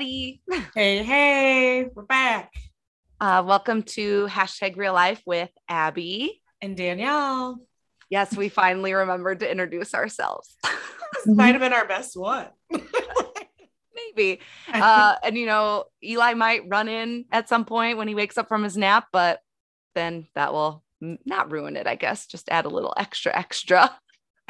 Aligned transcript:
hey, 0.00 0.06
hey, 0.06 0.40
everybody. 0.48 0.70
Hey, 0.74 1.02
hey, 1.02 1.84
we're 1.94 2.04
back. 2.04 2.52
Uh, 3.20 3.42
welcome 3.46 3.82
to 3.82 4.26
hashtag 4.28 4.76
real 4.76 4.94
life 4.94 5.20
with 5.26 5.50
Abbie 5.68 6.42
and 6.62 6.76
Danielle. 6.76 7.58
Yes, 8.08 8.34
we 8.34 8.48
finally 8.48 8.94
remembered 8.94 9.40
to 9.40 9.50
introduce 9.50 9.94
ourselves. 9.94 10.56
this 11.24 11.26
might 11.26 11.52
have 11.52 11.60
been 11.60 11.74
our 11.74 11.86
best 11.86 12.16
one. 12.16 12.46
Maybe. 13.94 14.40
Uh, 14.72 15.16
and, 15.22 15.36
you 15.36 15.46
know, 15.46 15.84
Eli 16.02 16.32
might 16.34 16.62
run 16.68 16.88
in 16.88 17.26
at 17.30 17.48
some 17.48 17.66
point 17.66 17.98
when 17.98 18.08
he 18.08 18.14
wakes 18.14 18.38
up 18.38 18.48
from 18.48 18.64
his 18.64 18.76
nap, 18.76 19.08
but 19.12 19.40
then 19.94 20.26
that 20.34 20.54
will 20.54 20.82
not 21.00 21.52
ruin 21.52 21.76
it, 21.76 21.86
I 21.86 21.96
guess. 21.96 22.26
Just 22.26 22.48
add 22.48 22.64
a 22.64 22.70
little 22.70 22.94
extra, 22.96 23.36
extra. 23.36 23.94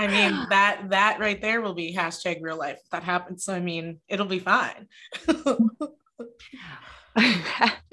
I 0.00 0.06
mean 0.06 0.46
that 0.50 0.88
that 0.90 1.20
right 1.20 1.40
there 1.40 1.60
will 1.60 1.74
be 1.74 1.94
hashtag 1.94 2.38
real 2.40 2.56
life 2.56 2.78
if 2.82 2.90
that 2.90 3.04
happens. 3.04 3.44
So 3.44 3.52
I 3.52 3.60
mean 3.60 4.00
it'll 4.08 4.26
be 4.26 4.38
fine. 4.38 4.88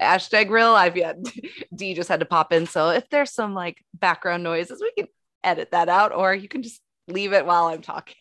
hashtag 0.00 0.48
real 0.48 0.72
life. 0.72 0.96
Yeah, 0.96 1.12
D 1.74 1.92
just 1.94 2.08
had 2.08 2.20
to 2.20 2.26
pop 2.26 2.52
in. 2.52 2.66
So 2.66 2.88
if 2.90 3.08
there's 3.10 3.32
some 3.32 3.52
like 3.54 3.84
background 3.94 4.42
noises, 4.42 4.80
we 4.80 4.92
can 4.96 5.08
edit 5.44 5.70
that 5.72 5.90
out, 5.90 6.12
or 6.12 6.34
you 6.34 6.48
can 6.48 6.62
just 6.62 6.80
leave 7.08 7.34
it 7.34 7.44
while 7.44 7.66
I'm 7.66 7.82
talking. 7.82 8.16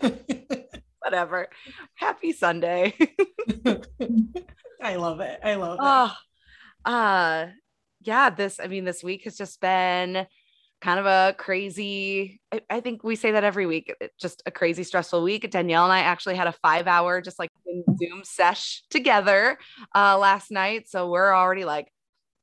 Whatever. 1.00 1.48
Happy 1.94 2.32
Sunday. 2.32 2.94
I 4.82 4.96
love 4.96 5.20
it. 5.20 5.40
I 5.44 5.54
love 5.54 5.74
it. 5.74 5.80
Oh, 5.82 6.12
uh 6.84 7.46
yeah, 8.00 8.30
this 8.30 8.58
I 8.60 8.68
mean 8.68 8.84
this 8.84 9.04
week 9.04 9.24
has 9.24 9.36
just 9.36 9.60
been 9.60 10.26
kind 10.86 11.00
of 11.00 11.06
a 11.06 11.34
crazy 11.36 12.40
I, 12.52 12.60
I, 12.70 12.80
think 12.80 13.02
we 13.02 13.16
say 13.16 13.32
that 13.32 13.42
every 13.42 13.66
week 13.66 13.92
just 14.20 14.40
a 14.46 14.52
crazy 14.52 14.84
stressful 14.84 15.20
week. 15.20 15.50
Danielle 15.50 15.82
and 15.82 15.92
i 15.92 15.98
actually 15.98 16.36
had 16.36 16.46
a 16.46 16.52
five 16.52 16.86
hour 16.86 17.20
just 17.20 17.40
like 17.40 17.50
zoom 17.98 18.22
sesh 18.22 18.84
together 18.88 19.58
uh 19.96 20.16
last 20.16 20.52
night. 20.52 20.88
So 20.88 21.10
we're 21.10 21.34
already 21.34 21.64
like 21.64 21.92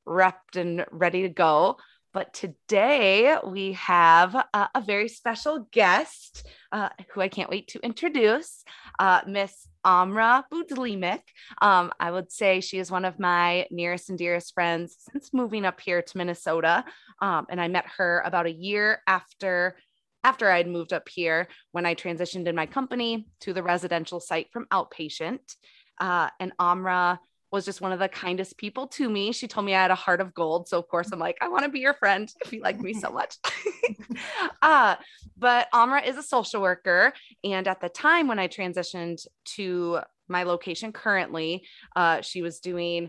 repped 0.06 0.56
and 0.56 0.84
ready 0.90 1.22
to 1.22 1.30
go 1.30 1.78
but 2.14 2.32
today 2.32 3.36
we 3.44 3.72
have 3.72 4.36
a, 4.54 4.82
very 4.86 5.08
special 5.08 5.66
guest 5.72 6.46
uh, 6.70 6.88
who 7.12 7.20
I 7.20 7.28
can't 7.28 7.50
wait 7.50 7.68
to 7.68 7.80
introduce, 7.80 8.62
uh, 9.00 9.22
Miss 9.26 9.66
Amra 9.84 10.46
Budimlic. 10.50 11.22
Um, 11.60 11.92
I 11.98 12.12
would 12.12 12.30
say 12.30 12.60
she 12.60 12.78
is 12.78 12.90
one 12.90 13.04
of 13.04 13.18
my 13.18 13.66
nearest 13.70 14.10
and 14.10 14.18
dearest 14.18 14.54
friends 14.54 14.96
since 15.10 15.34
moving 15.34 15.64
up 15.64 15.80
here 15.80 16.02
to 16.02 16.16
Minnesota. 16.16 16.84
Um, 17.20 17.46
and 17.50 17.60
I 17.60 17.66
met 17.66 17.86
her 17.98 18.22
about 18.24 18.46
a 18.46 18.52
year 18.52 19.02
after 19.06 19.76
after 20.22 20.50
I'd 20.50 20.68
moved 20.68 20.94
up 20.94 21.06
here 21.08 21.48
when 21.72 21.84
I 21.84 21.94
transitioned 21.94 22.46
in 22.46 22.54
my 22.54 22.64
company 22.64 23.26
to 23.40 23.52
the 23.52 23.62
residential 23.62 24.20
site 24.20 24.50
from 24.52 24.66
outpatient. 24.72 25.40
Uh, 26.00 26.30
and 26.40 26.52
Amra 26.58 27.20
was 27.54 27.64
just 27.64 27.80
one 27.80 27.92
of 27.92 28.00
the 28.00 28.08
kindest 28.08 28.58
people 28.58 28.88
to 28.88 29.08
me. 29.08 29.30
She 29.30 29.46
told 29.46 29.64
me 29.64 29.74
I 29.74 29.82
had 29.82 29.92
a 29.92 29.94
heart 29.94 30.20
of 30.20 30.34
gold. 30.34 30.68
So 30.68 30.76
of 30.76 30.88
course 30.88 31.10
I'm 31.12 31.20
like, 31.20 31.38
I 31.40 31.48
want 31.48 31.62
to 31.62 31.70
be 31.70 31.78
your 31.78 31.94
friend 31.94 32.28
if 32.44 32.52
you 32.52 32.60
like 32.60 32.80
me 32.80 32.92
so 32.92 33.10
much. 33.10 33.36
uh, 34.62 34.96
but 35.38 35.68
Amra 35.72 36.02
is 36.02 36.16
a 36.16 36.22
social 36.22 36.60
worker. 36.60 37.12
And 37.44 37.68
at 37.68 37.80
the 37.80 37.88
time 37.88 38.26
when 38.26 38.40
I 38.40 38.48
transitioned 38.48 39.24
to 39.56 40.00
my 40.26 40.42
location 40.42 40.90
currently, 40.92 41.64
uh, 41.94 42.22
she 42.22 42.42
was 42.42 42.58
doing 42.58 43.08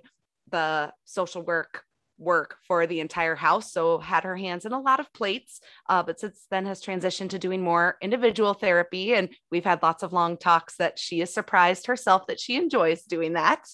the 0.51 0.93
social 1.05 1.41
work 1.41 1.83
work 2.17 2.57
for 2.67 2.87
the 2.87 2.99
entire 2.99 3.35
house. 3.35 3.71
So 3.71 3.99
had 3.99 4.23
her 4.23 4.35
hands 4.35 4.65
in 4.65 4.71
a 4.71 4.79
lot 4.79 4.99
of 4.99 5.11
plates, 5.13 5.59
uh, 5.89 6.03
but 6.03 6.19
since 6.19 6.45
then 6.49 6.65
has 6.65 6.81
transitioned 6.81 7.29
to 7.29 7.39
doing 7.39 7.61
more 7.61 7.97
individual 8.01 8.53
therapy. 8.53 9.13
And 9.13 9.29
we've 9.51 9.65
had 9.65 9.83
lots 9.83 10.03
of 10.03 10.13
long 10.13 10.37
talks 10.37 10.77
that 10.77 10.97
she 10.99 11.21
is 11.21 11.33
surprised 11.33 11.87
herself 11.87 12.27
that 12.27 12.39
she 12.39 12.55
enjoys 12.55 13.03
doing 13.03 13.33
that. 13.33 13.65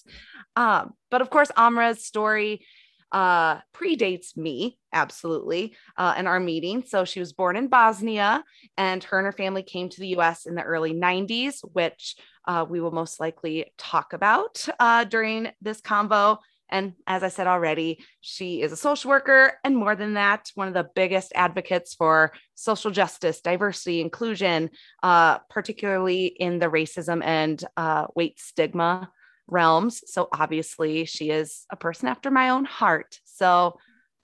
Um, 0.56 0.94
but 1.10 1.20
of 1.20 1.30
course, 1.30 1.50
Amra's 1.56 2.04
story 2.04 2.64
uh, 3.12 3.60
predates 3.74 4.36
me 4.36 4.78
absolutely 4.92 5.74
uh, 5.96 6.14
our 6.26 6.40
meeting. 6.40 6.82
So 6.86 7.04
she 7.04 7.20
was 7.20 7.32
born 7.32 7.56
in 7.56 7.68
Bosnia, 7.68 8.42
and 8.76 9.04
her 9.04 9.18
and 9.18 9.26
her 9.26 9.32
family 9.32 9.62
came 9.62 9.88
to 9.90 10.00
the 10.00 10.16
US 10.16 10.46
in 10.46 10.54
the 10.54 10.62
early 10.62 10.94
90s, 10.94 11.60
which 11.72 12.16
uh, 12.48 12.64
we 12.68 12.80
will 12.80 12.90
most 12.90 13.20
likely 13.20 13.72
talk 13.78 14.14
about 14.14 14.66
uh, 14.80 15.04
during 15.04 15.50
this 15.60 15.80
convo. 15.80 16.38
And 16.72 16.94
as 17.06 17.22
I 17.22 17.28
said 17.28 17.46
already, 17.46 18.04
she 18.20 18.62
is 18.62 18.72
a 18.72 18.76
social 18.76 19.10
worker. 19.10 19.52
And 19.62 19.76
more 19.76 19.94
than 19.94 20.14
that, 20.14 20.50
one 20.54 20.68
of 20.68 20.74
the 20.74 20.88
biggest 20.94 21.32
advocates 21.34 21.94
for 21.94 22.32
social 22.54 22.90
justice, 22.90 23.40
diversity, 23.42 24.00
inclusion, 24.00 24.70
uh, 25.02 25.38
particularly 25.50 26.26
in 26.26 26.58
the 26.58 26.66
racism 26.66 27.22
and 27.22 27.62
uh, 27.76 28.06
weight 28.16 28.40
stigma 28.40 29.10
realms. 29.46 30.02
So 30.06 30.28
obviously, 30.32 31.04
she 31.04 31.30
is 31.30 31.66
a 31.70 31.76
person 31.76 32.08
after 32.08 32.30
my 32.30 32.48
own 32.48 32.64
heart. 32.64 33.20
So, 33.24 33.78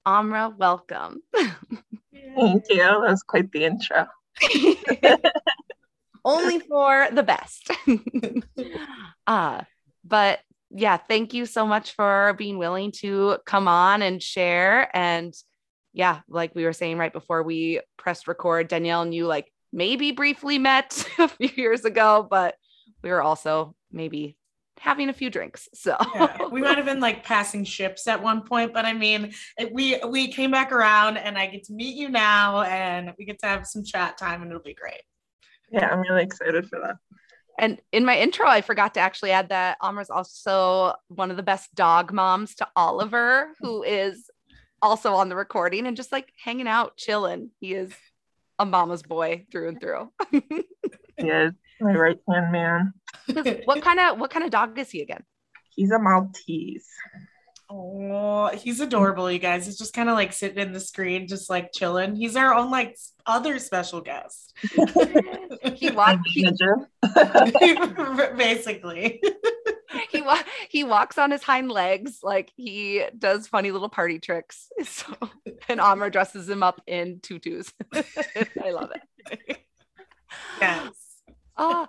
Amra, 0.07 0.55
welcome. 0.57 1.23
Thank 1.35 2.65
you. 2.71 2.79
That 2.79 3.01
was 3.01 3.23
quite 3.23 3.53
the 3.53 3.65
intro. 3.67 4.07
Only 6.25 6.61
for 6.61 7.09
the 7.13 7.23
best. 7.23 7.71
uh, 9.27 9.63
but 10.05 10.41
yeah, 10.71 10.97
thank 10.97 11.33
you 11.35 11.47
so 11.47 11.67
much 11.67 11.93
for 11.93 12.35
being 12.37 12.59
willing 12.59 12.93
to 12.93 13.39
come 13.47 13.69
on 13.69 14.03
and 14.03 14.23
share. 14.23 14.95
And 14.97 15.35
yeah, 15.93 16.21
like 16.29 16.55
we 16.55 16.65
were 16.65 16.73
saying 16.73 16.99
right 16.99 17.13
before 17.13 17.43
we 17.43 17.81
pressed 17.97 18.29
record, 18.29 18.69
Danielle 18.69 19.03
and 19.03 19.15
you 19.15 19.27
like 19.27 19.51
maybe 19.73 20.13
briefly 20.13 20.59
met 20.59 21.09
a 21.19 21.29
few 21.29 21.51
years 21.57 21.85
ago, 21.85 22.27
but 22.29 22.57
we 23.03 23.11
were 23.11 23.23
also 23.23 23.75
maybe 23.91 24.37
having 24.79 25.09
a 25.09 25.13
few 25.13 25.31
drinks. 25.31 25.69
So 25.75 25.97
yeah, 26.15 26.47
we 26.53 26.61
might 26.61 26.77
have 26.77 26.87
been 26.87 27.01
like 27.01 27.25
passing 27.25 27.65
ships 27.65 28.07
at 28.07 28.23
one 28.23 28.43
point, 28.43 28.73
but 28.73 28.85
I 28.85 28.93
mean, 28.93 29.33
it, 29.59 29.73
we 29.73 29.99
we 30.07 30.29
came 30.29 30.51
back 30.51 30.71
around 30.71 31.17
and 31.17 31.39
I 31.39 31.47
get 31.47 31.65
to 31.65 31.73
meet 31.73 31.97
you 31.97 32.09
now 32.09 32.63
and 32.63 33.13
we 33.19 33.25
get 33.25 33.39
to 33.41 33.47
have 33.47 33.67
some 33.67 33.85
chat 33.85 34.19
time 34.19 34.43
and 34.43 34.51
it'll 34.51 34.63
be 34.63 34.75
great. 34.75 35.03
Yeah, 35.71 35.89
I'm 35.89 36.01
really 36.01 36.23
excited 36.23 36.69
for 36.69 36.79
that. 36.81 36.97
And 37.59 37.81
in 37.91 38.05
my 38.05 38.17
intro, 38.17 38.47
I 38.47 38.61
forgot 38.61 38.95
to 38.95 39.01
actually 39.01 39.33
add 39.33 39.49
that 39.49 39.79
Amra's 39.83 40.11
also 40.11 40.95
one 41.09 41.33
of 41.33 41.37
the 41.37 41.43
best 41.43 41.75
dog 41.75 42.13
moms 42.13 42.55
to 42.57 42.69
Oliver, 42.77 43.53
who 43.61 43.83
is 43.83 44.31
also 44.81 45.15
on 45.15 45.29
the 45.29 45.35
recording 45.35 45.87
and 45.87 45.97
just 45.97 46.13
like 46.13 46.33
hanging 46.43 46.69
out, 46.69 46.97
chilling. 46.97 47.51
He 47.59 47.75
is 47.75 47.93
a 48.61 48.65
mama's 48.65 49.03
boy 49.03 49.45
through 49.51 49.69
and 49.71 49.81
through. 49.81 50.11
he 50.31 50.41
is 51.19 51.53
my 51.81 51.95
right 51.95 52.19
hand 52.29 52.53
man. 52.53 52.93
what 53.65 53.83
kind 53.83 53.99
of 53.99 54.21
what 54.21 54.31
kind 54.31 54.45
of 54.45 54.51
dog 54.51 54.79
is 54.79 54.91
he 54.91 55.03
again? 55.03 55.25
He's 55.75 55.91
a 55.91 55.99
Maltese. 55.99 56.87
Oh, 57.71 58.49
he's 58.49 58.81
adorable, 58.81 59.31
you 59.31 59.39
guys. 59.39 59.67
He's 59.67 59.77
just 59.77 59.93
kind 59.93 60.09
of 60.09 60.15
like 60.15 60.33
sitting 60.33 60.59
in 60.59 60.73
the 60.73 60.81
screen, 60.81 61.29
just 61.29 61.51
like 61.51 61.71
chilling. 61.75 62.17
He's 62.17 62.35
our 62.35 62.55
own 62.55 62.71
like 62.71 62.97
other 63.27 63.59
special 63.59 64.01
guest. 64.01 64.55
he 65.75 65.91
walks 65.91 66.23
he, 66.27 66.51
basically. 68.37 69.23
he 70.11 70.23
wa- 70.23 70.43
he 70.71 70.83
walks 70.83 71.19
on 71.19 71.31
his 71.31 71.43
hind 71.43 71.71
legs 71.71 72.21
like 72.23 72.51
he 72.57 73.05
does 73.19 73.47
funny 73.47 73.71
little 73.71 73.91
party 73.91 74.19
tricks. 74.19 74.69
So 74.85 75.15
and 75.69 75.79
Amra 75.81 76.11
dresses 76.11 76.49
him 76.49 76.63
up 76.63 76.81
in 76.87 77.21
tutus. 77.21 77.73
I 77.95 78.71
love 78.71 78.93
it. 78.95 79.59
Yes. 80.59 80.93
Oh, 81.57 81.87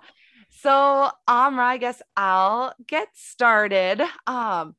so 0.50 1.10
Amra, 1.26 1.64
I 1.64 1.76
guess 1.78 2.02
I'll 2.16 2.74
get 2.86 3.08
started. 3.14 4.02
Um, 4.26 4.74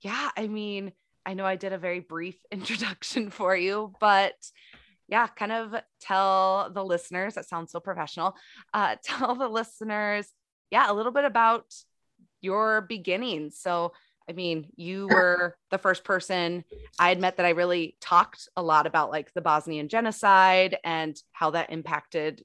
yeah, 0.00 0.30
I 0.36 0.48
mean, 0.48 0.92
I 1.26 1.34
know 1.34 1.44
I 1.44 1.56
did 1.56 1.72
a 1.72 1.78
very 1.78 2.00
brief 2.00 2.38
introduction 2.50 3.30
for 3.30 3.56
you, 3.56 3.92
but 4.00 4.34
yeah, 5.08 5.26
kind 5.26 5.52
of 5.52 5.74
tell 6.00 6.70
the 6.72 6.84
listeners, 6.84 7.34
that 7.34 7.48
sounds 7.48 7.72
so 7.72 7.80
professional, 7.80 8.36
uh, 8.74 8.96
tell 9.04 9.34
the 9.34 9.48
listeners, 9.48 10.28
yeah, 10.70 10.90
a 10.90 10.94
little 10.94 11.12
bit 11.12 11.24
about 11.24 11.64
your 12.40 12.82
beginnings. 12.82 13.58
So, 13.58 13.92
I 14.28 14.32
mean, 14.32 14.66
you 14.76 15.08
were 15.08 15.56
the 15.70 15.78
first 15.78 16.04
person 16.04 16.64
I 16.98 17.08
had 17.08 17.18
met 17.18 17.38
that 17.38 17.46
I 17.46 17.50
really 17.50 17.96
talked 18.00 18.48
a 18.56 18.62
lot 18.62 18.86
about, 18.86 19.10
like 19.10 19.32
the 19.32 19.40
Bosnian 19.40 19.88
genocide 19.88 20.76
and 20.84 21.16
how 21.32 21.50
that 21.52 21.72
impacted, 21.72 22.44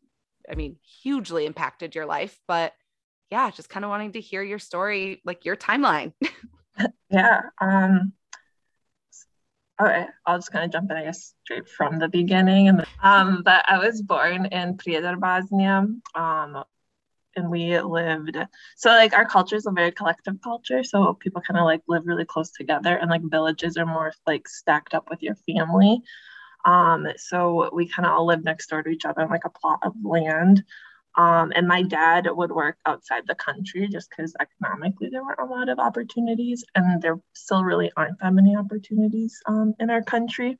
I 0.49 0.56
mean, 0.56 0.77
hugely 1.03 1.45
impacted 1.45 1.94
your 1.94 2.06
life. 2.06 2.39
But 2.47 2.71
yeah, 3.29 3.51
just 3.51 3.69
kind 3.69 3.83
of 3.83 3.89
wanting 3.89 4.13
to 4.13 4.21
hear 4.21 4.41
your 4.41 4.59
story, 4.59 5.21
like 5.25 5.44
your 5.44 5.57
timeline. 5.57 6.13
yeah. 7.09 7.41
Um, 7.59 8.13
okay, 9.81 10.05
I'll 10.25 10.37
just 10.37 10.51
kind 10.51 10.65
of 10.65 10.71
jump 10.71 10.91
in, 10.91 10.97
I 10.97 11.03
guess, 11.05 11.33
straight 11.43 11.69
from 11.69 11.99
the 11.99 12.09
beginning. 12.09 12.69
And 12.69 12.85
um, 13.01 13.43
but 13.43 13.63
I 13.67 13.79
was 13.79 14.01
born 14.01 14.45
in 14.47 14.77
Prijedor, 14.77 15.19
Bosnia. 15.19 15.87
Um, 16.15 16.63
and 17.35 17.49
we 17.49 17.79
lived 17.79 18.37
so 18.75 18.89
like 18.89 19.13
our 19.13 19.25
culture 19.25 19.55
is 19.55 19.65
a 19.65 19.71
very 19.71 19.91
collective 19.91 20.35
culture 20.43 20.83
so 20.83 21.13
people 21.15 21.41
kind 21.41 21.59
of 21.59 21.65
like 21.65 21.81
live 21.87 22.03
really 22.05 22.25
close 22.25 22.51
together 22.51 22.95
and 22.95 23.09
like 23.09 23.21
villages 23.25 23.77
are 23.77 23.85
more 23.85 24.13
like 24.27 24.47
stacked 24.47 24.93
up 24.93 25.09
with 25.09 25.21
your 25.21 25.35
family 25.47 26.01
um 26.65 27.07
so 27.17 27.69
we 27.73 27.87
kind 27.87 28.05
of 28.05 28.11
all 28.13 28.25
live 28.25 28.43
next 28.43 28.67
door 28.67 28.83
to 28.83 28.89
each 28.89 29.05
other 29.05 29.21
on 29.21 29.29
like 29.29 29.45
a 29.45 29.49
plot 29.49 29.79
of 29.83 29.93
land 30.03 30.63
Um, 31.15 31.51
and 31.56 31.68
my 31.68 31.83
dad 31.83 32.27
would 32.30 32.51
work 32.51 32.77
outside 32.86 33.24
the 33.27 33.36
country 33.36 33.88
just 33.88 34.10
because 34.10 34.36
economically 34.39 35.10
there 35.12 35.24
weren't 35.24 35.39
a 35.39 35.45
lot 35.45 35.69
of 35.69 35.80
opportunities, 35.80 36.63
and 36.75 37.01
there 37.01 37.19
still 37.33 37.63
really 37.63 37.92
aren't 37.95 38.19
that 38.19 38.33
many 38.33 38.56
opportunities 38.56 39.39
um, 39.45 39.75
in 39.80 39.89
our 39.89 40.01
country. 40.01 40.57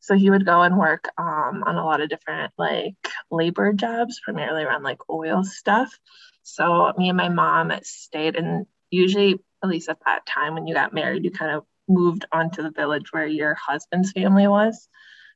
So 0.00 0.14
he 0.14 0.28
would 0.28 0.44
go 0.44 0.60
and 0.60 0.76
work 0.76 1.08
um, 1.16 1.64
on 1.66 1.76
a 1.76 1.84
lot 1.84 2.02
of 2.02 2.10
different 2.10 2.52
like 2.58 2.94
labor 3.30 3.72
jobs, 3.72 4.20
primarily 4.22 4.62
around 4.62 4.82
like 4.82 5.00
oil 5.08 5.44
stuff. 5.44 5.98
So 6.42 6.92
me 6.98 7.08
and 7.08 7.16
my 7.16 7.30
mom 7.30 7.72
stayed, 7.82 8.36
and 8.36 8.66
usually, 8.90 9.40
at 9.62 9.70
least 9.70 9.88
at 9.88 9.98
that 10.04 10.26
time 10.26 10.52
when 10.52 10.66
you 10.66 10.74
got 10.74 10.92
married, 10.92 11.24
you 11.24 11.30
kind 11.30 11.52
of 11.56 11.64
moved 11.88 12.26
onto 12.30 12.62
the 12.62 12.70
village 12.70 13.12
where 13.12 13.26
your 13.26 13.54
husband's 13.54 14.12
family 14.12 14.46
was. 14.46 14.88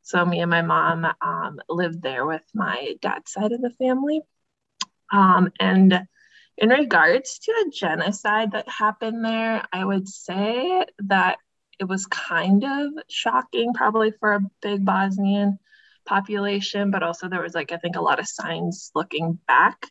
So 0.02 0.24
me 0.24 0.40
and 0.40 0.50
my 0.50 0.62
mom 0.62 1.06
um, 1.20 1.60
lived 1.68 2.02
there 2.02 2.26
with 2.26 2.42
my 2.54 2.94
dad's 3.00 3.32
side 3.32 3.52
of 3.52 3.62
the 3.62 3.72
family. 3.78 4.20
Um, 5.12 5.52
and 5.58 6.06
in 6.56 6.68
regards 6.70 7.38
to 7.38 7.52
the 7.52 7.70
genocide 7.70 8.52
that 8.52 8.68
happened 8.68 9.24
there, 9.24 9.62
I 9.72 9.84
would 9.84 10.08
say 10.08 10.84
that 11.04 11.38
it 11.78 11.84
was 11.84 12.06
kind 12.06 12.64
of 12.64 12.92
shocking, 13.08 13.72
probably 13.72 14.12
for 14.18 14.34
a 14.34 14.40
big 14.60 14.84
Bosnian 14.84 15.58
population, 16.04 16.90
but 16.90 17.02
also 17.02 17.28
there 17.28 17.42
was 17.42 17.54
like, 17.54 17.70
I 17.70 17.76
think, 17.76 17.96
a 17.96 18.02
lot 18.02 18.18
of 18.18 18.26
signs 18.26 18.90
looking 18.94 19.38
back 19.46 19.86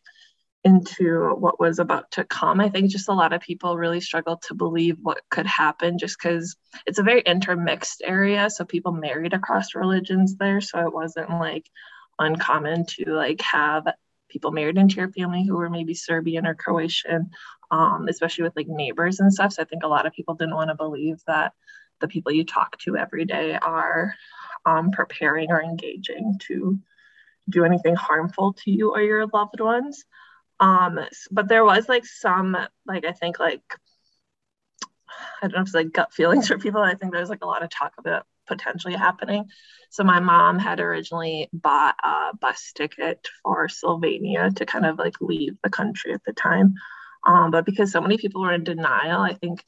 into 0.64 1.34
what 1.38 1.60
was 1.60 1.78
about 1.78 2.10
to 2.10 2.24
come. 2.24 2.60
I 2.60 2.68
think 2.68 2.90
just 2.90 3.08
a 3.08 3.14
lot 3.14 3.32
of 3.32 3.40
people 3.40 3.78
really 3.78 4.00
struggled 4.00 4.42
to 4.42 4.54
believe 4.54 4.96
what 5.00 5.22
could 5.30 5.46
happen 5.46 5.98
just 5.98 6.18
because 6.20 6.56
it's 6.84 6.98
a 6.98 7.04
very 7.04 7.22
intermixed 7.22 8.02
area. 8.04 8.50
So 8.50 8.64
people 8.64 8.92
married 8.92 9.32
across 9.32 9.74
religions 9.74 10.36
there. 10.36 10.60
So 10.60 10.80
it 10.80 10.92
wasn't 10.92 11.30
like 11.30 11.70
uncommon 12.18 12.84
to 12.86 13.12
like 13.12 13.40
have 13.40 13.86
people 14.28 14.50
married 14.50 14.76
into 14.76 14.96
your 14.96 15.10
family 15.10 15.44
who 15.44 15.56
were 15.56 15.70
maybe 15.70 15.94
Serbian 15.94 16.46
or 16.46 16.54
Croatian, 16.54 17.30
um, 17.70 18.06
especially 18.08 18.44
with 18.44 18.56
like 18.56 18.68
neighbors 18.68 19.20
and 19.20 19.32
stuff. 19.32 19.52
So 19.52 19.62
I 19.62 19.64
think 19.64 19.82
a 19.82 19.88
lot 19.88 20.06
of 20.06 20.12
people 20.12 20.34
didn't 20.34 20.54
want 20.54 20.70
to 20.70 20.74
believe 20.74 21.20
that 21.26 21.52
the 22.00 22.08
people 22.08 22.32
you 22.32 22.44
talk 22.44 22.78
to 22.78 22.96
every 22.96 23.24
day 23.24 23.56
are 23.56 24.14
um, 24.64 24.90
preparing 24.90 25.50
or 25.50 25.62
engaging 25.62 26.38
to 26.46 26.78
do 27.48 27.64
anything 27.64 27.94
harmful 27.94 28.52
to 28.52 28.70
you 28.70 28.92
or 28.92 29.00
your 29.00 29.26
loved 29.26 29.60
ones. 29.60 30.04
Um, 30.60 31.00
but 31.30 31.48
there 31.48 31.64
was 31.64 31.88
like 31.88 32.04
some, 32.04 32.56
like, 32.86 33.04
I 33.04 33.12
think, 33.12 33.38
like, 33.38 33.62
I 35.40 35.48
don't 35.48 35.54
know 35.54 35.60
if 35.60 35.68
it's 35.68 35.74
like 35.74 35.92
gut 35.92 36.12
feelings 36.12 36.48
for 36.48 36.58
people. 36.58 36.82
I 36.82 36.94
think 36.94 37.12
there's 37.12 37.30
like 37.30 37.42
a 37.42 37.46
lot 37.46 37.62
of 37.62 37.70
talk 37.70 37.94
about 37.98 38.26
potentially 38.48 38.94
happening. 38.94 39.44
So 39.90 40.04
my 40.04 40.20
mom 40.20 40.58
had 40.58 40.80
originally 40.80 41.48
bought 41.52 41.96
a 42.02 42.36
bus 42.36 42.72
ticket 42.74 43.26
for 43.42 43.68
Slovenia 43.68 44.54
to 44.56 44.66
kind 44.66 44.84
of 44.86 44.98
like 44.98 45.20
leave 45.20 45.56
the 45.62 45.70
country 45.70 46.12
at 46.12 46.24
the 46.24 46.32
time. 46.32 46.74
Um, 47.26 47.50
but 47.50 47.64
because 47.64 47.92
so 47.92 48.00
many 48.00 48.16
people 48.16 48.42
were 48.42 48.52
in 48.52 48.64
denial, 48.64 49.20
I 49.20 49.34
think 49.34 49.62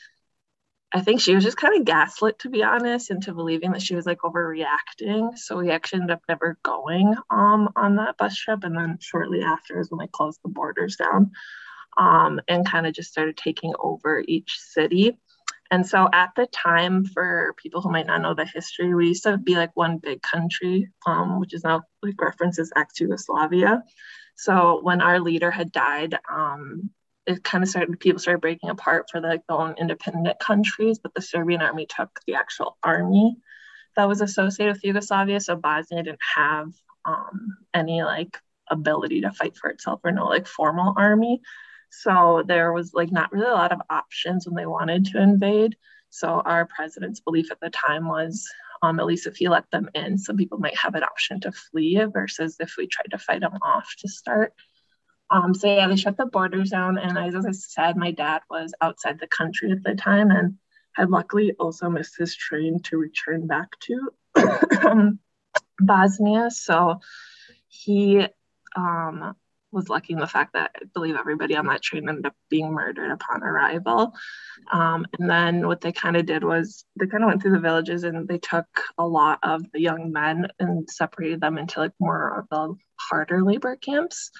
I 0.92 1.02
think 1.02 1.20
she 1.20 1.34
was 1.34 1.44
just 1.44 1.56
kind 1.56 1.78
of 1.78 1.84
gaslit, 1.84 2.40
to 2.40 2.48
be 2.48 2.64
honest, 2.64 3.12
into 3.12 3.32
believing 3.32 3.70
that 3.72 3.82
she 3.82 3.94
was 3.94 4.06
like 4.06 4.18
overreacting. 4.20 5.38
So 5.38 5.56
we 5.56 5.70
actually 5.70 6.00
ended 6.00 6.16
up 6.16 6.22
never 6.28 6.58
going 6.64 7.14
um, 7.30 7.68
on 7.76 7.96
that 7.96 8.16
bus 8.16 8.36
trip. 8.36 8.64
And 8.64 8.76
then 8.76 8.98
shortly 9.00 9.40
after 9.42 9.78
is 9.78 9.90
when 9.90 10.00
they 10.00 10.10
closed 10.10 10.40
the 10.42 10.48
borders 10.48 10.96
down 10.96 11.30
um, 11.96 12.40
and 12.48 12.66
kind 12.66 12.88
of 12.88 12.94
just 12.94 13.10
started 13.10 13.36
taking 13.36 13.72
over 13.78 14.22
each 14.26 14.58
city. 14.58 15.16
And 15.70 15.86
so 15.86 16.08
at 16.12 16.30
the 16.34 16.46
time, 16.46 17.04
for 17.04 17.54
people 17.56 17.80
who 17.80 17.92
might 17.92 18.06
not 18.06 18.22
know 18.22 18.34
the 18.34 18.44
history, 18.44 18.92
we 18.92 19.08
used 19.08 19.22
to 19.22 19.38
be 19.38 19.54
like 19.54 19.70
one 19.74 19.98
big 19.98 20.20
country, 20.20 20.88
um, 21.06 21.38
which 21.38 21.54
is 21.54 21.62
now 21.62 21.82
like 22.02 22.20
references 22.20 22.72
ex 22.76 22.98
Yugoslavia. 22.98 23.82
So 24.34 24.80
when 24.82 25.00
our 25.00 25.20
leader 25.20 25.50
had 25.50 25.70
died, 25.70 26.18
um, 26.32 26.90
it 27.26 27.44
kind 27.44 27.62
of 27.62 27.70
started 27.70 28.00
people 28.00 28.18
started 28.18 28.40
breaking 28.40 28.70
apart 28.70 29.06
for 29.10 29.20
like 29.20 29.42
their 29.46 29.58
own 29.58 29.74
independent 29.78 30.38
countries 30.38 30.98
but 30.98 31.14
the 31.14 31.22
serbian 31.22 31.62
army 31.62 31.86
took 31.86 32.20
the 32.26 32.34
actual 32.34 32.76
army 32.82 33.36
that 33.96 34.08
was 34.08 34.20
associated 34.20 34.74
with 34.74 34.84
yugoslavia 34.84 35.40
so 35.40 35.56
bosnia 35.56 36.02
didn't 36.02 36.18
have 36.34 36.72
um, 37.04 37.56
any 37.74 38.02
like 38.02 38.38
ability 38.70 39.20
to 39.22 39.32
fight 39.32 39.56
for 39.56 39.70
itself 39.70 40.00
or 40.04 40.12
no 40.12 40.26
like 40.26 40.46
formal 40.46 40.94
army 40.96 41.40
so 41.90 42.42
there 42.46 42.72
was 42.72 42.92
like 42.94 43.12
not 43.12 43.32
really 43.32 43.46
a 43.46 43.54
lot 43.54 43.72
of 43.72 43.80
options 43.90 44.46
when 44.46 44.54
they 44.54 44.66
wanted 44.66 45.04
to 45.04 45.20
invade 45.20 45.76
so 46.10 46.42
our 46.44 46.66
president's 46.66 47.20
belief 47.20 47.50
at 47.50 47.60
the 47.60 47.70
time 47.70 48.08
was 48.08 48.46
um, 48.82 48.98
at 48.98 49.06
least 49.06 49.26
if 49.26 49.40
you 49.40 49.50
let 49.50 49.70
them 49.70 49.88
in 49.94 50.16
some 50.18 50.36
people 50.36 50.58
might 50.58 50.76
have 50.76 50.94
an 50.94 51.02
option 51.02 51.40
to 51.40 51.52
flee 51.52 52.02
versus 52.12 52.56
if 52.60 52.74
we 52.78 52.86
tried 52.86 53.10
to 53.10 53.18
fight 53.18 53.40
them 53.40 53.58
off 53.62 53.94
to 53.98 54.08
start 54.08 54.54
um, 55.30 55.54
so 55.54 55.68
yeah, 55.68 55.86
they 55.86 55.96
shut 55.96 56.16
the 56.16 56.26
borders 56.26 56.70
down, 56.70 56.98
and 56.98 57.16
as 57.16 57.46
I 57.46 57.52
said, 57.52 57.96
my 57.96 58.10
dad 58.10 58.42
was 58.50 58.74
outside 58.80 59.20
the 59.20 59.28
country 59.28 59.70
at 59.70 59.82
the 59.84 59.94
time, 59.94 60.30
and 60.30 60.54
had 60.92 61.10
luckily 61.10 61.52
also 61.58 61.88
missed 61.88 62.18
his 62.18 62.34
train 62.34 62.80
to 62.82 62.98
return 62.98 63.46
back 63.46 63.68
to 63.80 64.10
Bosnia. 65.80 66.50
So 66.50 66.98
he 67.68 68.26
um, 68.74 69.36
was 69.72 69.88
lucky 69.88 70.12
in 70.12 70.18
the 70.18 70.26
fact 70.26 70.52
that 70.54 70.70
I 70.76 70.84
believe 70.94 71.16
everybody 71.16 71.56
on 71.56 71.66
that 71.66 71.82
train 71.82 72.08
ended 72.08 72.26
up 72.26 72.34
being 72.48 72.72
murdered 72.72 73.10
upon 73.10 73.42
arrival. 73.42 74.12
Um, 74.72 75.06
and 75.18 75.30
then 75.30 75.66
what 75.66 75.80
they 75.80 75.92
kind 75.92 76.16
of 76.16 76.26
did 76.26 76.44
was 76.44 76.84
they 76.98 77.06
kind 77.06 77.22
of 77.22 77.28
went 77.28 77.42
through 77.42 77.52
the 77.52 77.60
villages 77.60 78.04
and 78.04 78.26
they 78.26 78.38
took 78.38 78.66
a 78.98 79.06
lot 79.06 79.38
of 79.42 79.64
the 79.72 79.80
young 79.80 80.12
men 80.12 80.48
and 80.58 80.88
separated 80.90 81.40
them 81.40 81.58
into 81.58 81.80
like 81.80 81.92
more 82.00 82.38
of 82.38 82.46
the 82.50 82.74
harder 82.96 83.44
labor 83.44 83.76
camps. 83.76 84.30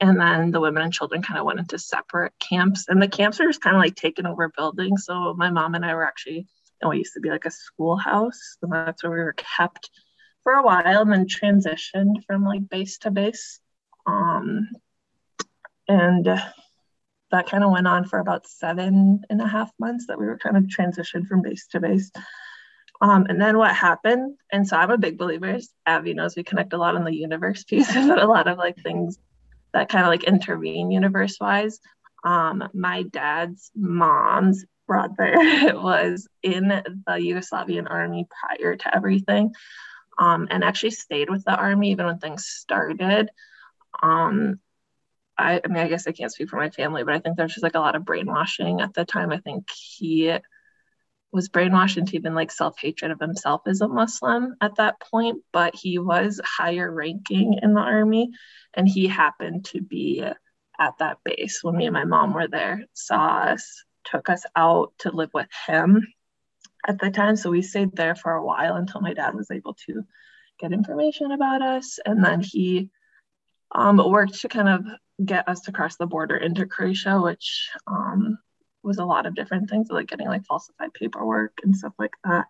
And 0.00 0.20
then 0.20 0.52
the 0.52 0.60
women 0.60 0.82
and 0.82 0.92
children 0.92 1.22
kind 1.22 1.40
of 1.40 1.46
went 1.46 1.58
into 1.58 1.78
separate 1.78 2.32
camps. 2.38 2.86
And 2.88 3.02
the 3.02 3.08
camps 3.08 3.40
are 3.40 3.46
just 3.46 3.62
kind 3.62 3.74
of 3.74 3.82
like 3.82 3.96
taken 3.96 4.26
over 4.26 4.52
buildings. 4.56 5.04
So 5.06 5.34
my 5.34 5.50
mom 5.50 5.74
and 5.74 5.84
i 5.84 5.94
were 5.94 6.06
actually 6.06 6.46
and 6.80 6.90
we 6.90 6.98
used 6.98 7.14
to 7.14 7.20
be 7.20 7.30
like 7.30 7.44
a 7.44 7.50
schoolhouse. 7.50 8.56
And 8.62 8.72
that's 8.72 9.02
where 9.02 9.12
we 9.12 9.18
were 9.18 9.34
kept 9.36 9.90
for 10.44 10.52
a 10.52 10.62
while 10.62 11.02
and 11.02 11.12
then 11.12 11.26
transitioned 11.26 12.24
from 12.26 12.44
like 12.44 12.68
base 12.68 12.98
to 12.98 13.10
base 13.10 13.60
um, 14.08 14.68
and 15.86 16.24
that 17.30 17.46
kind 17.46 17.62
of 17.62 17.70
went 17.70 17.86
on 17.86 18.04
for 18.04 18.18
about 18.18 18.48
seven 18.48 19.20
and 19.30 19.40
a 19.40 19.46
half 19.46 19.70
months 19.78 20.06
that 20.08 20.18
we 20.18 20.26
were 20.26 20.38
kind 20.38 20.56
of 20.56 20.64
transitioned 20.64 21.26
from 21.26 21.42
base 21.42 21.66
to 21.68 21.80
base 21.80 22.10
um, 23.00 23.26
and 23.28 23.40
then 23.40 23.56
what 23.56 23.74
happened 23.74 24.36
and 24.52 24.66
so 24.66 24.76
i'm 24.76 24.90
a 24.90 24.98
big 24.98 25.18
believer 25.18 25.58
abbie 25.86 26.14
knows 26.14 26.34
we 26.36 26.42
connect 26.42 26.72
a 26.72 26.78
lot 26.78 26.96
on 26.96 27.04
the 27.04 27.14
universe 27.14 27.64
piece 27.64 27.92
but 27.92 28.18
a 28.22 28.26
lot 28.26 28.48
of 28.48 28.58
like 28.58 28.76
things 28.82 29.18
that 29.72 29.88
kind 29.88 30.04
of 30.04 30.08
like 30.08 30.24
intervene 30.24 30.90
universe 30.90 31.38
wise. 31.40 31.80
Um, 32.24 32.68
my 32.74 33.04
dad's 33.04 33.70
mom's 33.76 34.64
brother 34.86 35.34
was 35.74 36.28
in 36.42 36.68
the 36.68 37.12
Yugoslavian 37.12 37.86
army 37.88 38.26
prior 38.30 38.76
to 38.76 38.94
everything 38.94 39.52
um, 40.18 40.48
and 40.50 40.64
actually 40.64 40.90
stayed 40.90 41.30
with 41.30 41.44
the 41.44 41.54
army 41.54 41.90
even 41.90 42.06
when 42.06 42.18
things 42.18 42.46
started. 42.46 43.30
Um, 44.02 44.60
I, 45.36 45.60
I 45.64 45.68
mean, 45.68 45.78
I 45.78 45.88
guess 45.88 46.06
I 46.06 46.12
can't 46.12 46.32
speak 46.32 46.48
for 46.48 46.56
my 46.56 46.70
family, 46.70 47.04
but 47.04 47.14
I 47.14 47.20
think 47.20 47.36
there's 47.36 47.54
just 47.54 47.62
like 47.62 47.76
a 47.76 47.80
lot 47.80 47.94
of 47.94 48.04
brainwashing 48.04 48.80
at 48.80 48.94
the 48.94 49.04
time. 49.04 49.30
I 49.30 49.38
think 49.38 49.68
he 49.70 50.36
was 51.30 51.48
brainwashed 51.48 51.96
into 51.96 52.16
even 52.16 52.34
like 52.34 52.50
self 52.50 52.78
hatred 52.80 53.10
of 53.10 53.20
himself 53.20 53.62
as 53.66 53.80
a 53.80 53.88
Muslim 53.88 54.56
at 54.60 54.76
that 54.76 54.98
point, 55.00 55.42
but 55.52 55.74
he 55.74 55.98
was 55.98 56.40
higher 56.44 56.90
ranking 56.90 57.58
in 57.62 57.74
the 57.74 57.80
army 57.80 58.30
and 58.74 58.88
he 58.88 59.06
happened 59.06 59.66
to 59.66 59.80
be 59.80 60.24
at 60.80 60.98
that 60.98 61.18
base 61.24 61.62
when 61.62 61.76
me 61.76 61.86
and 61.86 61.94
my 61.94 62.04
mom 62.04 62.32
were 62.32 62.48
there, 62.48 62.84
saw 62.94 63.38
us, 63.38 63.84
took 64.04 64.28
us 64.28 64.44
out 64.56 64.92
to 64.98 65.10
live 65.10 65.30
with 65.34 65.48
him 65.66 66.06
at 66.86 66.98
the 66.98 67.10
time. 67.10 67.36
So 67.36 67.50
we 67.50 67.62
stayed 67.62 67.94
there 67.94 68.14
for 68.14 68.32
a 68.32 68.44
while 68.44 68.76
until 68.76 69.00
my 69.00 69.12
dad 69.12 69.34
was 69.34 69.50
able 69.50 69.74
to 69.86 70.04
get 70.58 70.72
information 70.72 71.32
about 71.32 71.62
us. 71.62 71.98
And 72.04 72.24
then 72.24 72.40
he 72.40 72.90
um, 73.74 73.96
worked 73.96 74.40
to 74.40 74.48
kind 74.48 74.68
of 74.68 74.84
get 75.24 75.48
us 75.48 75.62
to 75.62 75.72
cross 75.72 75.96
the 75.96 76.06
border 76.06 76.36
into 76.36 76.66
Croatia, 76.66 77.20
which 77.20 77.70
um, 77.86 78.38
was 78.82 78.98
a 78.98 79.04
lot 79.04 79.26
of 79.26 79.34
different 79.34 79.68
things, 79.68 79.88
like 79.90 80.08
getting 80.08 80.28
like 80.28 80.44
falsified 80.46 80.92
paperwork 80.94 81.52
and 81.62 81.76
stuff 81.76 81.92
like 81.98 82.14
that. 82.24 82.46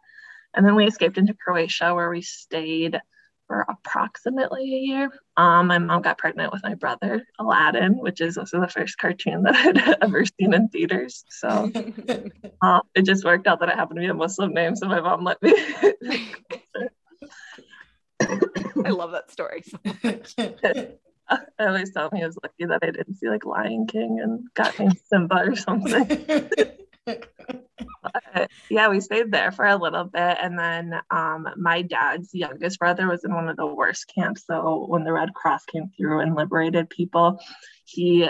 And 0.55 0.65
then 0.65 0.75
we 0.75 0.87
escaped 0.87 1.19
into 1.19 1.35
Croatia, 1.35 1.95
where 1.95 2.11
we 2.11 2.23
stayed 2.23 3.01
for 3.47 3.65
approximately 3.69 4.63
a 4.63 4.79
year. 4.79 5.11
Um, 5.37 5.67
my 5.69 5.79
mom 5.79 6.03
got 6.03 6.19
pregnant 6.19 6.53
with 6.53 6.63
my 6.63 6.75
brother, 6.75 7.25
Aladdin, 7.39 7.99
which 7.99 8.21
is 8.21 8.37
also 8.39 8.61
the 8.61 8.69
first 8.69 8.99
cartoon 8.99 9.43
that 9.45 9.57
I'd 9.57 9.97
ever 10.03 10.25
seen 10.25 10.55
in 10.55 10.69
theaters. 10.69 11.25
So 11.31 11.71
uh, 12.63 12.81
it 12.95 13.05
just 13.07 13.25
worked 13.25 13.47
out 13.47 13.61
that 13.61 13.71
it 13.71 13.75
happened 13.75 13.97
to 13.97 14.03
be 14.03 14.09
a 14.09 14.15
Muslim 14.15 14.53
name, 14.53 14.77
so 14.77 14.87
my 14.87 15.01
mom 15.01 15.25
let 15.25 15.43
me. 15.43 15.55
I 18.85 18.91
love 18.91 19.13
that 19.13 19.31
story. 19.31 19.65
I 21.31 21.41
always 21.59 21.93
tell 21.93 22.09
me 22.13 22.23
I 22.23 22.27
was 22.27 22.39
lucky 22.43 22.65
that 22.67 22.81
I 22.83 22.91
didn't 22.91 23.17
see 23.17 23.29
like 23.29 23.45
Lion 23.45 23.87
King 23.87 24.21
and 24.23 24.49
got 24.55 24.79
named 24.79 24.99
Simba 25.09 25.51
or 25.51 25.57
something. 25.57 26.51
yeah, 28.71 28.89
we 28.89 29.01
stayed 29.01 29.31
there 29.31 29.53
for 29.53 29.67
a 29.67 29.77
little 29.77 30.05
bit. 30.05 30.39
And 30.41 30.59
then 30.59 31.01
um, 31.11 31.49
my 31.57 31.83
dad's 31.83 32.35
youngest 32.35 32.79
brother 32.79 33.07
was 33.09 33.25
in 33.25 33.35
one 33.35 33.49
of 33.49 33.57
the 33.57 33.67
worst 33.67 34.11
camps. 34.15 34.47
So 34.47 34.87
when 34.89 35.05
the 35.05 35.13
Red 35.13 35.35
Cross 35.35 35.67
came 35.67 35.91
through 35.97 36.21
and 36.21 36.35
liberated 36.35 36.91
people, 36.91 37.41
he 37.85 38.29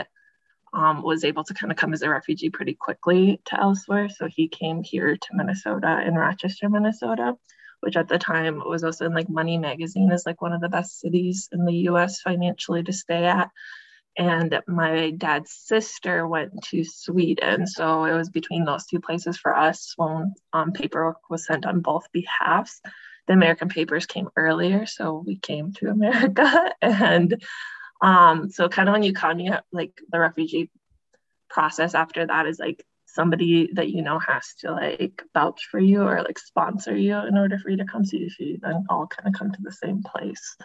um, 0.73 1.02
was 1.02 1.25
able 1.25 1.45
to 1.45 1.55
kind 1.55 1.71
of 1.71 1.78
come 1.78 1.93
as 1.93 2.02
a 2.02 2.11
refugee 2.11 2.50
pretty 2.50 2.75
quickly 2.75 3.40
to 3.47 3.61
elsewhere. 3.61 4.09
So 4.09 4.26
he 4.26 4.49
came 4.49 4.83
here 4.83 5.17
to 5.17 5.28
Minnesota 5.33 6.02
in 6.07 6.14
Rochester, 6.14 6.69
Minnesota, 6.69 7.37
which 7.80 7.97
at 7.97 8.08
the 8.08 8.18
time 8.18 8.62
was 8.64 8.85
also 8.85 9.06
in 9.06 9.14
like 9.14 9.28
Money 9.28 9.58
Magazine 9.58 10.11
as 10.11 10.26
like 10.26 10.42
one 10.42 10.52
of 10.52 10.61
the 10.61 10.68
best 10.68 11.00
cities 11.00 11.49
in 11.52 11.64
the 11.64 11.75
US 11.90 12.20
financially 12.20 12.82
to 12.82 12.92
stay 12.92 13.25
at 13.25 13.50
and 14.18 14.61
my 14.66 15.11
dad's 15.12 15.52
sister 15.52 16.26
went 16.26 16.64
to 16.64 16.85
Sweden. 16.85 17.68
So 17.68 18.04
it 18.04 18.16
was 18.16 18.30
between 18.30 18.64
those 18.64 18.85
two 18.85 18.99
places 18.99 19.38
for 19.38 19.56
us 19.56 19.94
when 19.97 20.35
um, 20.52 20.73
paperwork 20.73 21.30
was 21.30 21.47
sent 21.47 21.64
on 21.64 21.80
both 21.80 22.11
behalves. 22.11 22.80
The 23.28 23.35
American 23.35 23.68
papers 23.68 24.06
came 24.06 24.28
earlier, 24.37 24.87
so 24.87 25.23
we 25.25 25.37
came 25.37 25.73
to 25.75 25.87
America. 25.90 26.73
And 26.82 27.40
um, 28.02 28.50
so, 28.50 28.68
kind 28.68 28.88
of 28.88 28.92
when 28.92 29.04
you 29.04 29.12
come, 29.12 29.38
you 29.38 29.52
have, 29.52 29.64
like 29.73 29.92
the 30.11 30.18
refugee 30.18 30.70
process 31.49 31.94
after 31.94 32.26
that 32.26 32.47
is 32.47 32.58
like 32.58 32.85
somebody 33.15 33.71
that 33.73 33.91
you 33.91 34.03
know 34.03 34.19
has 34.19 34.55
to 34.61 34.73
like 34.73 35.23
vouch 35.35 35.67
for 35.71 35.81
you 35.81 36.03
or 36.03 36.23
like 36.23 36.38
sponsor 36.38 36.97
you 36.97 37.17
in 37.17 37.37
order 37.37 37.59
for 37.59 37.71
you 37.71 37.79
to 37.79 37.85
come. 37.85 38.05
So 38.05 38.17
you 38.17 38.59
then 38.61 38.85
all 38.88 39.07
kind 39.07 39.29
of 39.29 39.38
come 39.38 39.50
to 39.50 39.62
the 39.62 39.73
same 39.73 40.03
place. 40.03 40.57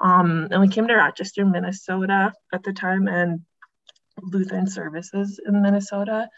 Um, 0.00 0.48
and 0.50 0.60
we 0.60 0.68
came 0.68 0.88
to 0.88 0.94
Rochester, 0.94 1.44
Minnesota 1.44 2.32
at 2.52 2.62
the 2.62 2.72
time, 2.72 3.06
and 3.06 3.40
Lutheran 4.20 4.66
Services 4.66 5.40
in 5.46 5.62
Minnesota 5.62 6.28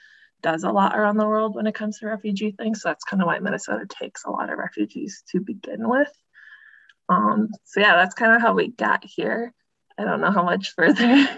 does 0.43 0.65
a 0.65 0.71
lot 0.71 0.97
around 0.97 1.17
the 1.17 1.26
world 1.26 1.55
when 1.55 1.67
it 1.67 1.75
comes 1.75 1.99
to 1.99 2.07
refugee 2.07 2.53
things. 2.53 2.83
So 2.83 2.91
that's 2.91 3.05
kind 3.05 3.23
of 3.23 3.26
why 3.26 3.38
Minnesota 3.38 3.87
takes 3.88 4.25
a 4.25 4.31
lot 4.31 4.53
of 4.53 4.59
refugees 4.59 5.23
to 5.33 5.41
begin 5.41 5.88
with. 5.88 6.12
Um, 7.09 7.49
so 7.65 7.81
yeah, 7.81 7.97
that's 7.97 8.15
kind 8.15 8.35
of 8.35 8.43
how 8.43 8.55
we 8.55 8.69
got 8.69 9.05
here. 9.05 9.55
I 9.99 10.05
don't 10.05 10.21
know 10.21 10.31
how 10.31 10.43
much 10.43 10.75
further. 10.75 11.29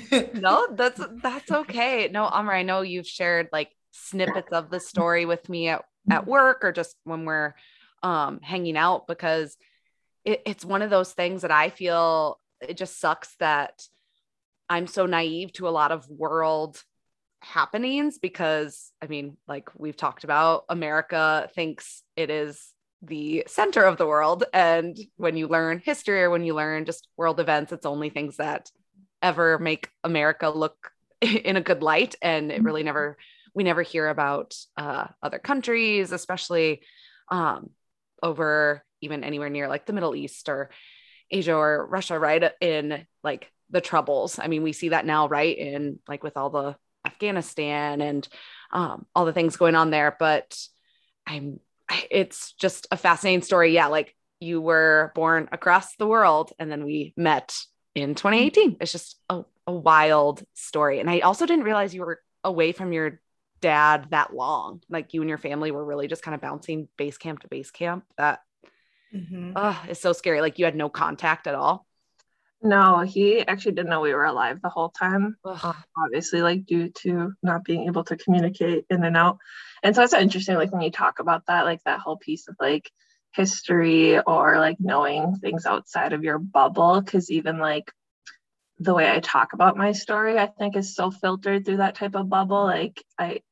no, 0.34 0.68
that's 0.70 1.00
that's 1.22 1.50
okay. 1.50 2.08
No, 2.10 2.24
Amr, 2.24 2.52
I 2.52 2.62
know 2.62 2.80
you've 2.80 3.06
shared 3.06 3.48
like 3.52 3.70
snippets 3.90 4.52
of 4.52 4.70
the 4.70 4.80
story 4.80 5.26
with 5.26 5.48
me 5.48 5.68
at, 5.68 5.84
at 6.10 6.26
work 6.26 6.64
or 6.64 6.72
just 6.72 6.96
when 7.04 7.24
we're 7.24 7.54
um, 8.02 8.40
hanging 8.40 8.76
out 8.76 9.06
because 9.06 9.56
it, 10.24 10.42
it's 10.46 10.64
one 10.64 10.82
of 10.82 10.90
those 10.90 11.12
things 11.12 11.42
that 11.42 11.50
I 11.50 11.70
feel 11.70 12.38
it 12.60 12.76
just 12.76 13.00
sucks 13.00 13.34
that 13.36 13.82
I'm 14.68 14.86
so 14.86 15.06
naive 15.06 15.52
to 15.54 15.68
a 15.68 15.70
lot 15.70 15.92
of 15.92 16.08
world 16.08 16.82
happenings 17.40 18.18
because 18.18 18.92
I 19.02 19.06
mean, 19.06 19.36
like 19.46 19.68
we've 19.76 19.96
talked 19.96 20.24
about, 20.24 20.64
America 20.68 21.50
thinks 21.54 22.02
it 22.16 22.30
is 22.30 22.72
the 23.06 23.44
center 23.46 23.82
of 23.82 23.96
the 23.96 24.06
world. 24.06 24.44
And 24.52 24.98
when 25.16 25.36
you 25.36 25.48
learn 25.48 25.82
history 25.84 26.22
or 26.22 26.30
when 26.30 26.44
you 26.44 26.54
learn 26.54 26.84
just 26.84 27.08
world 27.16 27.40
events, 27.40 27.72
it's 27.72 27.86
only 27.86 28.10
things 28.10 28.36
that 28.36 28.70
ever 29.22 29.58
make 29.58 29.90
America 30.04 30.48
look 30.50 30.90
in 31.20 31.56
a 31.56 31.60
good 31.60 31.82
light. 31.82 32.14
And 32.22 32.52
it 32.52 32.62
really 32.62 32.82
never, 32.82 33.16
we 33.54 33.64
never 33.64 33.82
hear 33.82 34.08
about 34.08 34.54
uh, 34.76 35.06
other 35.22 35.38
countries, 35.38 36.12
especially 36.12 36.82
um, 37.30 37.70
over 38.22 38.84
even 39.00 39.24
anywhere 39.24 39.50
near 39.50 39.68
like 39.68 39.86
the 39.86 39.92
Middle 39.92 40.14
East 40.14 40.48
or 40.48 40.70
Asia 41.30 41.54
or 41.54 41.86
Russia, 41.86 42.18
right? 42.18 42.52
In 42.60 43.06
like 43.22 43.50
the 43.70 43.80
troubles. 43.80 44.38
I 44.38 44.46
mean, 44.46 44.62
we 44.62 44.72
see 44.72 44.90
that 44.90 45.06
now, 45.06 45.28
right? 45.28 45.56
In 45.56 45.98
like 46.08 46.22
with 46.22 46.36
all 46.36 46.50
the 46.50 46.76
Afghanistan 47.04 48.00
and 48.00 48.26
um, 48.72 49.06
all 49.14 49.24
the 49.24 49.32
things 49.32 49.56
going 49.56 49.74
on 49.74 49.90
there. 49.90 50.16
But 50.18 50.58
I'm, 51.26 51.60
it's 52.10 52.52
just 52.52 52.86
a 52.90 52.96
fascinating 52.96 53.42
story. 53.42 53.72
Yeah. 53.72 53.86
Like 53.86 54.14
you 54.40 54.60
were 54.60 55.12
born 55.14 55.48
across 55.52 55.96
the 55.96 56.06
world 56.06 56.52
and 56.58 56.70
then 56.70 56.84
we 56.84 57.14
met 57.16 57.56
in 57.94 58.14
2018. 58.14 58.76
It's 58.80 58.92
just 58.92 59.18
a, 59.28 59.42
a 59.66 59.72
wild 59.72 60.42
story. 60.54 61.00
And 61.00 61.08
I 61.08 61.20
also 61.20 61.46
didn't 61.46 61.64
realize 61.64 61.94
you 61.94 62.02
were 62.02 62.20
away 62.44 62.72
from 62.72 62.92
your 62.92 63.20
dad 63.60 64.08
that 64.10 64.34
long. 64.34 64.82
Like 64.88 65.14
you 65.14 65.22
and 65.22 65.28
your 65.28 65.38
family 65.38 65.70
were 65.70 65.84
really 65.84 66.08
just 66.08 66.22
kind 66.22 66.34
of 66.34 66.40
bouncing 66.40 66.88
base 66.96 67.18
camp 67.18 67.40
to 67.40 67.48
base 67.48 67.70
camp. 67.70 68.04
That 68.18 68.40
mm-hmm. 69.14 69.52
oh, 69.56 69.82
it's 69.88 70.00
so 70.00 70.12
scary. 70.12 70.40
Like 70.40 70.58
you 70.58 70.64
had 70.64 70.76
no 70.76 70.88
contact 70.88 71.46
at 71.46 71.54
all. 71.54 71.85
No, 72.66 73.00
he 73.00 73.46
actually 73.46 73.72
didn't 73.72 73.90
know 73.90 74.00
we 74.00 74.12
were 74.12 74.24
alive 74.24 74.60
the 74.60 74.68
whole 74.68 74.88
time. 74.88 75.36
Uh, 75.44 75.72
obviously, 75.96 76.42
like 76.42 76.66
due 76.66 76.88
to 77.02 77.32
not 77.40 77.64
being 77.64 77.86
able 77.86 78.02
to 78.04 78.16
communicate 78.16 78.86
in 78.90 79.04
and 79.04 79.16
out. 79.16 79.38
And 79.84 79.94
so 79.94 80.02
it's 80.02 80.12
interesting, 80.12 80.56
like 80.56 80.72
when 80.72 80.82
you 80.82 80.90
talk 80.90 81.20
about 81.20 81.46
that, 81.46 81.64
like 81.64 81.80
that 81.84 82.00
whole 82.00 82.16
piece 82.16 82.48
of 82.48 82.56
like 82.58 82.90
history 83.34 84.18
or 84.18 84.58
like 84.58 84.78
knowing 84.80 85.36
things 85.36 85.64
outside 85.64 86.12
of 86.12 86.24
your 86.24 86.38
bubble. 86.38 87.00
Cause 87.02 87.30
even 87.30 87.58
like 87.58 87.92
the 88.80 88.94
way 88.94 89.08
I 89.08 89.20
talk 89.20 89.52
about 89.52 89.76
my 89.76 89.92
story, 89.92 90.36
I 90.36 90.46
think 90.46 90.76
is 90.76 90.96
so 90.96 91.12
filtered 91.12 91.64
through 91.64 91.76
that 91.76 91.94
type 91.94 92.16
of 92.16 92.28
bubble. 92.28 92.64
Like 92.64 93.00
I 93.16 93.42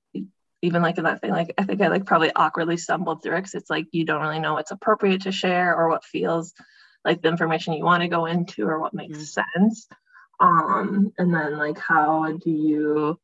even 0.61 0.83
like 0.83 0.99
in 0.99 1.05
that 1.05 1.21
thing, 1.21 1.31
like 1.31 1.55
I 1.57 1.63
think 1.63 1.81
I 1.81 1.87
like 1.87 2.05
probably 2.05 2.33
awkwardly 2.35 2.79
stumbled 2.79 3.23
through 3.23 3.35
it 3.37 3.43
because 3.43 3.55
it's 3.55 3.71
like 3.71 3.87
you 3.93 4.05
don't 4.05 4.23
really 4.23 4.41
know 4.41 4.55
what's 4.55 4.73
appropriate 4.73 5.23
to 5.23 5.31
share 5.31 5.77
or 5.77 5.89
what 5.89 6.05
feels 6.05 6.53
like 7.05 7.23
the 7.23 7.29
information 7.29 7.75
you 7.75 7.85
want 7.85 8.03
to 8.03 8.09
go 8.09 8.27
into 8.27 8.67
or 8.67 8.81
what 8.81 8.95
makes 8.95 9.19
mm-hmm. 9.19 9.61
sense. 9.61 9.89
Um, 10.41 11.13
and 11.19 11.33
then 11.33 11.59
like 11.59 11.79
how 11.79 12.33
do 12.33 12.51
you 12.51 13.19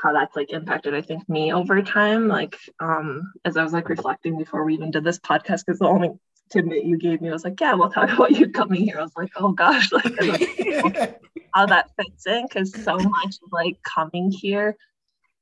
how 0.00 0.12
that's 0.12 0.34
like 0.34 0.50
impacted 0.50 0.94
I 0.94 1.00
think 1.00 1.28
me 1.28 1.52
over 1.52 1.80
time. 1.82 2.28
Like 2.28 2.58
um 2.80 3.32
as 3.44 3.56
I 3.56 3.62
was 3.62 3.72
like 3.72 3.88
reflecting 3.88 4.36
before 4.38 4.64
we 4.64 4.74
even 4.74 4.90
did 4.90 5.04
this 5.04 5.18
podcast, 5.18 5.64
because 5.66 5.78
the 5.78 5.86
only 5.86 6.10
tidbit 6.50 6.84
you 6.84 6.98
gave 6.98 7.20
me 7.20 7.30
was 7.30 7.44
like, 7.44 7.60
yeah, 7.60 7.74
we'll 7.74 7.90
talk 7.90 8.10
about 8.10 8.32
you 8.32 8.50
coming 8.50 8.82
here. 8.82 8.98
I 8.98 9.02
was 9.02 9.16
like, 9.16 9.32
oh 9.36 9.52
gosh, 9.52 9.90
like 9.92 10.04
how 11.54 11.66
that 11.66 11.90
fits 11.96 12.26
in 12.26 12.46
because 12.46 12.72
so 12.84 12.96
much 12.98 13.36
like 13.50 13.78
coming 13.82 14.30
here, 14.30 14.76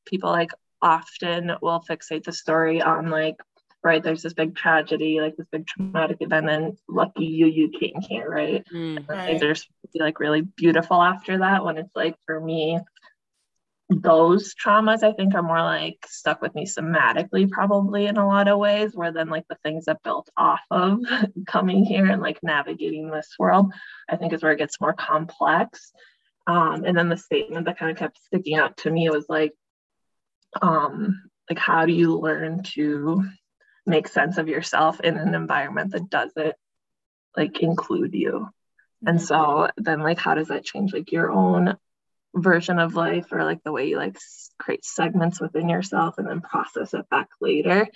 people 0.06 0.30
like 0.30 0.50
often 0.82 1.52
will 1.60 1.82
fixate 1.88 2.24
the 2.24 2.32
story 2.32 2.80
on 2.80 3.10
like 3.10 3.36
right 3.82 4.02
there's 4.02 4.22
this 4.22 4.34
big 4.34 4.54
tragedy 4.54 5.20
like 5.20 5.36
this 5.36 5.46
big 5.50 5.66
traumatic 5.66 6.18
event 6.20 6.48
and 6.50 6.78
lucky 6.88 7.24
you 7.24 7.46
you 7.46 7.70
came 7.70 8.00
here 8.00 8.28
right, 8.28 8.64
mm, 8.72 9.08
right. 9.08 9.40
things 9.40 9.42
are 9.42 10.02
like 10.02 10.20
really 10.20 10.42
beautiful 10.42 11.00
after 11.00 11.38
that 11.38 11.64
when 11.64 11.78
it's 11.78 11.94
like 11.94 12.16
for 12.26 12.38
me 12.40 12.78
those 13.88 14.54
traumas 14.54 15.02
i 15.02 15.12
think 15.12 15.34
are 15.34 15.42
more 15.42 15.62
like 15.62 15.98
stuck 16.08 16.40
with 16.40 16.54
me 16.54 16.64
somatically 16.64 17.50
probably 17.50 18.06
in 18.06 18.16
a 18.16 18.26
lot 18.26 18.46
of 18.46 18.58
ways 18.58 18.94
where 18.94 19.12
then 19.12 19.28
like 19.28 19.44
the 19.48 19.56
things 19.64 19.86
that 19.86 20.02
built 20.04 20.28
off 20.36 20.60
of 20.70 21.00
coming 21.46 21.84
here 21.84 22.06
and 22.06 22.22
like 22.22 22.38
navigating 22.42 23.10
this 23.10 23.34
world 23.38 23.72
i 24.08 24.16
think 24.16 24.32
is 24.32 24.42
where 24.42 24.52
it 24.52 24.58
gets 24.58 24.80
more 24.80 24.92
complex. 24.92 25.92
Um, 26.46 26.84
and 26.84 26.96
then 26.96 27.08
the 27.08 27.16
statement 27.16 27.66
that 27.66 27.78
kind 27.78 27.92
of 27.92 27.96
kept 27.96 28.18
sticking 28.24 28.56
out 28.56 28.76
to 28.78 28.90
me 28.90 29.08
was 29.10 29.26
like 29.28 29.52
um, 30.60 31.22
like 31.48 31.58
how 31.58 31.86
do 31.86 31.92
you 31.92 32.18
learn 32.18 32.62
to 32.74 33.24
make 33.86 34.08
sense 34.08 34.38
of 34.38 34.48
yourself 34.48 35.00
in 35.00 35.16
an 35.16 35.34
environment 35.34 35.92
that 35.92 36.10
doesn't 36.10 36.54
like 37.36 37.60
include 37.60 38.14
you 38.14 38.48
and 39.06 39.20
so 39.20 39.68
then 39.76 40.00
like 40.00 40.18
how 40.18 40.34
does 40.34 40.48
that 40.48 40.64
change 40.64 40.92
like 40.92 41.12
your 41.12 41.30
own 41.30 41.76
version 42.34 42.78
of 42.78 42.94
life 42.94 43.32
or 43.32 43.44
like 43.44 43.62
the 43.64 43.72
way 43.72 43.88
you 43.88 43.96
like 43.96 44.16
create 44.58 44.84
segments 44.84 45.40
within 45.40 45.68
yourself 45.68 46.18
and 46.18 46.28
then 46.28 46.40
process 46.40 46.94
it 46.94 47.08
back 47.08 47.28
later 47.40 47.88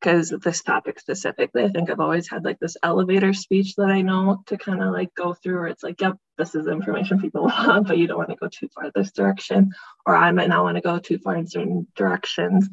because 0.00 0.30
this 0.30 0.62
topic 0.62 0.98
specifically, 0.98 1.62
I 1.64 1.68
think 1.68 1.90
I've 1.90 2.00
always 2.00 2.28
had 2.28 2.44
like 2.44 2.58
this 2.58 2.76
elevator 2.82 3.34
speech 3.34 3.76
that 3.76 3.90
I 3.90 4.00
know 4.00 4.42
to 4.46 4.56
kind 4.56 4.82
of 4.82 4.92
like 4.92 5.14
go 5.14 5.34
through 5.34 5.56
where 5.56 5.66
it's 5.66 5.82
like, 5.82 6.00
yep, 6.00 6.16
this 6.38 6.54
is 6.54 6.66
information 6.66 7.20
people 7.20 7.42
want, 7.44 7.86
but 7.86 7.98
you 7.98 8.06
don't 8.06 8.16
want 8.16 8.30
to 8.30 8.36
go 8.36 8.48
too 8.48 8.68
far 8.74 8.90
this 8.94 9.12
direction, 9.12 9.72
or 10.06 10.16
I 10.16 10.32
might 10.32 10.48
not 10.48 10.64
want 10.64 10.76
to 10.76 10.82
go 10.82 10.98
too 10.98 11.18
far 11.18 11.36
in 11.36 11.46
certain 11.46 11.86
directions. 11.94 12.68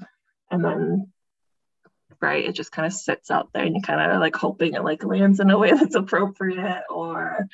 And 0.50 0.64
then 0.64 1.12
right, 2.22 2.46
it 2.46 2.54
just 2.54 2.72
kind 2.72 2.86
of 2.86 2.94
sits 2.94 3.32
out 3.32 3.50
there 3.54 3.64
and 3.64 3.76
you 3.76 3.82
kind 3.82 4.12
of 4.12 4.20
like 4.20 4.36
hoping 4.36 4.74
it 4.74 4.84
like 4.84 5.04
lands 5.04 5.40
in 5.40 5.50
a 5.50 5.58
way 5.60 5.72
that's 5.72 5.96
appropriate 5.96 6.84
or 6.90 7.48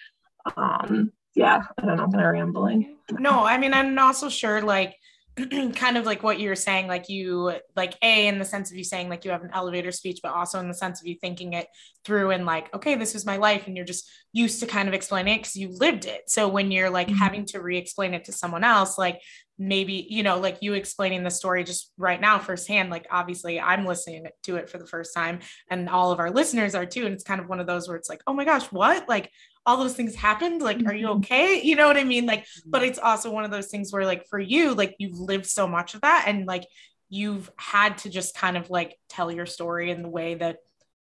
um 0.56 1.12
yeah, 1.36 1.64
I 1.78 1.86
don't 1.86 1.98
know, 1.98 2.04
I'm 2.04 2.12
kind 2.12 2.26
of 2.26 2.32
rambling. 2.32 2.98
No, 3.12 3.44
I 3.44 3.58
mean, 3.58 3.74
I'm 3.74 3.98
also 3.98 4.30
sure 4.30 4.62
like 4.62 4.96
kind 5.76 5.98
of 5.98 6.06
like 6.06 6.22
what 6.22 6.40
you 6.40 6.50
were 6.50 6.56
saying, 6.56 6.88
like 6.88 7.10
you, 7.10 7.54
like 7.76 7.96
A, 8.04 8.28
in 8.28 8.38
the 8.38 8.46
sense 8.46 8.70
of 8.70 8.78
you 8.78 8.84
saying, 8.84 9.10
like 9.10 9.26
you 9.26 9.32
have 9.32 9.44
an 9.44 9.50
elevator 9.52 9.92
speech, 9.92 10.20
but 10.22 10.34
also 10.34 10.60
in 10.60 10.68
the 10.68 10.74
sense 10.76 11.02
of 11.02 11.08
you 11.08 11.16
thinking 11.20 11.54
it 11.54 11.68
through 12.06 12.32
and 12.32 12.46
like, 12.46 12.74
okay, 12.76 12.96
this 12.96 13.16
is 13.16 13.26
my 13.26 13.38
life. 13.38 13.66
And 13.66 13.76
you're 13.76 13.86
just 13.86 14.10
used 14.32 14.60
to 14.60 14.68
kind 14.68 14.88
of 14.88 14.94
explaining 14.94 15.34
it 15.34 15.38
because 15.40 15.56
you 15.56 15.70
lived 15.70 16.06
it. 16.06 16.30
So 16.30 16.48
when 16.48 16.70
you're 16.72 16.92
like 16.92 17.08
mm-hmm. 17.08 17.18
having 17.18 17.46
to 17.48 17.62
re 17.62 17.78
explain 17.78 18.14
it 18.14 18.26
to 18.26 18.32
someone 18.32 18.64
else, 18.64 18.98
like 18.98 19.22
maybe, 19.58 20.06
you 20.08 20.22
know, 20.22 20.40
like 20.40 20.60
you 20.62 20.74
explaining 20.74 21.24
the 21.24 21.32
story 21.32 21.64
just 21.64 21.92
right 21.98 22.22
now 22.22 22.38
firsthand, 22.38 22.92
like 22.92 23.08
obviously 23.10 23.60
I'm 23.60 23.86
listening 23.86 24.28
to 24.44 24.58
it 24.58 24.70
for 24.70 24.78
the 24.78 24.88
first 24.88 25.16
time 25.16 25.40
and 25.70 25.90
all 25.90 26.12
of 26.12 26.20
our 26.20 26.30
listeners 26.30 26.76
are 26.76 26.86
too. 26.86 27.06
And 27.06 27.14
it's 27.14 27.24
kind 27.24 27.42
of 27.42 27.50
one 27.50 27.60
of 27.60 27.66
those 27.66 27.88
where 27.88 27.98
it's 27.98 28.10
like, 28.10 28.22
oh 28.28 28.34
my 28.34 28.46
gosh, 28.46 28.66
what? 28.66 29.10
Like, 29.10 29.32
all 29.66 29.78
those 29.78 29.96
things 29.96 30.16
happened 30.16 30.62
like 30.62 30.86
are 30.86 30.94
you 30.94 31.08
mm-hmm. 31.08 31.20
okay 31.20 31.62
you 31.62 31.76
know 31.76 31.88
what 31.88 31.98
i 31.98 32.04
mean 32.04 32.26
like 32.26 32.46
but 32.66 32.82
mm-hmm. 32.82 32.90
it's 32.90 33.00
also 33.00 33.32
one 33.32 33.46
of 33.46 33.52
those 33.52 33.68
things 33.68 33.92
where 33.92 34.06
like 34.06 34.26
for 34.28 34.40
you 34.40 34.74
like 34.74 34.96
you've 35.00 35.20
lived 35.20 35.46
so 35.46 35.68
much 35.68 35.94
of 35.94 36.02
that 36.02 36.26
and 36.28 36.46
like 36.46 36.68
you've 37.10 37.52
had 37.58 37.98
to 38.00 38.10
just 38.10 38.36
kind 38.36 38.58
of 38.58 38.70
like 38.70 38.98
tell 39.08 39.32
your 39.32 39.46
story 39.46 39.92
in 39.92 40.02
the 40.02 40.10
way 40.10 40.36
that 40.36 40.58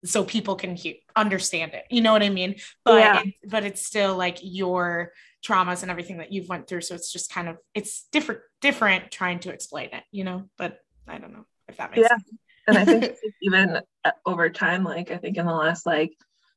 so 0.06 0.24
people 0.24 0.56
can 0.56 0.76
he- 0.76 1.02
understand 1.16 1.74
it 1.74 1.84
you 1.90 2.02
know 2.02 2.12
what 2.12 2.24
i 2.24 2.30
mean 2.30 2.56
but 2.84 3.00
yeah. 3.00 3.22
it, 3.22 3.34
but 3.48 3.64
it's 3.64 3.86
still 3.86 4.16
like 4.16 4.38
your 4.42 5.12
traumas 5.46 5.82
and 5.82 5.90
everything 5.90 6.18
that 6.18 6.32
you've 6.32 6.50
went 6.50 6.68
through 6.68 6.82
so 6.82 6.94
it's 6.94 7.12
just 7.12 7.32
kind 7.32 7.48
of 7.48 7.58
it's 7.74 8.08
different 8.12 8.42
different 8.62 9.12
trying 9.12 9.40
to 9.40 9.52
explain 9.52 9.90
it 9.94 10.04
you 10.12 10.24
know 10.24 10.44
but 10.58 10.80
i 11.08 11.18
don't 11.18 11.34
know 11.34 11.46
if 11.68 11.78
that 11.78 11.92
makes 11.92 12.02
yeah. 12.02 12.10
sense 12.10 12.30
and 12.68 12.78
i 12.78 12.86
think 12.86 13.16
even 13.42 13.80
uh, 14.06 14.12
over 14.26 14.50
time 14.50 14.84
like 14.84 15.10
i 15.10 15.18
think 15.18 15.38
in 15.38 15.46
the 15.46 15.54
last 15.54 15.86
like 15.86 16.14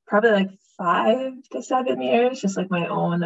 probably 0.07 0.31
like 0.31 0.51
five 0.77 1.33
to 1.51 1.63
seven 1.63 2.01
years 2.01 2.41
just 2.41 2.57
like 2.57 2.71
my 2.71 2.87
own 2.87 3.25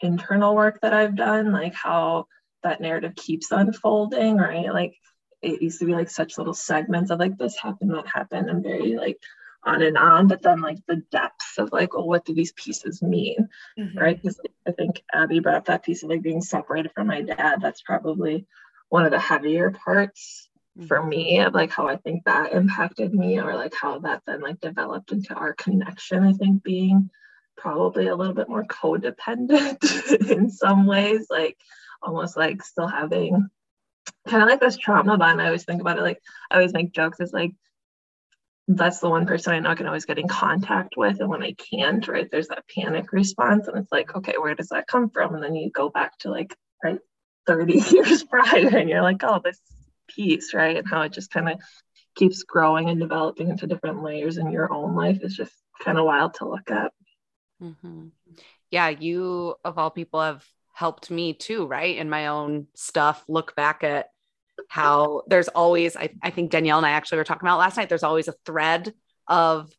internal 0.00 0.54
work 0.54 0.80
that 0.80 0.92
i've 0.92 1.16
done 1.16 1.52
like 1.52 1.74
how 1.74 2.26
that 2.62 2.80
narrative 2.80 3.14
keeps 3.14 3.50
unfolding 3.50 4.36
right 4.36 4.72
like 4.72 4.94
it 5.42 5.62
used 5.62 5.78
to 5.78 5.86
be 5.86 5.92
like 5.92 6.10
such 6.10 6.38
little 6.38 6.54
segments 6.54 7.10
of 7.10 7.18
like 7.18 7.36
this 7.38 7.56
happened 7.56 7.90
that 7.90 8.06
happened 8.06 8.48
and 8.48 8.62
very 8.62 8.96
like 8.96 9.18
on 9.64 9.82
and 9.82 9.98
on 9.98 10.28
but 10.28 10.42
then 10.42 10.60
like 10.60 10.78
the 10.86 11.02
depths 11.10 11.58
of 11.58 11.72
like 11.72 11.94
well 11.94 12.06
what 12.06 12.24
do 12.24 12.34
these 12.34 12.52
pieces 12.52 13.02
mean 13.02 13.48
mm-hmm. 13.78 13.98
right 13.98 14.20
because 14.22 14.40
i 14.66 14.72
think 14.72 15.02
abbie 15.12 15.40
brought 15.40 15.56
up 15.56 15.64
that 15.66 15.84
piece 15.84 16.02
of 16.02 16.08
like 16.08 16.22
being 16.22 16.40
separated 16.40 16.92
from 16.94 17.08
my 17.08 17.20
dad 17.20 17.60
that's 17.60 17.82
probably 17.82 18.46
one 18.88 19.04
of 19.04 19.10
the 19.10 19.18
heavier 19.18 19.70
parts. 19.70 20.45
For 20.86 21.02
me 21.02 21.36
mm-hmm. 21.36 21.46
of 21.46 21.54
like 21.54 21.70
how 21.70 21.88
i 21.88 21.96
think 21.96 22.24
that 22.24 22.52
impacted 22.52 23.14
me 23.14 23.38
or 23.38 23.54
like 23.54 23.74
how 23.74 23.98
that 23.98 24.22
then 24.26 24.40
like 24.40 24.60
developed 24.60 25.12
into 25.12 25.34
our 25.34 25.54
connection 25.54 26.22
i 26.22 26.32
think 26.32 26.62
being 26.62 27.10
probably 27.56 28.08
a 28.08 28.14
little 28.14 28.34
bit 28.34 28.48
more 28.48 28.64
codependent 28.64 30.30
in 30.30 30.50
some 30.50 30.86
ways 30.86 31.26
like 31.30 31.56
almost 32.02 32.36
like 32.36 32.62
still 32.62 32.86
having 32.86 33.48
kind 34.28 34.42
of 34.42 34.48
like 34.48 34.60
this 34.60 34.76
trauma 34.76 35.16
bond 35.16 35.40
i 35.40 35.46
always 35.46 35.64
think 35.64 35.80
about 35.80 35.98
it 35.98 36.02
like 36.02 36.20
i 36.50 36.56
always 36.56 36.74
make 36.74 36.92
jokes 36.92 37.20
it's 37.20 37.32
like 37.32 37.52
that's 38.68 38.98
the 38.98 39.08
one 39.08 39.26
person 39.26 39.52
I 39.52 39.60
know 39.60 39.70
I 39.70 39.76
can 39.76 39.86
always 39.86 40.06
get 40.06 40.18
in 40.18 40.26
contact 40.26 40.96
with. 40.96 41.20
And 41.20 41.28
when 41.28 41.40
I 41.40 41.52
can't, 41.52 42.06
right, 42.08 42.28
there's 42.28 42.48
that 42.48 42.64
panic 42.68 43.12
response. 43.12 43.68
And 43.68 43.78
it's 43.78 43.92
like, 43.92 44.16
okay, 44.16 44.34
where 44.38 44.56
does 44.56 44.70
that 44.70 44.88
come 44.88 45.08
from? 45.08 45.34
And 45.34 45.44
then 45.44 45.54
you 45.54 45.70
go 45.70 45.88
back 45.88 46.18
to 46.18 46.30
like, 46.30 46.52
right, 46.82 46.98
30 47.46 47.74
years 47.92 48.24
prior 48.24 48.76
and 48.76 48.88
you're 48.88 49.02
like, 49.02 49.22
oh, 49.22 49.40
this 49.42 49.60
piece, 50.08 50.54
right? 50.54 50.76
And 50.76 50.88
how 50.88 51.02
it 51.02 51.12
just 51.12 51.30
kind 51.30 51.48
of 51.48 51.60
keeps 52.14 52.42
growing 52.42 52.88
and 52.88 53.00
developing 53.00 53.48
into 53.48 53.66
different 53.66 54.02
layers 54.02 54.38
in 54.38 54.50
your 54.50 54.72
own 54.72 54.94
life 54.94 55.18
is 55.22 55.36
just 55.36 55.52
kind 55.82 55.98
of 55.98 56.04
wild 56.04 56.34
to 56.34 56.48
look 56.48 56.70
at. 56.70 56.92
Mm-hmm. 57.62 58.08
Yeah, 58.70 58.88
you 58.88 59.54
of 59.64 59.78
all 59.78 59.90
people 59.90 60.20
have 60.20 60.44
helped 60.74 61.10
me 61.10 61.32
too, 61.32 61.66
right? 61.66 61.96
In 61.96 62.10
my 62.10 62.26
own 62.26 62.66
stuff, 62.74 63.24
look 63.28 63.54
back 63.54 63.84
at 63.84 64.08
how 64.68 65.22
there's 65.26 65.48
always, 65.48 65.96
I, 65.96 66.10
I 66.22 66.30
think 66.30 66.50
Danielle 66.50 66.78
and 66.78 66.86
I 66.86 66.90
actually 66.90 67.18
were 67.18 67.24
talking 67.24 67.46
about 67.46 67.58
last 67.58 67.76
night, 67.76 67.88
there's 67.88 68.02
always 68.02 68.28
a 68.28 68.34
thread 68.44 68.92
of 69.26 69.70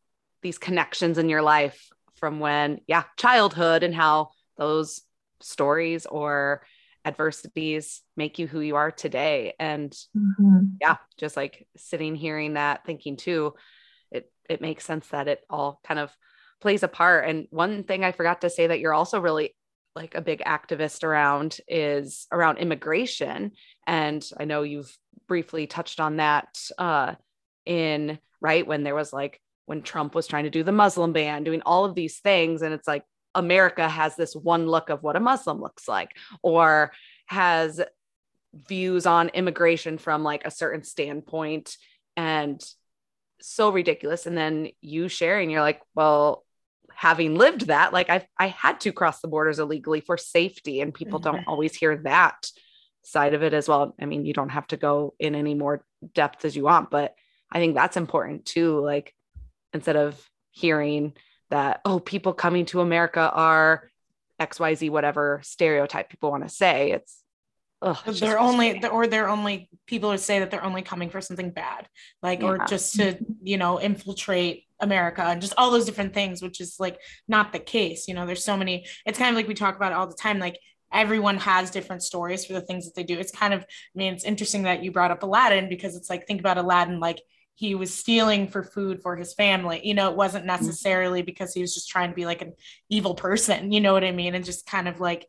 these 0.41 0.57
connections 0.57 1.17
in 1.17 1.29
your 1.29 1.41
life 1.41 1.89
from 2.15 2.39
when, 2.39 2.81
yeah, 2.87 3.03
childhood 3.17 3.83
and 3.83 3.93
how 3.93 4.31
those 4.57 5.01
stories 5.39 6.05
or 6.05 6.63
adversities 7.07 8.01
make 8.15 8.37
you 8.37 8.47
who 8.47 8.59
you 8.59 8.75
are 8.75 8.91
today. 8.91 9.53
And 9.59 9.91
mm-hmm. 10.15 10.65
yeah, 10.81 10.97
just 11.17 11.37
like 11.37 11.67
sitting, 11.77 12.15
hearing 12.15 12.53
that, 12.53 12.85
thinking 12.85 13.15
too, 13.15 13.53
it 14.11 14.31
it 14.49 14.61
makes 14.61 14.85
sense 14.85 15.07
that 15.07 15.27
it 15.27 15.41
all 15.49 15.79
kind 15.87 15.99
of 15.99 16.15
plays 16.61 16.83
a 16.83 16.87
part. 16.87 17.27
And 17.27 17.47
one 17.49 17.83
thing 17.83 18.03
I 18.03 18.11
forgot 18.11 18.41
to 18.41 18.49
say 18.49 18.67
that 18.67 18.79
you're 18.79 18.93
also 18.93 19.19
really 19.19 19.55
like 19.95 20.15
a 20.15 20.21
big 20.21 20.41
activist 20.45 21.03
around 21.03 21.57
is 21.67 22.27
around 22.31 22.59
immigration 22.59 23.51
and 23.87 24.29
i 24.39 24.45
know 24.45 24.61
you've 24.61 24.95
briefly 25.27 25.65
touched 25.65 25.99
on 25.99 26.17
that 26.17 26.47
uh, 26.77 27.15
in 27.65 28.19
right 28.39 28.67
when 28.67 28.83
there 28.83 28.93
was 28.93 29.11
like 29.11 29.41
when 29.65 29.81
trump 29.81 30.13
was 30.13 30.27
trying 30.27 30.43
to 30.43 30.51
do 30.51 30.61
the 30.61 30.71
muslim 30.71 31.13
ban 31.13 31.43
doing 31.43 31.63
all 31.65 31.83
of 31.83 31.95
these 31.95 32.19
things 32.19 32.61
and 32.61 32.75
it's 32.75 32.87
like 32.87 33.03
america 33.37 33.87
has 33.87 34.15
this 34.15 34.35
one 34.35 34.67
look 34.67 34.89
of 34.89 35.01
what 35.03 35.15
a 35.15 35.19
muslim 35.21 35.61
looks 35.61 35.87
like 35.87 36.11
or 36.41 36.91
has 37.27 37.81
views 38.67 39.05
on 39.05 39.29
immigration 39.29 39.97
from 39.97 40.23
like 40.23 40.45
a 40.45 40.51
certain 40.51 40.83
standpoint 40.83 41.77
and 42.15 42.61
so 43.39 43.69
ridiculous 43.69 44.25
and 44.25 44.37
then 44.37 44.67
you 44.81 45.07
sharing 45.07 45.49
you're 45.49 45.61
like 45.61 45.81
well 45.95 46.43
having 46.97 47.35
lived 47.35 47.67
that, 47.67 47.93
like 47.93 48.09
I 48.09 48.27
I 48.37 48.47
had 48.47 48.79
to 48.81 48.91
cross 48.91 49.21
the 49.21 49.27
borders 49.27 49.59
illegally 49.59 50.01
for 50.01 50.17
safety, 50.17 50.81
and 50.81 50.93
people 50.93 51.19
mm-hmm. 51.19 51.35
don't 51.35 51.43
always 51.47 51.75
hear 51.75 51.97
that 51.97 52.49
side 53.03 53.35
of 53.35 53.43
it 53.43 53.53
as 53.53 53.69
well. 53.69 53.95
I 54.01 54.05
mean, 54.05 54.25
you 54.25 54.33
don't 54.33 54.49
have 54.49 54.67
to 54.67 54.77
go 54.77 55.13
in 55.19 55.35
any 55.35 55.53
more 55.53 55.85
depth 56.13 56.43
as 56.43 56.55
you 56.55 56.63
want, 56.63 56.89
but 56.89 57.13
I 57.51 57.59
think 57.59 57.75
that's 57.75 57.97
important 57.97 58.45
too. 58.45 58.79
Like 58.79 59.13
instead 59.73 59.95
of 59.95 60.19
hearing 60.51 61.13
that, 61.49 61.81
oh, 61.85 61.99
people 61.99 62.33
coming 62.33 62.65
to 62.67 62.81
America 62.81 63.31
are 63.31 63.89
XYZ, 64.39 64.89
whatever 64.89 65.41
stereotype 65.43 66.09
people 66.09 66.31
want 66.31 66.43
to 66.43 66.49
say, 66.49 66.91
it's 66.91 67.23
Ugh, 67.79 67.97
they're 68.07 68.39
only 68.39 68.83
or 68.87 69.05
they're 69.05 69.29
only 69.29 69.69
people 69.85 70.09
would 70.09 70.19
say 70.19 70.39
that 70.39 70.49
they're 70.49 70.63
only 70.63 70.81
coming 70.81 71.11
for 71.11 71.21
something 71.21 71.51
bad 71.51 71.87
like 72.23 72.41
yeah. 72.41 72.47
or 72.47 72.65
just 72.65 72.95
to 72.95 73.15
you 73.43 73.57
know 73.57 73.79
infiltrate 73.79 74.63
america 74.79 75.21
and 75.21 75.41
just 75.41 75.53
all 75.59 75.69
those 75.69 75.85
different 75.85 76.11
things 76.11 76.41
which 76.41 76.59
is 76.59 76.77
like 76.79 76.99
not 77.27 77.53
the 77.53 77.59
case 77.59 78.07
you 78.07 78.15
know 78.15 78.25
there's 78.25 78.43
so 78.43 78.57
many 78.57 78.87
it's 79.05 79.19
kind 79.19 79.29
of 79.29 79.35
like 79.35 79.47
we 79.47 79.53
talk 79.53 79.75
about 79.75 79.93
all 79.93 80.07
the 80.07 80.15
time 80.15 80.39
like 80.39 80.57
everyone 80.91 81.37
has 81.37 81.69
different 81.69 82.01
stories 82.01 82.45
for 82.45 82.53
the 82.53 82.61
things 82.61 82.85
that 82.85 82.95
they 82.95 83.03
do. 83.03 83.19
It's 83.19 83.31
kind 83.31 83.53
of 83.53 83.61
i 83.61 83.65
mean 83.93 84.13
it's 84.13 84.23
interesting 84.23 84.63
that 84.63 84.83
you 84.83 84.91
brought 84.91 85.11
up 85.11 85.21
aladdin 85.21 85.69
because 85.69 85.95
it's 85.95 86.09
like 86.09 86.25
think 86.25 86.39
about 86.39 86.57
aladdin 86.57 86.99
like 86.99 87.21
he 87.57 87.73
was 87.73 87.91
stealing 87.91 88.47
for 88.47 88.63
food 88.63 89.01
for 89.01 89.15
his 89.15 89.33
family 89.33 89.81
you 89.83 89.93
know 89.93 90.09
it 90.09 90.15
wasn't 90.15 90.45
mm-hmm. 90.45 90.63
necessarily 90.63 91.21
because 91.21 91.53
he 91.53 91.61
was 91.61 91.73
just 91.73 91.89
trying 91.89 92.09
to 92.09 92.15
be 92.15 92.25
like 92.25 92.41
an 92.41 92.53
evil 92.89 93.15
person 93.15 93.71
you 93.71 93.81
know 93.81 93.93
what 93.93 94.03
i 94.03 94.11
mean 94.11 94.35
and 94.35 94.45
just 94.45 94.65
kind 94.65 94.87
of 94.87 94.99
like 94.99 95.27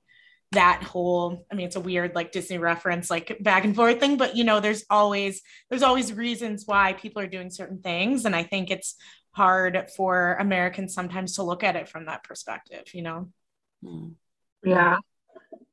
that 0.52 0.82
whole 0.82 1.46
i 1.50 1.54
mean 1.54 1.66
it's 1.66 1.76
a 1.76 1.80
weird 1.80 2.14
like 2.14 2.32
disney 2.32 2.58
reference 2.58 3.10
like 3.10 3.36
back 3.40 3.64
and 3.64 3.74
forth 3.74 3.98
thing 3.98 4.16
but 4.16 4.36
you 4.36 4.44
know 4.44 4.60
there's 4.60 4.84
always 4.88 5.42
there's 5.68 5.82
always 5.82 6.12
reasons 6.12 6.64
why 6.66 6.92
people 6.92 7.20
are 7.20 7.26
doing 7.26 7.50
certain 7.50 7.80
things 7.80 8.24
and 8.24 8.36
i 8.36 8.42
think 8.42 8.70
it's 8.70 8.94
hard 9.32 9.90
for 9.96 10.36
americans 10.40 10.94
sometimes 10.94 11.34
to 11.34 11.42
look 11.42 11.64
at 11.64 11.76
it 11.76 11.88
from 11.88 12.06
that 12.06 12.24
perspective 12.24 12.84
you 12.94 13.02
know 13.02 13.28
hmm. 13.82 14.08
yeah 14.62 14.98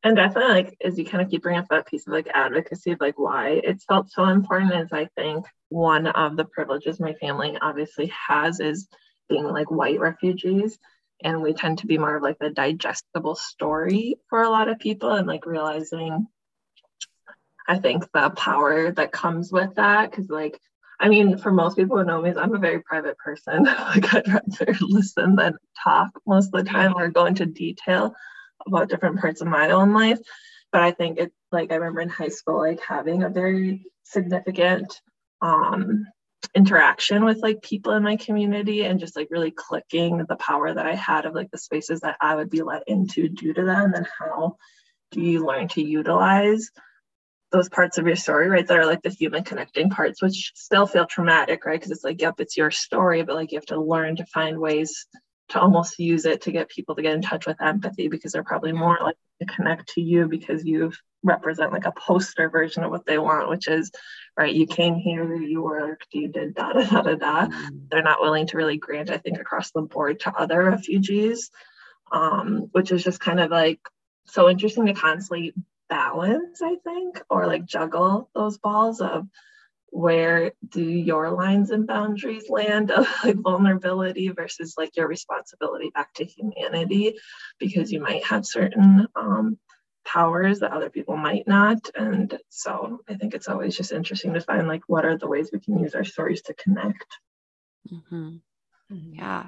and 0.03 0.15
definitely 0.15 0.53
like 0.53 0.77
as 0.83 0.97
you 0.97 1.05
kind 1.05 1.21
of 1.21 1.29
keep 1.29 1.41
bringing 1.43 1.59
up 1.59 1.67
that 1.69 1.87
piece 1.87 2.07
of 2.07 2.13
like 2.13 2.27
advocacy 2.33 2.91
of 2.91 3.01
like 3.01 3.17
why 3.17 3.61
it's 3.63 3.85
felt 3.85 4.09
so 4.09 4.23
important 4.25 4.73
is 4.73 4.93
i 4.93 5.07
think 5.15 5.45
one 5.69 6.07
of 6.07 6.37
the 6.37 6.45
privileges 6.45 6.99
my 6.99 7.13
family 7.15 7.57
obviously 7.61 8.11
has 8.27 8.59
is 8.59 8.87
being 9.29 9.45
like 9.45 9.71
white 9.71 9.99
refugees. 9.99 10.77
And 11.23 11.41
we 11.41 11.53
tend 11.53 11.79
to 11.79 11.87
be 11.87 11.97
more 11.97 12.15
of 12.15 12.23
like 12.23 12.39
the 12.39 12.49
digestible 12.49 13.35
story 13.35 14.17
for 14.29 14.41
a 14.41 14.49
lot 14.49 14.67
of 14.69 14.79
people 14.79 15.11
and 15.11 15.27
like 15.27 15.45
realizing 15.45 16.27
i 17.67 17.79
think 17.79 18.03
the 18.13 18.29
power 18.31 18.91
that 18.91 19.11
comes 19.11 19.51
with 19.51 19.75
that. 19.75 20.11
Because 20.11 20.29
like 20.29 20.59
i 20.99 21.07
mean 21.07 21.37
for 21.37 21.51
most 21.51 21.77
people 21.77 21.97
who 21.97 22.03
know 22.03 22.21
me 22.21 22.33
i'm 22.37 22.53
a 22.53 22.59
very 22.59 22.81
private 22.81 23.17
person. 23.17 23.65
Like 23.65 24.13
i'd 24.13 24.27
rather 24.27 24.75
listen 24.81 25.35
than 25.35 25.57
talk 25.81 26.09
most 26.27 26.53
of 26.53 26.63
the 26.63 26.69
time 26.69 26.93
or 26.95 27.09
go 27.09 27.25
into 27.25 27.45
detail 27.45 28.13
about 28.67 28.89
different 28.89 29.19
parts 29.19 29.41
of 29.41 29.47
my 29.47 29.69
own 29.71 29.93
life 29.93 30.19
but 30.71 30.81
i 30.81 30.91
think 30.91 31.17
it's 31.17 31.35
like 31.51 31.71
i 31.71 31.75
remember 31.75 32.01
in 32.01 32.09
high 32.09 32.29
school 32.29 32.59
like 32.59 32.81
having 32.81 33.23
a 33.23 33.29
very 33.29 33.85
significant 34.03 35.01
um 35.41 36.05
interaction 36.53 37.25
with 37.25 37.39
like 37.39 37.61
people 37.61 37.93
in 37.93 38.03
my 38.03 38.15
community 38.17 38.83
and 38.83 38.99
just 38.99 39.15
like 39.15 39.29
really 39.31 39.51
clicking 39.51 40.25
the 40.29 40.35
power 40.35 40.73
that 40.73 40.85
I 40.85 40.93
had 40.93 41.25
of 41.25 41.33
like 41.33 41.49
the 41.51 41.57
spaces 41.57 42.01
that 42.01 42.17
I 42.21 42.35
would 42.35 42.49
be 42.49 42.61
let 42.61 42.83
into 42.87 43.27
due 43.29 43.53
to 43.53 43.63
them 43.63 43.93
and 43.93 44.07
how 44.19 44.57
do 45.11 45.21
you 45.21 45.45
learn 45.45 45.67
to 45.69 45.81
utilize 45.81 46.69
those 47.51 47.69
parts 47.69 47.97
of 47.97 48.05
your 48.05 48.15
story, 48.15 48.49
right? 48.49 48.67
That 48.67 48.77
are 48.77 48.85
like 48.85 49.01
the 49.01 49.09
human 49.09 49.43
connecting 49.43 49.89
parts, 49.89 50.21
which 50.21 50.51
still 50.55 50.85
feel 50.85 51.05
traumatic, 51.05 51.65
right? 51.65 51.79
Because 51.79 51.91
it's 51.91 52.03
like, 52.03 52.21
yep, 52.21 52.35
it's 52.39 52.57
your 52.57 52.71
story, 52.71 53.23
but 53.23 53.35
like 53.35 53.51
you 53.51 53.57
have 53.57 53.65
to 53.67 53.79
learn 53.79 54.17
to 54.17 54.25
find 54.25 54.59
ways 54.59 55.07
to 55.49 55.59
almost 55.59 55.99
use 55.99 56.25
it 56.25 56.41
to 56.41 56.51
get 56.51 56.69
people 56.69 56.95
to 56.95 57.01
get 57.01 57.13
in 57.13 57.21
touch 57.21 57.45
with 57.45 57.61
empathy 57.61 58.07
because 58.07 58.31
they're 58.31 58.43
probably 58.43 58.71
more 58.71 58.97
like 59.01 59.17
to 59.39 59.45
connect 59.45 59.89
to 59.89 60.01
you 60.01 60.27
because 60.27 60.65
you 60.65 60.91
represent 61.23 61.71
like 61.71 61.85
a 61.85 61.91
poster 61.91 62.49
version 62.49 62.83
of 62.83 62.91
what 62.91 63.05
they 63.05 63.17
want, 63.17 63.49
which 63.49 63.67
is 63.67 63.91
right, 64.37 64.53
you 64.53 64.65
came 64.65 64.95
here, 64.95 65.35
you 65.35 65.61
worked, 65.61 66.07
you 66.13 66.27
did 66.27 66.55
da 66.55 66.73
da 66.73 66.83
da 66.83 67.01
da 67.01 67.15
da. 67.15 67.45
Mm-hmm. 67.47 67.77
They're 67.89 68.03
not 68.03 68.21
willing 68.21 68.47
to 68.47 68.57
really 68.57 68.77
grant, 68.77 69.09
I 69.09 69.17
think, 69.17 69.39
across 69.39 69.71
the 69.71 69.81
board 69.81 70.19
to 70.21 70.33
other 70.33 70.63
refugees, 70.63 71.51
um, 72.11 72.69
which 72.71 72.91
is 72.91 73.03
just 73.03 73.19
kind 73.19 73.39
of 73.39 73.51
like 73.51 73.79
so 74.25 74.49
interesting 74.49 74.85
to 74.87 74.93
constantly 74.93 75.53
balance, 75.89 76.61
I 76.61 76.75
think, 76.83 77.21
or 77.29 77.45
like 77.47 77.65
juggle 77.65 78.29
those 78.33 78.57
balls 78.57 79.01
of 79.01 79.27
where 79.95 80.51
do 80.67 80.83
your 80.83 81.31
lines 81.31 81.71
and 81.71 81.87
boundaries 81.87 82.49
land 82.49 82.91
of 82.91 83.07
like 83.23 83.37
vulnerability 83.37 84.27
versus 84.27 84.73
like 84.77 84.97
your 84.97 85.07
responsibility 85.07 85.89
back 85.95 86.13
to 86.13 86.25
humanity 86.25 87.15
because 87.59 87.93
you 87.93 88.01
might 88.01 88.21
have 88.25 88.45
certain 88.45 89.07
um, 89.15 89.57
powers 90.03 90.59
that 90.59 90.73
other 90.73 90.89
people 90.89 91.15
might 91.15 91.47
not. 91.47 91.89
And 91.95 92.37
so 92.49 92.99
I 93.07 93.13
think 93.13 93.33
it's 93.33 93.47
always 93.47 93.77
just 93.77 93.93
interesting 93.93 94.33
to 94.33 94.41
find 94.41 94.67
like 94.67 94.81
what 94.87 95.05
are 95.05 95.17
the 95.17 95.29
ways 95.29 95.49
we 95.53 95.61
can 95.61 95.79
use 95.79 95.95
our 95.95 96.03
stories 96.03 96.41
to 96.43 96.53
connect. 96.55 97.17
Mm-hmm. 97.89 98.35
mm-hmm. 98.91 99.13
Yeah. 99.13 99.47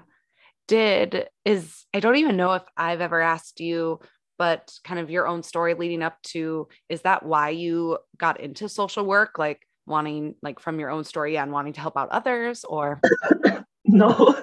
Did 0.70 1.28
is 1.44 1.86
I 1.94 2.00
don't 2.00 2.18
even 2.18 2.38
know 2.38 2.54
if 2.54 2.64
I've 2.78 3.02
ever 3.02 3.20
asked 3.20 3.60
you, 3.60 4.00
but 4.38 4.72
kind 4.86 5.00
of 5.02 5.10
your 5.10 5.28
own 5.28 5.44
story 5.44 5.74
leading 5.74 6.04
up 6.04 6.22
to 6.28 6.70
is 6.88 7.02
that 7.02 7.24
why 7.24 7.50
you 7.50 7.98
got 8.18 8.40
into 8.40 8.70
social 8.70 9.06
work? 9.06 9.38
Like 9.38 9.67
wanting 9.88 10.36
like 10.42 10.60
from 10.60 10.80
your 10.80 10.90
own 10.90 11.04
story 11.04 11.38
and 11.38 11.52
wanting 11.52 11.74
to 11.74 11.82
help 11.82 11.98
out 11.98 12.10
others 12.10 12.64
or 12.66 13.02
no 13.86 14.40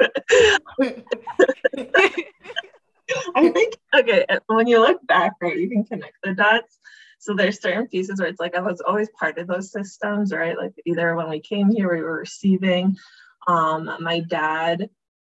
I 3.35 3.51
think 3.51 3.77
okay, 3.95 4.25
when 4.47 4.67
you 4.67 4.81
look 4.81 5.07
back, 5.07 5.33
right, 5.41 5.57
you 5.57 5.69
can 5.69 5.85
connect 5.85 6.17
the 6.23 6.35
dots. 6.35 6.79
So 7.19 7.35
there's 7.35 7.61
certain 7.61 7.87
pieces 7.87 8.19
where 8.19 8.29
it's 8.29 8.41
like 8.41 8.55
I 8.55 8.61
was 8.61 8.81
always 8.81 9.09
part 9.19 9.39
of 9.39 9.47
those 9.47 9.73
systems, 9.73 10.33
right? 10.33 10.57
Like 10.57 10.73
either 10.85 11.15
when 11.17 11.29
we 11.29 11.41
came 11.41 11.71
here, 11.71 11.93
we 11.93 12.03
were 12.03 12.19
receiving. 12.19 12.97
Um, 13.47 13.91
my 14.01 14.21
dad 14.21 14.91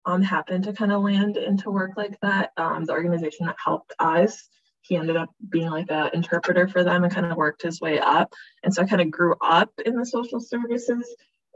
um, 0.07 0.23
happened 0.23 0.65
to 0.65 0.73
kind 0.73 0.93
of 0.93 1.03
land 1.03 1.37
into 1.37 1.71
work 1.71 1.93
like 1.97 2.19
that. 2.23 2.53
Um, 2.57 2.85
the 2.85 2.93
organization 2.93 3.47
that 3.47 3.57
helped 3.63 3.93
us, 3.99 4.49
he 4.91 4.97
ended 4.97 5.17
up 5.17 5.31
being 5.49 5.71
like 5.71 5.87
an 5.89 6.11
interpreter 6.15 6.67
for 6.67 6.83
them 6.83 7.05
and 7.05 7.15
kind 7.15 7.25
of 7.25 7.37
worked 7.37 7.63
his 7.63 7.81
way 7.81 8.01
up. 8.01 8.35
And 8.65 8.75
so 8.75 8.83
I 8.83 8.87
kind 8.87 9.01
of 9.01 9.09
grew 9.13 9.37
up 9.41 9.71
in 9.87 9.95
the 9.95 10.05
social 10.05 10.41
services 10.41 11.07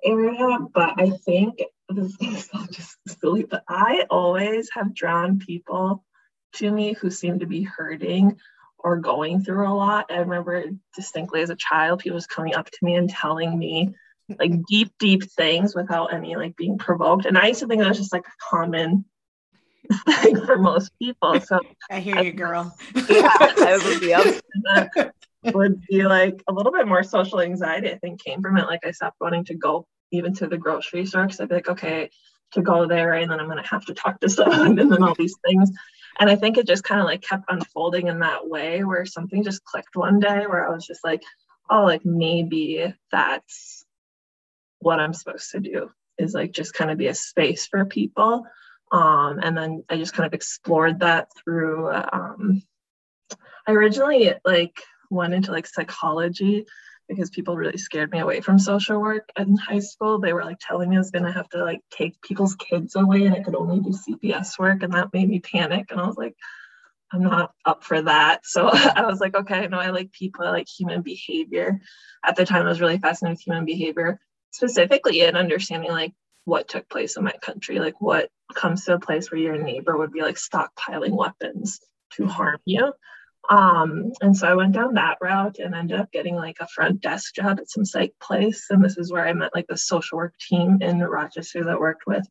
area. 0.04 0.58
But 0.72 0.94
I 0.98 1.10
think 1.10 1.60
this 1.88 2.16
is 2.20 2.48
all 2.54 2.66
just 2.70 2.96
silly, 3.08 3.42
but 3.42 3.64
I 3.68 4.06
always 4.08 4.70
have 4.74 4.94
drawn 4.94 5.40
people 5.40 6.04
to 6.54 6.70
me 6.70 6.92
who 6.92 7.10
seem 7.10 7.40
to 7.40 7.46
be 7.46 7.64
hurting 7.64 8.38
or 8.78 8.98
going 8.98 9.42
through 9.42 9.68
a 9.68 9.74
lot. 9.74 10.12
I 10.12 10.18
remember 10.18 10.66
distinctly 10.94 11.40
as 11.42 11.50
a 11.50 11.56
child, 11.56 11.98
people 11.98 12.14
was 12.14 12.28
coming 12.28 12.54
up 12.54 12.70
to 12.70 12.78
me 12.82 12.94
and 12.94 13.10
telling 13.10 13.58
me 13.58 13.96
like 14.38 14.52
deep, 14.68 14.92
deep 15.00 15.24
things 15.32 15.74
without 15.74 16.14
any 16.14 16.36
like 16.36 16.56
being 16.56 16.78
provoked. 16.78 17.26
And 17.26 17.36
I 17.36 17.48
used 17.48 17.60
to 17.60 17.66
think 17.66 17.82
that 17.82 17.88
was 17.88 17.98
just 17.98 18.12
like 18.12 18.28
a 18.28 18.48
common 18.48 19.04
thing 20.22 20.44
for 20.44 20.58
most 20.58 20.92
people. 20.98 21.40
So 21.44 21.60
I 21.90 22.00
hear 22.00 22.22
you, 22.22 22.32
girl. 22.32 22.74
Yeah, 23.08 23.28
I 23.30 23.80
would 23.84 24.00
be 24.00 25.52
would 25.52 25.82
be 25.86 26.04
like 26.04 26.42
a 26.48 26.52
little 26.52 26.72
bit 26.72 26.88
more 26.88 27.02
social 27.02 27.40
anxiety, 27.40 27.90
I 27.90 27.98
think 27.98 28.22
came 28.22 28.40
from 28.40 28.56
it. 28.56 28.66
Like 28.66 28.86
I 28.86 28.92
stopped 28.92 29.20
wanting 29.20 29.44
to 29.46 29.54
go 29.54 29.86
even 30.10 30.34
to 30.34 30.46
the 30.46 30.56
grocery 30.56 31.04
store 31.04 31.24
because 31.24 31.40
I'd 31.40 31.48
be 31.48 31.56
like, 31.56 31.68
okay, 31.68 32.10
to 32.52 32.62
go 32.62 32.86
there 32.86 33.12
and 33.12 33.30
then 33.30 33.40
I'm 33.40 33.48
gonna 33.48 33.66
have 33.66 33.84
to 33.86 33.94
talk 33.94 34.20
to 34.20 34.28
someone 34.28 34.78
and 34.78 34.90
then 34.90 35.02
all 35.02 35.14
these 35.14 35.36
things. 35.44 35.70
And 36.18 36.30
I 36.30 36.36
think 36.36 36.56
it 36.56 36.66
just 36.66 36.84
kind 36.84 37.00
of 37.00 37.06
like 37.06 37.22
kept 37.22 37.44
unfolding 37.48 38.06
in 38.06 38.20
that 38.20 38.48
way 38.48 38.84
where 38.84 39.04
something 39.04 39.42
just 39.42 39.64
clicked 39.64 39.96
one 39.96 40.20
day 40.20 40.46
where 40.46 40.66
I 40.66 40.72
was 40.72 40.86
just 40.86 41.04
like, 41.04 41.22
oh, 41.68 41.84
like 41.84 42.04
maybe 42.04 42.94
that's 43.10 43.84
what 44.78 45.00
I'm 45.00 45.14
supposed 45.14 45.50
to 45.52 45.60
do 45.60 45.90
is 46.18 46.34
like 46.34 46.52
just 46.52 46.74
kind 46.74 46.90
of 46.90 46.98
be 46.98 47.08
a 47.08 47.14
space 47.14 47.66
for 47.66 47.84
people. 47.84 48.46
Um, 48.94 49.40
and 49.42 49.58
then 49.58 49.84
I 49.90 49.96
just 49.96 50.14
kind 50.14 50.24
of 50.24 50.34
explored 50.34 51.00
that 51.00 51.26
through. 51.36 51.92
Um, 51.92 52.62
I 53.66 53.72
originally 53.72 54.32
like 54.44 54.80
went 55.10 55.34
into 55.34 55.50
like 55.50 55.66
psychology 55.66 56.64
because 57.08 57.28
people 57.28 57.56
really 57.56 57.76
scared 57.76 58.12
me 58.12 58.20
away 58.20 58.40
from 58.40 58.56
social 58.56 59.00
work 59.00 59.28
in 59.36 59.56
high 59.56 59.80
school. 59.80 60.20
They 60.20 60.32
were 60.32 60.44
like 60.44 60.58
telling 60.60 60.90
me 60.90 60.96
I 60.96 61.00
was 61.00 61.10
gonna 61.10 61.32
have 61.32 61.48
to 61.48 61.64
like 61.64 61.80
take 61.90 62.22
people's 62.22 62.54
kids 62.54 62.94
away 62.94 63.24
and 63.24 63.34
I 63.34 63.42
could 63.42 63.56
only 63.56 63.80
do 63.80 63.90
CPS 63.90 64.60
work, 64.60 64.84
and 64.84 64.92
that 64.92 65.12
made 65.12 65.28
me 65.28 65.40
panic. 65.40 65.86
And 65.90 66.00
I 66.00 66.06
was 66.06 66.16
like, 66.16 66.36
I'm 67.12 67.24
not 67.24 67.50
up 67.64 67.82
for 67.82 68.00
that. 68.00 68.46
So 68.46 68.68
I 68.72 69.06
was 69.06 69.18
like, 69.18 69.34
okay, 69.34 69.66
no, 69.66 69.78
I 69.78 69.90
like 69.90 70.12
people, 70.12 70.44
I 70.44 70.50
like 70.50 70.68
human 70.68 71.02
behavior. 71.02 71.80
At 72.24 72.36
the 72.36 72.46
time, 72.46 72.64
I 72.64 72.68
was 72.68 72.80
really 72.80 72.98
fascinated 72.98 73.38
with 73.38 73.44
human 73.44 73.64
behavior, 73.64 74.20
specifically 74.52 75.22
in 75.22 75.34
understanding 75.34 75.90
like 75.90 76.12
what 76.44 76.68
took 76.68 76.88
place 76.88 77.16
in 77.16 77.24
my 77.24 77.34
country, 77.42 77.78
like 77.78 78.00
what 78.00 78.28
comes 78.54 78.84
to 78.84 78.94
a 78.94 79.00
place 79.00 79.30
where 79.30 79.40
your 79.40 79.56
neighbor 79.56 79.96
would 79.96 80.12
be 80.12 80.22
like 80.22 80.36
stockpiling 80.36 81.16
weapons 81.16 81.80
to 82.12 82.26
harm 82.26 82.58
you. 82.64 82.92
Um, 83.50 84.12
and 84.22 84.36
so 84.36 84.48
I 84.48 84.54
went 84.54 84.72
down 84.72 84.94
that 84.94 85.18
route 85.20 85.58
and 85.58 85.74
ended 85.74 86.00
up 86.00 86.10
getting 86.12 86.34
like 86.34 86.56
a 86.60 86.68
front 86.68 87.00
desk 87.00 87.34
job 87.34 87.58
at 87.60 87.70
some 87.70 87.84
psych 87.84 88.14
place. 88.20 88.66
And 88.70 88.82
this 88.82 88.96
is 88.96 89.12
where 89.12 89.26
I 89.26 89.32
met 89.32 89.54
like 89.54 89.66
the 89.68 89.76
social 89.76 90.16
work 90.16 90.34
team 90.38 90.78
in 90.80 90.98
Rochester 90.98 91.64
that 91.64 91.80
worked 91.80 92.06
with 92.06 92.26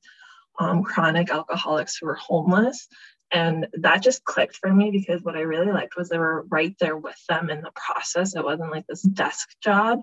um, 0.60 0.84
chronic 0.84 1.30
alcoholics 1.30 1.98
who 1.98 2.08
were 2.08 2.16
homeless. 2.16 2.88
And 3.32 3.68
that 3.74 4.04
just 4.04 4.24
clicked 4.24 4.58
for 4.58 4.72
me 4.72 4.92
because 4.92 5.24
what 5.24 5.36
I 5.36 5.42
really 5.42 5.72
liked 5.72 5.96
was 5.96 6.10
they 6.10 6.20
were 6.20 6.46
right 6.50 6.76
there 6.80 6.98
with 6.98 7.18
them 7.28 7.50
in 7.50 7.62
the 7.62 7.72
process. 7.76 8.36
It 8.36 8.44
wasn't 8.44 8.72
like 8.72 8.86
this 8.88 9.02
desk 9.02 9.50
job. 9.64 10.02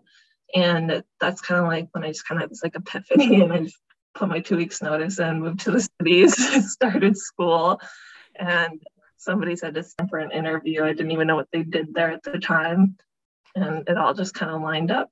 And 0.54 1.04
that's 1.20 1.40
kind 1.40 1.60
of 1.60 1.68
like 1.68 1.88
when 1.92 2.04
I 2.04 2.08
just 2.08 2.26
kind 2.26 2.38
of 2.38 2.42
had 2.42 2.50
this 2.50 2.62
like 2.62 2.74
epiphany 2.74 3.40
and 3.42 3.52
I 3.52 3.58
just 3.60 3.78
put 4.14 4.28
my 4.28 4.40
two 4.40 4.56
weeks 4.56 4.82
notice 4.82 5.18
and 5.18 5.42
moved 5.42 5.60
to 5.60 5.70
the 5.70 5.88
cities, 5.98 6.70
started 6.72 7.16
school. 7.16 7.80
And 8.36 8.80
somebody 9.16 9.56
said 9.56 9.74
to 9.74 9.82
stand 9.82 10.10
for 10.10 10.18
an 10.18 10.30
interview. 10.30 10.84
I 10.84 10.92
didn't 10.92 11.10
even 11.12 11.26
know 11.26 11.36
what 11.36 11.48
they 11.52 11.62
did 11.62 11.94
there 11.94 12.10
at 12.10 12.22
the 12.22 12.38
time. 12.38 12.96
And 13.54 13.88
it 13.88 13.96
all 13.96 14.14
just 14.14 14.34
kind 14.34 14.52
of 14.52 14.62
lined 14.62 14.90
up. 14.90 15.10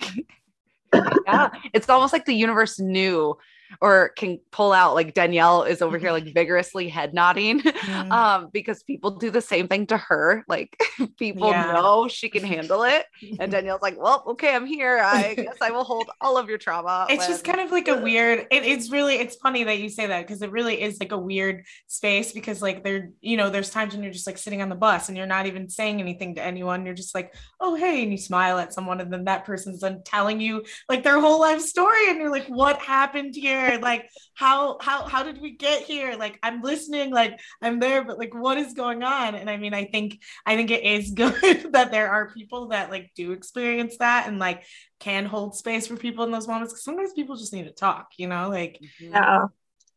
yeah. 1.26 1.50
It's 1.72 1.88
almost 1.88 2.12
like 2.12 2.24
the 2.24 2.34
universe 2.34 2.78
knew 2.78 3.36
or 3.80 4.10
can 4.10 4.38
pull 4.50 4.72
out 4.72 4.94
like 4.94 5.14
Danielle 5.14 5.62
is 5.64 5.82
over 5.82 5.98
here 5.98 6.12
like 6.12 6.32
vigorously 6.32 6.88
head 6.88 7.14
nodding 7.14 7.60
mm. 7.60 8.12
um 8.12 8.50
because 8.52 8.82
people 8.82 9.12
do 9.12 9.30
the 9.30 9.40
same 9.40 9.68
thing 9.68 9.86
to 9.86 9.96
her 9.96 10.44
like 10.48 10.76
people 11.18 11.50
yeah. 11.50 11.72
know 11.72 12.08
she 12.08 12.28
can 12.28 12.44
handle 12.44 12.82
it. 12.82 13.06
And 13.38 13.50
Danielle's 13.52 13.82
like 13.82 13.98
well 13.98 14.24
okay 14.28 14.54
I'm 14.54 14.66
here. 14.66 15.00
I 15.02 15.34
guess 15.34 15.56
I 15.60 15.70
will 15.70 15.84
hold 15.84 16.10
all 16.20 16.36
of 16.36 16.48
your 16.48 16.58
trauma 16.58 17.06
it's 17.08 17.20
when- 17.20 17.28
just 17.28 17.44
kind 17.44 17.60
of 17.60 17.70
like 17.70 17.88
a 17.88 17.96
weird 17.96 18.46
it, 18.50 18.64
it's 18.64 18.90
really 18.90 19.14
it's 19.16 19.36
funny 19.36 19.64
that 19.64 19.78
you 19.78 19.88
say 19.88 20.06
that 20.06 20.26
because 20.26 20.42
it 20.42 20.50
really 20.50 20.80
is 20.80 20.98
like 21.00 21.12
a 21.12 21.18
weird 21.18 21.64
space 21.86 22.32
because 22.32 22.62
like 22.62 22.84
there 22.84 23.10
you 23.20 23.36
know 23.36 23.50
there's 23.50 23.70
times 23.70 23.94
when 23.94 24.02
you're 24.02 24.12
just 24.12 24.26
like 24.26 24.38
sitting 24.38 24.62
on 24.62 24.68
the 24.68 24.74
bus 24.74 25.08
and 25.08 25.16
you're 25.16 25.26
not 25.26 25.46
even 25.46 25.68
saying 25.68 26.00
anything 26.00 26.34
to 26.34 26.42
anyone. 26.42 26.84
You're 26.84 26.94
just 26.94 27.14
like 27.14 27.34
oh 27.60 27.74
hey 27.74 28.02
and 28.02 28.12
you 28.12 28.18
smile 28.18 28.58
at 28.58 28.72
someone 28.72 29.00
and 29.00 29.12
then 29.12 29.24
that 29.24 29.44
person's 29.44 29.80
then 29.80 30.02
telling 30.04 30.40
you 30.40 30.64
like 30.88 31.02
their 31.02 31.20
whole 31.20 31.40
life 31.40 31.60
story 31.60 32.08
and 32.10 32.18
you're 32.18 32.30
like 32.30 32.46
what 32.46 32.78
happened 32.80 33.34
here 33.34 33.63
like 33.80 34.08
how 34.34 34.78
how 34.80 35.04
how 35.04 35.22
did 35.22 35.40
we 35.40 35.56
get 35.56 35.82
here? 35.82 36.16
Like 36.16 36.38
i'm 36.42 36.62
listening 36.62 37.10
like 37.10 37.38
i'm 37.62 37.80
there 37.80 38.04
but 38.04 38.18
like 38.18 38.34
what 38.34 38.58
is 38.58 38.74
going 38.74 39.02
on? 39.02 39.34
And 39.34 39.48
i 39.50 39.56
mean 39.56 39.74
i 39.74 39.84
think 39.84 40.20
i 40.46 40.56
think 40.56 40.70
it 40.70 40.82
is 40.82 41.10
good 41.14 41.72
that 41.72 41.90
there 41.90 42.10
are 42.10 42.32
people 42.32 42.68
that 42.68 42.90
like 42.90 43.12
do 43.14 43.32
experience 43.32 43.96
that 43.98 44.26
and 44.28 44.38
like 44.38 44.64
can 45.00 45.26
hold 45.26 45.56
space 45.56 45.86
for 45.86 45.96
people 45.96 46.24
in 46.24 46.30
those 46.30 46.48
moments 46.48 46.72
because 46.72 46.84
sometimes 46.84 47.12
people 47.12 47.36
just 47.36 47.52
need 47.52 47.64
to 47.64 47.72
talk 47.72 48.12
you 48.16 48.26
know 48.26 48.48
like 48.48 48.78
mm-hmm. 48.82 49.12
yeah. 49.12 49.46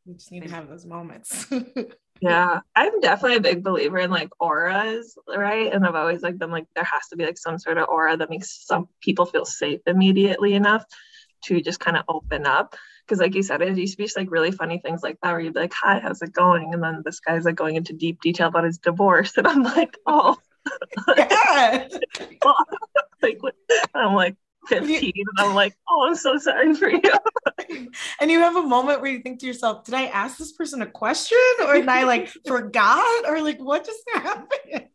you 0.06 0.14
just 0.14 0.32
need 0.32 0.44
to 0.44 0.50
have 0.50 0.68
those 0.68 0.86
moments. 0.86 1.48
Yeah. 2.22 2.62
I'm 2.76 3.00
definitely 3.00 3.38
a 3.38 3.42
big 3.42 3.64
believer 3.64 4.00
in 4.00 4.10
like 4.10 4.30
auras 4.40 5.18
right? 5.28 5.72
And 5.72 5.86
i've 5.86 5.96
always 5.96 6.22
like 6.22 6.38
been 6.38 6.52
like 6.52 6.66
there 6.76 6.84
has 6.84 7.08
to 7.10 7.16
be 7.16 7.26
like 7.26 7.38
some 7.38 7.60
sort 7.60 7.78
of 7.78 7.90
aura 7.90 8.18
that 8.18 8.30
makes 8.30 8.66
some 8.66 8.88
people 9.02 9.26
feel 9.26 9.46
safe 9.46 9.82
immediately 9.86 10.54
enough 10.54 10.84
to 11.46 11.62
just 11.62 11.80
kind 11.80 11.98
of 11.98 12.04
open 12.08 12.46
up 12.46 12.76
because 13.08 13.20
like 13.20 13.36
you 13.36 13.44
said 13.44 13.62
it 13.62 13.78
used 13.78 13.94
to 13.94 13.98
be 13.98 14.04
just 14.04 14.18
like 14.18 14.30
really 14.30 14.52
funny 14.52 14.80
things 14.80 15.02
like 15.02 15.18
that 15.22 15.32
where 15.32 15.40
you'd 15.40 15.54
be 15.54 15.62
like 15.62 15.74
hi 15.74 16.00
how's 16.00 16.22
it 16.22 16.34
going? 16.34 16.74
And 16.74 16.84
then 16.84 17.02
this 17.06 17.20
guy's 17.20 17.46
like 17.46 17.56
going 17.56 17.76
into 17.76 17.94
deep 17.94 18.22
detail 18.22 18.48
about 18.48 18.66
his 18.66 18.78
divorce 18.78 19.38
and 19.38 19.48
i'm 19.48 19.64
like 19.64 19.98
oh. 20.06 20.36
Yeah. 21.18 21.88
like 23.22 23.40
i'm 23.94 24.14
like 24.14 24.36
15 24.68 25.14
and 25.16 25.26
i'm 25.38 25.56
like 25.56 25.74
oh 25.90 26.08
i'm 26.10 26.16
so 26.16 26.38
sorry 26.38 26.74
for 26.76 26.90
you. 26.90 27.02
And 28.22 28.32
you 28.32 28.40
have 28.40 28.56
a 28.56 28.62
moment 28.62 29.02
where 29.02 29.12
you 29.12 29.20
think 29.20 29.40
to 29.40 29.46
yourself 29.46 29.84
did 29.86 29.94
i 29.94 30.06
ask 30.08 30.38
this 30.38 30.52
person 30.52 30.82
a 30.82 30.88
question? 30.88 31.38
Or 31.66 31.74
did 31.74 31.88
i 31.88 32.04
like 32.04 32.30
forgot? 32.46 33.28
Or 33.28 33.42
like 33.42 33.60
what 33.60 33.86
just 33.86 34.02
happened? 34.14 34.88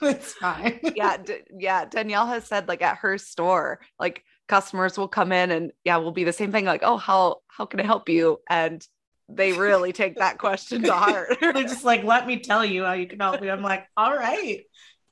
It's 0.00 0.32
fine. 0.34 0.80
Yeah 0.94 1.16
D- 1.16 1.42
yeah 1.56 1.84
danielle 1.84 2.26
has 2.26 2.44
said 2.46 2.68
like 2.68 2.82
at 2.82 2.98
her 2.98 3.18
store 3.18 3.80
like 3.98 4.24
customers 4.48 4.98
will 4.98 5.08
come 5.08 5.32
in 5.32 5.50
and 5.50 5.72
yeah, 5.84 5.98
we'll 5.98 6.12
be 6.12 6.24
the 6.24 6.32
same 6.32 6.52
thing 6.52 6.64
like, 6.64 6.82
oh, 6.82 6.96
how 6.96 7.36
how 7.48 7.66
can 7.66 7.80
I 7.80 7.84
help 7.84 8.08
you? 8.08 8.40
And 8.48 8.84
they 9.28 9.52
really 9.52 9.92
take 9.92 10.16
that 10.16 10.38
question 10.38 10.82
to 10.82 10.92
heart. 10.92 11.36
They're 11.40 11.52
just 11.52 11.84
like, 11.84 12.02
let 12.02 12.26
me 12.26 12.40
tell 12.40 12.64
you 12.64 12.84
how 12.84 12.94
you 12.94 13.06
can 13.06 13.20
help 13.20 13.40
me. 13.40 13.50
I'm 13.50 13.62
like, 13.62 13.86
all 13.96 14.14
right, 14.14 14.62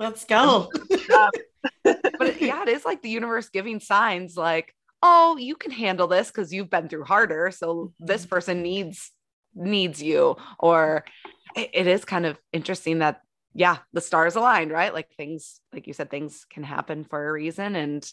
let's 0.01 0.25
go. 0.25 0.71
but 1.85 2.41
yeah, 2.41 2.63
it 2.63 2.69
is 2.69 2.85
like 2.85 3.03
the 3.03 3.11
universe 3.11 3.51
giving 3.51 3.79
signs 3.79 4.37
like, 4.37 4.75
oh, 5.03 5.37
you 5.37 5.55
can 5.55 5.71
handle 5.71 6.07
this 6.07 6.29
because 6.29 6.53
you've 6.53 6.71
been 6.71 6.89
through 6.89 7.05
harder. 7.05 7.51
So 7.51 7.93
this 8.01 8.23
mm-hmm. 8.23 8.31
person 8.31 8.63
needs 8.63 9.11
needs 9.55 10.03
you. 10.03 10.37
Or 10.59 11.05
it, 11.55 11.71
it 11.75 11.87
is 11.87 12.05
kind 12.05 12.25
of 12.25 12.39
interesting 12.53 13.01
that 13.01 13.21
yeah, 13.53 13.79
the 13.95 14.03
stars 14.03 14.37
aligned, 14.37 14.71
right? 14.71 14.93
Like 14.93 15.09
things, 15.17 15.61
like 15.73 15.87
you 15.87 15.95
said, 15.95 16.11
things 16.11 16.45
can 16.51 16.63
happen 16.63 17.05
for 17.05 17.27
a 17.27 17.33
reason. 17.33 17.75
And 17.75 18.07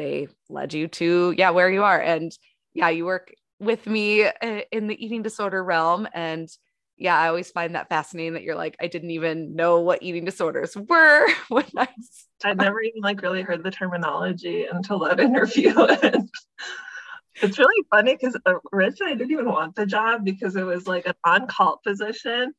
they 0.00 0.28
led 0.48 0.72
you 0.72 0.88
to 0.88 1.34
yeah 1.36 1.50
where 1.50 1.70
you 1.70 1.82
are 1.82 2.00
and 2.00 2.32
yeah 2.74 2.88
you 2.88 3.04
work 3.04 3.32
with 3.58 3.86
me 3.86 4.24
uh, 4.24 4.60
in 4.72 4.86
the 4.86 5.04
eating 5.04 5.22
disorder 5.22 5.62
realm 5.62 6.08
and 6.14 6.48
yeah, 7.00 7.18
I 7.18 7.28
always 7.28 7.50
find 7.50 7.74
that 7.74 7.88
fascinating 7.88 8.34
that 8.34 8.42
you're 8.42 8.54
like, 8.54 8.76
I 8.78 8.86
didn't 8.86 9.10
even 9.12 9.56
know 9.56 9.80
what 9.80 10.02
eating 10.02 10.26
disorders 10.26 10.76
were 10.76 11.26
when 11.48 11.64
I 11.76 11.88
I 12.44 12.52
never 12.52 12.80
even 12.82 13.00
like 13.00 13.22
really 13.22 13.42
heard 13.42 13.64
the 13.64 13.70
terminology 13.70 14.66
until 14.70 14.98
that 15.00 15.18
interview. 15.20 15.72
it's 17.36 17.58
really 17.58 17.86
funny 17.90 18.16
because 18.16 18.36
originally 18.72 19.12
I 19.12 19.16
didn't 19.16 19.32
even 19.32 19.46
want 19.46 19.74
the 19.76 19.86
job 19.86 20.24
because 20.24 20.56
it 20.56 20.62
was 20.62 20.86
like 20.86 21.06
an 21.06 21.14
on-call 21.24 21.80
position. 21.82 22.52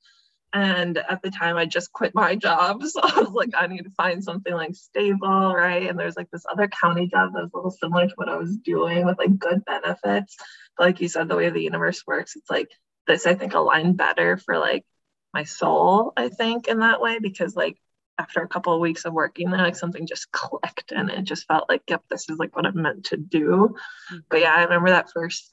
And 0.54 0.98
at 0.98 1.22
the 1.22 1.32
time 1.32 1.56
I 1.56 1.66
just 1.66 1.94
quit 1.94 2.14
my 2.14 2.36
job. 2.36 2.84
So 2.92 3.00
I 3.02 3.22
was 3.22 3.32
like, 3.32 3.52
I 3.58 3.68
need 3.68 3.84
to 3.84 3.92
find 3.92 4.24
something 4.24 4.54
like 4.54 4.76
stable, 4.76 5.54
right? 5.56 5.90
And 5.90 5.98
there's 5.98 6.18
like 6.18 6.30
this 6.32 6.46
other 6.52 6.68
county 6.68 7.08
job 7.08 7.34
that 7.34 7.44
was 7.44 7.52
a 7.54 7.58
little 7.58 7.72
similar 7.72 8.08
to 8.08 8.14
what 8.16 8.30
I 8.30 8.36
was 8.36 8.58
doing 8.58 9.06
with 9.06 9.18
like 9.18 9.38
good 9.38 9.64
benefits. 9.66 10.36
But 10.78 10.88
like 10.88 11.02
you 11.02 11.08
said, 11.08 11.30
the 11.30 11.38
way 11.38 11.50
the 11.50 11.62
universe 11.62 12.04
works, 12.06 12.36
it's 12.36 12.50
like 12.50 12.70
this 13.08 13.26
I 13.26 13.36
think 13.36 13.54
aligned 13.54 13.98
better 13.98 14.38
for 14.38 14.58
like 14.58 14.86
my 15.34 15.44
soul, 15.44 16.14
I 16.18 16.30
think, 16.30 16.68
in 16.68 16.80
that 16.80 17.02
way, 17.02 17.20
because 17.20 17.56
like 17.56 17.78
after 18.18 18.42
a 18.42 18.48
couple 18.48 18.74
of 18.74 18.82
weeks 18.82 19.06
of 19.06 19.14
working 19.14 19.50
there, 19.50 19.62
like 19.62 19.76
something 19.76 20.06
just 20.06 20.32
clicked 20.32 20.92
and 20.92 21.10
it 21.10 21.24
just 21.24 21.48
felt 21.48 21.70
like, 21.70 21.82
yep, 21.90 22.04
this 22.10 22.30
is 22.30 22.38
like 22.38 22.56
what 22.56 22.66
I'm 22.66 22.82
meant 22.82 23.06
to 23.06 23.18
do. 23.18 23.76
Mm-hmm. 23.76 24.18
But 24.30 24.42
yeah, 24.42 24.54
I 24.54 24.64
remember 24.64 24.90
that 24.90 25.12
first 25.12 25.52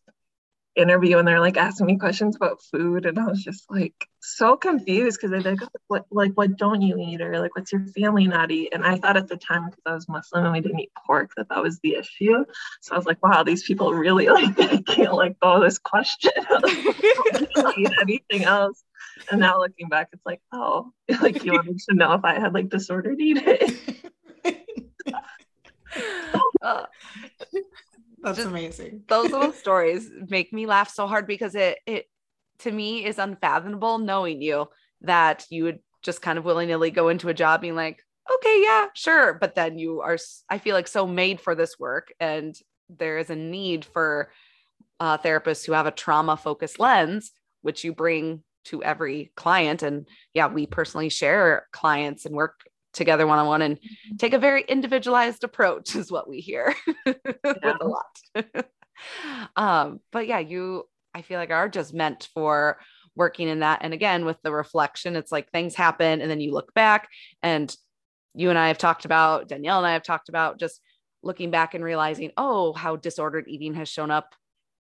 interview 0.79 1.19
and 1.19 1.27
they're 1.27 1.41
like 1.41 1.57
asking 1.57 1.87
me 1.87 1.99
questions 1.99 2.37
about 2.37 2.63
food 2.63 3.05
and 3.05 3.19
I 3.19 3.27
was 3.27 3.43
just 3.43 3.71
like 3.71 4.09
so 4.21 4.57
confused 4.57 5.19
because 5.21 5.31
they're 5.31 5.55
like 5.55 5.69
what 5.89 6.07
like 6.11 6.33
what 6.35 6.57
don't 6.57 6.81
you 6.83 6.97
eat? 6.99 7.21
or 7.21 7.41
like 7.41 7.55
what's 7.57 7.73
your 7.73 7.85
family 7.89 8.27
not 8.27 8.51
eat? 8.51 8.71
And 8.73 8.85
I 8.85 8.97
thought 8.97 9.17
at 9.17 9.29
the 9.29 9.37
time 9.37 9.67
because 9.67 9.83
I 9.87 9.95
was 9.95 10.09
Muslim 10.09 10.45
and 10.45 10.53
we 10.53 10.61
didn't 10.61 10.81
eat 10.81 10.93
pork 11.07 11.33
that 11.37 11.49
that 11.49 11.63
was 11.63 11.79
the 11.81 11.97
issue. 11.97 12.45
So 12.81 12.95
I 12.95 12.97
was 12.97 13.07
like 13.07 13.23
wow 13.23 13.43
these 13.43 13.65
people 13.65 13.93
really 13.93 14.29
like 14.29 14.57
can't 14.87 15.15
like 15.15 15.39
go 15.41 15.61
this 15.61 15.79
question 15.79 16.33
eat 17.77 17.93
anything 18.01 18.45
else. 18.45 18.85
And 19.31 19.41
now 19.41 19.59
looking 19.59 19.89
back 19.89 20.09
it's 20.13 20.25
like 20.25 20.41
oh 20.53 20.93
like 21.21 21.45
you 21.45 21.53
wanted 21.53 21.79
to 21.89 21.95
know 21.95 22.13
if 22.13 22.25
I 22.25 22.39
had 22.39 22.55
like 22.55 22.69
disordered 22.69 23.21
eating. 23.21 23.77
Uh, 26.61 26.87
that's 28.23 28.39
Just, 28.39 28.49
amazing. 28.49 29.03
those 29.09 29.31
little 29.31 29.53
stories 29.65 30.11
make 30.29 30.53
me 30.53 30.67
laugh 30.67 30.91
so 30.91 31.07
hard 31.07 31.27
because 31.27 31.55
it 31.55 31.79
it 31.87 32.07
to 32.61 32.73
me 32.73 33.05
is 33.05 33.19
unfathomable 33.19 33.99
knowing 33.99 34.43
you 34.43 34.67
that 35.03 35.47
you 35.51 35.65
would 35.65 35.79
just 36.03 36.23
kind 36.23 36.39
of 36.39 36.45
willy-nilly 36.45 36.91
go 36.91 37.09
into 37.09 37.29
a 37.29 37.35
job 37.35 37.61
being 37.61 37.77
like, 37.77 38.03
okay, 38.33 38.63
yeah, 38.63 38.87
sure. 38.95 39.35
But 39.35 39.55
then 39.55 39.79
you 39.79 40.01
are, 40.01 40.19
I 40.49 40.59
feel 40.59 40.75
like 40.75 40.89
so 40.89 41.07
made 41.07 41.41
for 41.41 41.55
this 41.55 41.79
work. 41.79 42.13
And 42.21 42.55
there 42.89 43.19
is 43.19 43.31
a 43.31 43.37
need 43.37 43.85
for 43.85 44.31
uh, 45.01 45.19
therapists 45.19 45.65
who 45.65 45.73
have 45.73 45.87
a 45.87 45.93
trauma 45.93 46.37
focused 46.37 46.79
lens, 46.79 47.31
which 47.63 47.85
you 47.85 47.93
bring 47.93 48.43
to 48.65 48.83
every 48.83 49.33
client. 49.37 49.83
And 49.83 50.09
yeah, 50.35 50.49
we 50.49 50.67
personally 50.67 51.09
share 51.09 51.67
clients 51.73 52.27
and 52.27 52.35
work 52.35 52.61
together 52.93 53.27
one 53.27 53.39
on 53.39 53.47
one 53.47 53.63
and 53.63 53.77
mm-hmm. 53.77 54.17
take 54.17 54.33
a 54.33 54.39
very 54.39 54.63
individualized 54.63 55.45
approach 55.45 55.95
is 55.95 56.11
what 56.11 56.29
we 56.29 56.41
hear 56.41 56.75
yeah. 57.07 57.15
with 57.45 57.77
a 57.81 57.87
lot. 57.87 58.67
um, 59.57 60.01
but 60.13 60.27
yeah, 60.27 60.39
you 60.39 60.85
I 61.15 61.23
feel 61.23 61.39
like 61.39 61.51
are 61.51 61.69
just 61.69 61.95
meant 61.95 62.29
for 62.35 62.79
working 63.17 63.49
in 63.49 63.61
that. 63.61 63.81
And 63.83 63.93
again, 63.93 64.25
with 64.25 64.41
the 64.43 64.53
reflection, 64.53 65.17
it's 65.17 65.33
like 65.33 65.51
things 65.51 65.75
happen 65.75 66.21
and 66.21 66.31
then 66.31 66.41
you 66.41 66.53
look 66.53 66.73
back 66.75 67.09
and 67.43 67.75
you 68.35 68.51
and 68.51 68.59
I 68.59 68.69
have 68.69 68.79
talked 68.79 69.05
about 69.05 69.49
Danielle 69.49 69.79
and 69.79 69.87
I 69.87 69.95
have 69.95 70.05
talked 70.05 70.29
about 70.29 70.61
just 70.61 70.81
looking 71.23 71.51
back 71.51 71.75
and 71.75 71.83
realizing, 71.83 72.31
oh, 72.37 72.73
how 72.73 72.97
disordered 72.97 73.49
eating 73.49 73.75
has 73.75 73.89
shown 73.89 74.11
up 74.11 74.35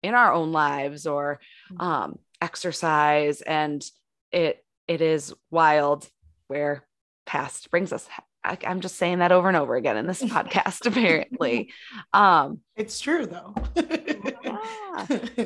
in 0.04 0.14
our 0.14 0.32
own 0.32 0.52
lives 0.52 1.08
or 1.08 1.40
mm-hmm. 1.72 1.82
um, 1.82 2.20
exercise. 2.42 3.42
And 3.42 3.84
it 4.32 4.64
it 4.88 5.02
is 5.02 5.34
wild 5.52 6.08
where 6.48 6.87
past 7.28 7.70
brings 7.70 7.94
us 7.94 8.08
I, 8.44 8.58
am 8.64 8.82
just 8.82 8.96
saying 8.96 9.20
that 9.20 9.32
over 9.32 9.48
and 9.48 9.58
over 9.58 9.76
again 9.76 9.98
in 9.98 10.08
this 10.08 10.24
podcast 10.24 10.86
apparently. 10.86 11.72
Um 12.14 12.62
it's 12.76 13.00
true 13.00 13.26
though. 13.28 13.54
Yeah. 14.44 15.46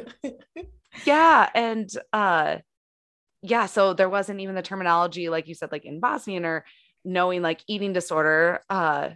yeah 1.05 1.49
and 1.55 1.89
uh 2.13 2.57
yeah 3.41 3.65
so 3.65 3.93
there 3.93 4.07
wasn't 4.07 4.39
even 4.39 4.55
the 4.55 4.61
terminology 4.61 5.27
like 5.27 5.47
you 5.47 5.55
said 5.55 5.71
like 5.73 5.83
in 5.83 5.99
bosnian 5.99 6.45
or 6.45 6.63
knowing 7.03 7.41
like 7.41 7.61
eating 7.67 7.91
disorder 7.91 8.61
uh 8.69 9.09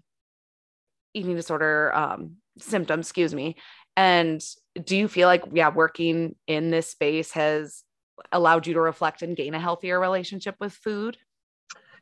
eating 1.14 1.36
disorder 1.36 1.94
um 1.96 2.38
symptoms 2.58 3.06
excuse 3.08 3.34
me. 3.34 3.56
And 3.98 4.42
do 4.84 4.98
you 4.98 5.08
feel 5.08 5.28
like 5.28 5.44
yeah 5.54 5.70
working 5.70 6.36
in 6.48 6.72
this 6.72 6.90
space 6.90 7.32
has 7.32 7.84
allowed 8.32 8.68
you 8.68 8.74
to 8.74 8.82
reflect 8.82 9.22
and 9.22 9.38
gain 9.38 9.54
a 9.54 9.60
healthier 9.60 10.00
relationship 10.00 10.56
with 10.60 10.74
food 10.74 11.18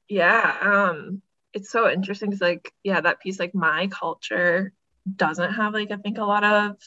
yeah 0.07 0.57
um 0.61 1.21
it's 1.53 1.69
so 1.69 1.89
interesting 1.89 2.29
because 2.29 2.41
like 2.41 2.71
yeah 2.83 3.01
that 3.01 3.19
piece 3.19 3.39
like 3.39 3.55
my 3.55 3.87
culture 3.87 4.73
doesn't 5.15 5.53
have 5.53 5.73
like 5.73 5.91
i 5.91 5.97
think 5.97 6.17
a 6.17 6.23
lot 6.23 6.43
of 6.43 6.77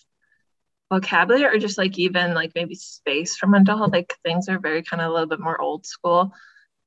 vocabulary 0.90 1.57
or 1.57 1.59
just 1.59 1.79
like 1.79 1.98
even 1.98 2.35
like 2.35 2.52
maybe 2.55 2.74
space 2.74 3.37
for 3.37 3.46
mental 3.46 3.76
health 3.76 3.92
like 3.92 4.14
things 4.24 4.48
are 4.48 4.59
very 4.59 4.83
kind 4.83 5.00
of 5.02 5.11
a 5.11 5.12
little 5.12 5.29
bit 5.29 5.40
more 5.40 5.61
old 5.61 5.85
school. 5.87 6.33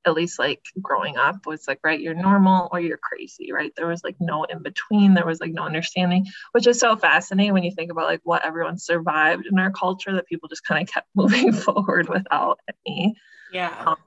At 0.05 0.13
least 0.13 0.39
like 0.39 0.63
growing 0.81 1.17
up 1.17 1.45
was 1.45 1.67
like 1.67 1.81
right 1.83 1.99
you're 1.99 2.13
normal 2.13 2.69
or 2.71 2.79
you're 2.79 2.97
crazy 2.97 3.51
right? 3.51 3.73
There 3.75 3.85
was 3.85 4.01
like 4.01 4.15
no 4.21 4.45
in 4.45 4.63
between 4.63 5.13
there 5.13 5.25
was 5.25 5.41
like 5.41 5.51
no 5.51 5.63
understanding 5.63 6.25
which 6.53 6.67
is 6.67 6.79
so 6.79 6.95
fascinating 6.95 7.51
when 7.53 7.63
you 7.63 7.71
think 7.71 7.91
about 7.91 8.07
like 8.07 8.21
what 8.23 8.45
everyone 8.45 8.77
survived 8.77 9.45
in 9.45 9.59
our 9.59 9.71
culture 9.71 10.13
that 10.13 10.25
people 10.25 10.47
just 10.47 10.63
kind 10.63 10.81
of 10.81 10.91
kept 10.91 11.09
moving 11.15 11.51
forward 11.51 12.07
without 12.07 12.59
any 12.87 13.13
yeah. 13.51 13.73
um, 13.85 13.97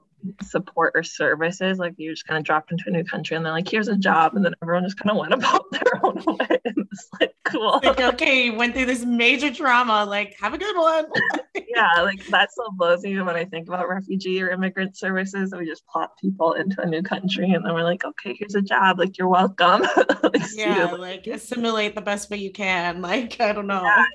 support 0.41 0.93
or 0.95 1.03
services. 1.03 1.77
Like 1.79 1.93
you 1.97 2.11
just 2.11 2.25
kind 2.25 2.37
of 2.37 2.43
dropped 2.43 2.71
into 2.71 2.85
a 2.87 2.91
new 2.91 3.03
country 3.03 3.35
and 3.35 3.45
they're 3.45 3.53
like, 3.53 3.67
here's 3.67 3.87
a 3.87 3.95
job. 3.95 4.35
And 4.35 4.43
then 4.43 4.53
everyone 4.61 4.83
just 4.83 4.97
kind 4.97 5.11
of 5.11 5.17
went 5.17 5.33
about 5.39 5.71
their 5.71 5.99
own 6.03 6.23
way. 6.25 6.47
And 6.65 6.87
it's 6.91 7.09
like, 7.19 7.35
cool. 7.43 7.81
Like, 7.83 7.99
okay, 7.99 8.49
went 8.49 8.73
through 8.73 8.85
this 8.85 9.03
major 9.03 9.53
trauma. 9.53 10.05
Like, 10.05 10.35
have 10.39 10.53
a 10.53 10.57
good 10.57 10.77
one. 10.77 11.05
yeah, 11.67 12.01
like 12.01 12.25
that 12.27 12.51
still 12.51 12.71
blows 12.71 13.03
me 13.03 13.19
when 13.21 13.35
I 13.35 13.43
think 13.45 13.67
about 13.67 13.89
refugee 13.89 14.41
or 14.41 14.49
immigrant 14.49 14.97
services. 14.97 15.53
We 15.57 15.65
just 15.65 15.85
plop 15.87 16.17
people 16.19 16.53
into 16.53 16.81
a 16.81 16.85
new 16.85 17.01
country 17.01 17.51
and 17.51 17.65
then 17.65 17.73
we're 17.73 17.83
like, 17.83 18.05
okay, 18.05 18.35
here's 18.37 18.55
a 18.55 18.61
job. 18.61 18.97
Like, 18.97 19.17
you're 19.17 19.27
welcome. 19.27 19.81
like, 20.23 20.41
yeah, 20.55 20.93
like 20.93 21.27
assimilate 21.27 21.95
the 21.95 22.01
best 22.01 22.29
way 22.29 22.37
you 22.37 22.51
can. 22.51 23.01
Like, 23.01 23.41
I 23.41 23.51
don't 23.51 23.67
know. 23.67 23.83
Yeah, 23.83 24.05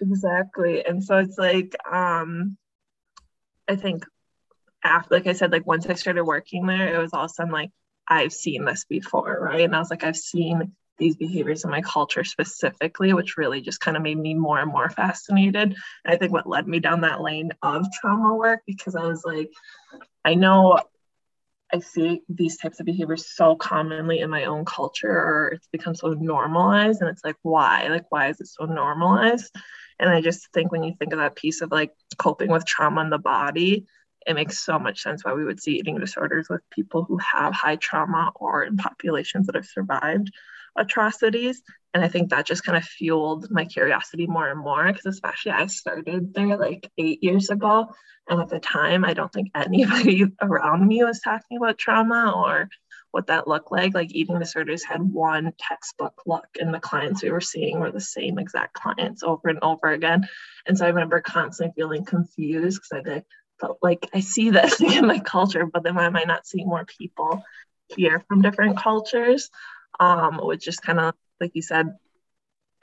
exactly. 0.00 0.84
And 0.84 1.02
so 1.02 1.18
it's 1.18 1.38
like, 1.38 1.76
um, 1.90 2.56
I 3.68 3.76
think 3.76 4.04
after 4.84 5.14
like 5.14 5.26
I 5.26 5.32
said, 5.32 5.52
like 5.52 5.66
once 5.66 5.86
I 5.86 5.94
started 5.94 6.24
working 6.24 6.66
there, 6.66 6.94
it 6.94 6.98
was 6.98 7.12
all 7.12 7.24
of 7.24 7.30
a 7.30 7.34
sudden 7.34 7.52
like 7.52 7.70
I've 8.08 8.32
seen 8.32 8.64
this 8.64 8.84
before, 8.84 9.38
right? 9.40 9.62
And 9.62 9.74
I 9.74 9.78
was 9.78 9.90
like, 9.90 10.04
I've 10.04 10.16
seen 10.16 10.72
these 10.98 11.16
behaviors 11.16 11.64
in 11.64 11.70
my 11.70 11.80
culture 11.80 12.24
specifically, 12.24 13.12
which 13.12 13.36
really 13.36 13.60
just 13.60 13.80
kind 13.80 13.96
of 13.96 14.02
made 14.02 14.18
me 14.18 14.34
more 14.34 14.58
and 14.58 14.70
more 14.70 14.90
fascinated. 14.90 15.74
And 15.74 15.76
I 16.06 16.16
think 16.16 16.32
what 16.32 16.46
led 16.46 16.66
me 16.66 16.80
down 16.80 17.02
that 17.02 17.22
lane 17.22 17.50
of 17.62 17.86
trauma 17.92 18.34
work 18.34 18.60
because 18.66 18.94
I 18.94 19.06
was 19.06 19.24
like, 19.24 19.50
I 20.24 20.34
know 20.34 20.78
I 21.72 21.78
see 21.78 22.22
these 22.28 22.58
types 22.58 22.80
of 22.80 22.86
behaviors 22.86 23.34
so 23.34 23.56
commonly 23.56 24.20
in 24.20 24.28
my 24.28 24.44
own 24.44 24.64
culture, 24.64 25.10
or 25.10 25.48
it's 25.54 25.68
become 25.68 25.94
so 25.94 26.08
normalized. 26.12 27.00
And 27.00 27.08
it's 27.08 27.24
like, 27.24 27.36
why? 27.42 27.88
Like, 27.88 28.10
why 28.10 28.28
is 28.28 28.40
it 28.40 28.48
so 28.48 28.66
normalized? 28.66 29.54
And 29.98 30.10
I 30.10 30.20
just 30.20 30.52
think 30.52 30.70
when 30.70 30.82
you 30.82 30.94
think 30.98 31.12
of 31.12 31.18
that 31.20 31.36
piece 31.36 31.62
of 31.62 31.72
like 31.72 31.92
coping 32.18 32.50
with 32.50 32.66
trauma 32.66 33.00
in 33.00 33.10
the 33.10 33.18
body, 33.18 33.86
it 34.26 34.34
makes 34.34 34.64
so 34.64 34.78
much 34.78 35.02
sense 35.02 35.24
why 35.24 35.32
we 35.32 35.44
would 35.44 35.60
see 35.60 35.72
eating 35.72 35.98
disorders 35.98 36.48
with 36.48 36.60
people 36.70 37.04
who 37.04 37.18
have 37.18 37.54
high 37.54 37.76
trauma 37.76 38.32
or 38.36 38.64
in 38.64 38.76
populations 38.76 39.46
that 39.46 39.54
have 39.54 39.66
survived 39.66 40.30
atrocities. 40.76 41.62
And 41.94 42.02
I 42.02 42.08
think 42.08 42.30
that 42.30 42.46
just 42.46 42.64
kind 42.64 42.78
of 42.78 42.84
fueled 42.84 43.50
my 43.50 43.64
curiosity 43.64 44.26
more 44.26 44.48
and 44.48 44.58
more 44.58 44.86
because, 44.86 45.06
especially, 45.06 45.52
I 45.52 45.66
started 45.66 46.32
there 46.34 46.56
like 46.56 46.90
eight 46.96 47.22
years 47.22 47.50
ago. 47.50 47.88
And 48.28 48.40
at 48.40 48.48
the 48.48 48.60
time, 48.60 49.04
I 49.04 49.14
don't 49.14 49.32
think 49.32 49.50
anybody 49.54 50.24
around 50.40 50.86
me 50.86 51.04
was 51.04 51.20
talking 51.20 51.58
about 51.58 51.76
trauma 51.76 52.32
or 52.34 52.68
what 53.10 53.26
that 53.26 53.46
looked 53.46 53.70
like. 53.70 53.94
Like 53.94 54.14
eating 54.14 54.38
disorders 54.38 54.84
had 54.84 55.02
one 55.02 55.52
textbook 55.58 56.22
look, 56.24 56.46
and 56.58 56.72
the 56.72 56.80
clients 56.80 57.22
we 57.22 57.30
were 57.30 57.40
seeing 57.40 57.78
were 57.78 57.92
the 57.92 58.00
same 58.00 58.38
exact 58.38 58.74
clients 58.74 59.22
over 59.22 59.48
and 59.48 59.58
over 59.60 59.88
again. 59.88 60.26
And 60.66 60.78
so 60.78 60.86
I 60.86 60.88
remember 60.88 61.20
constantly 61.20 61.74
feeling 61.76 62.04
confused 62.04 62.80
because 62.80 62.92
I 62.92 63.02
but 63.02 63.12
like 63.14 63.26
I 64.14 64.20
see 64.20 64.50
this 64.50 64.80
in 64.80 65.06
my 65.06 65.18
culture, 65.18 65.66
but 65.66 65.82
then 65.82 65.94
why 65.94 66.04
am 66.04 66.16
I 66.16 66.24
not 66.24 66.46
seeing 66.46 66.66
more 66.66 66.84
people 66.84 67.42
here 67.94 68.20
from 68.28 68.42
different 68.42 68.76
cultures? 68.78 69.50
Um, 70.00 70.40
which 70.42 70.64
just 70.64 70.82
kind 70.82 70.98
of 70.98 71.14
like 71.40 71.52
you 71.54 71.62
said, 71.62 71.96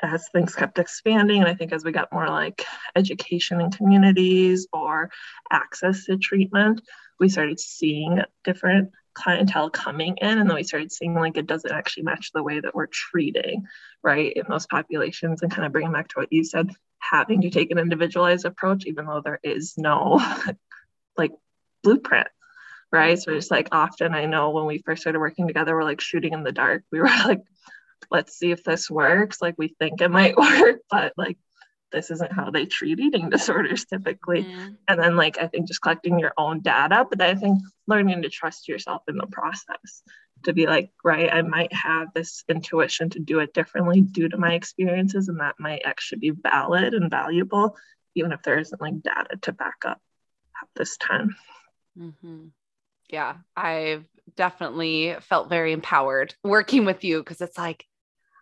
as 0.01 0.29
things 0.29 0.55
kept 0.55 0.79
expanding, 0.79 1.41
and 1.41 1.49
I 1.49 1.55
think 1.55 1.73
as 1.73 1.83
we 1.83 1.91
got 1.91 2.13
more 2.13 2.27
like 2.27 2.65
education 2.95 3.59
in 3.59 3.71
communities 3.71 4.67
or 4.71 5.09
access 5.51 6.05
to 6.05 6.17
treatment, 6.17 6.81
we 7.19 7.29
started 7.29 7.59
seeing 7.59 8.21
different 8.43 8.91
clientele 9.13 9.69
coming 9.69 10.15
in 10.17 10.37
and 10.37 10.49
then 10.49 10.55
we 10.55 10.63
started 10.63 10.91
seeing 10.91 11.13
like 11.13 11.35
it 11.35 11.47
doesn't 11.47 11.73
actually 11.73 12.03
match 12.03 12.31
the 12.31 12.43
way 12.43 12.59
that 12.59 12.73
we're 12.73 12.85
treating 12.85 13.65
right 14.01 14.33
in 14.33 14.43
those 14.47 14.67
populations 14.67 15.41
and 15.41 15.51
kind 15.51 15.65
of 15.65 15.71
bringing 15.71 15.91
back 15.91 16.07
to 16.07 16.19
what 16.19 16.31
you 16.31 16.43
said 16.43 16.71
having 16.99 17.41
to 17.41 17.49
take 17.49 17.71
an 17.71 17.79
individualized 17.79 18.45
approach 18.45 18.85
even 18.85 19.05
though 19.05 19.21
there 19.21 19.39
is 19.43 19.73
no 19.77 20.21
like 21.19 21.32
blueprint 21.84 22.27
right? 22.91 23.19
So 23.19 23.34
it's 23.34 23.51
like 23.51 23.69
often 23.71 24.15
i 24.15 24.25
know 24.25 24.49
when 24.49 24.65
we 24.65 24.79
first 24.79 25.01
started 25.01 25.19
working 25.19 25.47
together 25.47 25.75
we're 25.75 25.84
like 25.84 26.01
shooting 26.01 26.34
in 26.34 26.43
the 26.43 26.51
dark. 26.51 26.84
We 26.91 26.99
were 26.99 27.05
like 27.25 27.43
let's 28.10 28.38
see 28.38 28.51
if 28.51 28.63
this 28.63 28.89
works. 28.89 29.41
Like 29.41 29.55
we 29.58 29.75
think 29.79 30.01
it 30.01 30.10
might 30.10 30.38
work 30.47 30.82
but 30.89 31.13
like 31.17 31.38
this 31.91 32.12
isn't 32.12 32.32
how 32.32 32.51
they 32.51 32.65
treat 32.65 32.99
eating 32.99 33.29
disorders 33.36 33.86
typically. 33.86 34.43
Mm. 34.43 34.77
and 34.88 35.01
then 35.01 35.15
like 35.15 35.38
i 35.39 35.47
think 35.47 35.67
just 35.67 35.82
collecting 35.82 36.19
your 36.19 36.34
own 36.38 36.62
data 36.62 37.05
but 37.10 37.21
i 37.21 37.36
think 37.36 37.60
learning 37.88 38.21
to 38.21 38.29
trust 38.29 38.67
yourself 38.67 39.01
in 39.08 39.17
the 39.17 39.27
process 39.27 40.03
to 40.43 40.53
be 40.53 40.67
like 40.67 40.91
right 41.03 41.32
i 41.34 41.41
might 41.41 41.73
have 41.73 42.10
this 42.13 42.43
intuition 42.47 43.10
to 43.10 43.19
do 43.19 43.39
it 43.39 43.53
differently 43.53 44.01
due 44.01 44.29
to 44.29 44.38
my 44.38 44.53
experiences 44.53 45.27
and 45.27 45.39
that 45.39 45.55
might 45.60 45.82
actually 45.86 46.19
be 46.19 46.29
valid 46.29 46.93
and 46.93 47.10
valuable 47.10 47.75
even 48.15 48.32
if 48.32 48.41
there 48.43 48.60
isn't 48.60 48.82
like 48.82 49.01
data 49.01 49.38
to 49.41 49.51
back 49.51 49.77
up 49.86 49.99
at 50.62 50.69
this 50.76 50.98
time 50.98 51.36
mm-hmm. 51.98 52.45
yeah 53.10 53.36
i've 53.56 54.06
definitely 54.36 55.15
felt 55.22 55.50
very 55.50 55.74
empowered 55.74 56.34
working 56.43 56.86
with 56.86 57.04
you 57.04 57.19
because 57.19 57.41
it's 57.41 57.58
like 57.58 57.86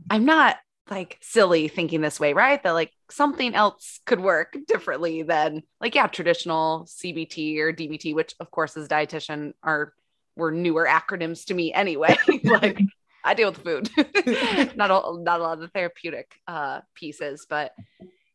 i'm 0.09 0.25
not 0.25 0.57
like 0.89 1.17
silly 1.21 1.67
thinking 1.67 2.01
this 2.01 2.19
way, 2.19 2.33
right? 2.33 2.61
That 2.63 2.71
like 2.71 2.91
something 3.09 3.53
else 3.55 3.99
could 4.05 4.19
work 4.19 4.57
differently 4.67 5.23
than 5.23 5.63
like 5.81 5.95
yeah, 5.95 6.07
traditional 6.07 6.85
CBT 6.85 7.59
or 7.59 7.73
DBT, 7.73 8.13
which 8.15 8.33
of 8.39 8.51
course 8.51 8.77
as 8.77 8.87
dietitian 8.87 9.53
are 9.63 9.93
were 10.35 10.51
newer 10.51 10.87
acronyms 10.87 11.45
to 11.45 11.53
me 11.53 11.73
anyway. 11.73 12.15
like 12.43 12.79
I 13.23 13.33
deal 13.33 13.51
with 13.51 13.63
food, 13.63 13.89
not 14.77 14.91
a, 14.91 15.21
not 15.21 15.39
a 15.39 15.43
lot 15.43 15.53
of 15.53 15.59
the 15.59 15.67
therapeutic 15.69 16.31
uh, 16.47 16.81
pieces, 16.95 17.45
but 17.49 17.73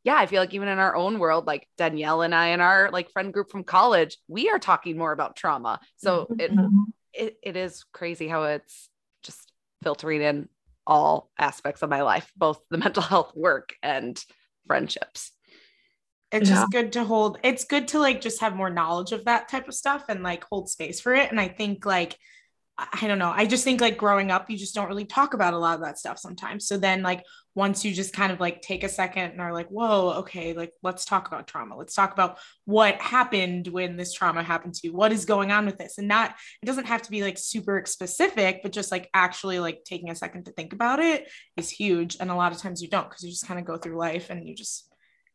yeah, 0.04 0.16
I 0.16 0.26
feel 0.26 0.42
like 0.42 0.54
even 0.54 0.68
in 0.68 0.78
our 0.78 0.96
own 0.96 1.18
world, 1.18 1.46
like 1.46 1.68
Danielle 1.78 2.22
and 2.22 2.34
I 2.34 2.48
and 2.48 2.60
our 2.60 2.90
like 2.90 3.12
friend 3.12 3.32
group 3.32 3.50
from 3.50 3.64
college, 3.64 4.18
we 4.26 4.48
are 4.50 4.58
talking 4.58 4.98
more 4.98 5.12
about 5.12 5.36
trauma. 5.36 5.80
So 5.96 6.26
it, 6.38 6.52
mm-hmm. 6.52 6.82
it, 7.12 7.36
it 7.42 7.56
is 7.56 7.84
crazy 7.92 8.26
how 8.26 8.44
it's 8.44 8.88
just 9.22 9.52
filtering 9.82 10.22
in 10.22 10.48
all 10.86 11.30
aspects 11.38 11.82
of 11.82 11.90
my 11.90 12.02
life, 12.02 12.30
both 12.36 12.60
the 12.70 12.78
mental 12.78 13.02
health 13.02 13.32
work 13.36 13.74
and 13.82 14.22
friendships. 14.66 15.30
It's 16.32 16.48
yeah. 16.48 16.56
just 16.56 16.72
good 16.72 16.92
to 16.94 17.04
hold, 17.04 17.38
it's 17.44 17.64
good 17.64 17.88
to 17.88 18.00
like 18.00 18.20
just 18.20 18.40
have 18.40 18.56
more 18.56 18.70
knowledge 18.70 19.12
of 19.12 19.26
that 19.26 19.48
type 19.48 19.68
of 19.68 19.74
stuff 19.74 20.04
and 20.08 20.22
like 20.22 20.44
hold 20.50 20.68
space 20.68 21.00
for 21.00 21.14
it. 21.14 21.30
And 21.30 21.38
I 21.38 21.46
think 21.46 21.86
like 21.86 22.16
I 22.78 23.06
don't 23.06 23.18
know. 23.18 23.32
I 23.34 23.46
just 23.46 23.64
think 23.64 23.80
like 23.80 23.98
growing 23.98 24.30
up, 24.30 24.48
you 24.48 24.56
just 24.56 24.74
don't 24.74 24.88
really 24.88 25.04
talk 25.04 25.34
about 25.34 25.52
a 25.52 25.58
lot 25.58 25.74
of 25.74 25.82
that 25.82 25.98
stuff 25.98 26.18
sometimes. 26.18 26.66
So 26.66 26.78
then, 26.78 27.02
like, 27.02 27.24
once 27.54 27.84
you 27.84 27.92
just 27.92 28.14
kind 28.14 28.32
of 28.32 28.40
like 28.40 28.62
take 28.62 28.82
a 28.82 28.88
second 28.88 29.32
and 29.32 29.40
are 29.42 29.52
like, 29.52 29.68
whoa, 29.68 30.14
okay, 30.20 30.54
like, 30.54 30.72
let's 30.82 31.04
talk 31.04 31.28
about 31.28 31.46
trauma. 31.46 31.76
Let's 31.76 31.94
talk 31.94 32.14
about 32.14 32.38
what 32.64 32.94
happened 33.00 33.68
when 33.68 33.96
this 33.96 34.14
trauma 34.14 34.42
happened 34.42 34.74
to 34.74 34.86
you. 34.86 34.94
What 34.94 35.12
is 35.12 35.26
going 35.26 35.52
on 35.52 35.66
with 35.66 35.76
this? 35.76 35.98
And 35.98 36.08
not, 36.08 36.34
it 36.62 36.66
doesn't 36.66 36.86
have 36.86 37.02
to 37.02 37.10
be 37.10 37.22
like 37.22 37.36
super 37.36 37.82
specific, 37.86 38.62
but 38.62 38.72
just 38.72 38.90
like 38.90 39.10
actually 39.12 39.60
like 39.60 39.84
taking 39.84 40.08
a 40.08 40.14
second 40.14 40.44
to 40.44 40.52
think 40.52 40.72
about 40.72 40.98
it 40.98 41.28
is 41.58 41.68
huge. 41.68 42.16
And 42.20 42.30
a 42.30 42.34
lot 42.34 42.52
of 42.52 42.58
times 42.58 42.80
you 42.80 42.88
don't 42.88 43.08
because 43.08 43.22
you 43.22 43.30
just 43.30 43.46
kind 43.46 43.60
of 43.60 43.66
go 43.66 43.76
through 43.76 43.98
life 43.98 44.30
and 44.30 44.48
you 44.48 44.54
just, 44.54 44.90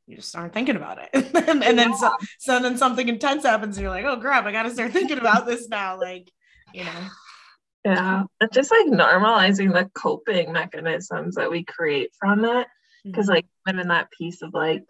you 0.07 0.15
just 0.15 0.35
aren't 0.35 0.53
thinking 0.53 0.75
about 0.75 0.97
it. 0.97 1.09
and, 1.47 1.63
and 1.63 1.77
then 1.77 1.95
so, 1.95 2.11
so 2.39 2.59
then 2.59 2.77
something 2.77 3.07
intense 3.07 3.43
happens 3.43 3.77
and 3.77 3.83
you're 3.83 3.91
like, 3.91 4.05
oh 4.05 4.19
crap, 4.19 4.45
I 4.45 4.51
got 4.51 4.63
to 4.63 4.71
start 4.71 4.91
thinking 4.91 5.19
about 5.19 5.45
this 5.45 5.69
now. 5.69 5.99
Like, 5.99 6.31
you 6.73 6.83
know. 6.83 7.07
Yeah, 7.93 8.23
it's 8.41 8.55
just 8.55 8.71
like 8.71 8.87
normalizing 8.87 9.73
the 9.73 9.89
coping 9.93 10.51
mechanisms 10.51 11.35
that 11.35 11.51
we 11.51 11.63
create 11.63 12.11
from 12.19 12.43
it. 12.45 12.67
Because, 13.05 13.27
mm-hmm. 13.27 13.35
like, 13.35 13.45
I'm 13.65 13.79
in 13.79 13.87
that 13.89 14.11
piece 14.11 14.41
of 14.41 14.53
like, 14.53 14.83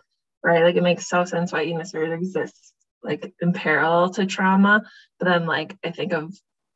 right, 0.43 0.63
like 0.63 0.75
it 0.75 0.83
makes 0.83 1.07
so 1.07 1.25
sense 1.25 1.51
why 1.51 1.63
eating 1.63 1.77
disorder 1.77 2.13
exists, 2.13 2.73
like 3.03 3.33
in 3.41 3.53
parallel 3.53 4.09
to 4.11 4.25
trauma. 4.25 4.83
But 5.19 5.25
then, 5.25 5.45
like, 5.45 5.77
I 5.83 5.91
think 5.91 6.13
of 6.13 6.33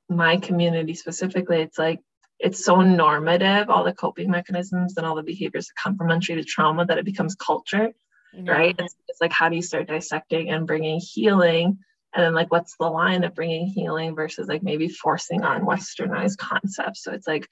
my 0.09 0.37
community 0.37 0.93
specifically, 0.93 1.61
it's 1.61 1.79
like, 1.79 1.99
it's 2.37 2.63
so 2.63 2.81
normative, 2.81 3.69
all 3.69 3.83
the 3.83 3.93
coping 3.93 4.29
mechanisms 4.29 4.97
and 4.97 5.05
all 5.05 5.15
the 5.15 5.23
behaviors 5.23 5.67
that 5.67 5.81
come 5.81 5.95
from 5.95 6.11
untreated 6.11 6.47
trauma 6.47 6.85
that 6.85 6.97
it 6.97 7.05
becomes 7.05 7.35
culture, 7.35 7.89
mm-hmm. 8.35 8.47
right? 8.47 8.75
It's, 8.77 8.95
it's 9.07 9.21
like, 9.21 9.31
how 9.31 9.49
do 9.49 9.55
you 9.55 9.61
start 9.61 9.87
dissecting 9.87 10.49
and 10.49 10.67
bringing 10.67 10.99
healing? 10.99 11.79
And 12.13 12.23
then 12.25 12.33
like 12.33 12.51
what's 12.51 12.75
the 12.77 12.89
line 12.89 13.23
of 13.23 13.35
bringing 13.35 13.67
healing 13.67 14.15
versus 14.15 14.47
like 14.47 14.63
maybe 14.63 14.89
forcing 14.89 15.43
on 15.43 15.61
westernized 15.65 16.37
concepts 16.37 17.03
so 17.03 17.13
it's 17.13 17.27
like 17.27 17.47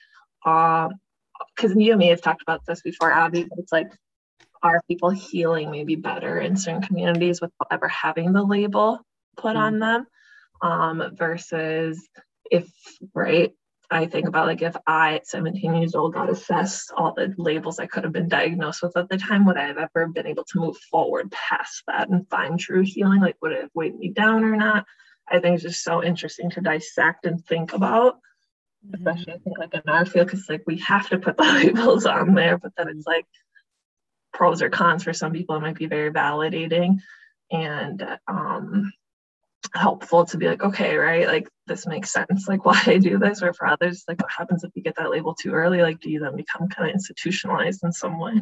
um 0.46 0.94
because 1.56 1.74
you 1.76 1.92
and 1.92 2.00
me 2.00 2.10
have 2.10 2.22
talked 2.22 2.42
about 2.42 2.66
this 2.66 2.82
before 2.82 3.12
abbie 3.12 3.44
but 3.44 3.58
it's 3.58 3.72
like 3.72 3.92
are 4.62 4.82
people 4.90 5.10
healing 5.10 5.72
maybe 5.72 5.96
better 5.96 6.40
in 6.40 6.58
certain 6.58 6.82
communities 6.82 7.40
without 7.40 7.68
ever 7.72 7.88
having 7.88 8.34
the 8.34 8.44
label 8.44 9.00
put 9.38 9.56
mm-hmm. 9.56 9.58
on 9.58 9.80
them 9.80 10.08
um 10.62 11.16
versus 11.16 12.06
if 12.52 12.68
right 13.14 13.54
I 13.92 14.06
think 14.06 14.28
about 14.28 14.46
like 14.46 14.62
if 14.62 14.76
I 14.86 15.16
at 15.16 15.28
17 15.28 15.76
years 15.76 15.96
old 15.96 16.14
got 16.14 16.30
assessed 16.30 16.92
all 16.96 17.14
the 17.14 17.34
labels 17.38 17.80
I 17.80 17.88
could 17.88 18.04
have 18.04 18.14
been 18.14 18.28
diagnosed 18.28 18.84
with 18.84 18.96
at 18.96 19.10
the 19.10 19.18
time, 19.18 19.46
would 19.46 19.58
I 19.58 19.66
have 19.66 19.78
ever 19.78 20.08
been 20.08 20.28
able 20.28 20.44
to 20.46 20.60
move 20.60 20.78
forward 20.78 21.32
past 21.32 21.84
that 21.88 22.10
and 22.10 22.30
find 22.30 22.60
true 22.60 22.84
healing? 22.84 23.22
Like 23.22 23.38
would 23.42 23.52
it 23.52 23.62
have 23.62 23.72
weighed 23.74 23.98
me 23.98 24.10
down 24.10 24.44
or 24.44 24.56
not? 24.56 24.86
I 25.28 25.40
think 25.40 25.56
it's 25.56 25.64
just 25.64 25.84
so 25.84 26.04
interesting 26.04 26.52
to 26.52 26.62
dissect 26.62 27.26
and 27.26 27.44
think 27.46 27.74
about, 27.74 28.16
mm-hmm. 28.86 28.96
especially 28.96 29.34
I 29.34 29.38
think 29.38 29.58
like 29.58 29.74
in 29.74 29.82
our 29.88 30.06
field, 30.06 30.28
because 30.28 30.48
like 30.50 30.64
we 30.68 30.78
have 30.80 31.10
to 31.10 31.18
put 31.18 31.38
the 31.38 31.44
labels 31.44 32.06
on 32.06 32.36
there, 32.36 32.58
but 32.60 32.74
then 32.78 32.90
it's 32.90 33.08
like 33.08 33.26
pros 34.34 34.62
or 34.62 34.70
cons 34.70 35.04
for 35.04 35.14
some 35.14 35.34
people, 35.34 35.56
it 35.56 35.62
might 35.62 35.78
be 35.78 35.88
very 35.88 36.12
validating. 36.12 37.00
And 37.52 38.06
um 38.28 38.92
helpful 39.74 40.26
to 40.26 40.38
be 40.38 40.48
like, 40.48 40.64
okay, 40.64 40.96
right, 40.96 41.28
like 41.28 41.50
this 41.68 41.88
makes 41.88 42.12
sense, 42.12 42.48
like 42.48 42.66
why 42.66 42.82
I 42.86 42.98
do 42.98 43.18
this, 43.18 43.42
or 43.42 43.54
for 43.54 43.68
others, 43.68 44.04
like 44.08 44.22
what 44.22 44.32
happens 44.32 44.64
if 44.64 44.72
you 44.76 44.84
get 44.84 44.96
that 44.98 45.12
label 45.12 45.34
too 45.34 45.52
early? 45.52 45.82
Like, 45.82 46.00
do 46.00 46.10
you 46.10 46.20
then 46.20 46.36
become 46.36 46.68
kind 46.70 46.90
of 46.90 46.94
institutionalized 46.94 47.84
in 47.84 47.92
some 47.92 48.20
way? 48.20 48.42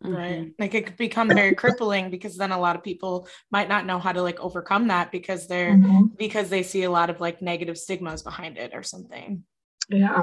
Right. 0.00 0.40
Mm-hmm. 0.40 0.50
Like 0.58 0.74
it 0.74 0.86
could 0.86 0.96
become 0.96 1.28
very 1.28 1.54
crippling 1.54 2.10
because 2.10 2.36
then 2.36 2.52
a 2.52 2.58
lot 2.58 2.76
of 2.76 2.84
people 2.84 3.28
might 3.50 3.68
not 3.68 3.86
know 3.86 3.98
how 3.98 4.12
to 4.12 4.22
like 4.22 4.38
overcome 4.38 4.88
that 4.88 5.10
because 5.10 5.48
they're 5.48 5.72
mm-hmm. 5.72 6.06
because 6.16 6.48
they 6.48 6.62
see 6.62 6.84
a 6.84 6.90
lot 6.90 7.10
of 7.10 7.20
like 7.20 7.42
negative 7.42 7.76
stigmas 7.76 8.22
behind 8.22 8.58
it 8.58 8.72
or 8.74 8.82
something. 8.82 9.42
Yeah. 9.88 10.22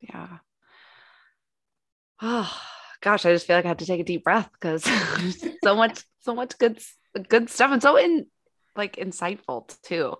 Yeah. 0.00 0.38
Oh 2.20 2.60
gosh, 3.00 3.24
I 3.24 3.32
just 3.32 3.46
feel 3.46 3.56
like 3.56 3.64
I 3.64 3.68
have 3.68 3.78
to 3.78 3.86
take 3.86 4.00
a 4.00 4.04
deep 4.04 4.24
breath 4.24 4.50
because 4.52 4.84
so 5.64 5.76
much, 5.76 6.02
so 6.20 6.34
much 6.34 6.58
good 6.58 6.80
good 7.28 7.48
stuff 7.48 7.72
and 7.72 7.82
so 7.82 7.96
in 7.96 8.26
like 8.76 8.96
insightful 8.96 9.68
too. 9.82 10.16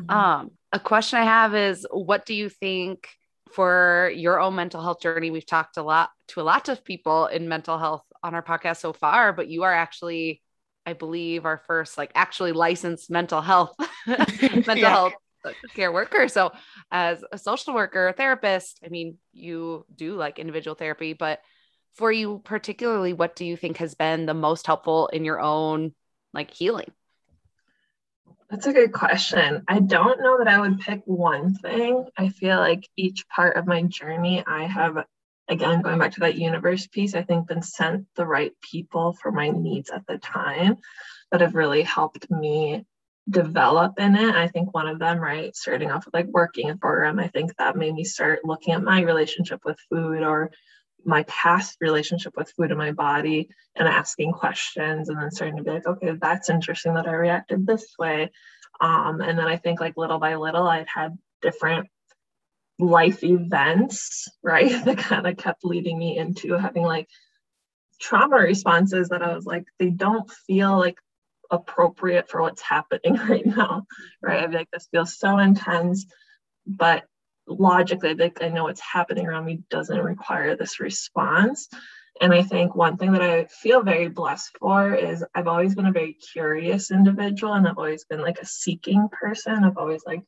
Mm-hmm. 0.00 0.10
Um, 0.10 0.50
a 0.72 0.80
question 0.80 1.18
I 1.18 1.24
have 1.24 1.54
is 1.54 1.86
what 1.90 2.26
do 2.26 2.34
you 2.34 2.48
think 2.48 3.08
for 3.52 4.10
your 4.14 4.40
own 4.40 4.54
mental 4.56 4.82
health 4.82 5.00
journey? 5.00 5.30
We've 5.30 5.46
talked 5.46 5.76
a 5.76 5.82
lot 5.82 6.10
to 6.28 6.40
a 6.40 6.42
lot 6.42 6.68
of 6.68 6.84
people 6.84 7.26
in 7.26 7.48
mental 7.48 7.78
health 7.78 8.02
on 8.22 8.34
our 8.34 8.42
podcast 8.42 8.78
so 8.78 8.92
far, 8.92 9.32
but 9.32 9.48
you 9.48 9.62
are 9.62 9.72
actually, 9.72 10.42
I 10.84 10.94
believe, 10.94 11.44
our 11.44 11.62
first 11.66 11.96
like 11.96 12.10
actually 12.14 12.52
licensed 12.52 13.10
mental 13.10 13.40
health 13.40 13.74
mental 14.06 14.76
yeah. 14.76 14.90
health 14.90 15.12
care 15.74 15.92
worker. 15.92 16.28
So 16.28 16.52
as 16.90 17.22
a 17.30 17.38
social 17.38 17.74
worker, 17.74 18.08
a 18.08 18.12
therapist, 18.12 18.80
I 18.84 18.88
mean, 18.88 19.18
you 19.32 19.86
do 19.94 20.16
like 20.16 20.38
individual 20.38 20.74
therapy, 20.74 21.12
but 21.12 21.40
for 21.94 22.10
you 22.10 22.40
particularly, 22.44 23.12
what 23.12 23.36
do 23.36 23.44
you 23.44 23.56
think 23.56 23.76
has 23.76 23.94
been 23.94 24.26
the 24.26 24.34
most 24.34 24.66
helpful 24.66 25.08
in 25.08 25.24
your 25.24 25.40
own 25.40 25.94
like 26.32 26.52
healing? 26.52 26.90
That's 28.54 28.68
a 28.68 28.72
good 28.72 28.92
question. 28.92 29.64
I 29.66 29.80
don't 29.80 30.20
know 30.20 30.38
that 30.38 30.46
I 30.46 30.60
would 30.60 30.78
pick 30.78 31.02
one 31.06 31.56
thing. 31.56 32.06
I 32.16 32.28
feel 32.28 32.56
like 32.56 32.88
each 32.96 33.28
part 33.28 33.56
of 33.56 33.66
my 33.66 33.82
journey, 33.82 34.44
I 34.46 34.62
have, 34.62 34.96
again, 35.48 35.82
going 35.82 35.98
back 35.98 36.12
to 36.12 36.20
that 36.20 36.36
universe 36.36 36.86
piece, 36.86 37.16
I 37.16 37.24
think 37.24 37.48
been 37.48 37.62
sent 37.62 38.06
the 38.14 38.24
right 38.24 38.52
people 38.62 39.18
for 39.20 39.32
my 39.32 39.50
needs 39.50 39.90
at 39.90 40.06
the 40.06 40.18
time 40.18 40.76
that 41.32 41.40
have 41.40 41.56
really 41.56 41.82
helped 41.82 42.30
me 42.30 42.84
develop 43.28 43.98
in 43.98 44.14
it. 44.14 44.36
I 44.36 44.46
think 44.46 44.72
one 44.72 44.86
of 44.86 45.00
them, 45.00 45.18
right, 45.18 45.56
starting 45.56 45.90
off 45.90 46.04
with 46.04 46.14
like 46.14 46.28
working 46.28 46.70
a 46.70 46.76
program, 46.76 47.18
I 47.18 47.26
think 47.26 47.56
that 47.56 47.74
made 47.74 47.94
me 47.94 48.04
start 48.04 48.44
looking 48.44 48.72
at 48.74 48.84
my 48.84 49.00
relationship 49.00 49.62
with 49.64 49.80
food 49.90 50.22
or 50.22 50.52
my 51.06 51.24
past 51.24 51.76
relationship 51.80 52.34
with 52.36 52.52
food 52.56 52.70
in 52.70 52.78
my 52.78 52.92
body 52.92 53.48
and 53.76 53.88
asking 53.88 54.32
questions 54.32 55.08
and 55.08 55.20
then 55.20 55.30
starting 55.30 55.56
to 55.56 55.62
be 55.62 55.70
like 55.70 55.86
okay 55.86 56.12
that's 56.20 56.50
interesting 56.50 56.94
that 56.94 57.08
i 57.08 57.12
reacted 57.12 57.66
this 57.66 57.94
way. 57.98 58.30
Um, 58.80 59.20
and 59.20 59.38
then 59.38 59.46
i 59.46 59.56
think 59.56 59.80
like 59.80 59.96
little 59.96 60.18
by 60.18 60.34
little 60.34 60.66
i 60.66 60.84
had 60.92 61.16
different 61.42 61.88
life 62.78 63.22
events 63.22 64.28
right 64.42 64.70
that 64.84 64.98
kind 64.98 65.26
of 65.26 65.36
kept 65.36 65.64
leading 65.64 65.98
me 65.98 66.18
into 66.18 66.54
having 66.54 66.82
like 66.82 67.08
trauma 68.00 68.36
responses 68.36 69.10
that 69.10 69.22
i 69.22 69.34
was 69.34 69.46
like 69.46 69.64
they 69.78 69.90
don't 69.90 70.30
feel 70.46 70.76
like 70.76 70.98
appropriate 71.50 72.28
for 72.28 72.40
what's 72.40 72.62
happening 72.62 73.14
right 73.28 73.46
now 73.46 73.86
right? 74.22 74.42
I'd 74.42 74.50
be 74.50 74.56
like 74.56 74.70
this 74.72 74.88
feels 74.90 75.16
so 75.16 75.38
intense 75.38 76.06
but 76.66 77.04
logically 77.46 78.14
like 78.14 78.42
i 78.42 78.48
know 78.48 78.64
what's 78.64 78.80
happening 78.80 79.26
around 79.26 79.44
me 79.44 79.60
doesn't 79.70 79.98
require 79.98 80.56
this 80.56 80.80
response 80.80 81.68
And 82.20 82.32
I 82.32 82.42
think 82.42 82.74
one 82.76 82.96
thing 82.96 83.12
that 83.12 83.22
I 83.22 83.46
feel 83.46 83.82
very 83.82 84.08
blessed 84.08 84.56
for 84.60 84.94
is 84.94 85.24
I've 85.34 85.48
always 85.48 85.74
been 85.74 85.86
a 85.86 85.92
very 85.92 86.14
curious 86.14 86.90
individual 86.90 87.54
and 87.54 87.66
I've 87.66 87.78
always 87.78 88.04
been 88.04 88.22
like 88.22 88.38
a 88.40 88.46
seeking 88.46 89.08
person. 89.10 89.64
I've 89.64 89.76
always 89.76 90.02
like 90.06 90.22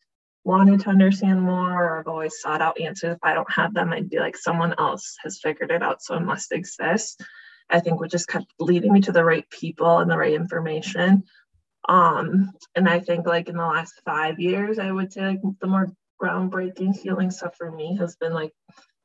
wanted 0.45 0.81
to 0.81 0.91
understand 0.91 1.43
more 1.43 1.85
or 1.85 2.01
I've 2.01 2.09
always 2.09 2.41
sought 2.41 2.61
out 2.61 2.81
answers. 2.81 3.15
If 3.15 3.19
I 3.23 3.35
don't 3.35 3.51
have 3.53 3.73
them, 3.73 3.93
I'd 3.93 4.11
be 4.11 4.19
like, 4.19 4.37
someone 4.37 4.75
else 4.79 5.17
has 5.23 5.41
figured 5.41 5.71
it 5.71 5.83
out, 5.83 6.03
so 6.03 6.17
it 6.17 6.21
must 6.21 6.53
exist. 6.53 7.23
I 7.71 7.81
think 7.81 8.01
which 8.01 8.13
just 8.13 8.29
kept 8.29 8.47
leading 8.59 8.93
me 8.93 9.01
to 9.03 9.13
the 9.13 9.25
right 9.25 9.49
people 9.51 9.99
and 9.99 10.11
the 10.11 10.19
right 10.19 10.35
information. 10.35 11.25
Um, 11.89 12.53
and 12.75 12.89
I 12.89 12.99
think 13.01 13.27
like 13.27 13.49
in 13.49 13.57
the 13.57 13.65
last 13.65 14.01
five 14.05 14.41
years, 14.41 14.79
I 14.79 14.91
would 14.91 15.13
say 15.13 15.23
like 15.23 15.41
the 15.61 15.67
more 15.69 15.89
groundbreaking 16.21 16.97
healing 16.97 17.31
stuff 17.31 17.57
for 17.57 17.71
me 17.71 17.97
has 17.97 18.17
been 18.17 18.33
like 18.33 18.53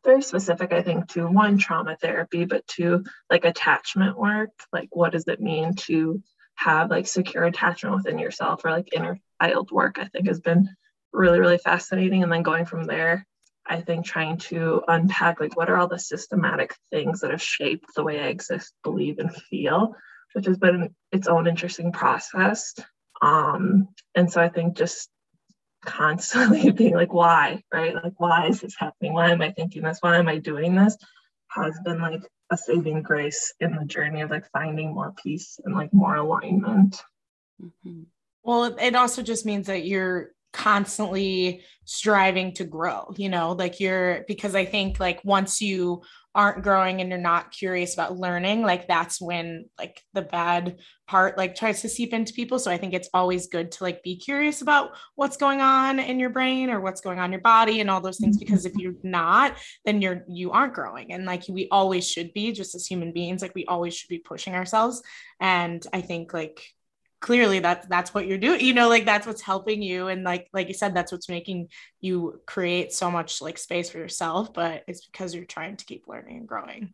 very 0.03 0.21
specific, 0.21 0.73
I 0.73 0.81
think, 0.81 1.07
to 1.09 1.27
one 1.27 1.57
trauma 1.57 1.95
therapy, 1.95 2.45
but 2.45 2.65
to 2.69 3.03
like 3.29 3.45
attachment 3.45 4.17
work. 4.17 4.49
Like, 4.73 4.89
what 4.91 5.11
does 5.11 5.27
it 5.27 5.39
mean 5.39 5.75
to 5.75 6.21
have 6.55 6.89
like 6.89 7.07
secure 7.07 7.43
attachment 7.45 7.95
within 7.95 8.19
yourself 8.19 8.65
or 8.65 8.71
like 8.71 8.89
inner 8.93 9.19
child 9.41 9.71
work? 9.71 9.99
I 9.99 10.05
think 10.05 10.27
has 10.27 10.39
been 10.39 10.69
really, 11.13 11.39
really 11.39 11.57
fascinating. 11.57 12.23
And 12.23 12.31
then 12.31 12.43
going 12.43 12.65
from 12.65 12.85
there, 12.85 13.25
I 13.65 13.81
think 13.81 14.05
trying 14.05 14.37
to 14.37 14.81
unpack 14.87 15.39
like 15.39 15.55
what 15.55 15.69
are 15.69 15.77
all 15.77 15.87
the 15.87 15.99
systematic 15.99 16.75
things 16.91 17.21
that 17.21 17.31
have 17.31 17.41
shaped 17.41 17.93
the 17.95 18.03
way 18.03 18.19
I 18.19 18.27
exist, 18.27 18.73
believe, 18.83 19.19
and 19.19 19.33
feel, 19.33 19.95
which 20.33 20.47
has 20.47 20.57
been 20.57 20.95
its 21.11 21.27
own 21.27 21.47
interesting 21.47 21.91
process. 21.91 22.73
Um, 23.21 23.89
and 24.15 24.31
so 24.31 24.41
I 24.41 24.49
think 24.49 24.77
just 24.77 25.09
constantly 25.83 26.71
being 26.71 26.95
like, 26.95 27.13
why, 27.13 27.63
right? 27.73 27.95
Like, 27.95 28.13
why 28.17 28.47
is 28.47 28.61
this 28.61 28.75
happening? 28.77 29.13
Why 29.13 29.31
am 29.31 29.41
I 29.41 29.51
thinking 29.51 29.83
this? 29.83 29.99
Why 30.01 30.17
am 30.17 30.27
I 30.27 30.37
doing 30.37 30.75
this? 30.75 30.97
Has 31.49 31.77
been 31.83 31.99
like 31.99 32.21
a 32.51 32.57
saving 32.57 33.01
grace 33.01 33.53
in 33.59 33.75
the 33.75 33.85
journey 33.85 34.21
of 34.21 34.29
like 34.29 34.49
finding 34.51 34.93
more 34.93 35.13
peace 35.23 35.59
and 35.63 35.73
like 35.73 35.93
more 35.93 36.15
alignment. 36.15 37.01
Mm-hmm. 37.61 38.03
Well, 38.43 38.75
it 38.79 38.95
also 38.95 39.21
just 39.21 39.45
means 39.45 39.67
that 39.67 39.85
you're 39.85 40.31
constantly 40.53 41.63
striving 41.85 42.53
to 42.55 42.65
grow, 42.65 43.13
you 43.15 43.29
know, 43.29 43.53
like 43.53 43.79
you're 43.79 44.25
because 44.27 44.55
I 44.55 44.65
think 44.65 44.99
like 44.99 45.23
once 45.23 45.61
you 45.61 46.01
aren't 46.33 46.63
growing 46.63 47.01
and 47.01 47.09
you're 47.09 47.19
not 47.19 47.51
curious 47.51 47.93
about 47.93 48.17
learning, 48.17 48.61
like 48.61 48.87
that's 48.87 49.19
when 49.19 49.65
like 49.77 50.01
the 50.13 50.21
bad 50.21 50.77
part 51.07 51.37
like 51.37 51.55
tries 51.55 51.81
to 51.81 51.89
seep 51.89 52.13
into 52.13 52.33
people. 52.33 52.57
So 52.57 52.71
I 52.71 52.77
think 52.77 52.93
it's 52.93 53.09
always 53.13 53.47
good 53.47 53.71
to 53.73 53.83
like 53.83 54.01
be 54.01 54.15
curious 54.15 54.61
about 54.61 54.91
what's 55.15 55.35
going 55.35 55.59
on 55.59 55.99
in 55.99 56.19
your 56.19 56.29
brain 56.29 56.69
or 56.69 56.79
what's 56.79 57.01
going 57.01 57.19
on 57.19 57.25
in 57.25 57.31
your 57.33 57.41
body 57.41 57.81
and 57.81 57.89
all 57.89 57.99
those 57.99 58.17
things 58.17 58.37
mm-hmm. 58.37 58.45
because 58.45 58.65
if 58.65 58.73
you're 58.75 58.93
not, 59.03 59.57
then 59.85 60.01
you're 60.01 60.23
you 60.29 60.51
aren't 60.51 60.73
growing. 60.73 61.11
And 61.11 61.25
like 61.25 61.43
we 61.49 61.67
always 61.69 62.09
should 62.09 62.33
be 62.33 62.53
just 62.53 62.75
as 62.75 62.85
human 62.85 63.11
beings, 63.11 63.41
like 63.41 63.55
we 63.55 63.65
always 63.65 63.93
should 63.93 64.09
be 64.09 64.19
pushing 64.19 64.55
ourselves. 64.55 65.01
And 65.39 65.85
I 65.91 66.01
think 66.01 66.33
like 66.33 66.63
clearly 67.21 67.59
that's 67.59 67.87
that's 67.87 68.13
what 68.13 68.25
you're 68.25 68.39
doing 68.39 68.59
you 68.59 68.73
know 68.73 68.89
like 68.89 69.05
that's 69.05 69.27
what's 69.27 69.41
helping 69.41 69.81
you. 69.81 70.07
And 70.07 70.23
like 70.23 70.49
like 70.53 70.67
you 70.67 70.73
said 70.73 70.93
that's 70.93 71.11
what's 71.11 71.29
making 71.29 71.69
you 72.01 72.41
create 72.45 72.91
so 72.91 73.09
much 73.09 73.41
like 73.41 73.57
space 73.57 73.89
for 73.89 73.99
yourself 73.99 74.53
but 74.53 74.83
it's 74.87 75.05
because 75.05 75.33
you're 75.33 75.45
trying 75.45 75.77
to 75.77 75.85
keep 75.85 76.07
learning 76.07 76.37
and 76.37 76.47
growing. 76.47 76.93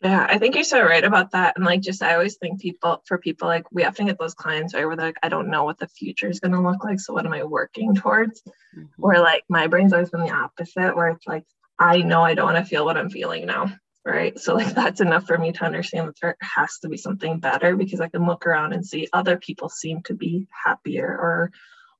Yeah 0.00 0.26
i 0.28 0.38
think 0.38 0.54
you're 0.54 0.64
so 0.64 0.82
right 0.82 1.04
about 1.04 1.32
that. 1.32 1.56
And 1.56 1.64
like 1.64 1.80
just 1.80 2.02
i 2.02 2.14
always 2.14 2.36
think 2.36 2.60
people 2.60 3.02
for 3.06 3.18
people 3.18 3.48
like 3.48 3.70
we 3.72 3.84
often 3.84 4.06
get 4.06 4.18
those 4.18 4.34
clients 4.34 4.74
right 4.74 4.86
where 4.86 4.96
they're 4.96 5.06
like 5.06 5.16
i 5.22 5.28
don't 5.28 5.50
know 5.50 5.64
what 5.64 5.78
the 5.78 5.88
future 5.88 6.28
is 6.28 6.40
going 6.40 6.52
to 6.52 6.60
look 6.60 6.84
like 6.84 7.00
so 7.00 7.12
what 7.12 7.26
am 7.26 7.32
i 7.32 7.42
working 7.42 7.94
towards? 7.94 8.42
Mm-hmm. 8.42 9.04
or 9.04 9.18
like 9.18 9.44
my 9.48 9.66
brain's 9.66 9.92
always 9.92 10.10
been 10.10 10.22
the 10.22 10.30
opposite 10.32 10.96
where 10.96 11.08
it's 11.08 11.26
like 11.26 11.44
i 11.78 11.98
know 11.98 12.22
i 12.22 12.34
don't 12.34 12.52
want 12.52 12.58
to 12.58 12.68
feel 12.68 12.84
what 12.84 12.96
i'm 12.96 13.10
feeling 13.10 13.46
now 13.46 13.72
right? 14.04 14.38
So 14.38 14.54
like 14.54 14.74
that's 14.74 15.00
enough 15.00 15.26
for 15.26 15.38
me 15.38 15.52
to 15.52 15.64
understand 15.64 16.08
that 16.08 16.20
there 16.20 16.36
has 16.40 16.78
to 16.80 16.88
be 16.88 16.96
something 16.96 17.40
better 17.40 17.76
because 17.76 18.00
I 18.00 18.08
can 18.08 18.26
look 18.26 18.46
around 18.46 18.72
and 18.72 18.84
see 18.84 19.08
other 19.12 19.36
people 19.36 19.68
seem 19.68 20.02
to 20.02 20.14
be 20.14 20.46
happier 20.64 21.06
or 21.06 21.50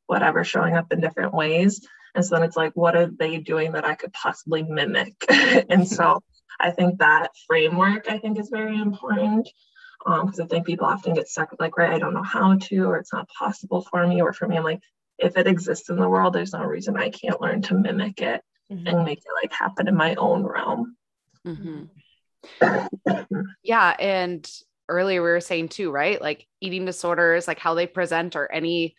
whatever 0.07 0.45
showing 0.45 0.77
up 0.77 0.93
in 0.93 1.01
different 1.01 1.35
ways. 1.35 1.87
And 2.15 2.25
so 2.25 2.37
then 2.37 2.45
it's 2.45 2.57
like, 2.57 2.73
what 2.75 2.95
are 2.95 3.07
they 3.07 3.39
doing 3.39 3.73
that 3.73 3.85
I 3.85 3.95
could 3.95 4.13
possibly 4.13 4.63
mimic? 4.63 5.15
and 5.29 5.89
so 5.89 6.23
I 6.61 6.71
think 6.71 6.99
that 6.99 7.31
framework 7.47 8.09
I 8.09 8.19
think 8.19 8.39
is 8.39 8.51
very 8.51 8.81
important 8.81 9.49
because 10.05 10.39
um, 10.39 10.45
I 10.45 10.47
think 10.47 10.67
people 10.67 10.87
often 10.87 11.15
get 11.15 11.29
stuck 11.29 11.55
like, 11.59 11.79
right, 11.79 11.93
I 11.93 11.99
don't 11.99 12.15
know 12.15 12.23
how 12.23 12.57
to, 12.57 12.85
or 12.85 12.99
it's 12.99 13.13
not 13.13 13.29
possible 13.39 13.83
for 13.83 14.07
me, 14.07 14.21
or 14.21 14.35
for 14.35 14.47
me, 14.47 14.59
I'm 14.59 14.65
like, 14.65 14.83
if 15.19 15.39
it 15.39 15.47
exists 15.47 15.89
in 15.89 15.97
the 15.97 16.09
world, 16.09 16.35
there's 16.35 16.53
no 16.53 16.63
reason 16.63 16.97
I 16.97 17.09
can't 17.09 17.41
learn 17.41 17.63
to 17.63 17.75
mimic 17.75 18.21
it 18.21 18.43
mm-hmm. 18.71 18.87
and 18.87 19.05
make 19.05 19.19
it 19.19 19.43
like 19.43 19.53
happen 19.53 19.89
in 19.89 19.97
my 19.97 20.15
own 20.17 20.45
realm. 20.45 20.97
Mm-hmm. 21.47 21.85
yeah. 23.63 23.97
And 23.99 24.51
earlier 24.89 25.23
we 25.23 25.31
were 25.31 25.41
saying 25.41 25.69
too, 25.69 25.91
right? 25.91 26.21
Like 26.21 26.47
eating 26.61 26.85
disorders, 26.85 27.49
like 27.49 27.59
how 27.59 27.75
they 27.75 27.87
present 27.87 28.37
or 28.37 28.51
any 28.51 28.95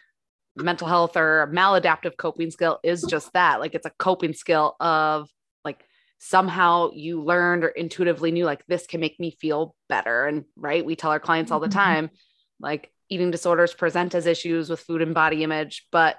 mental 0.55 0.87
health 0.87 1.17
or 1.17 1.51
maladaptive 1.53 2.17
coping 2.17 2.51
skill 2.51 2.79
is 2.83 3.03
just 3.03 3.33
that. 3.33 3.59
Like 3.59 3.75
it's 3.75 3.85
a 3.85 3.91
coping 3.97 4.33
skill 4.33 4.75
of 4.79 5.29
like 5.63 5.83
somehow 6.17 6.91
you 6.93 7.23
learned 7.23 7.63
or 7.63 7.69
intuitively 7.69 8.31
knew 8.31 8.45
like 8.45 8.65
this 8.67 8.87
can 8.87 9.01
make 9.01 9.19
me 9.19 9.31
feel 9.31 9.75
better. 9.89 10.25
And 10.25 10.45
right, 10.55 10.85
we 10.85 10.95
tell 10.95 11.11
our 11.11 11.19
clients 11.19 11.51
all 11.51 11.59
the 11.59 11.67
mm-hmm. 11.67 11.79
time, 11.79 12.09
like 12.59 12.91
eating 13.09 13.31
disorders 13.31 13.73
present 13.73 14.15
as 14.15 14.25
issues 14.25 14.69
with 14.69 14.79
food 14.79 15.01
and 15.01 15.13
body 15.13 15.43
image, 15.43 15.87
but 15.91 16.15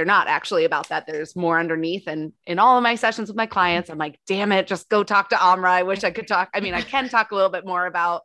they're 0.00 0.06
not 0.06 0.28
actually 0.28 0.64
about 0.64 0.88
that. 0.88 1.06
There's 1.06 1.36
more 1.36 1.60
underneath. 1.60 2.06
And 2.06 2.32
in 2.46 2.58
all 2.58 2.78
of 2.78 2.82
my 2.82 2.94
sessions 2.94 3.28
with 3.28 3.36
my 3.36 3.44
clients, 3.44 3.90
I'm 3.90 3.98
like, 3.98 4.18
damn 4.26 4.50
it, 4.50 4.66
just 4.66 4.88
go 4.88 5.04
talk 5.04 5.28
to 5.28 5.44
Amra. 5.44 5.70
I 5.70 5.82
wish 5.82 6.04
I 6.04 6.10
could 6.10 6.26
talk. 6.26 6.48
I 6.54 6.60
mean, 6.60 6.72
I 6.72 6.80
can 6.80 7.10
talk 7.10 7.32
a 7.32 7.34
little 7.34 7.50
bit 7.50 7.66
more 7.66 7.84
about 7.84 8.22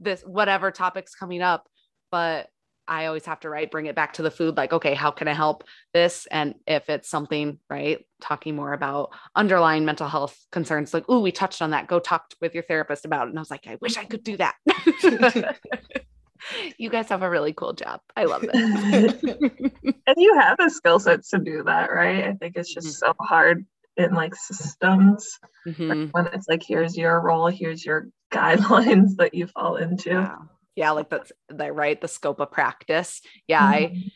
this, 0.00 0.22
whatever 0.22 0.70
topics 0.70 1.14
coming 1.14 1.42
up, 1.42 1.68
but 2.10 2.48
I 2.86 3.04
always 3.04 3.26
have 3.26 3.40
to 3.40 3.50
right 3.50 3.70
bring 3.70 3.84
it 3.84 3.94
back 3.94 4.14
to 4.14 4.22
the 4.22 4.30
food 4.30 4.56
like 4.56 4.72
okay 4.72 4.94
how 4.94 5.10
can 5.10 5.28
I 5.28 5.34
help 5.34 5.64
this 5.92 6.26
and 6.30 6.54
if 6.66 6.88
it's 6.88 7.10
something 7.10 7.58
right 7.68 8.06
talking 8.22 8.56
more 8.56 8.72
about 8.72 9.10
underlying 9.36 9.84
mental 9.84 10.08
health 10.08 10.34
concerns 10.50 10.94
like 10.94 11.04
oh 11.06 11.20
we 11.20 11.30
touched 11.30 11.60
on 11.60 11.72
that 11.72 11.86
go 11.86 12.00
talk 12.00 12.32
with 12.40 12.54
your 12.54 12.62
therapist 12.62 13.04
about 13.04 13.26
it 13.26 13.30
and 13.30 13.38
I 13.38 13.42
was 13.42 13.50
like 13.50 13.66
I 13.66 13.76
wish 13.82 13.98
I 13.98 14.04
could 14.04 14.24
do 14.24 14.38
that 14.38 14.54
you 16.78 16.90
guys 16.90 17.08
have 17.08 17.22
a 17.22 17.30
really 17.30 17.52
cool 17.52 17.72
job. 17.72 18.00
I 18.16 18.24
love 18.24 18.44
it. 18.44 18.54
and 20.06 20.16
you 20.16 20.34
have 20.38 20.58
the 20.58 20.70
skill 20.70 20.98
sets 20.98 21.30
to 21.30 21.38
do 21.38 21.62
that, 21.64 21.90
right? 21.90 22.24
I 22.24 22.32
think 22.34 22.56
it's 22.56 22.72
just 22.72 22.86
mm-hmm. 22.86 23.06
so 23.06 23.14
hard 23.20 23.66
in 23.96 24.14
like 24.14 24.34
systems 24.34 25.38
mm-hmm. 25.66 26.06
when 26.12 26.26
it's 26.28 26.48
like 26.48 26.62
here's 26.62 26.96
your 26.96 27.20
role, 27.20 27.48
here's 27.48 27.84
your 27.84 28.08
guidelines 28.32 29.16
that 29.16 29.34
you 29.34 29.46
fall 29.46 29.76
into. 29.76 30.10
Yeah, 30.10 30.36
yeah 30.76 30.90
like 30.92 31.10
that's 31.10 31.32
right 31.50 32.00
the 32.00 32.08
scope 32.08 32.40
of 32.40 32.50
practice. 32.50 33.20
Yeah, 33.46 33.72
mm-hmm. 33.72 34.08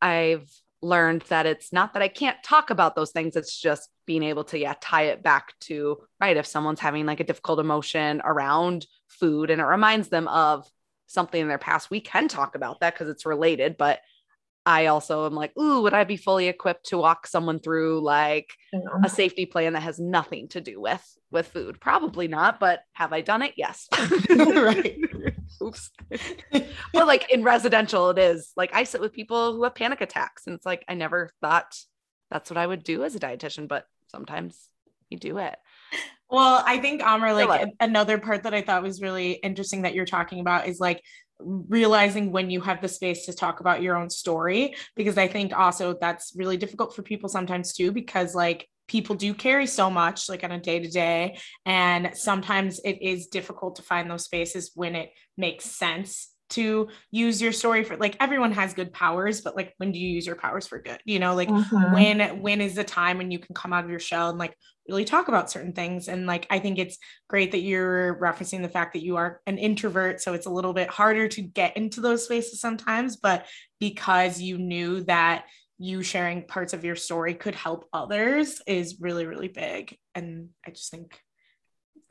I 0.00 0.32
I've 0.32 0.50
learned 0.82 1.22
that 1.28 1.46
it's 1.46 1.72
not 1.72 1.94
that 1.94 2.02
I 2.02 2.08
can't 2.08 2.42
talk 2.42 2.70
about 2.70 2.96
those 2.96 3.12
things. 3.12 3.36
It's 3.36 3.56
just 3.56 3.88
being 4.04 4.24
able 4.24 4.44
to, 4.44 4.58
yeah, 4.58 4.74
tie 4.80 5.04
it 5.04 5.22
back 5.22 5.54
to, 5.60 5.98
right, 6.20 6.36
if 6.36 6.46
someone's 6.46 6.80
having 6.80 7.06
like 7.06 7.20
a 7.20 7.24
difficult 7.24 7.60
emotion 7.60 8.20
around 8.24 8.86
food 9.06 9.50
and 9.50 9.60
it 9.60 9.64
reminds 9.64 10.08
them 10.08 10.26
of 10.28 10.68
something 11.06 11.40
in 11.40 11.48
their 11.48 11.58
past, 11.58 11.90
we 11.90 12.00
can 12.00 12.28
talk 12.28 12.54
about 12.54 12.80
that 12.80 12.94
because 12.94 13.08
it's 13.08 13.26
related. 13.26 13.76
But 13.76 14.00
I 14.64 14.86
also 14.86 15.26
am 15.26 15.34
like, 15.34 15.56
ooh, 15.58 15.82
would 15.82 15.94
I 15.94 16.04
be 16.04 16.16
fully 16.16 16.48
equipped 16.48 16.86
to 16.86 16.98
walk 16.98 17.26
someone 17.26 17.58
through 17.58 18.00
like 18.00 18.48
a 19.04 19.08
safety 19.08 19.44
plan 19.44 19.72
that 19.72 19.80
has 19.80 19.98
nothing 19.98 20.48
to 20.48 20.60
do 20.60 20.80
with 20.80 21.04
with 21.30 21.48
food? 21.48 21.80
Probably 21.80 22.28
not, 22.28 22.60
but 22.60 22.80
have 22.92 23.12
I 23.12 23.22
done 23.22 23.42
it? 23.42 23.54
Yes. 23.56 23.88
right. 24.30 24.98
Oops. 25.62 25.90
but 26.92 27.06
like 27.06 27.30
in 27.32 27.42
residential, 27.42 28.10
it 28.10 28.18
is 28.18 28.52
like 28.56 28.74
I 28.74 28.84
sit 28.84 29.00
with 29.00 29.12
people 29.12 29.54
who 29.54 29.64
have 29.64 29.74
panic 29.74 30.00
attacks, 30.00 30.46
and 30.46 30.54
it's 30.54 30.66
like 30.66 30.84
I 30.88 30.94
never 30.94 31.30
thought 31.40 31.76
that's 32.30 32.50
what 32.50 32.56
I 32.56 32.66
would 32.66 32.84
do 32.84 33.04
as 33.04 33.14
a 33.14 33.20
dietitian, 33.20 33.68
but 33.68 33.86
sometimes 34.08 34.68
you 35.10 35.18
do 35.18 35.38
it. 35.38 35.56
Well, 36.32 36.64
I 36.66 36.78
think 36.78 37.02
Amr, 37.02 37.34
like 37.34 37.68
another 37.78 38.16
part 38.16 38.44
that 38.44 38.54
I 38.54 38.62
thought 38.62 38.82
was 38.82 39.02
really 39.02 39.32
interesting 39.32 39.82
that 39.82 39.94
you're 39.94 40.06
talking 40.06 40.40
about 40.40 40.66
is 40.66 40.80
like 40.80 41.02
realizing 41.38 42.32
when 42.32 42.50
you 42.50 42.62
have 42.62 42.80
the 42.80 42.88
space 42.88 43.26
to 43.26 43.34
talk 43.34 43.60
about 43.60 43.82
your 43.82 43.96
own 43.96 44.08
story 44.08 44.76
because 44.94 45.18
i 45.18 45.26
think 45.26 45.52
also 45.52 45.96
that's 46.00 46.32
really 46.36 46.56
difficult 46.56 46.94
for 46.94 47.02
people 47.02 47.28
sometimes 47.28 47.72
too 47.72 47.90
because 47.90 48.32
like 48.32 48.68
people 48.86 49.16
do 49.16 49.34
carry 49.34 49.66
so 49.66 49.90
much 49.90 50.28
like 50.28 50.44
on 50.44 50.52
a 50.52 50.60
day 50.60 50.78
to 50.78 50.88
day 50.88 51.36
and 51.66 52.10
sometimes 52.14 52.78
it 52.84 53.02
is 53.02 53.26
difficult 53.26 53.74
to 53.74 53.82
find 53.82 54.08
those 54.08 54.24
spaces 54.24 54.70
when 54.76 54.94
it 54.94 55.10
makes 55.36 55.64
sense 55.64 56.32
to 56.52 56.88
use 57.10 57.40
your 57.40 57.52
story 57.52 57.82
for 57.82 57.96
like 57.96 58.16
everyone 58.20 58.52
has 58.52 58.74
good 58.74 58.92
powers 58.92 59.40
but 59.40 59.56
like 59.56 59.72
when 59.78 59.90
do 59.90 59.98
you 59.98 60.08
use 60.08 60.26
your 60.26 60.36
powers 60.36 60.66
for 60.66 60.78
good 60.78 60.98
you 61.04 61.18
know 61.18 61.34
like 61.34 61.48
mm-hmm. 61.48 61.92
when 61.94 62.42
when 62.42 62.60
is 62.60 62.74
the 62.74 62.84
time 62.84 63.16
when 63.16 63.30
you 63.30 63.38
can 63.38 63.54
come 63.54 63.72
out 63.72 63.84
of 63.84 63.90
your 63.90 63.98
shell 63.98 64.28
and 64.28 64.38
like 64.38 64.54
really 64.88 65.04
talk 65.04 65.28
about 65.28 65.50
certain 65.50 65.72
things. 65.72 66.08
And 66.08 66.26
like 66.26 66.46
i 66.50 66.58
think 66.58 66.78
it's 66.78 66.98
great 67.28 67.52
that 67.52 67.60
you're 67.60 68.18
referencing 68.20 68.62
the 68.62 68.68
fact 68.68 68.92
that 68.94 69.04
you 69.04 69.16
are 69.16 69.40
an 69.46 69.58
introvert 69.58 70.20
so 70.20 70.34
it's 70.34 70.46
a 70.46 70.50
little 70.50 70.72
bit 70.72 70.88
harder 70.88 71.28
to 71.28 71.42
get 71.42 71.76
into 71.76 72.00
those 72.00 72.24
spaces 72.24 72.60
sometimes 72.60 73.16
but 73.16 73.46
because 73.80 74.40
you 74.40 74.58
knew 74.58 75.02
that 75.04 75.44
you 75.78 76.02
sharing 76.02 76.46
parts 76.46 76.72
of 76.72 76.84
your 76.84 76.96
story 76.96 77.34
could 77.34 77.54
help 77.54 77.88
others 77.92 78.60
is 78.66 79.00
really 79.00 79.26
really 79.26 79.48
big. 79.48 79.96
And 80.14 80.50
i 80.66 80.70
just 80.70 80.90
think 80.90 81.18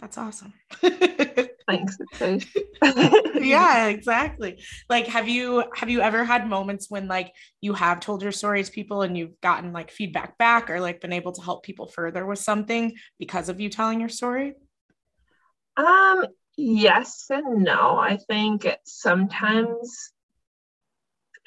That's 0.01 0.17
awesome. 0.17 0.53
Thanks. 1.67 1.97
yeah, 3.35 3.87
exactly. 3.87 4.59
Like 4.89 5.05
have 5.07 5.29
you 5.29 5.63
have 5.75 5.89
you 5.89 6.01
ever 6.01 6.25
had 6.25 6.49
moments 6.49 6.89
when 6.89 7.07
like 7.07 7.31
you 7.61 7.73
have 7.73 7.99
told 7.99 8.23
your 8.23 8.31
stories 8.31 8.67
to 8.67 8.73
people 8.73 9.03
and 9.03 9.15
you've 9.15 9.39
gotten 9.41 9.71
like 9.71 9.91
feedback 9.91 10.39
back 10.39 10.71
or 10.71 10.81
like 10.81 10.99
been 11.01 11.13
able 11.13 11.31
to 11.33 11.41
help 11.41 11.63
people 11.63 11.87
further 11.87 12.25
with 12.25 12.39
something 12.39 12.93
because 13.19 13.47
of 13.47 13.61
you 13.61 13.69
telling 13.69 13.99
your 13.99 14.09
story? 14.09 14.55
Um 15.77 16.25
yes 16.57 17.27
and 17.29 17.63
no. 17.63 17.97
I 17.97 18.17
think 18.27 18.67
sometimes 18.83 20.11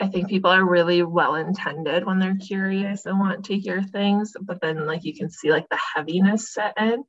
I 0.00 0.08
think 0.08 0.28
people 0.28 0.50
are 0.50 0.64
really 0.64 1.02
well 1.02 1.34
intended 1.36 2.04
when 2.04 2.18
they're 2.18 2.36
curious 2.36 3.06
and 3.06 3.18
want 3.18 3.44
to 3.46 3.58
hear 3.58 3.82
things, 3.82 4.32
but 4.40 4.60
then 4.60 4.86
like 4.86 5.04
you 5.04 5.14
can 5.14 5.30
see 5.30 5.50
like 5.50 5.68
the 5.68 5.78
heaviness 5.94 6.52
set 6.52 6.74
in. 6.78 7.04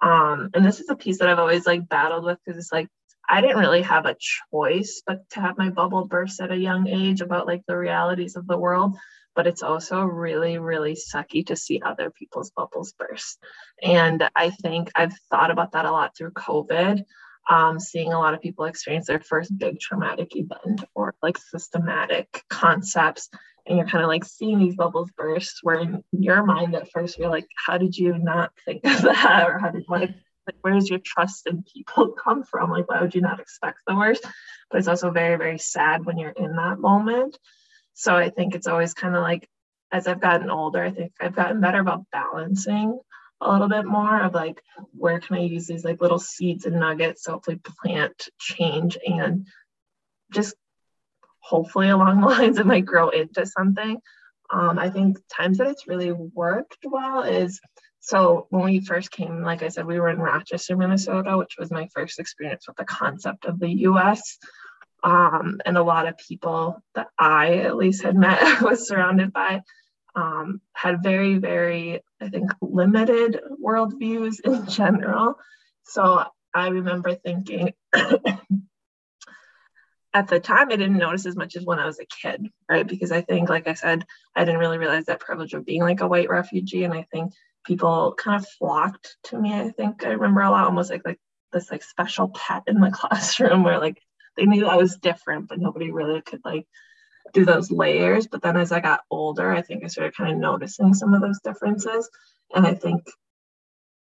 Um, 0.00 0.50
and 0.54 0.64
this 0.64 0.80
is 0.80 0.88
a 0.88 0.96
piece 0.96 1.18
that 1.18 1.28
I've 1.28 1.38
always 1.38 1.66
like 1.66 1.88
battled 1.88 2.24
with 2.24 2.38
because 2.44 2.58
it's 2.58 2.72
like 2.72 2.88
I 3.28 3.40
didn't 3.40 3.58
really 3.58 3.82
have 3.82 4.06
a 4.06 4.16
choice 4.50 5.02
but 5.06 5.28
to 5.30 5.40
have 5.40 5.58
my 5.58 5.70
bubble 5.70 6.06
burst 6.06 6.40
at 6.40 6.52
a 6.52 6.56
young 6.56 6.88
age 6.88 7.20
about 7.20 7.46
like 7.46 7.62
the 7.66 7.76
realities 7.76 8.36
of 8.36 8.46
the 8.46 8.58
world. 8.58 8.96
But 9.34 9.46
it's 9.46 9.62
also 9.62 10.02
really, 10.02 10.58
really 10.58 10.94
sucky 10.94 11.46
to 11.46 11.54
see 11.54 11.80
other 11.84 12.10
people's 12.10 12.50
bubbles 12.50 12.92
burst. 12.98 13.38
And 13.80 14.28
I 14.34 14.50
think 14.50 14.90
I've 14.96 15.14
thought 15.30 15.52
about 15.52 15.72
that 15.72 15.84
a 15.84 15.92
lot 15.92 16.16
through 16.16 16.32
COVID 16.32 17.04
um, 17.48 17.80
seeing 17.80 18.12
a 18.12 18.18
lot 18.18 18.34
of 18.34 18.42
people 18.42 18.66
experience 18.66 19.06
their 19.06 19.20
first 19.20 19.56
big 19.56 19.80
traumatic 19.80 20.36
event 20.36 20.84
or 20.94 21.14
like 21.22 21.38
systematic 21.38 22.44
concepts 22.50 23.30
and 23.68 23.78
you're 23.78 23.86
kind 23.86 24.02
of 24.02 24.08
like 24.08 24.24
seeing 24.24 24.58
these 24.58 24.76
bubbles 24.76 25.10
burst 25.16 25.60
where 25.62 25.80
in 25.80 26.02
your 26.12 26.42
mind 26.42 26.74
at 26.74 26.90
first 26.90 27.18
you're 27.18 27.30
like 27.30 27.46
how 27.66 27.78
did 27.78 27.96
you 27.96 28.16
not 28.18 28.52
think 28.64 28.84
of 28.84 29.02
that? 29.02 29.48
Or 29.48 29.58
how 29.58 29.70
did 29.70 29.84
like 29.88 30.10
like 30.46 30.56
where 30.62 30.74
does 30.74 30.88
your 30.88 30.98
trust 30.98 31.46
in 31.46 31.62
people 31.62 32.12
come 32.24 32.42
from? 32.42 32.70
Like 32.70 32.88
why 32.88 33.00
would 33.00 33.14
you 33.14 33.20
not 33.20 33.40
expect 33.40 33.80
the 33.86 33.96
worst? 33.96 34.24
But 34.70 34.78
it's 34.78 34.88
also 34.88 35.10
very 35.10 35.36
very 35.36 35.58
sad 35.58 36.04
when 36.04 36.18
you're 36.18 36.30
in 36.30 36.56
that 36.56 36.78
moment. 36.78 37.38
So 37.94 38.14
i 38.14 38.30
think 38.30 38.54
it's 38.54 38.68
always 38.68 38.94
kind 38.94 39.16
of 39.16 39.22
like 39.22 39.48
as 39.90 40.06
i've 40.06 40.20
gotten 40.20 40.50
older 40.50 40.82
i 40.82 40.90
think 40.90 41.12
i've 41.20 41.34
gotten 41.34 41.60
better 41.60 41.80
about 41.80 42.04
balancing 42.12 42.96
a 43.40 43.50
little 43.50 43.68
bit 43.68 43.84
more 43.84 44.20
of 44.22 44.34
like 44.34 44.60
where 44.92 45.20
can 45.20 45.36
I 45.36 45.40
use 45.40 45.66
these 45.66 45.84
like 45.84 46.00
little 46.00 46.18
seeds 46.18 46.66
and 46.66 46.80
nuggets 46.80 47.22
to 47.22 47.32
hopefully 47.32 47.60
plant 47.82 48.28
change 48.38 48.98
and 49.06 49.46
just 50.32 50.54
hopefully 51.48 51.88
along 51.88 52.20
the 52.20 52.26
lines 52.38 52.58
it 52.58 52.66
might 52.66 52.84
grow 52.84 53.08
into 53.08 53.46
something. 53.46 53.98
Um, 54.50 54.78
I 54.78 54.90
think 54.90 55.18
times 55.34 55.58
that 55.58 55.66
it's 55.66 55.88
really 55.88 56.12
worked 56.12 56.78
well 56.84 57.22
is 57.22 57.60
so 58.00 58.46
when 58.50 58.64
we 58.64 58.80
first 58.80 59.10
came, 59.10 59.42
like 59.42 59.62
I 59.62 59.68
said, 59.68 59.86
we 59.86 59.98
were 59.98 60.08
in 60.08 60.18
Rochester, 60.18 60.76
Minnesota, 60.76 61.36
which 61.36 61.56
was 61.58 61.70
my 61.70 61.88
first 61.94 62.18
experience 62.18 62.66
with 62.66 62.76
the 62.76 62.84
concept 62.84 63.44
of 63.44 63.58
the 63.58 63.70
US. 63.88 64.38
Um, 65.02 65.60
and 65.64 65.76
a 65.76 65.82
lot 65.82 66.08
of 66.08 66.16
people 66.16 66.82
that 66.94 67.08
I 67.18 67.58
at 67.58 67.76
least 67.76 68.02
had 68.02 68.16
met 68.16 68.62
was 68.62 68.88
surrounded 68.88 69.32
by 69.32 69.62
um, 70.14 70.60
had 70.72 71.02
very, 71.02 71.38
very, 71.38 72.00
I 72.20 72.28
think, 72.28 72.50
limited 72.60 73.40
worldviews 73.62 74.40
in 74.44 74.66
general. 74.68 75.34
So 75.84 76.24
I 76.54 76.68
remember 76.68 77.14
thinking 77.14 77.72
at 80.14 80.28
the 80.28 80.40
time, 80.40 80.68
I 80.70 80.76
didn't 80.76 80.96
notice 80.96 81.26
as 81.26 81.36
much 81.36 81.56
as 81.56 81.64
when 81.64 81.78
I 81.78 81.86
was 81.86 81.98
a 81.98 82.06
kid, 82.06 82.48
right? 82.68 82.86
Because 82.86 83.12
I 83.12 83.20
think, 83.20 83.48
like 83.48 83.68
I 83.68 83.74
said, 83.74 84.06
I 84.34 84.44
didn't 84.44 84.60
really 84.60 84.78
realize 84.78 85.06
that 85.06 85.20
privilege 85.20 85.54
of 85.54 85.66
being 85.66 85.82
like 85.82 86.00
a 86.00 86.08
white 86.08 86.30
refugee. 86.30 86.84
And 86.84 86.94
I 86.94 87.06
think 87.12 87.32
people 87.66 88.14
kind 88.16 88.40
of 88.42 88.48
flocked 88.48 89.16
to 89.24 89.38
me. 89.38 89.52
I 89.52 89.68
think 89.70 90.04
I 90.04 90.10
remember 90.10 90.40
a 90.40 90.50
lot 90.50 90.64
almost 90.64 90.90
like, 90.90 91.02
like 91.04 91.20
this 91.52 91.70
like 91.70 91.82
special 91.82 92.28
pet 92.28 92.64
in 92.66 92.80
the 92.80 92.90
classroom 92.92 93.62
where 93.62 93.78
like 93.78 94.00
they 94.36 94.46
knew 94.46 94.66
I 94.66 94.76
was 94.76 94.96
different, 94.96 95.48
but 95.48 95.58
nobody 95.58 95.90
really 95.90 96.22
could 96.22 96.40
like 96.44 96.66
do 97.34 97.44
those 97.44 97.70
layers. 97.70 98.26
But 98.26 98.40
then 98.42 98.56
as 98.56 98.72
I 98.72 98.80
got 98.80 99.00
older, 99.10 99.50
I 99.52 99.60
think 99.60 99.84
I 99.84 99.88
started 99.88 100.16
kind 100.16 100.32
of 100.32 100.38
noticing 100.38 100.94
some 100.94 101.12
of 101.12 101.20
those 101.20 101.40
differences. 101.40 102.08
And 102.54 102.66
I 102.66 102.74
think 102.74 103.04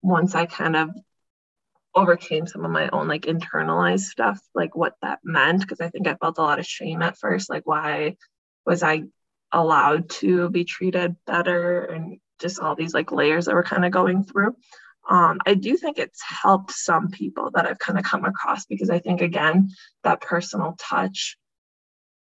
once 0.03 0.35
I 0.35 0.47
kind 0.47 0.77
of 0.77 0.91
overcame 1.95 2.47
some 2.47 2.64
of 2.64 2.70
my 2.70 2.88
own 2.91 3.09
like 3.09 3.22
internalized 3.22 4.01
stuff, 4.05 4.41
like 4.55 4.76
what 4.76 4.95
that 5.03 5.20
meant, 5.24 5.61
because 5.61 5.80
I 5.80 5.88
think 5.88 6.07
I 6.07 6.14
felt 6.14 6.38
a 6.38 6.43
lot 6.43 6.59
of 6.59 6.66
shame 6.66 7.03
at 7.03 7.18
first, 7.18 7.51
like 7.51 7.66
why 7.66 8.16
was 8.64 8.82
I 8.82 9.05
allowed 9.53 10.09
to 10.11 10.49
be 10.51 10.64
treated 10.64 11.16
better 11.26 11.84
and 11.84 12.18
just 12.41 12.61
all 12.61 12.74
these 12.74 12.95
like 12.95 13.12
layers 13.12 13.47
that 13.47 13.55
we're 13.55 13.62
kind 13.62 13.84
of 13.84 13.91
going 13.91 14.24
through. 14.24 14.55
Um, 15.09 15.41
I 15.45 15.55
do 15.55 15.76
think 15.76 15.99
it's 15.99 16.22
helped 16.22 16.72
some 16.72 17.09
people 17.09 17.51
that 17.55 17.66
I've 17.66 17.78
kind 17.78 17.99
of 17.99 18.05
come 18.05 18.24
across 18.24 18.66
because 18.66 18.91
I 18.91 19.01
think 19.01 19.20
again 19.20 19.70
that 20.05 20.20
personal 20.20 20.76
touch 20.78 21.36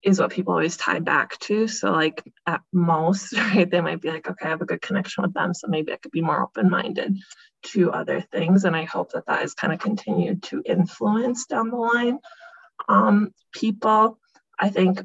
is 0.03 0.20
what 0.20 0.30
people 0.30 0.53
always 0.53 0.76
tie 0.76 1.01
back 1.01 1.38
to. 1.40 1.66
So, 1.66 1.90
like 1.90 2.22
at 2.46 2.61
most, 2.72 3.32
right, 3.36 3.68
they 3.68 3.80
might 3.80 4.01
be 4.01 4.11
like, 4.11 4.28
okay, 4.28 4.46
I 4.46 4.51
have 4.51 4.62
a 4.62 4.66
good 4.66 4.82
connection 4.82 5.22
with 5.22 5.34
them. 5.34 5.55
So 5.55 5.66
maybe 5.68 5.92
I 5.92 5.96
could 5.96 6.12
be 6.12 6.20
more 6.20 6.42
open 6.42 6.70
minded 6.70 7.16
to 7.64 7.92
other 7.92 8.20
things. 8.20 8.64
And 8.64 8.76
I 8.76 8.84
hope 8.84 9.12
that 9.12 9.26
that 9.26 9.40
has 9.40 9.55
kind 9.55 9.72
of 9.72 9.80
continued 9.80 10.42
to 10.44 10.62
influence 10.64 11.46
down 11.46 11.70
the 11.70 11.76
line 11.76 12.18
um, 12.88 13.32
people. 13.53 14.18
I 14.59 14.70
think 14.70 15.01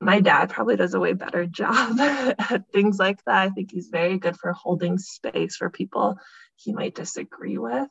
my 0.00 0.20
dad 0.20 0.50
probably 0.50 0.76
does 0.76 0.94
a 0.94 1.00
way 1.00 1.12
better 1.12 1.46
job 1.46 1.98
at 2.00 2.64
things 2.72 2.98
like 2.98 3.22
that. 3.24 3.36
I 3.36 3.48
think 3.50 3.70
he's 3.72 3.88
very 3.88 4.18
good 4.18 4.36
for 4.36 4.52
holding 4.52 4.98
space 4.98 5.56
for 5.56 5.70
people 5.70 6.16
he 6.56 6.72
might 6.72 6.94
disagree 6.94 7.58
with. 7.58 7.88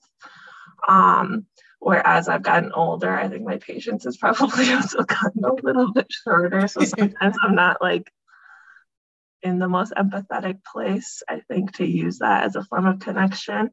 Um, 0.88 1.46
Whereas 1.82 2.30
I've 2.30 2.44
gotten 2.44 2.72
older, 2.74 3.12
I 3.12 3.28
think 3.28 3.44
my 3.44 3.58
patience 3.58 4.04
has 4.04 4.16
probably 4.16 4.72
also 4.74 5.02
gotten 5.02 5.44
a 5.44 5.54
little 5.64 5.92
bit 5.92 6.06
shorter. 6.12 6.68
So 6.68 6.82
sometimes 6.86 7.36
I'm 7.42 7.56
not 7.56 7.82
like 7.82 8.12
in 9.42 9.58
the 9.58 9.68
most 9.68 9.92
empathetic 9.94 10.64
place, 10.64 11.24
I 11.28 11.40
think, 11.40 11.78
to 11.78 11.86
use 11.86 12.20
that 12.20 12.44
as 12.44 12.56
a 12.56 12.64
form 12.64 12.86
of 12.86 13.00
connection. 13.00 13.72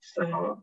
So 0.00 0.62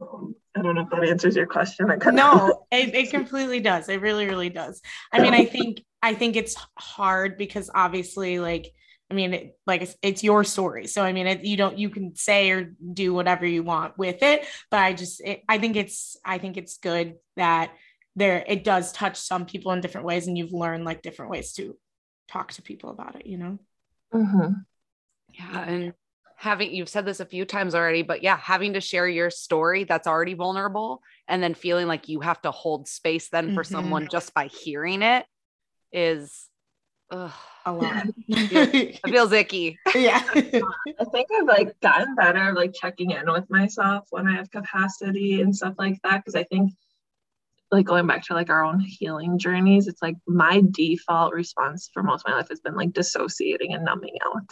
um, 0.00 0.34
I 0.56 0.62
don't 0.62 0.76
know 0.76 0.80
if 0.80 0.88
that 0.90 1.04
answers 1.04 1.36
your 1.36 1.46
question. 1.46 1.88
no, 2.12 2.64
it, 2.72 2.94
it 2.94 3.10
completely 3.10 3.60
does. 3.60 3.90
It 3.90 4.00
really, 4.00 4.24
really 4.24 4.48
does. 4.48 4.80
I 5.12 5.20
mean, 5.20 5.34
I 5.34 5.44
think 5.44 5.82
I 6.02 6.14
think 6.14 6.36
it's 6.36 6.56
hard 6.78 7.36
because 7.36 7.70
obviously, 7.74 8.38
like 8.38 8.72
I 9.10 9.14
mean, 9.14 9.34
it, 9.34 9.58
like 9.66 9.82
it's, 9.82 9.96
it's, 10.02 10.24
your 10.24 10.44
story. 10.44 10.86
So, 10.86 11.02
I 11.02 11.12
mean, 11.12 11.26
it, 11.26 11.44
you 11.44 11.56
don't, 11.56 11.78
you 11.78 11.90
can 11.90 12.16
say 12.16 12.50
or 12.50 12.74
do 12.92 13.12
whatever 13.12 13.46
you 13.46 13.62
want 13.62 13.98
with 13.98 14.22
it. 14.22 14.44
But 14.70 14.80
I 14.80 14.92
just, 14.94 15.20
it, 15.20 15.42
I 15.48 15.58
think 15.58 15.76
it's, 15.76 16.16
I 16.24 16.38
think 16.38 16.56
it's 16.56 16.78
good 16.78 17.16
that 17.36 17.72
there, 18.16 18.42
it 18.46 18.64
does 18.64 18.92
touch 18.92 19.16
some 19.16 19.44
people 19.44 19.72
in 19.72 19.80
different 19.80 20.06
ways 20.06 20.26
and 20.26 20.38
you've 20.38 20.52
learned 20.52 20.84
like 20.84 21.02
different 21.02 21.30
ways 21.30 21.52
to 21.54 21.76
talk 22.28 22.52
to 22.52 22.62
people 22.62 22.90
about 22.90 23.16
it, 23.16 23.26
you 23.26 23.36
know? 23.36 23.58
Mm-hmm. 24.14 24.52
Yeah. 25.34 25.60
And 25.60 25.92
having, 26.36 26.74
you've 26.74 26.88
said 26.88 27.04
this 27.04 27.20
a 27.20 27.26
few 27.26 27.44
times 27.44 27.74
already, 27.74 28.02
but 28.02 28.22
yeah, 28.22 28.38
having 28.38 28.72
to 28.72 28.80
share 28.80 29.06
your 29.06 29.28
story 29.28 29.84
that's 29.84 30.06
already 30.06 30.34
vulnerable 30.34 31.02
and 31.28 31.42
then 31.42 31.54
feeling 31.54 31.86
like 31.86 32.08
you 32.08 32.20
have 32.20 32.40
to 32.42 32.50
hold 32.50 32.88
space 32.88 33.28
then 33.28 33.54
for 33.54 33.62
mm-hmm. 33.62 33.74
someone 33.74 34.08
just 34.10 34.32
by 34.32 34.46
hearing 34.46 35.02
it 35.02 35.26
is, 35.92 36.48
ugh 37.10 37.32
a 37.66 37.72
lot. 37.72 38.06
it 38.28 39.00
feels 39.06 39.32
icky. 39.32 39.78
Yeah. 39.94 40.22
I 40.34 41.04
think 41.12 41.28
I've 41.34 41.46
like 41.46 41.78
gotten 41.80 42.14
better 42.14 42.52
like 42.52 42.74
checking 42.74 43.12
in 43.12 43.30
with 43.30 43.48
myself 43.48 44.06
when 44.10 44.26
I 44.26 44.36
have 44.36 44.50
capacity 44.50 45.40
and 45.40 45.54
stuff 45.54 45.74
like 45.78 46.00
that. 46.02 46.24
Cause 46.24 46.34
I 46.34 46.44
think 46.44 46.72
like 47.70 47.86
going 47.86 48.06
back 48.06 48.24
to 48.24 48.34
like 48.34 48.50
our 48.50 48.64
own 48.64 48.80
healing 48.80 49.38
journeys, 49.38 49.86
it's 49.86 50.02
like 50.02 50.16
my 50.26 50.62
default 50.70 51.32
response 51.32 51.90
for 51.92 52.02
most 52.02 52.24
of 52.26 52.30
my 52.30 52.36
life 52.36 52.48
has 52.50 52.60
been 52.60 52.76
like 52.76 52.92
dissociating 52.92 53.72
and 53.72 53.84
numbing 53.84 54.16
out. 54.26 54.50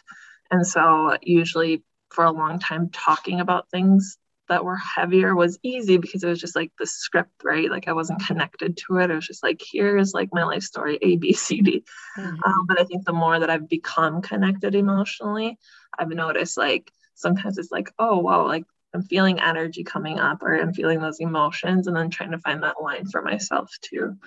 And 0.50 0.66
so 0.66 1.16
usually 1.22 1.84
for 2.10 2.24
a 2.24 2.32
long 2.32 2.58
time 2.58 2.90
talking 2.90 3.40
about 3.40 3.70
things 3.70 4.16
that 4.52 4.64
were 4.64 4.76
heavier 4.76 5.34
was 5.34 5.58
easy 5.62 5.96
because 5.96 6.22
it 6.22 6.28
was 6.28 6.40
just 6.40 6.54
like 6.54 6.70
the 6.78 6.86
script, 6.86 7.42
right? 7.42 7.70
Like 7.70 7.88
I 7.88 7.94
wasn't 7.94 8.24
connected 8.26 8.76
to 8.76 8.98
it. 8.98 9.10
It 9.10 9.14
was 9.14 9.26
just 9.26 9.42
like, 9.42 9.62
here's 9.72 10.12
like 10.12 10.28
my 10.32 10.44
life 10.44 10.62
story, 10.62 10.98
A, 11.00 11.16
B, 11.16 11.32
C, 11.32 11.62
D. 11.62 11.82
Mm-hmm. 12.18 12.42
Um, 12.44 12.66
but 12.68 12.78
I 12.78 12.84
think 12.84 13.06
the 13.06 13.14
more 13.14 13.40
that 13.40 13.48
I've 13.48 13.68
become 13.68 14.20
connected 14.20 14.74
emotionally, 14.74 15.58
I've 15.98 16.10
noticed 16.10 16.58
like 16.58 16.92
sometimes 17.14 17.56
it's 17.56 17.72
like, 17.72 17.90
oh, 17.98 18.18
well, 18.18 18.46
like 18.46 18.64
I'm 18.94 19.02
feeling 19.02 19.40
energy 19.40 19.84
coming 19.84 20.20
up 20.20 20.42
or 20.42 20.54
I'm 20.54 20.74
feeling 20.74 21.00
those 21.00 21.20
emotions 21.20 21.86
and 21.86 21.96
then 21.96 22.10
trying 22.10 22.32
to 22.32 22.38
find 22.38 22.62
that 22.62 22.82
line 22.82 23.06
for 23.06 23.22
myself 23.22 23.70
too 23.80 24.18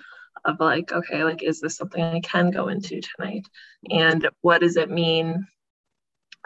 of 0.44 0.58
like, 0.58 0.92
okay, 0.92 1.22
like, 1.24 1.42
is 1.42 1.60
this 1.60 1.76
something 1.76 2.02
I 2.02 2.20
can 2.20 2.50
go 2.50 2.68
into 2.68 3.00
tonight? 3.00 3.46
And 3.90 4.28
what 4.42 4.60
does 4.60 4.76
it 4.76 4.90
mean 4.90 5.46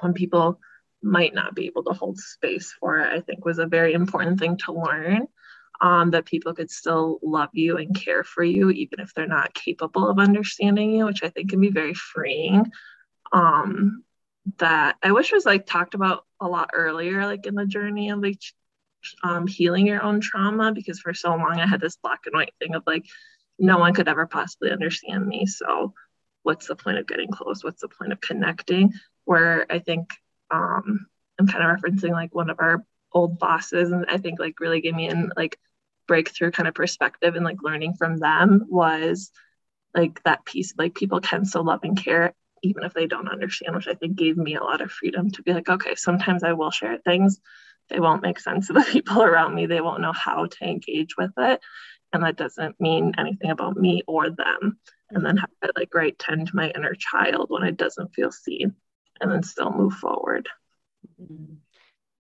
when 0.01 0.12
people 0.12 0.61
might 1.03 1.35
not 1.35 1.55
be 1.55 1.67
able 1.67 1.85
to 1.85 1.93
hold 1.93 2.19
space 2.19 2.75
for 2.79 2.99
it, 2.99 3.13
I 3.13 3.21
think 3.21 3.45
was 3.45 3.59
a 3.59 3.67
very 3.67 3.93
important 3.93 4.39
thing 4.39 4.57
to 4.65 4.73
learn. 4.73 5.27
Um, 5.83 6.11
that 6.11 6.27
people 6.27 6.53
could 6.53 6.71
still 6.71 7.19
love 7.23 7.49
you 7.55 7.79
and 7.79 7.95
care 7.95 8.23
for 8.23 8.45
you, 8.45 8.69
even 8.69 9.01
if 9.01 9.15
they're 9.15 9.27
not 9.27 9.55
capable 9.55 10.09
of 10.09 10.19
understanding 10.19 10.91
you, 10.91 11.07
which 11.07 11.23
I 11.23 11.31
think 11.31 11.49
can 11.49 11.61
be 11.61 11.71
very 11.71 11.95
freeing. 11.95 12.71
Um, 13.33 14.05
that 14.59 14.97
I 15.03 15.13
wish 15.13 15.33
was 15.33 15.47
like 15.47 15.65
talked 15.65 15.95
about 15.95 16.27
a 16.39 16.47
lot 16.47 16.71
earlier, 16.75 17.25
like 17.25 17.47
in 17.47 17.55
the 17.55 17.65
journey 17.65 18.11
of 18.11 18.21
like 18.21 18.43
um, 19.23 19.47
healing 19.47 19.87
your 19.87 20.03
own 20.03 20.21
trauma 20.21 20.73
because 20.73 21.01
for 21.01 21.15
so 21.15 21.31
long 21.31 21.59
I 21.59 21.67
had 21.67 21.81
this 21.81 21.97
black 21.97 22.21
and 22.27 22.35
white 22.35 22.53
thing 22.59 22.75
of 22.75 22.83
like, 22.87 23.07
no 23.59 23.79
one 23.79 23.95
could 23.95 24.09
ever 24.09 24.27
possibly 24.27 24.71
understand 24.71 25.27
me. 25.27 25.47
So, 25.47 25.93
what's 26.43 26.67
the 26.67 26.77
point 26.77 26.99
of 26.99 27.07
getting 27.07 27.31
close? 27.31 27.63
What's 27.63 27.83
the 27.83 27.89
point 27.89 28.13
of 28.13 28.21
connecting? 28.21 28.93
Where 29.25 29.67
I 29.71 29.79
think 29.79 30.11
um, 30.51 31.07
I'm 31.39 31.47
kind 31.47 31.65
of 31.65 31.77
referencing 31.77 32.13
like 32.13 32.35
one 32.35 32.51
of 32.51 32.59
our 32.61 32.85
old 33.13 33.39
bosses, 33.39 33.93
and 33.93 34.07
I 34.09 34.19
think 34.19 34.39
like 34.39 34.61
really 34.61 34.81
gave 34.81 34.95
me 34.95 35.09
an 35.09 35.33
like 35.37 35.59
breakthrough 36.07 36.51
kind 36.51 36.69
of 36.69 36.75
perspective 36.75 37.37
and 37.37 37.45
like 37.45 37.63
learning 37.63 37.95
from 37.95 38.17
them 38.19 38.67
was 38.69 39.31
like 39.95 40.23
that 40.25 40.45
piece 40.45 40.75
like 40.77 40.95
people 40.95 41.21
can 41.21 41.45
still 41.45 41.65
love 41.65 41.81
and 41.85 41.97
care 41.97 42.35
even 42.63 42.83
if 42.85 42.93
they 42.93 43.07
don't 43.07 43.31
understand, 43.31 43.75
which 43.75 43.89
I 43.89 43.95
think 43.95 44.17
gave 44.17 44.37
me 44.37 44.55
a 44.55 44.63
lot 44.63 44.81
of 44.81 44.91
freedom 44.91 45.31
to 45.31 45.43
be 45.43 45.53
like, 45.53 45.69
okay, 45.69 45.95
sometimes 45.95 46.43
I 46.43 46.53
will 46.53 46.71
share 46.71 46.99
things. 46.99 47.41
They 47.89 48.01
won't 48.01 48.23
make 48.23 48.39
sense 48.39 48.67
to 48.67 48.75
the 48.75 48.83
people 48.93 49.23
around 49.23 49.55
me. 49.55 49.67
They 49.67 49.81
won't 49.81 50.03
know 50.03 50.13
how 50.13 50.47
to 50.47 50.65
engage 50.65 51.17
with 51.17 51.33
it. 51.39 51.61
And 52.13 52.25
that 52.25 52.37
doesn't 52.37 52.81
mean 52.81 53.15
anything 53.19 53.51
about 53.51 53.77
me 53.77 54.03
or 54.07 54.31
them. 54.31 54.79
And 55.11 55.25
then 55.25 55.37
have 55.37 55.51
like 55.77 55.95
right 55.95 56.19
tend 56.19 56.49
to 56.49 56.57
my 56.57 56.71
inner 56.71 56.95
child 56.95 57.47
when 57.49 57.63
it 57.63 57.77
doesn't 57.77 58.15
feel 58.15 58.31
seen 58.31 58.75
and 59.21 59.31
then 59.31 59.43
still 59.43 59.73
move 59.73 59.95
forward. 59.95 60.49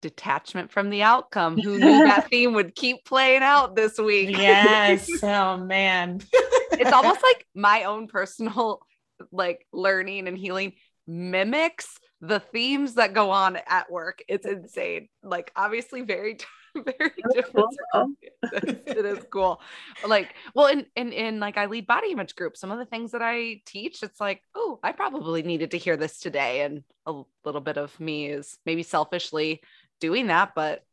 Detachment 0.02 0.70
from 0.70 0.90
the 0.90 1.02
outcome. 1.02 1.58
Who 1.58 1.78
knew 1.78 1.80
that 2.04 2.28
theme 2.28 2.54
would 2.54 2.74
keep 2.74 3.04
playing 3.04 3.42
out 3.42 3.76
this 3.76 3.98
week? 3.98 4.30
Yes. 4.30 5.08
oh 5.22 5.58
man. 5.58 6.20
it's 6.32 6.92
almost 6.92 7.22
like 7.22 7.46
my 7.54 7.84
own 7.84 8.06
personal 8.06 8.80
like 9.32 9.66
learning 9.72 10.28
and 10.28 10.38
healing 10.38 10.72
mimics 11.06 11.98
the 12.20 12.40
themes 12.40 12.94
that 12.94 13.14
go 13.14 13.30
on 13.30 13.58
at 13.66 13.90
work. 13.90 14.22
It's 14.28 14.46
insane. 14.46 15.08
Like 15.22 15.50
obviously 15.56 16.02
very 16.02 16.38
very 16.98 17.22
different. 17.32 17.76
Cool. 17.92 18.12
it 18.42 19.06
is 19.06 19.24
cool. 19.30 19.60
Like, 20.06 20.34
well, 20.54 20.66
in 20.66 20.86
in 20.96 21.12
in 21.12 21.40
like 21.40 21.56
I 21.56 21.66
lead 21.66 21.86
body 21.86 22.12
image 22.12 22.34
groups. 22.36 22.60
Some 22.60 22.70
of 22.70 22.78
the 22.78 22.86
things 22.86 23.12
that 23.12 23.22
I 23.22 23.62
teach, 23.66 24.02
it's 24.02 24.20
like, 24.20 24.42
oh, 24.54 24.78
I 24.82 24.92
probably 24.92 25.42
needed 25.42 25.72
to 25.72 25.78
hear 25.78 25.96
this 25.96 26.18
today. 26.20 26.62
And 26.62 26.82
a 27.06 27.22
little 27.44 27.60
bit 27.60 27.78
of 27.78 27.98
me 28.00 28.26
is 28.26 28.58
maybe 28.66 28.82
selfishly 28.82 29.60
doing 30.00 30.28
that, 30.28 30.54
but 30.54 30.84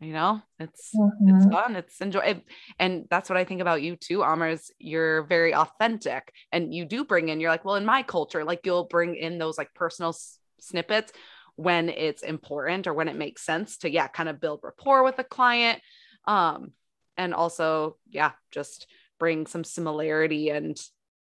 you 0.00 0.12
know 0.12 0.40
it's 0.60 0.92
mm-hmm. 0.94 1.36
it's 1.36 1.46
fun 1.46 1.76
it's 1.76 2.00
enjoy 2.00 2.40
and 2.78 3.06
that's 3.10 3.28
what 3.28 3.36
i 3.36 3.44
think 3.44 3.60
about 3.60 3.82
you 3.82 3.96
too 3.96 4.22
amr 4.22 4.48
is 4.48 4.70
you're 4.78 5.22
very 5.24 5.54
authentic 5.54 6.32
and 6.52 6.72
you 6.72 6.84
do 6.84 7.04
bring 7.04 7.28
in 7.28 7.40
you're 7.40 7.50
like 7.50 7.64
well 7.64 7.74
in 7.74 7.84
my 7.84 8.02
culture 8.02 8.44
like 8.44 8.60
you'll 8.64 8.84
bring 8.84 9.16
in 9.16 9.38
those 9.38 9.58
like 9.58 9.74
personal 9.74 10.10
s- 10.10 10.38
snippets 10.60 11.12
when 11.58 11.88
it's 11.88 12.22
important 12.22 12.86
or 12.86 12.94
when 12.94 13.08
it 13.08 13.16
makes 13.16 13.42
sense 13.42 13.78
to 13.78 13.90
yeah 13.90 14.06
kind 14.06 14.28
of 14.28 14.40
build 14.40 14.60
rapport 14.62 15.02
with 15.02 15.18
a 15.18 15.24
client 15.24 15.80
um 16.26 16.70
and 17.16 17.34
also 17.34 17.96
yeah 18.08 18.30
just 18.52 18.86
bring 19.18 19.44
some 19.44 19.64
similarity 19.64 20.50
and 20.50 20.80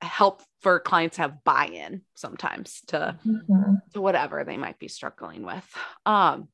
help 0.02 0.44
for 0.62 0.80
clients 0.80 1.18
have 1.18 1.44
buy-in 1.44 2.02
sometimes 2.14 2.82
to 2.86 3.18
mm-hmm. 3.26 3.74
to 3.94 4.02
whatever 4.02 4.44
they 4.44 4.56
might 4.56 4.78
be 4.78 4.88
struggling 4.88 5.44
with 5.44 5.68
um 6.06 6.48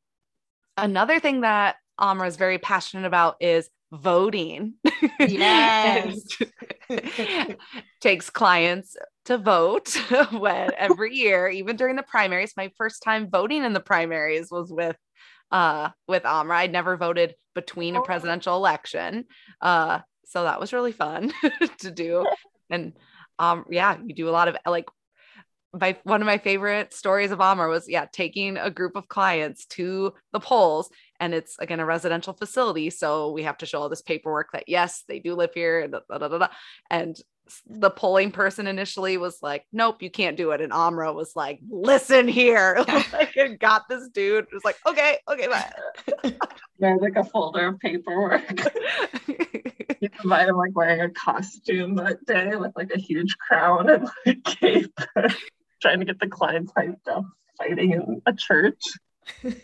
another 0.78 1.19
thing 1.19 1.41
that 1.41 1.76
Amra 1.97 2.28
is 2.28 2.38
very 2.38 2.57
passionate 2.57 3.05
about 3.05 3.38
is 3.41 3.69
voting. 3.91 4.76
Yes. 5.19 6.28
takes 8.01 8.30
clients 8.30 8.97
to 9.26 9.38
vote 9.38 9.95
when 10.32 10.71
every 10.78 11.15
year, 11.15 11.47
even 11.47 11.76
during 11.76 11.95
the 11.95 12.03
primaries. 12.03 12.53
My 12.55 12.71
first 12.78 13.03
time 13.03 13.30
voting 13.30 13.63
in 13.63 13.73
the 13.73 13.80
primaries 13.80 14.49
was 14.51 14.71
with 14.71 14.97
uh 15.51 15.89
with 16.07 16.26
Amra. 16.26 16.59
I'd 16.59 16.71
never 16.71 16.97
voted 16.97 17.36
between 17.53 17.95
a 17.95 17.99
oh. 18.01 18.03
presidential 18.03 18.55
election. 18.55 19.26
Uh 19.61 19.99
so 20.26 20.43
that 20.43 20.59
was 20.59 20.73
really 20.73 20.91
fun 20.91 21.32
to 21.80 21.91
do. 21.91 22.26
And 22.69 22.93
um 23.39 23.65
yeah, 23.69 23.97
you 24.03 24.15
do 24.15 24.30
a 24.30 24.32
lot 24.32 24.47
of 24.47 24.57
like 24.65 24.86
my 25.80 25.97
one 26.03 26.21
of 26.21 26.26
my 26.26 26.38
favorite 26.38 26.93
stories 26.93 27.32
of 27.32 27.41
Amr 27.41 27.67
was 27.67 27.89
yeah 27.89 28.05
taking 28.11 28.57
a 28.57 28.71
group 28.71 28.95
of 28.95 29.07
clients 29.07 29.65
to 29.67 30.13
the 30.32 30.39
polls 30.39 30.89
and 31.19 31.34
it's 31.34 31.57
again 31.59 31.80
a 31.80 31.86
residential 31.86 32.34
facility 32.34 32.89
so 32.89 33.32
we 33.32 33.43
have 33.43 33.57
to 33.57 33.65
show 33.65 33.82
all 33.82 33.89
this 33.89 34.01
paperwork 34.01 34.47
that 34.53 34.63
yes 34.67 35.03
they 35.07 35.19
do 35.19 35.36
live 35.36 35.51
here 35.53 35.88
da, 35.88 35.99
da, 36.09 36.28
da, 36.28 36.47
and 36.89 37.17
the 37.68 37.89
polling 37.89 38.32
person 38.32 38.66
initially 38.68 39.18
was 39.18 39.41
like 39.43 39.66
nope 39.72 40.02
you 40.02 40.10
can't 40.10 40.38
do 40.38 40.52
it. 40.52 40.62
And 40.62 40.74
Amra 40.74 41.14
was 41.14 41.36
like 41.36 41.60
listen 41.70 42.28
here. 42.28 42.84
Like 43.14 43.60
got 43.60 43.88
this 43.88 44.10
dude. 44.10 44.46
It 44.46 44.54
was 44.54 44.66
like 44.66 44.78
okay 44.86 45.18
okay 45.30 45.48
bye. 45.48 45.72
There's 46.80 47.02
like 47.02 47.16
a 47.16 47.24
folder 47.24 47.68
of 47.68 47.80
paperwork. 47.80 48.43
You 50.02 50.10
might 50.26 50.46
have 50.46 50.56
like 50.56 50.76
wearing 50.76 51.02
a 51.02 51.10
costume 51.10 51.96
that 51.96 52.26
day 52.26 52.56
with 52.56 52.74
like 52.76 52.91
a 52.93 53.00
huge 53.00 53.38
crown 53.38 53.89
and 53.89 54.08
like 54.26 54.43
cape 54.43 54.93
trying 55.82 56.00
to 56.00 56.06
get 56.06 56.20
the 56.20 56.28
clients 56.28 56.72
hyped 56.74 57.08
up 57.08 57.26
fighting 57.58 57.93
in 57.93 58.22
a 58.26 58.34
church. 58.34 58.82
Yes. 59.43 59.58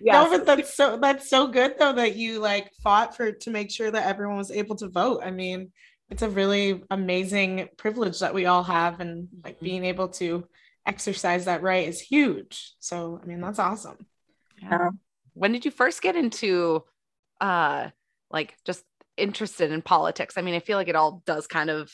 No, 0.00 0.30
but 0.30 0.46
that's 0.46 0.74
so 0.74 0.96
that's 0.96 1.28
so 1.28 1.46
good 1.46 1.74
though 1.78 1.92
that 1.92 2.16
you 2.16 2.38
like 2.38 2.72
fought 2.82 3.16
for 3.16 3.32
to 3.32 3.50
make 3.50 3.70
sure 3.70 3.90
that 3.90 4.06
everyone 4.06 4.36
was 4.36 4.50
able 4.50 4.76
to 4.76 4.88
vote. 4.88 5.20
I 5.22 5.30
mean, 5.30 5.70
it's 6.12 6.20
a 6.20 6.28
really 6.28 6.82
amazing 6.90 7.70
privilege 7.78 8.18
that 8.20 8.34
we 8.34 8.44
all 8.44 8.62
have, 8.62 9.00
and 9.00 9.28
like 9.42 9.56
mm-hmm. 9.56 9.64
being 9.64 9.84
able 9.86 10.08
to 10.08 10.46
exercise 10.84 11.46
that 11.46 11.62
right 11.62 11.88
is 11.88 12.02
huge. 12.02 12.74
So, 12.80 13.18
I 13.22 13.26
mean, 13.26 13.40
that's 13.40 13.58
awesome. 13.58 13.96
Yeah. 14.60 14.90
When 15.32 15.52
did 15.52 15.64
you 15.64 15.70
first 15.70 16.02
get 16.02 16.14
into 16.14 16.84
uh 17.40 17.88
like 18.30 18.54
just 18.66 18.84
interested 19.16 19.72
in 19.72 19.80
politics? 19.80 20.36
I 20.36 20.42
mean, 20.42 20.54
I 20.54 20.60
feel 20.60 20.76
like 20.76 20.88
it 20.88 20.96
all 20.96 21.22
does 21.24 21.46
kind 21.46 21.70
of 21.70 21.90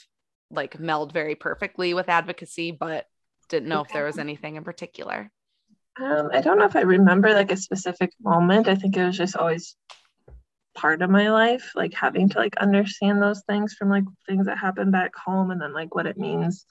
like 0.51 0.81
meld 0.81 1.13
very 1.13 1.37
perfectly 1.37 1.95
with 1.95 2.09
advocacy, 2.09 2.73
but 2.73 3.07
didn't 3.49 3.69
know 3.69 3.83
if 3.83 3.93
there 3.93 4.05
was 4.05 4.19
anything 4.19 4.57
in 4.57 4.65
particular. 4.65 5.31
Um, 6.01 6.31
I 6.33 6.41
don't 6.41 6.59
know 6.59 6.67
if 6.67 6.75
I 6.75 6.81
remember 6.81 7.33
like 7.33 7.53
a 7.53 7.57
specific 7.57 8.11
moment. 8.21 8.67
I 8.67 8.75
think 8.75 8.97
it 8.97 9.07
was 9.07 9.17
just 9.17 9.37
always 9.37 9.77
part 10.79 11.03
of 11.03 11.11
my 11.11 11.31
life, 11.31 11.73
like 11.75 11.93
having 11.93 12.29
to 12.29 12.39
like 12.39 12.57
understand 12.57 13.21
those 13.21 13.43
things 13.49 13.75
from 13.75 13.91
like 13.91 14.05
things 14.27 14.47
that 14.47 14.59
happen 14.59 14.93
back 14.93 15.15
home 15.17 15.51
and 15.51 15.61
then 15.61 15.75
like 15.75 15.95
what 15.95 16.07
it 16.07 16.17
means 16.17 16.65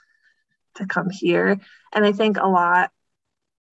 to 0.75 0.85
come 0.85 1.09
here. 1.09 1.59
And 1.93 2.05
I 2.05 2.13
think 2.13 2.37
a 2.37 2.47
lot 2.47 2.91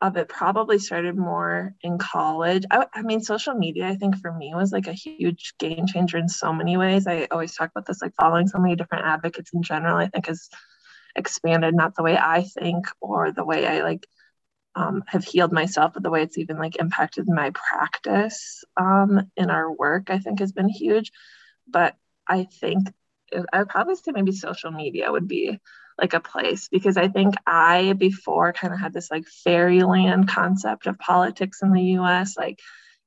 of 0.00 0.16
it 0.16 0.28
probably 0.28 0.78
started 0.78 1.16
more 1.16 1.74
in 1.82 1.98
college. 1.98 2.64
I, 2.70 2.86
I 2.92 3.02
mean, 3.02 3.20
social 3.20 3.54
media, 3.54 3.86
I 3.86 3.94
think 3.94 4.18
for 4.18 4.32
me 4.32 4.52
was 4.54 4.72
like 4.72 4.88
a 4.88 4.92
huge 4.92 5.54
game 5.58 5.86
changer 5.86 6.18
in 6.18 6.28
so 6.28 6.52
many 6.52 6.76
ways. 6.76 7.06
I 7.06 7.28
always 7.30 7.54
talk 7.54 7.70
about 7.70 7.86
this, 7.86 8.02
like 8.02 8.14
following 8.20 8.48
so 8.48 8.58
many 8.58 8.74
different 8.74 9.06
advocates 9.06 9.52
in 9.54 9.62
general, 9.62 9.96
I 9.96 10.08
think 10.08 10.26
has 10.26 10.48
expanded 11.16 11.74
not 11.74 11.94
the 11.94 12.02
way 12.02 12.18
I 12.18 12.42
think 12.42 12.86
or 13.00 13.30
the 13.30 13.44
way 13.44 13.66
I 13.66 13.82
like 13.82 14.06
um, 14.76 15.04
have 15.06 15.24
healed 15.24 15.52
myself, 15.52 15.92
but 15.94 16.02
the 16.02 16.10
way 16.10 16.22
it's 16.22 16.38
even 16.38 16.58
like 16.58 16.76
impacted 16.76 17.28
my 17.28 17.50
practice 17.50 18.64
um, 18.76 19.30
in 19.36 19.50
our 19.50 19.70
work, 19.70 20.10
I 20.10 20.18
think 20.18 20.40
has 20.40 20.52
been 20.52 20.68
huge. 20.68 21.12
But 21.68 21.96
I 22.28 22.44
think 22.44 22.88
I 23.52 23.58
would 23.58 23.68
probably 23.68 23.96
say 23.96 24.12
maybe 24.12 24.32
social 24.32 24.70
media 24.70 25.10
would 25.10 25.28
be 25.28 25.58
like 25.98 26.14
a 26.14 26.20
place 26.20 26.68
because 26.68 26.96
I 26.96 27.08
think 27.08 27.34
I 27.46 27.92
before 27.92 28.52
kind 28.52 28.74
of 28.74 28.80
had 28.80 28.92
this 28.92 29.10
like 29.10 29.26
fairyland 29.26 30.28
concept 30.28 30.86
of 30.86 30.98
politics 30.98 31.62
in 31.62 31.72
the 31.72 31.82
US, 31.98 32.36
like, 32.36 32.58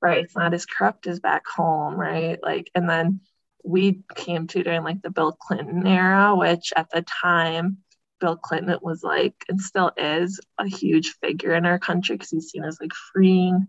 right, 0.01 0.23
it's 0.23 0.35
not 0.35 0.53
as 0.53 0.65
corrupt 0.65 1.07
as 1.07 1.19
back 1.19 1.47
home, 1.47 1.95
right? 1.95 2.39
Like, 2.41 2.71
and 2.73 2.89
then 2.89 3.21
we 3.63 4.03
came 4.15 4.47
to 4.47 4.63
during 4.63 4.83
like 4.83 5.01
the 5.01 5.09
Bill 5.09 5.33
Clinton 5.33 5.85
era, 5.85 6.35
which 6.35 6.71
at 6.75 6.89
the 6.89 7.01
time 7.01 7.79
Bill 8.19 8.35
Clinton 8.35 8.77
was 8.81 9.03
like, 9.03 9.35
and 9.49 9.59
still 9.59 9.91
is, 9.97 10.39
a 10.57 10.67
huge 10.67 11.15
figure 11.21 11.53
in 11.53 11.65
our 11.65 11.79
country 11.79 12.15
because 12.15 12.31
he's 12.31 12.49
seen 12.49 12.63
as 12.63 12.79
like 12.81 12.93
freeing 13.13 13.67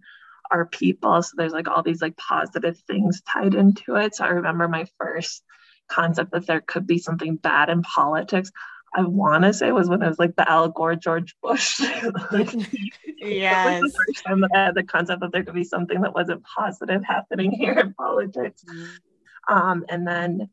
our 0.51 0.67
people. 0.67 1.23
So 1.23 1.35
there's 1.37 1.53
like 1.53 1.69
all 1.69 1.83
these 1.83 2.03
like 2.03 2.17
positive 2.17 2.79
things 2.87 3.23
tied 3.23 3.55
into 3.55 3.97
it. 3.97 4.15
So 4.15 4.25
I 4.25 4.29
remember 4.29 4.69
my 4.69 4.87
first 4.99 5.43
concept 5.89 6.33
that 6.33 6.47
there 6.47 6.61
could 6.61 6.87
be 6.87 6.99
something 6.99 7.37
bad 7.37 7.69
in 7.69 7.83
politics. 7.83 8.51
I 8.95 9.03
want 9.03 9.45
to 9.45 9.53
say 9.53 9.71
was 9.71 9.89
when 9.89 10.03
it 10.03 10.09
was 10.09 10.19
like 10.19 10.37
the 10.37 10.51
Al 10.51 10.69
Gore 10.69 10.97
George 10.97 11.37
Bush. 11.43 11.81
like, 12.33 12.53
yes. 13.19 13.83
the 13.83 13.93
first 14.07 14.25
time 14.25 14.41
that 14.41 14.51
I 14.55 14.65
had 14.67 14.75
the 14.75 14.83
concept 14.83 15.21
that 15.21 15.33
there 15.33 15.45
could 15.45 15.55
be 15.55 15.65
something 15.65 16.01
that 16.03 16.15
wasn't 16.15 16.45
positive 16.45 17.05
happening 17.05 17.51
here 17.51 17.73
in 17.73 17.93
politics. 17.95 18.65
Mm-hmm. 18.65 19.55
Um, 19.55 19.85
and 19.89 20.07
then, 20.07 20.51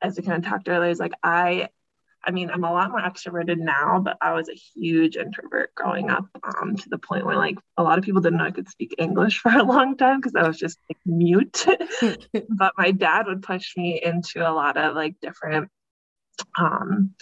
as 0.00 0.16
we 0.16 0.24
kind 0.24 0.44
of 0.44 0.48
talked 0.48 0.68
earlier, 0.68 0.90
is 0.90 1.00
like 1.00 1.14
I 1.22 1.68
I 2.28 2.30
mean, 2.30 2.50
I'm 2.50 2.62
a 2.62 2.72
lot 2.72 2.90
more 2.90 3.00
extroverted 3.00 3.56
now, 3.56 4.00
but 4.00 4.18
I 4.20 4.34
was 4.34 4.50
a 4.50 4.54
huge 4.54 5.16
introvert 5.16 5.74
growing 5.74 6.10
up 6.10 6.26
um, 6.42 6.76
to 6.76 6.88
the 6.90 6.98
point 6.98 7.24
where 7.24 7.38
like 7.38 7.56
a 7.78 7.82
lot 7.82 7.96
of 7.96 8.04
people 8.04 8.20
didn't 8.20 8.38
know 8.38 8.44
I 8.44 8.50
could 8.50 8.68
speak 8.68 8.94
English 8.98 9.38
for 9.42 9.50
a 9.50 9.62
long 9.62 9.96
time 9.96 10.20
because 10.20 10.34
I 10.36 10.46
was 10.46 10.58
just 10.58 10.78
like 10.90 10.98
mute. 11.06 11.64
but 12.50 12.74
my 12.76 12.90
dad 12.90 13.26
would 13.26 13.42
push 13.42 13.74
me 13.78 13.98
into 14.04 14.46
a 14.46 14.52
lot 14.52 14.76
of 14.76 14.94
like 14.94 15.14
different 15.22 15.70
um, 16.58 17.14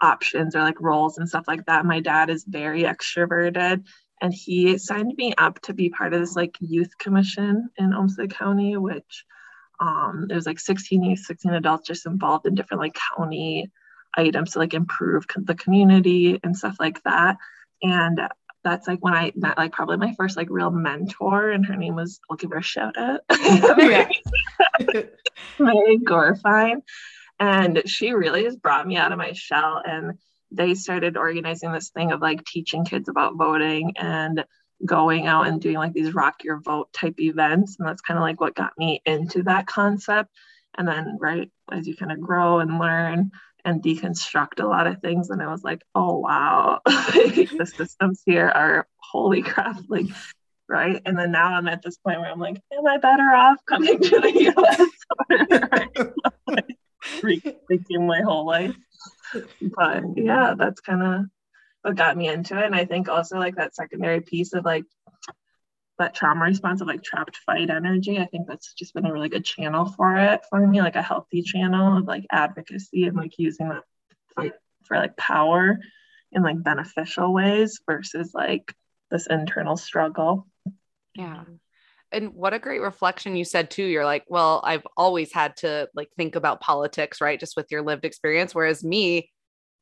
options 0.00 0.56
or 0.56 0.62
like 0.62 0.80
roles 0.80 1.16
and 1.16 1.28
stuff 1.28 1.44
like 1.46 1.66
that. 1.66 1.86
My 1.86 2.00
dad 2.00 2.28
is 2.28 2.44
very 2.44 2.82
extroverted 2.82 3.84
and 4.20 4.34
he 4.34 4.78
signed 4.78 5.14
me 5.16 5.32
up 5.38 5.60
to 5.62 5.74
be 5.74 5.90
part 5.90 6.12
of 6.12 6.18
this 6.18 6.34
like 6.34 6.56
youth 6.58 6.98
commission 6.98 7.68
in 7.76 7.94
Olmsted 7.94 8.34
County, 8.34 8.76
which 8.76 9.24
um, 9.78 10.26
was 10.28 10.44
like 10.44 10.58
16 10.58 11.04
youth, 11.04 11.20
16 11.20 11.52
adults 11.52 11.86
just 11.86 12.04
involved 12.04 12.48
in 12.48 12.56
different 12.56 12.80
like 12.80 12.98
county 13.16 13.70
items 14.16 14.52
to 14.52 14.58
like 14.58 14.74
improve 14.74 15.26
the 15.36 15.54
community 15.54 16.40
and 16.42 16.56
stuff 16.56 16.76
like 16.78 17.02
that. 17.04 17.36
And 17.82 18.20
that's 18.62 18.88
like 18.88 19.02
when 19.04 19.14
I 19.14 19.32
met 19.36 19.58
like 19.58 19.72
probably 19.72 19.98
my 19.98 20.14
first 20.14 20.36
like 20.36 20.48
real 20.50 20.70
mentor, 20.70 21.50
and 21.50 21.66
her 21.66 21.76
name 21.76 21.96
was 21.96 22.20
I'll 22.30 22.36
give 22.36 22.50
her 22.50 22.58
a 22.58 22.62
shout 22.62 22.96
out, 22.96 23.20
Mary 25.58 25.98
Gorfine, 25.98 26.82
and 27.38 27.82
she 27.86 28.12
really 28.12 28.44
has 28.44 28.56
brought 28.56 28.86
me 28.86 28.96
out 28.96 29.12
of 29.12 29.18
my 29.18 29.32
shell 29.32 29.82
and 29.84 30.18
they 30.50 30.74
started 30.74 31.16
organizing 31.16 31.72
this 31.72 31.90
thing 31.90 32.12
of 32.12 32.20
like 32.20 32.44
teaching 32.44 32.84
kids 32.84 33.08
about 33.08 33.36
voting 33.36 33.92
and 33.96 34.44
going 34.84 35.26
out 35.26 35.46
and 35.46 35.60
doing 35.60 35.76
like 35.76 35.92
these 35.92 36.14
rock 36.14 36.44
your 36.44 36.60
vote 36.60 36.92
type 36.92 37.18
events. 37.18 37.76
And 37.78 37.88
that's 37.88 38.02
kind 38.02 38.18
of 38.18 38.22
like 38.22 38.40
what 38.40 38.54
got 38.54 38.72
me 38.78 39.02
into 39.04 39.42
that 39.44 39.66
concept. 39.66 40.30
And 40.76 40.86
then 40.86 41.18
right 41.20 41.50
as 41.70 41.86
you 41.86 41.96
kind 41.96 42.12
of 42.12 42.20
grow 42.20 42.60
and 42.60 42.78
learn 42.78 43.30
and 43.64 43.82
deconstruct 43.82 44.62
a 44.62 44.66
lot 44.66 44.86
of 44.86 45.00
things 45.00 45.30
and 45.30 45.42
i 45.42 45.50
was 45.50 45.62
like 45.62 45.82
oh 45.94 46.18
wow 46.18 46.80
the 46.86 47.72
systems 47.76 48.22
here 48.26 48.48
are 48.48 48.86
holy 48.96 49.42
crap 49.42 49.76
like 49.88 50.06
right 50.68 51.00
and 51.04 51.18
then 51.18 51.30
now 51.30 51.54
i'm 51.54 51.68
at 51.68 51.82
this 51.82 51.96
point 51.98 52.20
where 52.20 52.30
i'm 52.30 52.40
like 52.40 52.60
am 52.72 52.86
i 52.86 52.96
better 52.98 53.22
off 53.22 53.58
coming 53.66 53.98
to 54.00 54.20
the 54.20 54.52
us 54.56 54.90
or 56.46 56.56
rethinking 57.22 58.06
my 58.06 58.20
whole 58.20 58.46
life 58.46 58.74
but 59.60 60.02
yeah, 60.16 60.54
that's 60.56 60.80
kind 60.80 61.02
of 61.02 61.24
what 61.82 61.96
got 61.96 62.16
me 62.16 62.28
into 62.28 62.58
it. 62.58 62.64
And 62.64 62.74
I 62.74 62.84
think 62.84 63.08
also 63.08 63.38
like 63.38 63.56
that 63.56 63.74
secondary 63.74 64.20
piece 64.20 64.52
of 64.54 64.64
like 64.64 64.84
that 65.98 66.14
trauma 66.14 66.44
response 66.44 66.80
of 66.80 66.88
like 66.88 67.02
trapped 67.02 67.36
fight 67.38 67.70
energy. 67.70 68.18
I 68.18 68.26
think 68.26 68.48
that's 68.48 68.72
just 68.74 68.94
been 68.94 69.06
a 69.06 69.12
really 69.12 69.28
good 69.28 69.44
channel 69.44 69.86
for 69.86 70.16
it 70.16 70.42
for 70.50 70.66
me, 70.66 70.80
like 70.80 70.96
a 70.96 71.02
healthy 71.02 71.42
channel 71.42 71.98
of 71.98 72.06
like 72.06 72.26
advocacy 72.32 73.04
and 73.04 73.16
like 73.16 73.38
using 73.38 73.68
that 73.68 73.82
fight 74.34 74.52
for 74.84 74.96
like 74.96 75.16
power 75.16 75.78
in 76.32 76.42
like 76.42 76.62
beneficial 76.62 77.32
ways 77.32 77.80
versus 77.86 78.32
like 78.34 78.74
this 79.10 79.26
internal 79.28 79.76
struggle. 79.76 80.48
Yeah. 81.14 81.44
And 82.10 82.34
what 82.34 82.54
a 82.54 82.58
great 82.58 82.80
reflection 82.80 83.36
you 83.36 83.44
said 83.44 83.70
too. 83.70 83.84
You're 83.84 84.04
like, 84.04 84.24
well, 84.28 84.60
I've 84.64 84.86
always 84.96 85.32
had 85.32 85.56
to 85.58 85.88
like 85.94 86.08
think 86.16 86.36
about 86.36 86.60
politics, 86.60 87.20
right? 87.20 87.40
Just 87.40 87.56
with 87.56 87.70
your 87.70 87.82
lived 87.82 88.04
experience. 88.04 88.54
Whereas 88.54 88.84
me, 88.84 89.30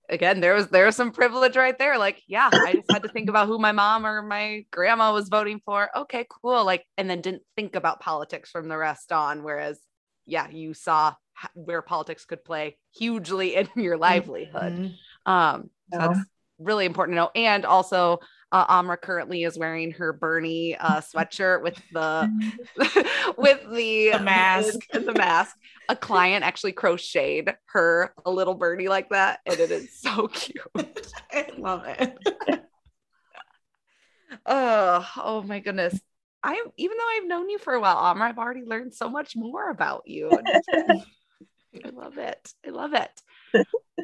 again, 0.09 0.41
there 0.41 0.55
was 0.55 0.69
there 0.69 0.87
was 0.87 0.97
some 0.97 1.13
privilege 1.13 1.57
right 1.57 1.79
there. 1.79 1.99
Like, 1.99 2.23
yeah, 2.27 2.51
I 2.53 2.75
just 2.75 2.91
had 2.91 3.03
to 3.03 3.09
think 3.09 3.29
about 3.29 3.47
who 3.49 3.59
my 3.59 3.73
mom 3.73 4.07
or 4.07 4.23
my 4.23 4.65
grandma 4.71 5.13
was 5.13 5.29
voting 5.29 5.61
for. 5.65 5.91
Okay, 5.97 6.27
cool. 6.29 6.65
Like, 6.65 6.85
and 6.97 7.09
then 7.09 7.21
didn't 7.21 7.43
think 7.57 7.75
about 7.75 8.01
politics 8.01 8.51
from 8.51 8.69
the 8.69 8.77
rest 8.77 9.13
on. 9.13 9.43
Whereas, 9.43 9.81
yeah, 10.27 10.49
you 10.51 10.75
saw 10.75 11.15
where 11.55 11.83
politics 11.83 12.25
could 12.25 12.45
play 12.45 12.77
hugely 12.95 13.57
in 13.57 13.69
your 13.77 13.97
livelihood. 13.97 14.73
Mm-hmm. 14.75 15.33
Um, 15.33 15.71
so 15.93 15.99
yeah. 15.99 16.09
that's 16.09 16.21
really 16.59 16.87
important 16.87 17.17
to 17.17 17.23
know. 17.23 17.31
And 17.35 17.65
also, 17.65 18.21
uh, 18.53 18.67
Amra 18.69 18.99
currently 18.99 19.45
is 19.45 19.59
wearing 19.59 19.93
her 19.93 20.13
Bernie 20.13 20.77
uh, 20.77 21.01
sweatshirt 21.01 21.63
with 21.63 21.81
the 21.91 22.29
with 23.39 23.63
the, 23.73 24.11
the 24.13 24.21
mask 24.21 24.79
the 24.93 25.15
mask. 25.17 25.57
A 25.89 25.97
client 25.97 26.45
actually 26.45 26.73
crocheted 26.73 27.55
her 27.67 28.15
a 28.25 28.31
little 28.31 28.55
birdie 28.55 28.89
like 28.89 29.09
that, 29.09 29.41
and 29.47 29.59
it 29.59 29.71
is 29.71 29.99
so 29.99 30.29
cute. 30.29 31.11
I 31.33 31.49
love 31.57 31.85
it. 31.87 32.17
oh, 34.47 35.09
oh 35.17 35.43
my 35.43 35.61
goodness. 35.61 35.99
I 36.45 36.63
even 36.77 36.97
though 36.99 37.17
I've 37.17 37.29
known 37.29 37.49
you 37.49 37.59
for 37.59 37.73
a 37.73 37.81
while, 37.81 37.97
Amra, 37.97 38.29
I've 38.29 38.39
already 38.39 38.65
learned 38.65 38.95
so 38.95 39.09
much 39.09 39.35
more 39.35 39.71
about 39.71 40.03
you. 40.07 40.31
I 40.31 41.89
love 41.91 42.19
it. 42.19 42.53
I 42.67 42.71
love 42.71 42.93
it. 42.93 43.11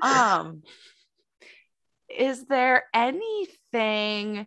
Um, 0.03 0.63
is 2.09 2.45
there 2.47 2.85
anything, 2.95 4.47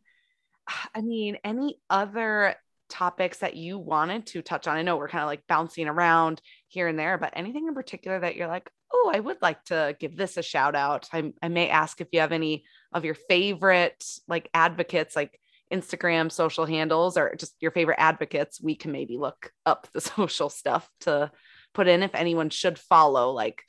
I 0.96 1.02
mean, 1.02 1.38
any 1.44 1.80
other 1.90 2.56
topics 2.90 3.40
that 3.40 3.56
you 3.56 3.78
wanted 3.78 4.28
to 4.28 4.42
touch 4.42 4.68
on? 4.68 4.78
I 4.78 4.82
know 4.82 4.98
we're 4.98 5.08
kind 5.08 5.24
of 5.24 5.28
like 5.28 5.48
bouncing 5.48 5.88
around 5.88 6.42
here 6.68 6.88
and 6.88 7.00
there, 7.00 7.18
but 7.18 7.34
anything 7.36 7.68
in 7.68 7.74
particular 7.74 8.20
that 8.20 8.36
you're 8.36 8.48
like, 8.48 8.70
oh, 8.94 9.12
I 9.14 9.20
would 9.20 9.42
like 9.42 9.64
to 9.66 9.96
give 10.00 10.18
this 10.18 10.38
a 10.38 10.44
shout 10.44 10.76
out. 10.76 11.08
I, 11.14 11.34
I 11.42 11.48
may 11.48 11.70
ask 11.70 12.02
if 12.02 12.10
you 12.12 12.20
have 12.20 12.32
any 12.32 12.66
of 12.92 13.06
your 13.06 13.16
favorite 13.16 14.04
like 14.28 14.50
advocates, 14.54 15.16
like 15.16 15.40
Instagram 15.72 16.32
social 16.32 16.66
handles, 16.66 17.18
or 17.18 17.34
just 17.36 17.56
your 17.62 17.72
favorite 17.72 18.00
advocates. 18.00 18.62
We 18.62 18.76
can 18.76 18.92
maybe 18.92 19.18
look 19.18 19.52
up 19.66 19.88
the 19.94 20.02
social 20.02 20.50
stuff 20.50 20.90
to 21.02 21.32
put 21.74 21.88
in 21.88 22.04
if 22.04 22.16
anyone 22.16 22.50
should 22.50 22.78
follow 22.78 23.32
like 23.32 23.64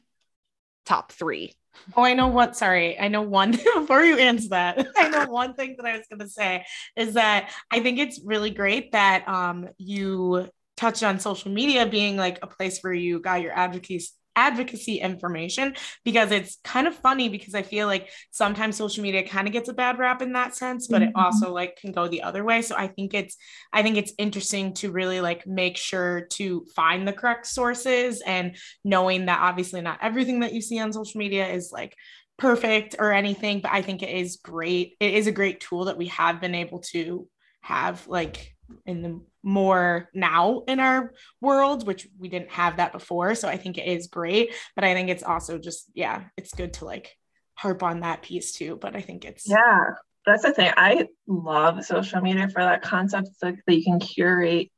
top 0.84 1.12
three 1.12 1.54
Oh, 1.96 2.04
I 2.04 2.14
know 2.14 2.28
what. 2.28 2.56
Sorry, 2.56 2.98
I 2.98 3.08
know 3.08 3.22
one. 3.22 3.52
before 3.74 4.02
you 4.02 4.18
answer 4.18 4.50
that, 4.50 4.86
I 4.96 5.08
know 5.08 5.26
one 5.26 5.54
thing 5.54 5.76
that 5.78 5.86
I 5.86 5.96
was 5.96 6.06
going 6.08 6.20
to 6.20 6.28
say 6.28 6.64
is 6.96 7.14
that 7.14 7.50
I 7.70 7.80
think 7.80 7.98
it's 7.98 8.20
really 8.24 8.50
great 8.50 8.92
that 8.92 9.26
um, 9.28 9.68
you 9.78 10.48
touched 10.76 11.02
on 11.02 11.20
social 11.20 11.50
media 11.50 11.86
being 11.86 12.16
like 12.16 12.38
a 12.42 12.46
place 12.46 12.80
where 12.80 12.92
you 12.92 13.20
got 13.20 13.42
your 13.42 13.52
advocacy 13.52 14.10
advocacy 14.36 15.00
information 15.00 15.74
because 16.04 16.30
it's 16.30 16.58
kind 16.64 16.86
of 16.86 16.94
funny 16.94 17.28
because 17.28 17.54
I 17.54 17.62
feel 17.62 17.86
like 17.86 18.10
sometimes 18.30 18.76
social 18.76 19.02
media 19.02 19.26
kind 19.26 19.46
of 19.46 19.52
gets 19.52 19.68
a 19.68 19.74
bad 19.74 19.98
rap 19.98 20.22
in 20.22 20.32
that 20.32 20.54
sense, 20.54 20.88
but 20.88 21.02
mm-hmm. 21.02 21.10
it 21.10 21.16
also 21.16 21.52
like 21.52 21.76
can 21.76 21.92
go 21.92 22.08
the 22.08 22.22
other 22.22 22.44
way. 22.44 22.62
So 22.62 22.76
I 22.76 22.88
think 22.88 23.14
it's 23.14 23.36
I 23.72 23.82
think 23.82 23.96
it's 23.96 24.12
interesting 24.18 24.74
to 24.74 24.90
really 24.90 25.20
like 25.20 25.46
make 25.46 25.76
sure 25.76 26.26
to 26.32 26.64
find 26.74 27.06
the 27.06 27.12
correct 27.12 27.46
sources 27.46 28.22
and 28.26 28.56
knowing 28.84 29.26
that 29.26 29.40
obviously 29.40 29.80
not 29.80 29.98
everything 30.02 30.40
that 30.40 30.52
you 30.52 30.60
see 30.60 30.78
on 30.78 30.92
social 30.92 31.18
media 31.18 31.48
is 31.48 31.70
like 31.72 31.96
perfect 32.38 32.96
or 32.98 33.12
anything, 33.12 33.60
but 33.60 33.72
I 33.72 33.82
think 33.82 34.02
it 34.02 34.10
is 34.10 34.36
great. 34.42 34.96
It 35.00 35.14
is 35.14 35.26
a 35.26 35.32
great 35.32 35.60
tool 35.60 35.86
that 35.86 35.98
we 35.98 36.08
have 36.08 36.40
been 36.40 36.54
able 36.54 36.80
to 36.90 37.28
have 37.60 38.06
like 38.08 38.51
in 38.86 39.02
the 39.02 39.20
more 39.42 40.08
now 40.14 40.62
in 40.68 40.80
our 40.80 41.12
world, 41.40 41.86
which 41.86 42.08
we 42.18 42.28
didn't 42.28 42.50
have 42.50 42.76
that 42.76 42.92
before. 42.92 43.34
So 43.34 43.48
I 43.48 43.56
think 43.56 43.78
it 43.78 43.86
is 43.86 44.06
great. 44.06 44.54
But 44.74 44.84
I 44.84 44.94
think 44.94 45.08
it's 45.08 45.22
also 45.22 45.58
just, 45.58 45.90
yeah, 45.94 46.24
it's 46.36 46.54
good 46.54 46.74
to 46.74 46.84
like 46.84 47.16
harp 47.54 47.82
on 47.82 48.00
that 48.00 48.22
piece 48.22 48.52
too. 48.52 48.78
But 48.80 48.96
I 48.96 49.00
think 49.00 49.24
it's 49.24 49.48
yeah, 49.48 49.94
that's 50.26 50.42
the 50.42 50.52
thing. 50.52 50.72
I 50.76 51.08
love 51.26 51.84
social 51.84 52.20
media 52.20 52.48
for 52.48 52.62
that 52.62 52.82
concept 52.82 53.28
like 53.42 53.58
that 53.66 53.76
you 53.76 53.84
can 53.84 54.00
curate 54.00 54.70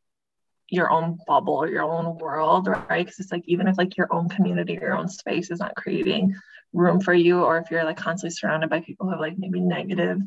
your 0.70 0.90
own 0.90 1.18
bubble, 1.26 1.68
your 1.68 1.82
own 1.82 2.16
world, 2.18 2.66
right? 2.66 3.04
Because 3.04 3.18
it's 3.20 3.32
like 3.32 3.44
even 3.46 3.68
if 3.68 3.76
like 3.78 3.96
your 3.96 4.12
own 4.12 4.28
community, 4.28 4.72
your 4.74 4.96
own 4.96 5.08
space 5.08 5.50
is 5.50 5.60
not 5.60 5.76
creating 5.76 6.34
room 6.72 7.00
for 7.00 7.14
you, 7.14 7.44
or 7.44 7.58
if 7.58 7.70
you're 7.70 7.84
like 7.84 7.96
constantly 7.96 8.34
surrounded 8.34 8.70
by 8.70 8.80
people 8.80 9.06
who 9.06 9.12
have 9.12 9.20
like 9.20 9.38
maybe 9.38 9.60
negative 9.60 10.18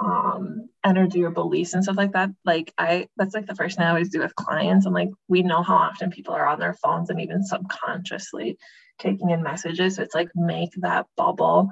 um 0.00 0.68
energy 0.84 1.24
or 1.24 1.30
beliefs 1.30 1.74
and 1.74 1.82
stuff 1.82 1.96
like 1.96 2.12
that 2.12 2.30
like 2.44 2.72
i 2.78 3.08
that's 3.16 3.34
like 3.34 3.46
the 3.46 3.54
first 3.54 3.76
thing 3.76 3.84
i 3.84 3.90
always 3.90 4.10
do 4.10 4.20
with 4.20 4.34
clients. 4.36 4.86
I'm 4.86 4.92
like 4.92 5.10
we 5.26 5.42
know 5.42 5.62
how 5.62 5.76
often 5.76 6.10
people 6.10 6.34
are 6.34 6.46
on 6.46 6.60
their 6.60 6.74
phones 6.74 7.10
and 7.10 7.20
even 7.20 7.42
subconsciously 7.44 8.58
taking 8.98 9.30
in 9.30 9.42
messages. 9.42 9.96
So 9.96 10.02
it's 10.02 10.14
like 10.14 10.30
make 10.34 10.70
that 10.78 11.06
bubble 11.16 11.70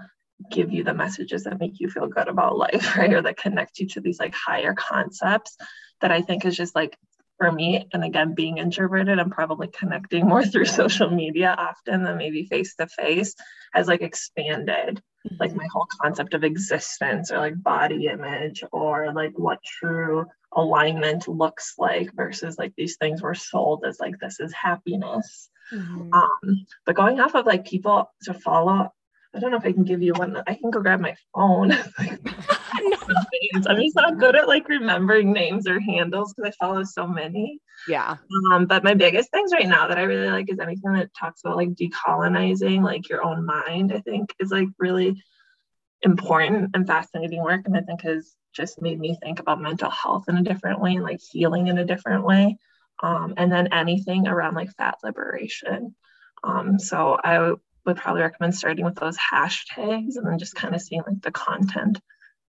give 0.51 0.73
you 0.73 0.85
the 0.85 0.95
messages 0.95 1.45
that 1.45 1.59
make 1.59 1.81
you 1.81 1.89
feel 1.89 2.09
good 2.09 2.29
about 2.29 2.59
life 2.59 2.97
right? 2.97 3.13
Or 3.13 3.23
that 3.23 3.37
connect 3.37 3.79
you 3.79 3.89
to 3.89 4.01
these 4.01 4.21
like 4.21 4.35
higher 4.35 4.75
concepts 4.75 5.57
that 6.01 6.13
i 6.13 6.21
think 6.23 6.45
is 6.45 6.57
just 6.57 6.75
like 6.75 6.97
for 7.39 7.53
me 7.53 7.87
and 7.93 8.05
again 8.05 8.35
being 8.35 8.59
introverted 8.59 9.19
i'm 9.19 9.31
probably 9.31 9.69
connecting 9.69 10.27
more 10.27 10.45
through 10.45 10.65
social 10.65 11.11
media 11.11 11.55
often 11.59 12.03
than 12.03 12.17
maybe 12.17 12.45
face 12.47 12.75
to 12.77 12.87
face 12.87 13.35
has 13.73 13.87
like 13.87 14.03
expanded 14.03 15.03
like 15.41 15.55
my 15.55 15.67
whole 15.73 15.87
concept 16.01 16.35
of 16.35 16.45
existence 16.45 17.33
or 17.33 17.39
like 17.39 17.61
body 17.63 18.07
image 18.07 18.63
or 18.73 19.13
like 19.13 19.33
what 19.37 19.59
true 19.63 20.25
alignment 20.53 21.27
looks 21.27 21.75
like 21.79 22.11
versus 22.15 22.57
like 22.59 22.73
these 22.77 22.97
things 22.97 23.21
were 23.21 23.35
sold 23.35 23.85
as 23.87 23.99
like 23.99 24.15
this 24.21 24.39
is 24.41 24.53
happiness 24.53 25.51
mm-hmm. 25.73 26.13
um 26.13 26.67
but 26.85 26.95
going 26.95 27.19
off 27.21 27.35
of 27.35 27.45
like 27.45 27.67
people 27.67 28.11
to 28.23 28.33
follow 28.33 28.91
I 29.35 29.39
don't 29.39 29.51
know 29.51 29.59
if 29.59 29.67
I 29.67 29.73
can 29.73 29.85
give 29.85 30.03
you 30.03 30.15
one. 30.15 30.43
I 30.47 30.55
can 30.55 30.71
go 30.71 30.81
grab 30.81 30.99
my 30.99 31.15
phone. 31.35 31.71
I'm 33.55 33.77
just 33.77 33.97
not 33.97 34.19
good 34.19 34.37
at 34.37 34.49
like 34.49 34.69
remembering 34.69 35.33
names 35.33 35.67
or 35.67 35.81
handles 35.81 36.33
because 36.33 36.53
I 36.53 36.65
follow 36.65 36.85
so 36.85 37.07
many. 37.07 37.61
Yeah. 37.89 38.17
Um, 38.53 38.67
but 38.67 38.85
my 38.85 38.95
biggest 38.95 39.31
things 39.31 39.53
right 39.53 39.69
now 39.69 39.89
that 39.89 39.99
I 39.99 40.03
really 40.03 40.29
like 40.29 40.51
is 40.51 40.59
anything 40.59 40.93
that 40.95 41.15
talks 41.15 41.43
about 41.45 41.57
like 41.57 41.71
decolonizing 41.71 42.83
like 42.83 43.09
your 43.09 43.25
own 43.25 43.45
mind, 43.45 43.93
I 43.93 44.01
think 44.01 44.35
is 44.39 44.51
like 44.51 44.69
really 44.79 45.23
important 46.03 46.71
and 46.75 46.87
fascinating 46.87 47.43
work. 47.43 47.63
And 47.67 47.77
I 47.77 47.81
think 47.81 48.03
has 48.03 48.35
just 48.55 48.81
made 48.81 48.99
me 48.99 49.19
think 49.23 49.41
about 49.41 49.61
mental 49.61 49.91
health 49.91 50.25
in 50.29 50.37
a 50.37 50.43
different 50.43 50.81
way 50.81 50.95
and 50.95 51.05
like 51.05 51.21
healing 51.21 51.69
in 51.69 51.79
a 51.79 51.85
different 51.85 52.25
way. 52.25 52.59
Um, 53.03 53.35
and 53.37 53.53
then 53.53 53.69
anything 53.73 54.27
around 54.27 54.55
like 54.55 54.75
fat 54.77 54.97
liberation. 55.05 55.95
Um, 56.43 56.79
so 56.79 57.19
I 57.23 57.53
would 57.85 57.97
probably 57.97 58.23
recommend 58.23 58.55
starting 58.55 58.85
with 58.85 58.97
those 58.97 59.17
hashtags 59.17 60.17
and 60.17 60.27
then 60.27 60.39
just 60.39 60.55
kind 60.55 60.75
of 60.75 60.81
seeing 60.81 61.03
like 61.07 61.23
the 61.23 61.31
content 61.31 62.01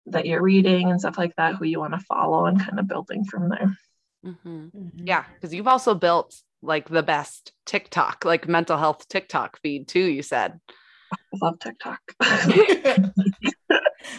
that 0.08 0.26
you're 0.26 0.42
reading 0.42 0.90
and 0.90 1.00
stuff 1.00 1.18
like 1.18 1.36
that, 1.36 1.56
who 1.56 1.66
you 1.66 1.80
want 1.80 1.94
to 1.94 2.00
follow, 2.00 2.46
and 2.46 2.60
kind 2.60 2.80
of 2.80 2.88
building 2.88 3.26
from 3.26 3.50
there. 3.50 3.78
Mm-hmm. 4.26 4.66
Mm-hmm. 4.66 5.08
Yeah, 5.08 5.26
because 5.34 5.54
you've 5.54 5.68
also 5.68 5.94
built 5.96 6.36
like 6.62 6.90
the 6.90 7.04
best 7.04 7.52
TikTok, 7.66 8.26
like 8.26 8.48
mental 8.48 8.78
health 8.78 9.08
TikTok 9.08 9.60
feed 9.62 9.88
too. 9.88 10.06
You 10.06 10.22
said. 10.22 10.60
I 11.10 11.38
love 11.42 11.60
TikTok. 11.60 12.00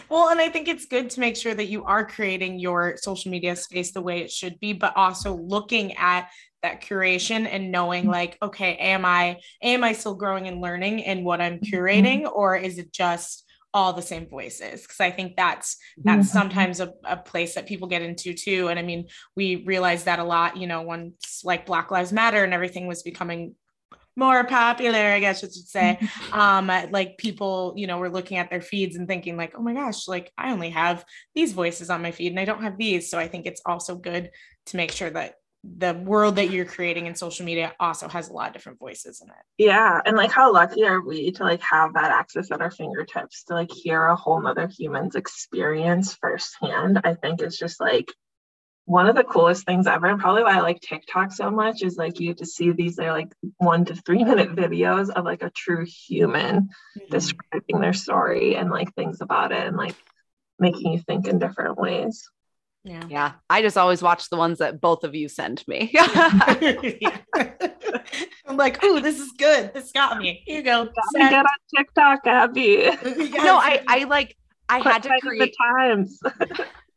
well, 0.09 0.29
and 0.29 0.39
I 0.39 0.49
think 0.49 0.67
it's 0.67 0.85
good 0.87 1.11
to 1.11 1.19
make 1.19 1.35
sure 1.35 1.53
that 1.53 1.67
you 1.67 1.83
are 1.83 2.03
creating 2.03 2.57
your 2.59 2.97
social 2.97 3.29
media 3.29 3.55
space 3.55 3.91
the 3.91 4.01
way 4.01 4.21
it 4.21 4.31
should 4.31 4.59
be, 4.59 4.73
but 4.73 4.97
also 4.97 5.35
looking 5.35 5.95
at 5.97 6.29
that 6.63 6.81
curation 6.81 7.47
and 7.47 7.71
knowing 7.71 8.03
mm-hmm. 8.03 8.11
like, 8.11 8.37
okay, 8.41 8.75
am 8.77 9.05
I 9.05 9.39
am 9.61 9.83
I 9.83 9.93
still 9.93 10.15
growing 10.15 10.47
and 10.47 10.61
learning 10.61 10.99
in 10.99 11.23
what 11.23 11.41
I'm 11.41 11.59
mm-hmm. 11.59 11.75
curating, 11.75 12.31
or 12.31 12.55
is 12.55 12.77
it 12.77 12.91
just 12.91 13.45
all 13.73 13.93
the 13.93 14.01
same 14.01 14.27
voices 14.27 14.81
because 14.81 14.99
i 14.99 15.11
think 15.11 15.35
that's 15.35 15.77
that's 16.03 16.27
mm-hmm. 16.27 16.37
sometimes 16.37 16.79
a, 16.79 16.91
a 17.03 17.15
place 17.17 17.55
that 17.55 17.67
people 17.67 17.87
get 17.87 18.01
into 18.01 18.33
too 18.33 18.67
and 18.67 18.79
i 18.79 18.81
mean 18.81 19.07
we 19.35 19.63
realized 19.65 20.05
that 20.05 20.19
a 20.19 20.23
lot 20.23 20.57
you 20.57 20.65
know 20.65 20.81
once 20.81 21.41
like 21.43 21.65
black 21.65 21.91
lives 21.91 22.11
matter 22.11 22.43
and 22.43 22.53
everything 22.53 22.87
was 22.87 23.03
becoming 23.03 23.53
more 24.19 24.43
popular, 24.43 24.99
I 24.99 25.19
guess 25.21 25.43
I 25.43 25.47
should 25.47 25.53
say. 25.53 25.99
Um, 26.33 26.67
like 26.91 27.17
people, 27.17 27.73
you 27.75 27.87
know, 27.87 27.97
were 27.97 28.09
looking 28.09 28.37
at 28.37 28.49
their 28.49 28.61
feeds 28.61 28.95
and 28.95 29.07
thinking, 29.07 29.37
like, 29.37 29.53
oh 29.57 29.61
my 29.61 29.73
gosh, 29.73 30.07
like 30.07 30.31
I 30.37 30.51
only 30.51 30.69
have 30.71 31.05
these 31.33 31.53
voices 31.53 31.89
on 31.89 32.01
my 32.01 32.11
feed 32.11 32.31
and 32.33 32.39
I 32.39 32.45
don't 32.45 32.61
have 32.61 32.77
these. 32.77 33.09
So 33.09 33.17
I 33.17 33.27
think 33.27 33.45
it's 33.45 33.61
also 33.65 33.95
good 33.95 34.29
to 34.67 34.77
make 34.77 34.91
sure 34.91 35.09
that 35.09 35.35
the 35.63 35.93
world 35.93 36.37
that 36.37 36.51
you're 36.51 36.65
creating 36.65 37.05
in 37.05 37.15
social 37.15 37.45
media 37.45 37.73
also 37.79 38.07
has 38.07 38.29
a 38.29 38.33
lot 38.33 38.47
of 38.47 38.53
different 38.53 38.79
voices 38.79 39.21
in 39.21 39.29
it. 39.29 39.35
Yeah. 39.57 39.99
And 40.05 40.15
like 40.15 40.31
how 40.31 40.53
lucky 40.53 40.85
are 40.85 41.01
we 41.01 41.31
to 41.33 41.43
like 41.43 41.61
have 41.61 41.93
that 41.95 42.11
access 42.11 42.49
at 42.51 42.61
our 42.61 42.71
fingertips 42.71 43.43
to 43.45 43.55
like 43.55 43.71
hear 43.71 44.05
a 44.05 44.15
whole 44.15 44.41
nother 44.41 44.67
human's 44.67 45.15
experience 45.15 46.13
firsthand. 46.13 47.01
I 47.03 47.15
think 47.15 47.41
it's 47.41 47.57
just 47.57 47.79
like 47.79 48.09
one 48.89 49.07
of 49.07 49.15
the 49.15 49.23
coolest 49.23 49.67
things 49.67 49.85
ever 49.85 50.07
and 50.07 50.19
probably 50.19 50.41
why 50.41 50.57
i 50.57 50.61
like 50.61 50.81
tiktok 50.81 51.31
so 51.31 51.51
much 51.51 51.83
is 51.83 51.95
like 51.95 52.19
you 52.19 52.29
get 52.29 52.39
to 52.39 52.45
see 52.47 52.71
these 52.71 52.95
they're 52.95 53.13
like 53.13 53.31
one 53.57 53.85
to 53.85 53.93
three 53.93 54.23
minute 54.23 54.55
videos 54.55 55.11
of 55.11 55.25
like 55.25 55.43
a 55.43 55.51
true 55.51 55.85
human 55.85 56.61
mm-hmm. 56.63 57.11
describing 57.11 57.79
their 57.79 57.93
story 57.93 58.55
and 58.55 58.71
like 58.71 58.91
things 58.95 59.21
about 59.21 59.51
it 59.51 59.67
and 59.67 59.77
like 59.77 59.95
making 60.57 60.91
you 60.91 60.99
think 60.99 61.27
in 61.27 61.37
different 61.37 61.77
ways 61.77 62.31
yeah. 62.83 63.03
Yeah 63.09 63.31
i 63.49 63.61
just 63.61 63.77
always 63.77 64.01
watch 64.01 64.29
the 64.29 64.37
ones 64.37 64.59
that 64.59 64.79
both 64.81 65.03
of 65.03 65.13
you 65.15 65.27
send 65.29 65.63
me. 65.67 65.91
I'm 68.47 68.57
like 68.57 68.79
oh 68.83 68.99
this 68.99 69.19
is 69.19 69.31
good. 69.37 69.73
This 69.73 69.91
got 69.91 70.17
me. 70.17 70.41
Here 70.45 70.57
you 70.57 70.63
go. 70.63 70.89
Get 71.15 71.33
on 71.33 71.45
tiktok 71.75 72.25
abbie. 72.25 72.89
No 73.03 73.57
i 73.57 73.81
i 73.87 74.03
like 74.05 74.35
i 74.69 74.79
had 74.79 75.03
to 75.03 75.09
create 75.21 75.39
the 75.39 75.53
times. 75.77 76.19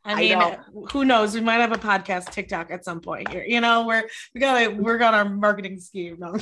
I 0.04 0.16
mean, 0.16 0.36
I 0.36 0.58
who 0.90 1.04
knows? 1.04 1.32
We 1.34 1.40
might 1.40 1.60
have 1.60 1.70
a 1.70 1.76
podcast 1.76 2.32
TikTok 2.32 2.72
at 2.72 2.84
some 2.84 3.00
point 3.00 3.28
here. 3.28 3.44
You 3.46 3.60
know, 3.60 3.86
we're 3.86 4.02
we 4.34 4.40
got 4.40 4.76
we 4.76 4.98
got 4.98 5.14
our 5.14 5.28
marketing 5.28 5.78
scheme. 5.78 6.16
No, 6.18 6.34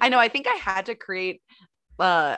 I 0.00 0.08
know. 0.10 0.18
I 0.18 0.28
think 0.28 0.46
I 0.46 0.58
had 0.60 0.86
to 0.86 0.94
create 0.94 1.40
uh, 1.98 2.36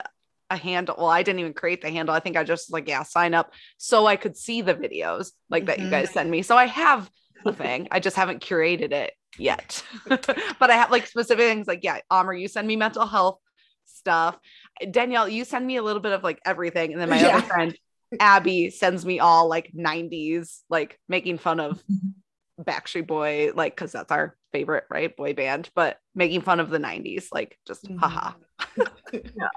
a 0.53 0.57
handle. 0.57 0.95
Well, 0.97 1.07
I 1.09 1.23
didn't 1.23 1.39
even 1.39 1.53
create 1.53 1.81
the 1.81 1.89
handle. 1.89 2.15
I 2.15 2.19
think 2.19 2.37
I 2.37 2.43
just 2.43 2.71
like 2.71 2.87
yeah, 2.87 3.03
sign 3.03 3.33
up 3.33 3.53
so 3.77 4.05
I 4.05 4.15
could 4.15 4.37
see 4.37 4.61
the 4.61 4.75
videos 4.75 5.31
like 5.49 5.63
mm-hmm. 5.63 5.67
that 5.67 5.79
you 5.79 5.89
guys 5.89 6.07
mm-hmm. 6.07 6.13
send 6.13 6.31
me. 6.31 6.41
So 6.41 6.57
I 6.57 6.65
have 6.67 7.09
a 7.45 7.53
thing. 7.53 7.87
I 7.91 7.99
just 7.99 8.15
haven't 8.15 8.41
curated 8.43 8.91
it 8.91 9.13
yet. 9.37 9.83
but 10.07 10.69
I 10.69 10.75
have 10.75 10.91
like 10.91 11.07
specific 11.07 11.45
things 11.45 11.67
like 11.67 11.83
yeah, 11.83 11.99
Amr, 12.09 12.33
you 12.33 12.47
send 12.47 12.67
me 12.67 12.75
mental 12.75 13.05
health 13.05 13.39
stuff. 13.85 14.37
Danielle, 14.89 15.27
you 15.27 15.45
send 15.45 15.65
me 15.65 15.77
a 15.77 15.83
little 15.83 16.01
bit 16.01 16.13
of 16.13 16.23
like 16.23 16.39
everything, 16.45 16.93
and 16.93 17.01
then 17.01 17.09
my 17.09 17.19
yeah. 17.19 17.37
other 17.37 17.47
friend 17.47 17.77
Abby 18.19 18.69
sends 18.69 19.05
me 19.05 19.19
all 19.19 19.47
like 19.47 19.71
90s, 19.73 20.59
like 20.69 20.99
making 21.07 21.37
fun 21.37 21.59
of 21.59 21.81
Backstreet 22.61 23.07
Boy, 23.07 23.51
like, 23.53 23.75
because 23.75 23.91
that's 23.91 24.11
our 24.11 24.35
favorite, 24.51 24.85
right? 24.89 25.15
Boy 25.15 25.33
band, 25.33 25.69
but 25.75 25.97
making 26.15 26.41
fun 26.41 26.59
of 26.59 26.69
the 26.69 26.79
90s, 26.79 27.27
like, 27.31 27.57
just 27.67 27.85
mm-hmm. 27.85 27.97
haha. 27.97 28.33
yeah. 29.13 29.49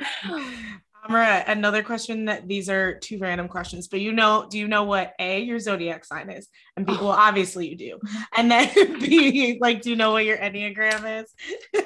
Amra, 1.08 1.44
another 1.46 1.82
question 1.82 2.26
that 2.26 2.46
these 2.46 2.68
are 2.68 2.98
two 2.98 3.18
random 3.18 3.48
questions, 3.48 3.88
but 3.88 4.00
you 4.00 4.12
know, 4.12 4.46
do 4.50 4.58
you 4.58 4.68
know 4.68 4.84
what 4.84 5.14
A, 5.18 5.40
your 5.40 5.58
zodiac 5.58 6.04
sign 6.04 6.30
is? 6.30 6.48
And 6.76 6.84
B, 6.84 6.92
well, 6.92 7.08
obviously 7.08 7.68
you 7.68 7.76
do. 7.76 8.00
And 8.36 8.50
then 8.50 8.70
B, 9.00 9.58
like, 9.60 9.82
do 9.82 9.90
you 9.90 9.96
know 9.96 10.12
what 10.12 10.24
your 10.24 10.36
Enneagram 10.36 11.22
is? 11.22 11.84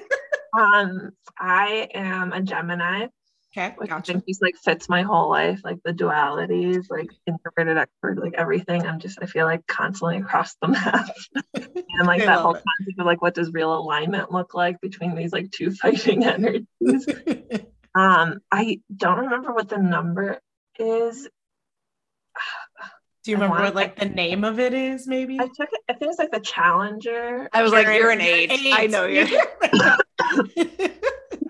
um, 0.59 1.11
I 1.39 1.89
am 1.95 2.33
a 2.33 2.43
Gemini. 2.43 3.07
Okay, 3.57 3.73
gotcha. 3.87 3.95
I 3.95 4.01
think 4.01 4.25
he's 4.27 4.41
like 4.43 4.57
fits 4.57 4.89
my 4.89 5.03
whole 5.03 5.31
life, 5.31 5.61
like 5.63 5.79
the 5.85 5.93
dualities, 5.93 6.87
like 6.91 7.09
introverted, 7.25 7.77
extrovert, 7.77 8.21
like 8.21 8.35
everything. 8.37 8.85
I'm 8.85 8.99
just 8.99 9.21
I 9.23 9.27
feel 9.27 9.47
like 9.47 9.65
constantly 9.69 10.17
across 10.17 10.57
the 10.61 10.69
map, 10.69 11.09
and 11.55 12.07
like 12.07 12.25
that 12.25 12.41
whole 12.41 12.55
concept 12.55 12.99
of 12.99 13.07
like 13.07 13.23
what 13.23 13.35
does 13.35 13.53
real 13.53 13.77
alignment 13.77 14.33
look 14.33 14.55
like 14.55 14.81
between 14.81 15.15
these 15.15 15.33
like 15.33 15.53
two 15.53 15.71
fighting 15.71 16.25
energies. 16.25 17.07
Um, 17.95 18.41
I 18.51 18.81
don't 18.95 19.19
remember 19.19 19.53
what 19.53 19.69
the 19.69 19.79
number 19.79 20.41
is. 20.79 21.29
Do 23.23 23.31
you 23.31 23.37
remember 23.37 23.63
what 23.63 23.75
like 23.75 23.97
the 23.97 24.07
name 24.07 24.45
of 24.45 24.59
it 24.59 24.75
is? 24.75 25.07
Maybe 25.07 25.41
I 25.41 25.47
took 25.47 25.71
it. 25.73 25.81
I 25.89 25.95
think 25.95 26.11
it's 26.11 26.19
like 26.19 26.31
the 26.31 26.41
Challenger. 26.41 27.49
I 27.53 27.63
was 27.63 27.73
you're 27.73 27.85
like, 27.85 27.97
you're 27.97 28.11
an 28.11 28.21
eight. 28.21 28.51
eight. 28.51 28.75
I 28.75 28.87
know 28.87 29.07
you. 29.07 29.25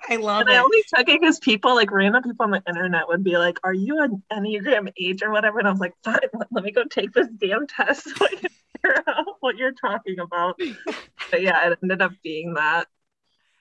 I 0.09 0.17
love 0.17 0.43
and 0.43 0.51
it. 0.51 0.53
I 0.53 0.59
only 0.59 0.85
took 0.95 1.09
it 1.09 1.21
because 1.21 1.39
people, 1.41 1.75
like 1.75 1.91
random 1.91 2.23
people 2.23 2.45
on 2.45 2.51
the 2.51 2.63
internet, 2.69 3.09
would 3.09 3.25
be 3.25 3.39
like, 3.39 3.59
"Are 3.65 3.73
you 3.73 4.01
an 4.03 4.23
Enneagram 4.33 4.93
Eight 4.97 5.23
or 5.23 5.31
whatever?" 5.31 5.59
And 5.59 5.67
I 5.67 5.71
was 5.71 5.81
like, 5.81 5.95
"Fine, 6.05 6.21
let 6.53 6.63
me 6.65 6.71
go 6.71 6.85
take 6.85 7.13
this 7.13 7.29
damn 7.39 7.67
test 7.67 8.05
so 8.05 8.25
I 8.25 8.29
can 8.29 8.51
figure 8.83 9.03
out 9.09 9.37
what 9.41 9.57
you're 9.57 9.73
talking 9.73 10.21
about." 10.21 10.61
but 11.31 11.43
yeah, 11.43 11.71
it 11.71 11.79
ended 11.83 12.03
up 12.03 12.13
being 12.23 12.55
that. 12.55 12.87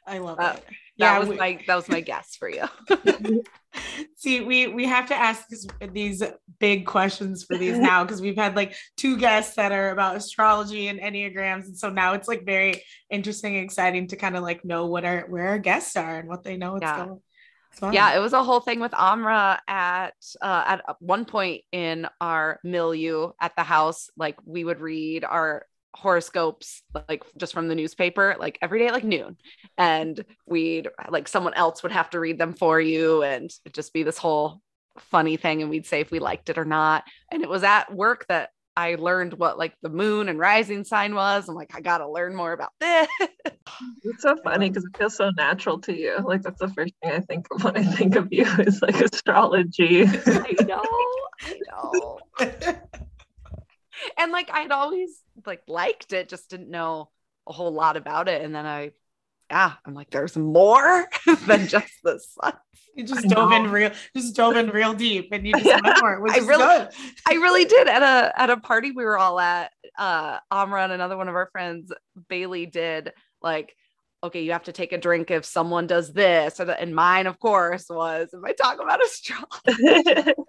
I 0.05 0.17
love 0.19 0.39
uh, 0.39 0.55
it 0.57 0.63
that 0.65 0.65
yeah, 0.98 1.20
was 1.20 1.30
we, 1.30 1.36
my 1.38 1.60
that 1.68 1.76
was 1.76 1.89
my 1.89 2.02
guess 2.02 2.36
for 2.36 2.50
you. 2.50 2.64
See, 4.16 4.41
we 4.41 4.68
we 4.68 4.86
have 4.86 5.08
to 5.08 5.16
ask 5.16 5.46
these 5.91 6.22
big 6.60 6.86
questions 6.86 7.44
for 7.44 7.58
these 7.58 7.78
now 7.80 8.04
because 8.04 8.22
we've 8.22 8.38
had 8.38 8.56
like 8.56 8.76
two 8.98 9.18
guests 9.18 9.56
that 9.56 9.72
are 9.72 9.89
about 9.89 10.16
astrology 10.16 10.88
and 10.88 11.00
enneagrams, 11.00 11.66
and 11.66 11.78
so 11.78 11.89
now 11.89 12.14
it's 12.14 12.28
like 12.28 12.46
very 12.46 12.84
interesting, 13.10 13.56
exciting 13.56 14.08
to 14.08 14.16
kind 14.16 14.36
of 14.36 14.44
like 14.44 14.64
know 14.64 14.86
what 14.86 15.06
our 15.06 15.22
where 15.28 15.48
our 15.48 15.60
guests 15.60 15.96
are 15.96 16.20
and 16.20 16.28
what 16.28 16.44
they 16.44 16.58
know. 16.58 16.74
What's 16.74 16.84
yeah. 16.84 17.06
going. 17.06 17.20
Yeah, 17.91 18.16
it 18.16 18.20
was 18.20 18.34
a 18.34 18.44
whole 18.44 18.60
thing 18.60 18.80
with 18.80 18.94
Amra 18.94 19.60
at 19.68 20.14
uh, 20.41 20.64
at 20.68 20.96
one 21.00 21.26
point 21.26 21.64
in 21.72 22.08
our 22.22 22.60
milieu 22.64 23.32
at 23.41 23.56
the 23.56 23.64
house. 23.64 24.12
Like 24.16 24.38
we 24.46 24.64
would 24.64 24.80
read 24.80 25.24
our 25.24 25.66
horoscopes 25.96 26.82
like 27.08 27.24
just 27.38 27.54
from 27.54 27.68
the 27.68 27.76
newspaper 27.76 28.36
like 28.39 28.58
every 28.62 28.80
day 28.80 28.88
at 28.88 28.94
like 28.94 29.04
noon 29.04 29.38
and 29.78 30.26
we'd 30.48 30.88
like 31.10 31.28
someone 31.28 31.54
else 31.54 31.84
would 31.84 31.91
have 31.91 32.10
to 32.10 32.20
read 32.20 32.39
them 32.39 32.54
for 32.54 32.82
you 32.82 33.22
and 33.24 33.52
it'd 33.64 33.76
just 33.76 33.94
be 33.94 34.04
this 34.04 34.18
whole 34.18 34.60
funny 34.98 35.38
thing 35.38 35.62
and 35.62 35.70
we'd 35.70 35.86
say 35.86 36.00
if 36.00 36.12
we 36.12 36.20
liked 36.20 36.50
it 36.50 36.58
or 36.58 36.66
not 36.66 37.04
and 37.32 37.44
it 37.44 37.50
was 37.50 37.64
at 37.64 37.94
work 37.94 38.26
that 38.28 38.50
I 38.76 38.96
learned 38.96 39.34
what 39.34 39.58
like 39.58 39.76
the 39.82 39.89
moon 39.89 40.30
and 40.30 40.39
rising 40.39 40.84
sign 40.84 41.14
was. 41.14 41.48
I'm 41.48 41.56
like, 41.56 41.76
I 41.76 41.82
gotta 41.82 42.10
learn 42.10 42.36
more 42.36 42.54
about 42.54 42.72
this. 42.80 43.08
It's 44.04 44.22
so 44.22 44.36
funny 44.44 44.70
because 44.70 44.86
it 44.86 44.96
feels 44.98 45.16
so 45.16 45.32
natural 45.36 45.80
to 45.80 45.98
you. 45.98 46.18
Like 46.24 46.44
that's 46.44 46.60
the 46.60 46.68
first 46.68 46.94
thing 47.02 47.12
I 47.12 47.20
think 47.22 47.48
of 47.50 47.64
when 47.64 47.76
I 47.78 47.84
think 47.84 48.16
of 48.16 48.28
you 48.32 48.46
is 48.60 48.82
like 48.82 49.00
astrology. 49.02 50.04
I 50.06 50.56
know, 50.66 50.84
I 51.41 51.60
know. 51.72 52.20
and 54.18 54.32
like 54.32 54.50
I'd 54.54 54.72
always 54.72 55.22
like 55.48 55.64
liked 55.68 56.14
it, 56.14 56.30
just 56.30 56.50
didn't 56.50 56.70
know 56.70 57.10
a 57.48 57.54
whole 57.54 57.72
lot 57.72 57.98
about 57.98 58.28
it. 58.28 58.41
And 58.41 58.54
then 58.54 58.66
I, 58.66 58.91
yeah, 59.50 59.74
I'm 59.86 59.94
like, 59.94 60.10
there's 60.10 60.38
more 60.38 61.08
than 61.46 61.68
just 61.68 61.91
the 62.04 62.20
sun. 62.20 62.54
You 62.96 63.06
just 63.06 63.28
dove 63.28 63.52
in 63.52 63.72
real, 63.72 63.91
just 64.16 64.36
dove 64.36 64.56
in 64.56 64.70
real 64.70 64.94
deep, 64.94 65.30
and 65.32 65.48
you 65.48 65.54
just 65.54 65.66
yeah. 65.66 65.80
went 65.84 65.98
for 65.98 66.14
it. 66.14 66.22
Which 66.22 66.34
I 66.36 66.38
really, 66.38 66.64
good. 66.64 66.89
I 67.28 67.34
really 67.34 67.66
did 67.66 67.88
at 67.88 68.04
a 68.04 68.39
at 68.39 68.50
a 68.52 68.58
party 68.58 68.91
we 68.91 69.04
were 69.04 69.18
all 69.18 69.39
at. 69.39 69.72
Uh, 69.98 70.39
Amra 70.52 70.84
and 70.84 70.94
another 70.94 71.18
one 71.18 71.28
of 71.28 71.36
our 71.36 71.50
friends, 71.52 71.91
Bailey, 72.30 72.68
did 72.68 73.12
like 73.41 73.76
okay, 74.24 74.41
you 74.41 74.54
have 74.54 74.64
to 74.64 74.72
take 74.72 74.94
a 74.94 74.98
drink 74.98 75.30
if 75.30 75.44
someone 75.46 75.86
does 75.86 76.14
this. 76.14 76.60
And 76.60 76.96
mine, 76.96 77.28
of 77.28 77.39
course, 77.39 77.88
was 77.89 78.30
if 78.34 78.44
I 78.44 78.54
talk 78.54 78.82
about 78.82 79.04
astrology. 79.04 80.34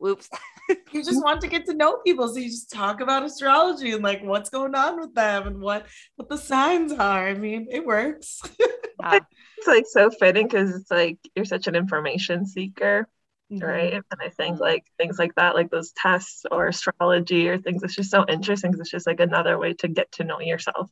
Whoops. 0.00 0.30
you 0.92 1.04
just 1.04 1.22
want 1.22 1.42
to 1.42 1.46
get 1.46 1.66
to 1.66 1.74
know 1.74 1.98
people. 1.98 2.26
So 2.28 2.38
you 2.38 2.48
just 2.48 2.72
talk 2.72 3.00
about 3.00 3.22
astrology 3.22 3.92
and 3.92 4.02
like 4.02 4.22
what's 4.24 4.48
going 4.48 4.74
on 4.74 4.98
with 4.98 5.14
them 5.14 5.46
and 5.46 5.60
what 5.60 5.86
what 6.16 6.28
the 6.30 6.38
signs 6.38 6.92
are. 6.92 7.28
I 7.28 7.34
mean, 7.34 7.68
it 7.70 7.84
works. 7.84 8.40
it's 8.58 9.66
like 9.66 9.84
so 9.86 10.10
fitting 10.10 10.46
because 10.46 10.74
it's 10.74 10.90
like 10.90 11.18
you're 11.36 11.44
such 11.44 11.66
an 11.66 11.76
information 11.76 12.46
seeker. 12.46 13.08
Mm-hmm. 13.52 13.66
Right. 13.66 13.92
And 13.92 14.20
I 14.20 14.30
think 14.30 14.58
like 14.58 14.84
things 14.96 15.18
like 15.18 15.34
that, 15.34 15.54
like 15.54 15.70
those 15.70 15.92
tests 15.92 16.46
or 16.50 16.68
astrology 16.68 17.48
or 17.48 17.58
things, 17.58 17.82
it's 17.82 17.96
just 17.96 18.10
so 18.10 18.24
interesting 18.26 18.70
because 18.70 18.80
it's 18.80 18.90
just 18.90 19.06
like 19.06 19.20
another 19.20 19.58
way 19.58 19.74
to 19.74 19.88
get 19.88 20.10
to 20.12 20.24
know 20.24 20.40
yourself 20.40 20.88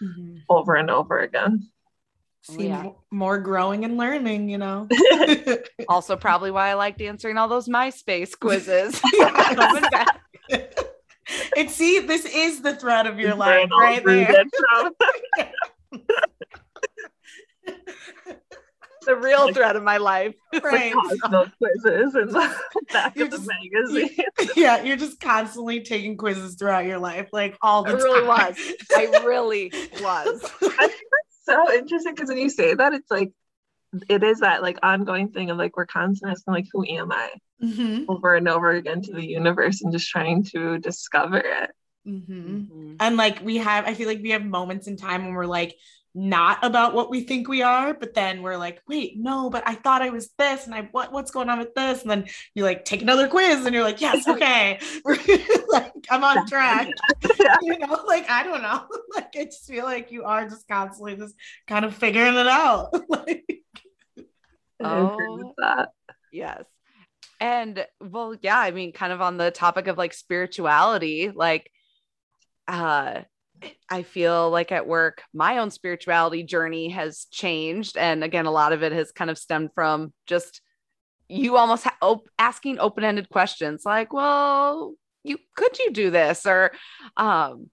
mm-hmm. 0.00 0.36
over 0.48 0.74
and 0.76 0.90
over 0.90 1.18
again. 1.18 1.68
See 2.42 2.66
yeah. 2.68 2.82
mo- 2.82 2.96
more 3.10 3.38
growing 3.38 3.84
and 3.84 3.96
learning, 3.96 4.48
you 4.48 4.58
know. 4.58 4.88
Also, 5.88 6.16
probably 6.28 6.50
why 6.50 6.70
I 6.70 6.74
liked 6.74 7.00
answering 7.00 7.38
all 7.38 7.48
those 7.48 7.68
MySpace 7.68 8.38
quizzes. 8.38 9.00
Yeah, 9.14 10.06
and 11.56 11.70
see, 11.70 12.00
this 12.00 12.24
is 12.26 12.60
the 12.62 12.74
thread 12.74 13.06
of 13.06 13.18
your 13.18 13.34
life 13.34 13.68
all 13.72 13.80
right 13.80 14.04
there. 14.04 14.44
the 19.06 19.16
real 19.16 19.52
thread 19.52 19.76
of 19.76 19.82
my 19.82 19.96
life. 19.96 20.34
Right. 20.62 20.92
Cosmo 20.92 21.46
quizzes 21.58 22.14
in 22.14 22.26
the 22.28 22.54
back 22.92 23.16
You're 23.16 23.26
of 23.26 23.30
the 23.32 23.38
just- 23.38 23.48
magazine. 23.48 24.16
yeah, 24.56 24.82
you're 24.82 24.96
just 24.96 25.20
constantly 25.20 25.80
taking 25.80 26.16
quizzes 26.16 26.54
throughout 26.56 26.84
your 26.86 26.98
life, 26.98 27.28
like 27.32 27.56
all 27.62 27.86
I 27.86 27.92
the 27.92 27.96
really 27.98 28.20
time. 28.26 28.28
was. 28.28 28.56
I 28.94 29.22
really 29.24 29.72
was. 30.02 30.44
I 30.44 30.86
think 30.88 31.02
that's 31.10 31.31
so 31.42 31.72
interesting 31.72 32.14
because 32.14 32.28
when 32.28 32.38
you 32.38 32.50
say 32.50 32.74
that, 32.74 32.92
it's 32.94 33.10
like 33.10 33.32
it 34.08 34.22
is 34.22 34.40
that 34.40 34.62
like 34.62 34.78
ongoing 34.82 35.30
thing 35.30 35.50
of 35.50 35.58
like 35.58 35.76
we're 35.76 35.86
constantly 35.86 36.32
asking 36.32 36.54
like 36.54 36.66
who 36.72 36.84
am 36.86 37.12
I 37.12 37.30
Mhm, 37.62 38.06
over 38.08 38.34
and 38.34 38.48
over 38.48 38.70
again 38.70 39.02
to 39.02 39.12
the 39.14 39.26
universe 39.26 39.82
and 39.82 39.92
just 39.92 40.10
trying 40.10 40.44
to 40.44 40.78
discover 40.78 41.38
it. 41.38 41.70
mhm. 42.06 42.96
And 43.00 43.16
like 43.16 43.42
we 43.42 43.56
have, 43.58 43.86
I 43.86 43.94
feel 43.94 44.08
like 44.08 44.22
we 44.22 44.30
have 44.30 44.44
moments 44.44 44.86
in 44.86 44.96
time 44.96 45.24
when 45.24 45.34
we're 45.34 45.46
like 45.46 45.74
not 46.14 46.62
about 46.62 46.94
what 46.94 47.10
we 47.10 47.22
think 47.22 47.48
we 47.48 47.62
are, 47.62 47.94
but 47.94 48.14
then 48.14 48.42
we're 48.42 48.56
like, 48.56 48.82
wait, 48.86 49.18
no, 49.18 49.48
but 49.48 49.62
I 49.66 49.74
thought 49.74 50.02
I 50.02 50.10
was 50.10 50.30
this, 50.38 50.66
and 50.66 50.74
I 50.74 50.88
what 50.92 51.12
what's 51.12 51.30
going 51.30 51.48
on 51.48 51.58
with 51.58 51.74
this? 51.74 52.02
And 52.02 52.10
then 52.10 52.26
you 52.54 52.64
like 52.64 52.84
take 52.84 53.02
another 53.02 53.28
quiz, 53.28 53.64
and 53.64 53.74
you're 53.74 53.84
like, 53.84 54.00
yes, 54.00 54.28
okay, 54.28 54.78
like 55.68 55.92
I'm 56.10 56.24
on 56.24 56.46
track. 56.46 56.88
Yeah. 57.40 57.56
You 57.62 57.78
know, 57.78 58.04
like 58.06 58.28
I 58.28 58.42
don't 58.42 58.62
know, 58.62 58.86
like 59.14 59.34
I 59.36 59.44
just 59.44 59.66
feel 59.66 59.84
like 59.84 60.10
you 60.10 60.24
are 60.24 60.48
just 60.48 60.66
constantly 60.66 61.16
just 61.16 61.34
kind 61.68 61.84
of 61.84 61.94
figuring 61.94 62.34
it 62.34 62.48
out. 62.48 62.88
like, 63.08 63.44
I 64.82 64.98
agree 64.98 65.28
with 65.28 65.54
Oh. 65.62 65.86
Yes. 66.32 66.64
And 67.40 67.86
well, 68.00 68.34
yeah, 68.40 68.58
I 68.58 68.70
mean, 68.70 68.92
kind 68.92 69.12
of 69.12 69.20
on 69.20 69.36
the 69.36 69.50
topic 69.50 69.86
of 69.86 69.98
like 69.98 70.12
spirituality, 70.12 71.30
like 71.30 71.70
uh 72.68 73.22
I 73.88 74.02
feel 74.02 74.50
like 74.50 74.72
at 74.72 74.86
work, 74.86 75.22
my 75.32 75.58
own 75.58 75.70
spirituality 75.70 76.42
journey 76.42 76.90
has 76.90 77.26
changed. 77.30 77.96
And 77.96 78.24
again, 78.24 78.46
a 78.46 78.50
lot 78.50 78.72
of 78.72 78.82
it 78.82 78.92
has 78.92 79.12
kind 79.12 79.30
of 79.30 79.38
stemmed 79.38 79.70
from 79.74 80.12
just 80.26 80.60
you 81.28 81.56
almost 81.56 81.84
ha- 81.84 81.96
op- 82.02 82.28
asking 82.38 82.78
open 82.78 83.04
ended 83.04 83.28
questions 83.28 83.82
like, 83.84 84.12
well, 84.12 84.94
you 85.24 85.38
could 85.56 85.78
you 85.78 85.90
do 85.90 86.10
this? 86.10 86.46
Or 86.46 86.72
um, 87.16 87.70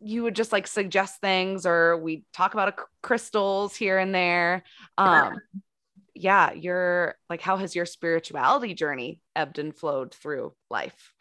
you 0.00 0.22
would 0.22 0.36
just 0.36 0.52
like 0.52 0.66
suggest 0.66 1.20
things, 1.20 1.66
or 1.66 1.96
we 1.96 2.24
talk 2.32 2.54
about 2.54 2.68
a, 2.68 2.74
crystals 3.02 3.74
here 3.74 3.98
and 3.98 4.14
there. 4.14 4.64
Um, 4.98 5.38
yeah, 6.14 6.52
your 6.52 7.14
like, 7.30 7.40
how 7.40 7.56
has 7.56 7.74
your 7.74 7.86
spirituality 7.86 8.74
journey 8.74 9.20
ebbed 9.34 9.58
and 9.58 9.74
flowed 9.74 10.14
through 10.14 10.54
life? 10.68 11.14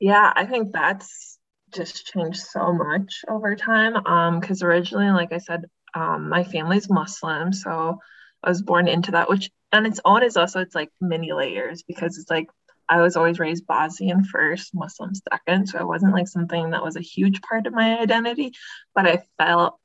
Yeah, 0.00 0.32
I 0.34 0.44
think 0.44 0.72
that's 0.72 1.37
just 1.72 2.06
changed 2.06 2.40
so 2.40 2.72
much 2.72 3.24
over 3.28 3.56
time. 3.56 4.06
Um, 4.06 4.40
because 4.40 4.62
originally, 4.62 5.10
like 5.10 5.32
I 5.32 5.38
said, 5.38 5.64
um, 5.94 6.28
my 6.28 6.44
family's 6.44 6.90
Muslim, 6.90 7.52
so 7.52 7.98
I 8.42 8.48
was 8.48 8.62
born 8.62 8.88
into 8.88 9.12
that, 9.12 9.28
which 9.28 9.50
on 9.72 9.86
its 9.86 10.00
own 10.04 10.22
is 10.22 10.36
also 10.36 10.60
it's 10.60 10.74
like 10.74 10.90
many 11.00 11.32
layers 11.32 11.82
because 11.82 12.18
it's 12.18 12.30
like 12.30 12.48
I 12.88 13.02
was 13.02 13.16
always 13.16 13.38
raised 13.38 13.66
Bosnian 13.66 14.24
first, 14.24 14.74
Muslim 14.74 15.12
second, 15.14 15.68
so 15.68 15.78
it 15.78 15.86
wasn't 15.86 16.14
like 16.14 16.28
something 16.28 16.70
that 16.70 16.82
was 16.82 16.96
a 16.96 17.00
huge 17.00 17.42
part 17.42 17.66
of 17.66 17.74
my 17.74 17.98
identity, 17.98 18.52
but 18.94 19.06
I 19.06 19.22
felt 19.38 19.78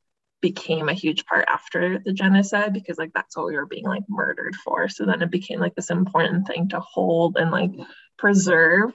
became 0.43 0.89
a 0.89 0.93
huge 0.93 1.25
part 1.25 1.45
after 1.47 1.99
the 1.99 2.11
genocide 2.11 2.73
because 2.73 2.97
like 2.97 3.13
that's 3.13 3.35
what 3.35 3.47
we 3.47 3.55
were 3.55 3.65
being 3.65 3.85
like 3.85 4.03
murdered 4.09 4.55
for. 4.57 4.89
So 4.89 5.05
then 5.05 5.21
it 5.21 5.31
became 5.31 5.59
like 5.59 5.73
this 5.73 5.89
important 5.89 6.47
thing 6.47 6.67
to 6.69 6.81
hold 6.81 7.37
and 7.37 7.49
like 7.49 7.71
preserve. 8.17 8.91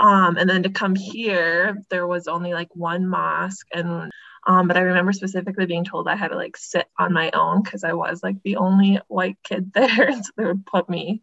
Um, 0.00 0.36
and 0.36 0.48
then 0.48 0.62
to 0.62 0.70
come 0.70 0.94
here, 0.94 1.82
there 1.90 2.06
was 2.06 2.28
only 2.28 2.52
like 2.52 2.74
one 2.74 3.06
mosque, 3.08 3.66
and 3.72 4.10
um, 4.46 4.68
but 4.68 4.76
I 4.76 4.80
remember 4.80 5.12
specifically 5.12 5.66
being 5.66 5.84
told 5.84 6.06
I 6.06 6.16
had 6.16 6.28
to 6.28 6.36
like 6.36 6.56
sit 6.56 6.86
on 6.98 7.12
my 7.12 7.30
own 7.32 7.62
because 7.62 7.84
I 7.84 7.92
was 7.94 8.22
like 8.22 8.36
the 8.42 8.56
only 8.56 9.00
white 9.08 9.38
kid 9.42 9.72
there, 9.74 10.12
so 10.12 10.30
they 10.36 10.44
would 10.44 10.66
put 10.66 10.88
me 10.88 11.22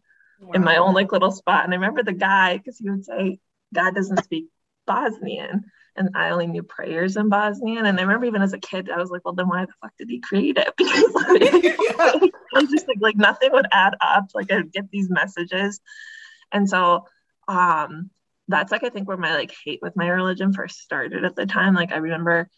in 0.52 0.62
my 0.62 0.76
own 0.76 0.94
like 0.94 1.12
little 1.12 1.30
spot. 1.30 1.64
And 1.64 1.72
I 1.72 1.76
remember 1.76 2.02
the 2.02 2.12
guy 2.12 2.58
because 2.58 2.78
he 2.78 2.90
would 2.90 3.04
say, 3.04 3.38
"God 3.74 3.94
doesn't 3.94 4.24
speak 4.24 4.46
Bosnian," 4.86 5.64
and 5.96 6.10
I 6.14 6.30
only 6.30 6.46
knew 6.46 6.62
prayers 6.62 7.16
in 7.16 7.30
Bosnian. 7.30 7.86
And 7.86 7.98
I 7.98 8.02
remember 8.02 8.26
even 8.26 8.42
as 8.42 8.52
a 8.52 8.58
kid, 8.58 8.90
I 8.90 8.98
was 8.98 9.10
like, 9.10 9.24
"Well, 9.24 9.34
then 9.34 9.48
why 9.48 9.64
the 9.64 9.72
fuck 9.80 9.92
did 9.98 10.10
he 10.10 10.20
create 10.20 10.58
it?" 10.58 10.74
Because 10.76 11.14
like, 11.14 11.42
I 12.54 12.60
was 12.60 12.70
just 12.70 12.88
like, 12.88 12.98
like 13.00 13.16
nothing 13.16 13.52
would 13.52 13.66
add 13.72 13.94
up. 14.02 14.26
Like 14.34 14.52
I'd 14.52 14.70
get 14.70 14.90
these 14.90 15.08
messages, 15.08 15.80
and 16.52 16.68
so 16.68 17.06
um 17.48 18.10
that's 18.48 18.72
like 18.72 18.84
I 18.84 18.90
think 18.90 19.08
where 19.08 19.16
my 19.16 19.34
like 19.34 19.54
hate 19.64 19.80
with 19.82 19.96
my 19.96 20.08
religion 20.08 20.52
first 20.52 20.80
started 20.80 21.24
at 21.24 21.36
the 21.36 21.46
time. 21.46 21.74
Like 21.74 21.92
I 21.92 21.96
remember 21.96 22.48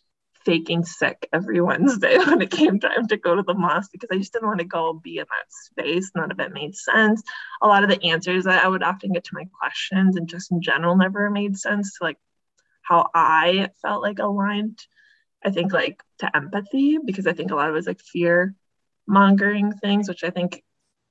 faking 0.44 0.84
sick 0.84 1.28
every 1.32 1.60
Wednesday 1.62 2.18
when 2.18 2.40
it 2.40 2.50
came 2.50 2.78
time 2.78 3.06
to 3.08 3.16
go 3.16 3.34
to 3.34 3.42
the 3.42 3.54
mosque 3.54 3.90
because 3.92 4.08
I 4.12 4.18
just 4.18 4.32
didn't 4.32 4.48
want 4.48 4.60
to 4.60 4.66
go 4.66 4.92
be 4.92 5.18
in 5.18 5.26
that 5.28 5.46
space. 5.50 6.10
None 6.14 6.30
of 6.30 6.40
it 6.40 6.52
made 6.52 6.74
sense. 6.74 7.22
A 7.62 7.68
lot 7.68 7.84
of 7.84 7.90
the 7.90 8.02
answers 8.04 8.44
that 8.44 8.64
I 8.64 8.68
would 8.68 8.82
often 8.82 9.12
get 9.12 9.24
to 9.24 9.34
my 9.34 9.46
questions 9.58 10.16
and 10.16 10.28
just 10.28 10.52
in 10.52 10.60
general 10.62 10.96
never 10.96 11.30
made 11.30 11.58
sense 11.58 11.98
to 11.98 12.04
like 12.04 12.18
how 12.82 13.10
I 13.14 13.70
felt 13.82 14.02
like 14.02 14.18
aligned. 14.18 14.78
I 15.44 15.50
think 15.50 15.72
like 15.72 16.02
to 16.18 16.36
empathy 16.36 16.98
because 17.04 17.26
I 17.26 17.32
think 17.32 17.50
a 17.50 17.54
lot 17.54 17.68
of 17.68 17.74
it 17.74 17.76
was 17.76 17.86
like 17.86 18.00
fear 18.00 18.54
mongering 19.06 19.72
things, 19.72 20.08
which 20.08 20.24
I 20.24 20.30
think 20.30 20.62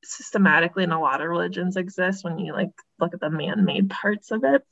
systematically 0.03 0.83
in 0.83 0.91
a 0.91 0.99
lot 0.99 1.21
of 1.21 1.29
religions 1.29 1.75
exist 1.75 2.23
when 2.23 2.39
you 2.39 2.53
like 2.53 2.71
look 2.99 3.13
at 3.13 3.19
the 3.19 3.29
man-made 3.29 3.89
parts 3.89 4.31
of 4.31 4.43
it. 4.43 4.63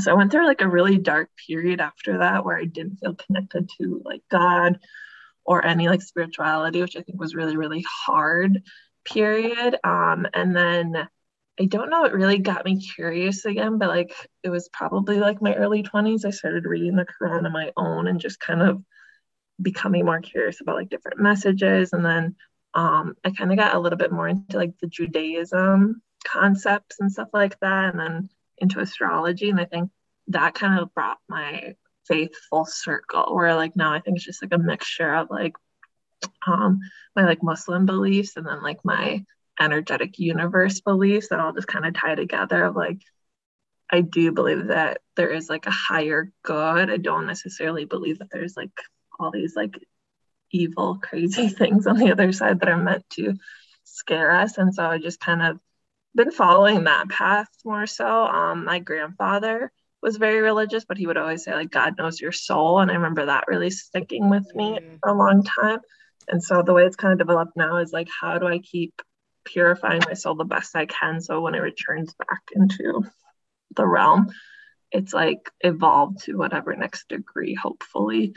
So 0.00 0.10
i 0.12 0.14
went 0.14 0.30
through 0.30 0.46
like 0.46 0.62
a 0.62 0.68
really 0.68 0.98
dark 0.98 1.30
period 1.46 1.80
after 1.80 2.18
that 2.18 2.44
where 2.44 2.56
i 2.56 2.64
didn't 2.64 2.96
feel 2.96 3.14
connected 3.14 3.68
to 3.78 4.00
like 4.04 4.22
god 4.30 4.78
or 5.44 5.64
any 5.64 5.88
like 5.88 6.00
spirituality 6.00 6.80
which 6.80 6.96
i 6.96 7.02
think 7.02 7.20
was 7.20 7.34
really 7.34 7.56
really 7.56 7.84
hard 8.06 8.62
period. 9.04 9.76
Um 9.84 10.26
and 10.32 10.56
then 10.56 11.08
i 11.60 11.64
don't 11.66 11.90
know 11.90 12.04
it 12.04 12.14
really 12.14 12.38
got 12.38 12.64
me 12.64 12.80
curious 12.80 13.44
again 13.44 13.76
but 13.78 13.88
like 13.88 14.14
it 14.42 14.48
was 14.48 14.70
probably 14.72 15.18
like 15.18 15.42
my 15.42 15.54
early 15.54 15.82
20s 15.82 16.24
i 16.24 16.30
started 16.30 16.64
reading 16.64 16.96
the 16.96 17.04
quran 17.04 17.44
on 17.44 17.52
my 17.52 17.72
own 17.76 18.06
and 18.08 18.20
just 18.20 18.40
kind 18.40 18.62
of 18.62 18.82
becoming 19.62 20.04
more 20.04 20.20
curious 20.20 20.60
about 20.60 20.76
like 20.76 20.88
different 20.88 21.20
messages. 21.20 21.92
And 21.92 22.04
then 22.04 22.36
um, 22.74 23.16
I 23.24 23.30
kind 23.30 23.50
of 23.50 23.58
got 23.58 23.74
a 23.74 23.78
little 23.78 23.98
bit 23.98 24.12
more 24.12 24.28
into 24.28 24.56
like 24.56 24.78
the 24.80 24.86
Judaism 24.86 26.02
concepts 26.24 27.00
and 27.00 27.10
stuff 27.10 27.28
like 27.32 27.58
that, 27.60 27.92
and 27.92 28.00
then 28.00 28.30
into 28.58 28.80
astrology. 28.80 29.50
And 29.50 29.60
I 29.60 29.64
think 29.64 29.90
that 30.28 30.54
kind 30.54 30.78
of 30.78 30.94
brought 30.94 31.18
my 31.28 31.74
faith 32.06 32.34
full 32.48 32.64
circle, 32.64 33.34
where 33.34 33.54
like 33.54 33.76
now 33.76 33.92
I 33.92 34.00
think 34.00 34.16
it's 34.16 34.26
just 34.26 34.42
like 34.42 34.54
a 34.54 34.58
mixture 34.58 35.14
of 35.14 35.30
like 35.30 35.54
um, 36.46 36.80
my 37.14 37.24
like 37.24 37.42
Muslim 37.42 37.86
beliefs 37.86 38.36
and 38.36 38.46
then 38.46 38.62
like 38.62 38.84
my 38.84 39.24
energetic 39.60 40.18
universe 40.18 40.80
beliefs 40.80 41.28
that 41.28 41.40
all 41.40 41.52
just 41.52 41.66
kind 41.68 41.84
of 41.84 41.94
tie 41.94 42.14
together 42.14 42.64
of 42.64 42.76
like 42.76 42.98
I 43.90 44.00
do 44.00 44.32
believe 44.32 44.68
that 44.68 45.02
there 45.16 45.30
is 45.30 45.50
like 45.50 45.66
a 45.66 45.70
higher 45.70 46.32
good. 46.42 46.90
I 46.90 46.96
don't 46.96 47.26
necessarily 47.26 47.84
believe 47.84 48.20
that 48.20 48.28
there's 48.32 48.56
like 48.56 48.70
all 49.20 49.30
these 49.30 49.54
like 49.54 49.74
evil, 50.52 50.98
crazy 51.02 51.48
things 51.60 51.86
on 51.86 51.96
the 51.96 52.12
other 52.12 52.32
side 52.32 52.60
that 52.60 52.68
are 52.68 52.76
meant 52.76 53.08
to 53.10 53.34
scare 53.84 54.30
us. 54.30 54.58
And 54.58 54.74
so 54.74 54.84
I 54.84 54.98
just 54.98 55.20
kind 55.20 55.42
of 55.42 55.58
been 56.14 56.30
following 56.30 56.84
that 56.84 57.08
path 57.08 57.48
more 57.64 57.86
so. 57.86 58.06
Um, 58.06 58.64
my 58.64 58.78
grandfather 58.78 59.72
was 60.02 60.16
very 60.16 60.40
religious, 60.40 60.84
but 60.84 60.98
he 60.98 61.06
would 61.06 61.16
always 61.16 61.44
say, 61.44 61.54
like, 61.54 61.70
God 61.70 61.96
knows 61.96 62.20
your 62.20 62.32
soul. 62.32 62.80
And 62.80 62.90
I 62.90 62.94
remember 62.94 63.26
that 63.26 63.44
really 63.48 63.70
sticking 63.70 64.28
with 64.28 64.46
me 64.54 64.78
Mm. 64.80 64.98
for 65.00 65.08
a 65.10 65.14
long 65.14 65.42
time. 65.44 65.80
And 66.28 66.42
so 66.42 66.62
the 66.62 66.72
way 66.72 66.84
it's 66.84 66.96
kind 66.96 67.12
of 67.12 67.18
developed 67.18 67.56
now 67.56 67.76
is 67.76 67.92
like, 67.92 68.08
how 68.20 68.38
do 68.38 68.46
I 68.46 68.58
keep 68.58 69.00
purifying 69.44 70.02
my 70.06 70.14
soul 70.14 70.34
the 70.34 70.44
best 70.44 70.76
I 70.76 70.86
can? 70.86 71.20
So 71.20 71.40
when 71.40 71.54
it 71.54 71.60
returns 71.62 72.14
back 72.14 72.42
into 72.54 73.04
the 73.74 73.86
realm, 73.86 74.30
it's 74.90 75.14
like 75.14 75.50
evolved 75.60 76.24
to 76.24 76.36
whatever 76.36 76.76
next 76.76 77.08
degree, 77.08 77.54
hopefully. 77.54 78.34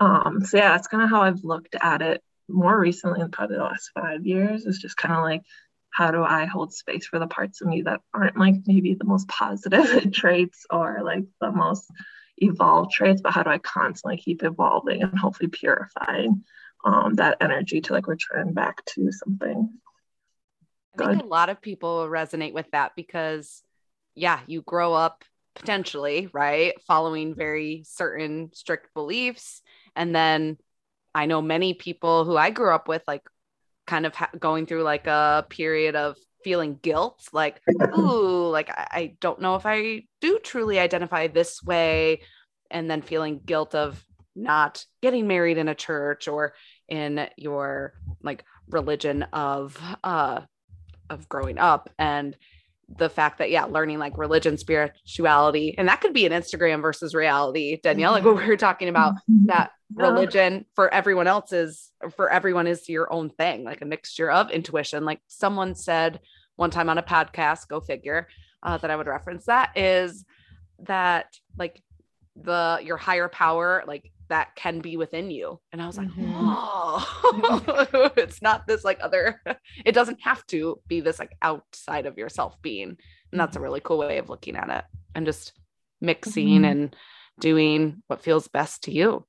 Um, 0.00 0.44
so 0.44 0.56
yeah, 0.56 0.70
that's 0.70 0.88
kind 0.88 1.02
of 1.02 1.10
how 1.10 1.22
I've 1.22 1.44
looked 1.44 1.76
at 1.80 2.02
it 2.02 2.22
more 2.48 2.78
recently 2.78 3.20
in 3.20 3.30
probably 3.30 3.56
the 3.56 3.62
last 3.62 3.90
five 3.94 4.26
years. 4.26 4.66
Is 4.66 4.78
just 4.78 4.96
kind 4.96 5.14
of 5.14 5.22
like, 5.22 5.42
how 5.90 6.10
do 6.10 6.22
I 6.22 6.44
hold 6.44 6.72
space 6.72 7.06
for 7.06 7.18
the 7.18 7.26
parts 7.26 7.60
of 7.60 7.68
me 7.68 7.82
that 7.82 8.00
aren't 8.12 8.38
like 8.38 8.56
maybe 8.66 8.94
the 8.94 9.04
most 9.04 9.28
positive 9.28 10.12
traits 10.12 10.66
or 10.70 11.00
like 11.02 11.24
the 11.40 11.52
most 11.52 11.90
evolved 12.38 12.92
traits, 12.92 13.20
but 13.22 13.32
how 13.32 13.42
do 13.42 13.50
I 13.50 13.58
constantly 13.58 14.16
keep 14.16 14.42
evolving 14.42 15.02
and 15.02 15.18
hopefully 15.18 15.48
purifying 15.48 16.44
um, 16.84 17.14
that 17.14 17.38
energy 17.40 17.80
to 17.82 17.92
like 17.92 18.08
return 18.08 18.52
back 18.52 18.84
to 18.86 19.10
something 19.12 19.70
I 20.98 21.12
think 21.12 21.22
a 21.22 21.26
lot 21.26 21.48
of 21.48 21.60
people 21.60 22.06
resonate 22.08 22.52
with 22.52 22.70
that 22.72 22.92
because, 22.96 23.62
yeah, 24.14 24.40
you 24.46 24.62
grow 24.62 24.94
up 24.94 25.24
potentially, 25.54 26.28
right, 26.32 26.80
following 26.82 27.34
very 27.34 27.82
certain 27.86 28.50
strict 28.52 28.92
beliefs. 28.94 29.62
And 29.96 30.14
then 30.14 30.58
I 31.14 31.26
know 31.26 31.42
many 31.42 31.74
people 31.74 32.24
who 32.24 32.36
I 32.36 32.50
grew 32.50 32.74
up 32.74 32.88
with, 32.88 33.02
like 33.06 33.22
kind 33.86 34.06
of 34.06 34.14
ha- 34.14 34.30
going 34.38 34.66
through 34.66 34.82
like 34.82 35.06
a 35.06 35.46
period 35.48 35.94
of 35.96 36.16
feeling 36.42 36.78
guilt, 36.82 37.28
like, 37.32 37.60
ooh, 37.98 38.48
like 38.48 38.70
I, 38.70 38.86
I 38.92 39.16
don't 39.20 39.40
know 39.40 39.56
if 39.56 39.66
I 39.66 40.04
do 40.20 40.38
truly 40.42 40.78
identify 40.78 41.28
this 41.28 41.62
way. 41.62 42.22
And 42.70 42.90
then 42.90 43.02
feeling 43.02 43.40
guilt 43.44 43.74
of 43.74 44.04
not 44.34 44.84
getting 45.00 45.26
married 45.26 45.58
in 45.58 45.68
a 45.68 45.74
church 45.74 46.26
or 46.26 46.54
in 46.88 47.28
your 47.36 47.94
like 48.22 48.44
religion 48.68 49.22
of 49.32 49.80
uh 50.02 50.40
of 51.10 51.28
growing 51.28 51.58
up 51.58 51.90
and 51.98 52.36
the 52.96 53.08
fact 53.08 53.38
that 53.38 53.50
yeah 53.50 53.64
learning 53.64 53.98
like 53.98 54.16
religion 54.18 54.56
spirituality 54.58 55.74
and 55.78 55.88
that 55.88 56.00
could 56.00 56.12
be 56.12 56.26
an 56.26 56.32
instagram 56.32 56.82
versus 56.82 57.14
reality 57.14 57.80
danielle 57.82 58.12
like 58.12 58.24
what 58.24 58.36
we 58.36 58.46
were 58.46 58.56
talking 58.56 58.88
about 58.88 59.14
Mm-hmm. 59.30 59.46
that 59.46 59.70
religion 59.94 60.64
for 60.74 60.92
everyone 60.92 61.26
else 61.26 61.52
is 61.52 61.90
for 62.16 62.30
everyone 62.30 62.66
is 62.66 62.88
your 62.88 63.12
own 63.12 63.30
thing 63.30 63.64
like 63.64 63.80
a 63.80 63.84
mixture 63.84 64.30
of 64.30 64.50
intuition 64.50 65.04
like 65.04 65.20
someone 65.28 65.74
said 65.74 66.20
one 66.56 66.70
time 66.70 66.88
on 66.88 66.98
a 66.98 67.02
podcast 67.02 67.68
go 67.68 67.80
figure 67.80 68.28
uh, 68.62 68.76
that 68.78 68.90
i 68.90 68.96
would 68.96 69.06
reference 69.06 69.46
that 69.46 69.70
is 69.76 70.24
that 70.80 71.26
like 71.56 71.80
the 72.36 72.80
your 72.82 72.96
higher 72.96 73.28
power 73.28 73.84
like 73.86 74.10
that 74.28 74.54
can 74.56 74.80
be 74.80 74.96
within 74.96 75.30
you 75.30 75.60
and 75.72 75.80
i 75.82 75.86
was 75.86 75.98
like 75.98 76.08
Mhm. 76.08 76.32
oh 76.36 78.12
it's 78.16 78.40
not 78.42 78.66
this 78.66 78.84
like 78.84 78.98
other 79.02 79.40
it 79.84 79.92
doesn't 79.92 80.20
have 80.22 80.44
to 80.46 80.80
be 80.88 81.00
this 81.00 81.18
like 81.18 81.32
outside 81.42 82.06
of 82.06 82.16
yourself 82.18 82.60
being 82.62 82.96
and 83.32 83.40
that's 83.40 83.56
a 83.56 83.60
really 83.60 83.80
cool 83.80 83.98
way 83.98 84.18
of 84.18 84.28
looking 84.30 84.56
at 84.56 84.68
it 84.70 84.84
and 85.14 85.26
just 85.26 85.52
mixing 86.00 86.62
Mhm. 86.62 86.70
and 86.70 86.96
doing 87.40 88.02
what 88.06 88.22
feels 88.22 88.48
best 88.48 88.84
to 88.84 88.92
you 88.92 89.26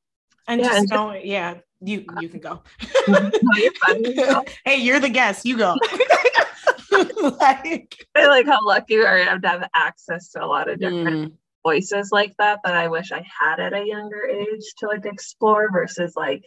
And 0.48 0.62
Yeah, 0.62 0.68
just 0.68 0.80
and 0.80 0.90
just- 0.90 1.26
yeah, 1.26 1.54
you 1.82 2.06
you 2.22 2.30
can 2.30 2.40
go. 2.40 2.62
No, 3.08 3.20
you're 3.58 3.72
fine. 3.84 4.44
hey, 4.64 4.78
you're 4.78 5.00
the 5.00 5.10
guest. 5.10 5.46
You 5.46 5.58
go. 5.58 5.76
like, 7.40 7.96
I 8.16 8.28
like 8.28 8.46
how 8.46 8.60
lucky 8.66 9.04
I 9.04 9.20
am 9.20 9.42
to 9.42 9.48
have 9.48 9.70
access 9.76 10.30
to 10.32 10.44
a 10.44 10.48
lot 10.48 10.70
of 10.70 10.80
different 10.80 11.32
Mm, 11.32 11.34
voices 11.66 12.12
like 12.12 12.36
that 12.38 12.60
that 12.64 12.76
I 12.76 12.90
wish 12.90 13.12
I 13.12 13.26
had 13.40 13.60
at 13.60 13.74
a 13.74 13.86
younger 13.86 14.24
age 14.24 14.64
to 14.78 14.88
like 14.88 15.06
explore 15.06 15.72
versus 15.72 16.14
like 16.16 16.46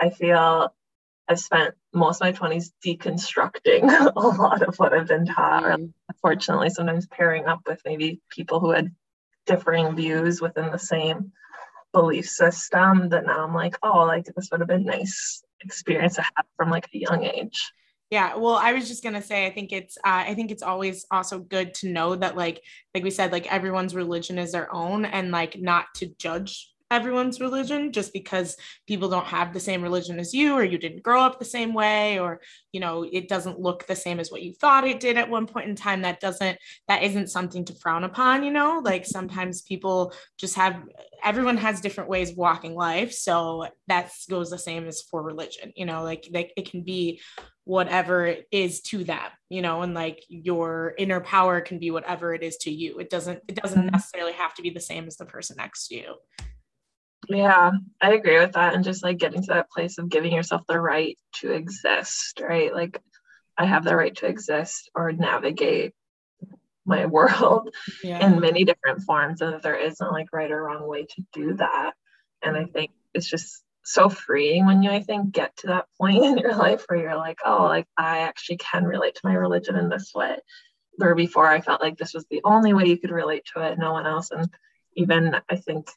I 0.00 0.10
feel 0.10 0.74
I've 1.28 1.38
spent 1.38 1.74
most 1.94 2.20
of 2.20 2.26
my 2.26 2.32
20s 2.32 2.72
deconstructing 2.84 4.12
a 4.16 4.20
lot 4.20 4.62
of 4.62 4.76
what 4.76 4.92
I've 4.92 5.06
been 5.06 5.26
taught 5.26 5.64
or 5.64 5.70
mm, 5.70 5.92
unfortunately 6.08 6.70
sometimes 6.70 7.06
pairing 7.06 7.46
up 7.46 7.60
with 7.68 7.80
maybe 7.84 8.20
people 8.30 8.58
who 8.58 8.70
had 8.70 8.94
differing 9.46 9.94
views 9.94 10.40
within 10.40 10.72
the 10.72 10.78
same 10.78 11.32
belief 11.92 12.28
system 12.28 13.10
that 13.10 13.26
now 13.26 13.44
I'm 13.44 13.54
like, 13.54 13.76
oh, 13.82 14.04
like 14.04 14.26
this 14.26 14.48
would 14.50 14.60
have 14.60 14.68
been 14.68 14.84
nice 14.84 15.42
experience 15.60 16.16
to 16.16 16.22
have 16.22 16.46
from 16.56 16.70
like 16.70 16.88
a 16.92 16.98
young 16.98 17.24
age. 17.24 17.72
Yeah. 18.10 18.36
Well, 18.36 18.54
I 18.54 18.72
was 18.72 18.88
just 18.88 19.02
gonna 19.02 19.22
say, 19.22 19.46
I 19.46 19.50
think 19.50 19.72
it's, 19.72 19.96
uh, 19.98 20.24
I 20.26 20.34
think 20.34 20.50
it's 20.50 20.62
always 20.62 21.04
also 21.10 21.38
good 21.38 21.74
to 21.74 21.90
know 21.90 22.16
that, 22.16 22.36
like, 22.36 22.62
like 22.94 23.04
we 23.04 23.10
said, 23.10 23.32
like 23.32 23.52
everyone's 23.52 23.94
religion 23.94 24.38
is 24.38 24.52
their 24.52 24.72
own, 24.74 25.04
and 25.04 25.30
like 25.30 25.60
not 25.60 25.86
to 25.96 26.06
judge 26.18 26.72
everyone's 26.90 27.40
religion 27.40 27.92
just 27.92 28.12
because 28.12 28.56
people 28.86 29.08
don't 29.08 29.26
have 29.26 29.52
the 29.52 29.60
same 29.60 29.82
religion 29.82 30.18
as 30.18 30.32
you 30.32 30.54
or 30.54 30.64
you 30.64 30.78
didn't 30.78 31.02
grow 31.02 31.20
up 31.20 31.38
the 31.38 31.44
same 31.44 31.74
way 31.74 32.18
or 32.18 32.40
you 32.72 32.80
know 32.80 33.06
it 33.12 33.28
doesn't 33.28 33.60
look 33.60 33.86
the 33.86 33.96
same 33.96 34.18
as 34.18 34.30
what 34.30 34.42
you 34.42 34.54
thought 34.54 34.86
it 34.86 34.98
did 34.98 35.18
at 35.18 35.28
one 35.28 35.46
point 35.46 35.68
in 35.68 35.74
time 35.74 36.02
that 36.02 36.20
doesn't 36.20 36.58
that 36.86 37.02
isn't 37.02 37.28
something 37.28 37.64
to 37.64 37.74
frown 37.74 38.04
upon 38.04 38.42
you 38.42 38.50
know 38.50 38.80
like 38.82 39.04
sometimes 39.04 39.62
people 39.62 40.12
just 40.38 40.54
have 40.54 40.82
everyone 41.22 41.58
has 41.58 41.80
different 41.80 42.08
ways 42.08 42.30
of 42.30 42.38
walking 42.38 42.74
life 42.74 43.12
so 43.12 43.66
that 43.86 44.10
goes 44.30 44.48
the 44.48 44.58
same 44.58 44.86
as 44.86 45.02
for 45.02 45.22
religion 45.22 45.72
you 45.76 45.84
know 45.84 46.02
like 46.02 46.26
like 46.32 46.52
it 46.56 46.70
can 46.70 46.82
be 46.82 47.20
whatever 47.68 48.24
it 48.24 48.48
is 48.50 48.80
to 48.80 49.04
them 49.04 49.30
you 49.50 49.60
know 49.60 49.82
and 49.82 49.92
like 49.92 50.24
your 50.28 50.94
inner 50.96 51.20
power 51.20 51.60
can 51.60 51.78
be 51.78 51.90
whatever 51.90 52.32
it 52.32 52.42
is 52.42 52.56
to 52.56 52.70
you 52.70 52.98
it 52.98 53.10
doesn't 53.10 53.42
it 53.46 53.56
doesn't 53.56 53.84
Mhm. 53.84 53.92
necessarily 53.92 54.32
have 54.32 54.54
to 54.54 54.62
be 54.62 54.70
the 54.70 54.80
same 54.80 55.06
as 55.06 55.18
the 55.18 55.26
person 55.26 55.56
next 55.58 55.88
to 55.88 55.96
you 55.96 56.14
Yeah, 57.28 57.72
I 58.00 58.14
agree 58.14 58.38
with 58.38 58.52
that. 58.52 58.72
And 58.74 58.82
just 58.82 59.02
like 59.02 59.18
getting 59.18 59.42
to 59.42 59.52
that 59.54 59.70
place 59.70 59.98
of 59.98 60.08
giving 60.08 60.32
yourself 60.32 60.62
the 60.66 60.80
right 60.80 61.18
to 61.40 61.52
exist, 61.52 62.40
right? 62.40 62.72
Like 62.72 62.98
I 63.58 63.66
have 63.66 63.84
the 63.84 63.96
right 63.96 64.16
to 64.16 64.26
exist 64.26 64.90
or 64.94 65.12
navigate 65.12 65.92
my 66.86 67.04
world 67.16 67.68
yeah 68.02 68.24
in 68.24 68.40
many 68.40 68.64
different 68.64 69.02
forms, 69.02 69.42
and 69.42 69.52
that 69.52 69.62
there 69.62 69.76
isn't 69.76 70.12
like 70.12 70.28
right 70.32 70.50
or 70.50 70.62
wrong 70.62 70.88
way 70.88 71.04
to 71.04 71.22
do 71.34 71.52
that. 71.54 71.92
And 72.42 72.56
I 72.56 72.64
think 72.64 72.92
it's 73.12 73.28
just 73.28 73.62
so 73.88 74.10
freeing 74.10 74.66
when 74.66 74.82
you, 74.82 74.90
I 74.90 75.00
think, 75.00 75.32
get 75.32 75.56
to 75.58 75.68
that 75.68 75.86
point 75.98 76.24
in 76.24 76.38
your 76.38 76.54
life 76.56 76.84
where 76.86 76.98
you're 76.98 77.16
like, 77.16 77.38
oh, 77.44 77.64
like 77.64 77.86
I 77.96 78.18
actually 78.18 78.58
can 78.58 78.84
relate 78.84 79.14
to 79.14 79.20
my 79.24 79.34
religion 79.34 79.76
in 79.76 79.88
this 79.88 80.12
way. 80.14 80.36
Where 80.96 81.14
before 81.14 81.46
I 81.46 81.60
felt 81.60 81.80
like 81.80 81.96
this 81.96 82.12
was 82.12 82.26
the 82.30 82.42
only 82.44 82.74
way 82.74 82.84
you 82.84 82.98
could 82.98 83.10
relate 83.10 83.44
to 83.54 83.62
it, 83.62 83.78
no 83.78 83.92
one 83.92 84.06
else. 84.06 84.30
And 84.30 84.48
even 84.94 85.36
I 85.48 85.56
think 85.56 85.88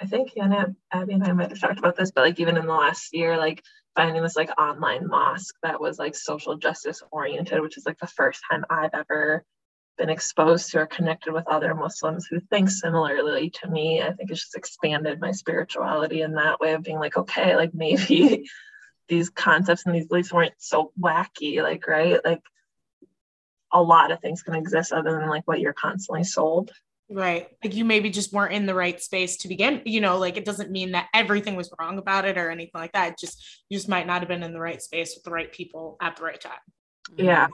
I 0.00 0.06
think 0.06 0.32
yeah, 0.34 0.66
Abbie 0.92 1.14
and 1.14 1.24
I 1.24 1.32
might 1.32 1.50
have 1.50 1.60
talked 1.60 1.78
about 1.78 1.96
this, 1.96 2.10
but 2.10 2.22
like 2.22 2.40
even 2.40 2.56
in 2.56 2.66
the 2.66 2.72
last 2.72 3.14
year, 3.14 3.36
like 3.36 3.62
finding 3.94 4.22
this 4.22 4.36
like 4.36 4.50
online 4.60 5.06
mosque 5.06 5.54
that 5.62 5.80
was 5.80 5.98
like 5.98 6.14
social 6.14 6.56
justice 6.56 7.02
oriented, 7.12 7.60
which 7.60 7.78
is 7.78 7.86
like 7.86 7.98
the 7.98 8.06
first 8.06 8.42
time 8.50 8.64
I've 8.68 8.90
ever 8.92 9.44
been 9.96 10.10
exposed 10.10 10.70
to 10.70 10.80
or 10.80 10.86
connected 10.86 11.32
with 11.32 11.46
other 11.48 11.74
Muslims 11.74 12.26
who 12.26 12.40
think 12.40 12.70
similarly 12.70 13.50
to 13.50 13.68
me. 13.68 14.02
I 14.02 14.12
think 14.12 14.30
it's 14.30 14.42
just 14.42 14.56
expanded 14.56 15.20
my 15.20 15.32
spirituality 15.32 16.22
in 16.22 16.34
that 16.34 16.60
way 16.60 16.74
of 16.74 16.82
being 16.82 16.98
like, 16.98 17.16
okay, 17.16 17.56
like 17.56 17.74
maybe 17.74 18.48
these 19.08 19.30
concepts 19.30 19.86
and 19.86 19.94
these 19.94 20.06
beliefs 20.06 20.32
weren't 20.32 20.54
so 20.58 20.92
wacky, 21.00 21.62
like, 21.62 21.86
right? 21.86 22.22
Like 22.24 22.42
a 23.72 23.82
lot 23.82 24.10
of 24.10 24.20
things 24.20 24.42
can 24.42 24.54
exist 24.54 24.92
other 24.92 25.18
than 25.18 25.28
like 25.28 25.46
what 25.46 25.60
you're 25.60 25.72
constantly 25.72 26.24
sold. 26.24 26.70
Right. 27.08 27.48
Like 27.62 27.74
you 27.74 27.84
maybe 27.84 28.10
just 28.10 28.32
weren't 28.32 28.52
in 28.52 28.66
the 28.66 28.74
right 28.74 29.00
space 29.00 29.36
to 29.38 29.48
begin, 29.48 29.82
you 29.84 30.00
know, 30.00 30.18
like 30.18 30.36
it 30.36 30.44
doesn't 30.44 30.72
mean 30.72 30.92
that 30.92 31.06
everything 31.14 31.54
was 31.54 31.72
wrong 31.78 31.98
about 31.98 32.24
it 32.24 32.36
or 32.36 32.50
anything 32.50 32.72
like 32.74 32.92
that. 32.92 33.12
It 33.12 33.18
just 33.18 33.62
you 33.68 33.78
just 33.78 33.88
might 33.88 34.08
not 34.08 34.20
have 34.20 34.28
been 34.28 34.42
in 34.42 34.52
the 34.52 34.60
right 34.60 34.82
space 34.82 35.14
with 35.14 35.22
the 35.22 35.30
right 35.30 35.52
people 35.52 35.96
at 36.00 36.16
the 36.16 36.24
right 36.24 36.40
time. 36.40 36.58
Yeah. 37.16 37.46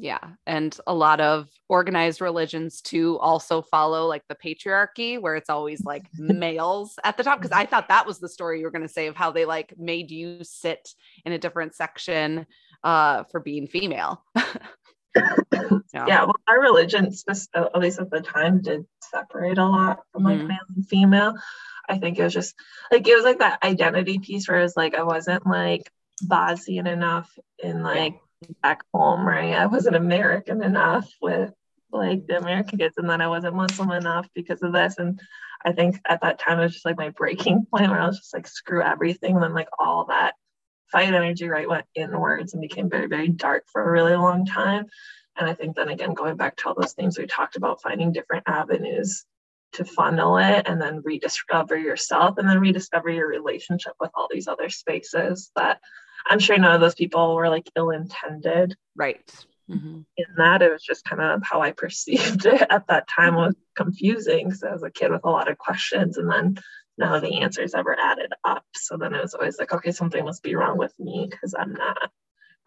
Yeah 0.00 0.18
and 0.46 0.78
a 0.86 0.94
lot 0.94 1.20
of 1.20 1.48
organized 1.68 2.20
religions 2.20 2.80
too 2.80 3.18
also 3.18 3.60
follow 3.60 4.06
like 4.06 4.22
the 4.28 4.34
patriarchy 4.36 5.20
where 5.20 5.34
it's 5.34 5.50
always 5.50 5.84
like 5.84 6.06
males 6.18 6.98
at 7.02 7.16
the 7.16 7.24
top 7.24 7.38
because 7.40 7.50
i 7.52 7.66
thought 7.66 7.88
that 7.88 8.06
was 8.06 8.20
the 8.20 8.28
story 8.28 8.58
you 8.60 8.64
were 8.64 8.70
going 8.70 8.86
to 8.86 8.88
say 8.88 9.08
of 9.08 9.16
how 9.16 9.30
they 9.32 9.44
like 9.44 9.74
made 9.76 10.10
you 10.10 10.44
sit 10.44 10.94
in 11.24 11.32
a 11.32 11.38
different 11.38 11.74
section 11.74 12.46
uh 12.84 13.24
for 13.24 13.40
being 13.40 13.66
female 13.66 14.22
Yeah. 15.92 16.04
Yeah, 16.06 16.24
well, 16.24 16.34
our 16.46 16.60
religion, 16.60 17.10
spec- 17.10 17.36
at 17.54 17.76
least 17.78 17.98
at 17.98 18.10
the 18.10 18.20
time, 18.20 18.60
did 18.60 18.84
separate 19.02 19.58
a 19.58 19.64
lot 19.64 20.00
from 20.12 20.22
like 20.22 20.38
Mhm. 20.38 20.46
male 20.46 20.58
and 20.76 20.86
female. 20.86 21.34
I 21.88 21.98
think 21.98 22.18
it 22.18 22.22
was 22.22 22.34
just 22.34 22.54
like 22.92 23.08
it 23.08 23.14
was 23.16 23.24
like 23.24 23.38
that 23.40 23.58
identity 23.64 24.18
piece 24.20 24.46
where 24.48 24.60
it's 24.60 24.76
like 24.76 24.94
I 24.94 25.02
wasn't 25.02 25.44
like 25.46 25.90
Bosnian 26.22 26.86
enough 26.86 27.36
in 27.58 27.82
like 27.82 28.20
back 28.62 28.82
home, 28.92 29.26
right? 29.26 29.54
I 29.54 29.66
wasn't 29.66 29.96
American 29.96 30.62
enough 30.62 31.10
with 31.20 31.52
like 31.90 32.26
the 32.26 32.38
American 32.38 32.78
kids, 32.78 32.94
and 32.98 33.08
then 33.08 33.20
I 33.20 33.28
wasn't 33.28 33.56
Muslim 33.56 33.90
enough 33.92 34.28
because 34.34 34.62
of 34.62 34.72
this. 34.72 34.98
And 34.98 35.20
I 35.64 35.72
think 35.72 36.00
at 36.06 36.20
that 36.22 36.38
time 36.38 36.60
it 36.60 36.64
was 36.64 36.74
just 36.74 36.84
like 36.84 36.96
my 36.96 37.10
breaking 37.10 37.66
point 37.70 37.90
where 37.90 38.00
I 38.00 38.06
was 38.06 38.18
just 38.18 38.34
like 38.34 38.46
screw 38.46 38.82
everything. 38.82 39.34
And 39.34 39.42
then 39.42 39.54
like 39.54 39.68
all 39.78 40.06
that 40.06 40.34
fight 40.92 41.12
energy 41.12 41.48
right 41.48 41.68
went 41.68 41.84
inwards 41.94 42.54
and 42.54 42.62
became 42.62 42.88
very 42.88 43.08
very 43.08 43.28
dark 43.28 43.64
for 43.70 43.82
a 43.82 43.90
really 43.90 44.16
long 44.16 44.46
time. 44.46 44.86
And 45.36 45.48
I 45.48 45.54
think 45.54 45.76
then 45.76 45.88
again, 45.88 46.14
going 46.14 46.36
back 46.36 46.56
to 46.56 46.68
all 46.68 46.74
those 46.74 46.94
things 46.94 47.18
we 47.18 47.26
talked 47.26 47.56
about, 47.56 47.82
finding 47.82 48.12
different 48.12 48.44
avenues 48.46 49.24
to 49.72 49.84
funnel 49.84 50.38
it 50.38 50.66
and 50.66 50.80
then 50.80 51.02
rediscover 51.04 51.76
yourself 51.76 52.38
and 52.38 52.48
then 52.48 52.58
rediscover 52.58 53.10
your 53.10 53.28
relationship 53.28 53.92
with 54.00 54.10
all 54.14 54.28
these 54.30 54.48
other 54.48 54.68
spaces 54.68 55.50
that 55.54 55.78
I'm 56.28 56.38
sure 56.38 56.58
none 56.58 56.74
of 56.74 56.80
those 56.80 56.94
people 56.94 57.34
were 57.34 57.48
like 57.48 57.70
ill 57.76 57.90
intended 57.90 58.76
right 58.96 59.20
Mhm. 59.70 60.04
in 60.16 60.26
that. 60.38 60.62
It 60.62 60.72
was 60.72 60.82
just 60.82 61.04
kind 61.04 61.20
of 61.20 61.42
how 61.42 61.60
I 61.60 61.72
perceived 61.82 62.46
it 62.46 62.66
at 62.70 62.86
that 62.88 63.08
time 63.08 63.34
was 63.34 63.54
confusing 63.76 64.46
because 64.46 64.62
I 64.62 64.72
was 64.72 64.82
a 64.82 64.90
kid 64.90 65.10
with 65.10 65.24
a 65.24 65.30
lot 65.30 65.50
of 65.50 65.58
questions 65.58 66.16
and 66.18 66.30
then 66.30 66.58
none 66.96 67.14
of 67.14 67.22
the 67.22 67.40
answers 67.40 67.74
ever 67.74 67.96
added 67.98 68.32
up. 68.44 68.64
So 68.74 68.96
then 68.96 69.14
it 69.14 69.22
was 69.22 69.34
always 69.34 69.58
like, 69.58 69.72
okay, 69.72 69.92
something 69.92 70.24
must 70.24 70.42
be 70.42 70.54
wrong 70.56 70.78
with 70.78 70.92
me 70.98 71.28
because 71.30 71.54
I'm 71.58 71.72
not 71.74 72.10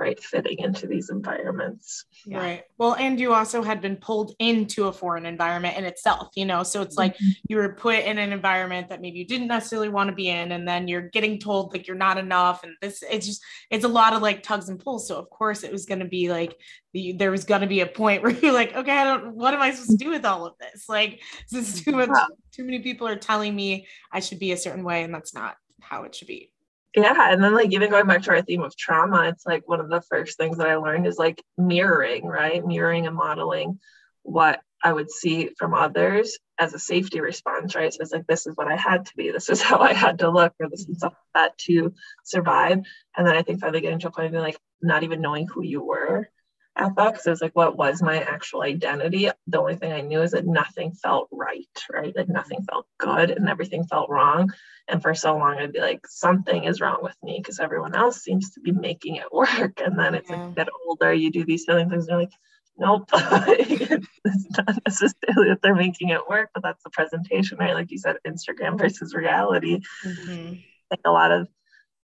right 0.01 0.21
fitting 0.21 0.57
into 0.59 0.87
these 0.87 1.09
environments. 1.11 2.05
Yeah. 2.25 2.39
Right. 2.39 2.63
Well, 2.79 2.95
and 2.95 3.19
you 3.19 3.33
also 3.33 3.61
had 3.61 3.81
been 3.81 3.95
pulled 3.95 4.33
into 4.39 4.87
a 4.87 4.93
foreign 4.93 5.27
environment 5.27 5.77
in 5.77 5.85
itself, 5.85 6.29
you 6.35 6.45
know, 6.45 6.63
so 6.63 6.81
it's 6.81 6.97
like 6.97 7.13
mm-hmm. 7.13 7.29
you 7.47 7.57
were 7.57 7.69
put 7.73 7.99
in 7.99 8.17
an 8.17 8.33
environment 8.33 8.89
that 8.89 8.99
maybe 8.99 9.19
you 9.19 9.27
didn't 9.27 9.47
necessarily 9.47 9.89
want 9.89 10.09
to 10.09 10.15
be 10.15 10.29
in, 10.29 10.53
and 10.53 10.67
then 10.67 10.87
you're 10.87 11.09
getting 11.09 11.37
told 11.39 11.71
like 11.71 11.87
you're 11.87 11.95
not 11.95 12.17
enough. 12.17 12.63
And 12.63 12.73
this, 12.81 13.03
it's 13.09 13.27
just, 13.27 13.43
it's 13.69 13.85
a 13.85 13.87
lot 13.87 14.13
of 14.13 14.23
like 14.23 14.41
tugs 14.41 14.69
and 14.69 14.79
pulls. 14.79 15.07
So, 15.07 15.17
of 15.17 15.29
course, 15.29 15.63
it 15.63 15.71
was 15.71 15.85
going 15.85 15.99
to 15.99 16.07
be 16.07 16.31
like, 16.31 16.57
the, 16.93 17.13
there 17.13 17.31
was 17.31 17.43
going 17.43 17.61
to 17.61 17.67
be 17.67 17.81
a 17.81 17.87
point 17.87 18.23
where 18.23 18.31
you're 18.31 18.53
like, 18.53 18.75
okay, 18.75 18.97
I 18.97 19.03
don't, 19.03 19.35
what 19.35 19.53
am 19.53 19.61
I 19.61 19.71
supposed 19.71 19.91
to 19.91 19.97
do 19.97 20.09
with 20.09 20.25
all 20.25 20.47
of 20.47 20.55
this? 20.59 20.89
Like, 20.89 21.21
this 21.51 21.75
is 21.75 21.83
too 21.83 21.91
much, 21.91 22.09
too 22.51 22.63
many 22.63 22.79
people 22.79 23.07
are 23.07 23.15
telling 23.15 23.55
me 23.55 23.87
I 24.11 24.19
should 24.19 24.39
be 24.39 24.51
a 24.51 24.57
certain 24.57 24.83
way, 24.83 25.03
and 25.03 25.13
that's 25.13 25.35
not 25.35 25.57
how 25.79 26.03
it 26.03 26.15
should 26.15 26.27
be. 26.27 26.51
Yeah 26.95 27.31
and 27.31 27.43
then 27.43 27.53
like 27.53 27.71
even 27.71 27.89
going 27.89 28.05
back 28.05 28.21
to 28.21 28.31
our 28.31 28.41
theme 28.41 28.61
of 28.61 28.75
trauma 28.75 29.27
it's 29.29 29.45
like 29.45 29.67
one 29.67 29.79
of 29.79 29.89
the 29.89 30.01
first 30.01 30.37
things 30.37 30.57
that 30.57 30.67
i 30.67 30.75
learned 30.75 31.07
is 31.07 31.17
like 31.17 31.41
mirroring 31.57 32.25
right? 32.25 32.65
Mirroring 32.65 33.07
and 33.07 33.15
modeling 33.15 33.79
what 34.23 34.59
i 34.83 34.91
would 34.91 35.09
see 35.09 35.49
from 35.57 35.73
others 35.73 36.37
as 36.59 36.73
a 36.73 36.79
safety 36.79 37.21
response 37.21 37.75
right? 37.75 37.93
So 37.93 37.99
it's 38.01 38.11
like 38.11 38.27
this 38.27 38.45
is 38.45 38.55
what 38.55 38.67
i 38.67 38.75
had 38.75 39.05
to 39.05 39.15
be. 39.15 39.31
This 39.31 39.49
is 39.49 39.61
how 39.69 39.79
i 39.79 39.93
had 39.93 40.19
to 40.19 40.29
look 40.29 40.53
or 40.59 40.69
this 40.69 40.87
is 40.87 41.03
that 41.33 41.57
to 41.59 41.93
survive. 42.23 42.79
And 43.15 43.27
then 43.27 43.35
i 43.35 43.41
think 43.41 43.61
finally 43.61 43.81
getting 43.81 43.99
to 43.99 44.07
a 44.09 44.11
point 44.11 44.27
of 44.27 44.31
being 44.31 44.43
like 44.43 44.59
not 44.81 45.03
even 45.03 45.21
knowing 45.21 45.47
who 45.47 45.63
you 45.63 45.83
were 45.83 46.29
at 46.77 46.95
that 46.95 47.11
because 47.11 47.27
it 47.27 47.31
was 47.31 47.41
like 47.41 47.55
what 47.55 47.77
was 47.77 48.01
my 48.01 48.21
actual 48.21 48.61
identity 48.61 49.29
the 49.47 49.59
only 49.59 49.75
thing 49.75 49.91
i 49.91 50.01
knew 50.01 50.21
is 50.21 50.31
that 50.31 50.45
nothing 50.45 50.93
felt 50.93 51.27
right 51.31 51.67
right? 51.91 52.15
Like 52.15 52.29
nothing 52.29 52.63
felt 52.69 52.87
good 52.97 53.31
and 53.31 53.49
everything 53.49 53.85
felt 53.85 54.09
wrong. 54.09 54.51
And 54.87 55.01
for 55.01 55.13
so 55.13 55.37
long 55.37 55.57
i'd 55.57 55.73
be 55.73 55.79
like 55.79 56.05
something 56.07 56.63
is 56.65 56.81
wrong 56.81 56.99
with 57.01 57.15
me 57.23 57.39
because 57.41 57.59
everyone 57.59 57.95
else 57.95 58.21
seems 58.21 58.51
to 58.51 58.59
be 58.59 58.71
making 58.71 59.15
it 59.15 59.31
work. 59.31 59.81
And 59.83 59.97
then 59.97 60.15
it's 60.15 60.29
yeah. 60.29 60.45
like 60.45 60.55
get 60.55 60.67
older 60.87 61.13
you 61.13 61.31
do 61.31 61.45
these 61.45 61.65
feeling 61.65 61.89
things 61.89 62.07
and 62.07 62.11
you're 62.11 62.19
like 62.21 62.33
nope 62.77 63.09
it's 63.13 64.57
not 64.57 64.79
necessarily 64.85 65.49
that 65.49 65.59
they're 65.61 65.75
making 65.75 66.09
it 66.09 66.27
work 66.27 66.49
but 66.53 66.63
that's 66.63 66.83
the 66.83 66.89
presentation 66.89 67.57
right? 67.57 67.75
Like 67.75 67.91
you 67.91 67.97
said 67.97 68.17
instagram 68.27 68.77
versus 68.77 69.13
reality. 69.13 69.81
Mm-hmm. 70.05 70.55
like 70.89 71.01
a 71.05 71.11
lot 71.11 71.31
of 71.31 71.47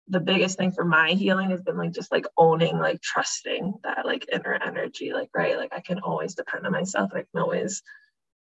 the 0.08 0.20
biggest 0.20 0.58
thing 0.58 0.72
for 0.72 0.84
my 0.84 1.12
healing 1.12 1.50
has 1.50 1.62
been 1.62 1.78
like 1.78 1.94
just 1.94 2.12
like 2.12 2.26
owning 2.38 2.78
like 2.78 3.02
trusting 3.02 3.74
that 3.84 4.06
like 4.06 4.26
inner 4.32 4.54
energy 4.54 5.14
like 5.14 5.30
right 5.34 5.58
like 5.58 5.72
i 5.74 5.80
can 5.80 6.00
always 6.00 6.36
depend 6.36 6.66
on 6.66 6.72
myself 6.72 7.12
i 7.14 7.20
can 7.20 7.42
always 7.42 7.82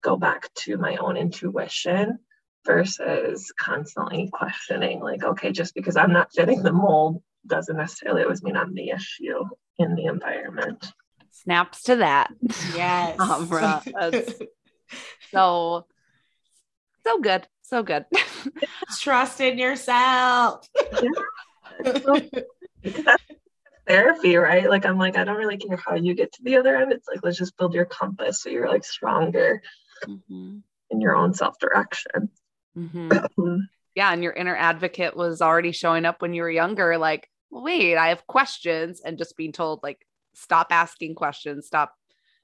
go 0.01 0.17
back 0.17 0.51
to 0.55 0.77
my 0.77 0.95
own 0.97 1.17
intuition 1.17 2.17
versus 2.65 3.53
constantly 3.59 4.29
questioning 4.31 4.99
like 4.99 5.23
okay 5.23 5.51
just 5.51 5.75
because 5.75 5.95
i'm 5.95 6.11
not 6.11 6.33
fitting 6.33 6.63
the 6.63 6.73
mold 6.73 7.21
doesn't 7.45 7.77
necessarily 7.77 8.23
always 8.23 8.41
mean 8.41 8.57
i'm 8.57 8.73
the 8.73 8.89
issue 8.89 9.43
in 9.81 9.95
the 9.95 10.05
environment. 10.05 10.93
Snaps 11.31 11.83
to 11.83 11.97
that. 11.97 12.31
Yes. 12.75 13.17
Um, 13.29 13.47
so 15.31 15.85
so 17.05 17.19
good 17.21 17.47
so 17.61 17.83
good. 17.83 18.05
Trust 18.99 19.39
in 19.41 19.57
yourself. 19.57 20.67
Yeah 21.01 21.09
therapy, 23.87 24.35
right? 24.35 24.69
Like 24.69 24.85
I'm 24.85 24.97
like, 24.97 25.17
I 25.17 25.23
don't 25.23 25.37
really 25.37 25.57
care 25.57 25.77
how 25.77 25.95
you 25.95 26.13
get 26.13 26.33
to 26.33 26.43
the 26.43 26.57
other 26.57 26.75
end. 26.75 26.91
It's 26.91 27.07
like 27.07 27.19
let's 27.23 27.37
just 27.37 27.57
build 27.57 27.73
your 27.73 27.85
compass 27.85 28.41
so 28.41 28.49
you're 28.49 28.69
like 28.69 28.83
stronger 28.83 29.61
mm-hmm. 30.05 30.57
in 30.89 31.01
your 31.01 31.15
own 31.15 31.33
self-direction. 31.33 32.29
Mm-hmm. 32.77 33.57
yeah. 33.95 34.13
And 34.13 34.23
your 34.23 34.33
inner 34.33 34.55
advocate 34.55 35.15
was 35.15 35.41
already 35.41 35.71
showing 35.71 36.05
up 36.05 36.21
when 36.21 36.33
you 36.33 36.41
were 36.41 36.51
younger, 36.51 36.97
like, 36.97 37.29
wait, 37.49 37.97
I 37.97 38.09
have 38.09 38.25
questions, 38.27 39.01
and 39.03 39.17
just 39.17 39.35
being 39.35 39.51
told, 39.51 39.81
like, 39.83 40.05
stop 40.33 40.67
asking 40.71 41.15
questions, 41.15 41.67
stop 41.67 41.93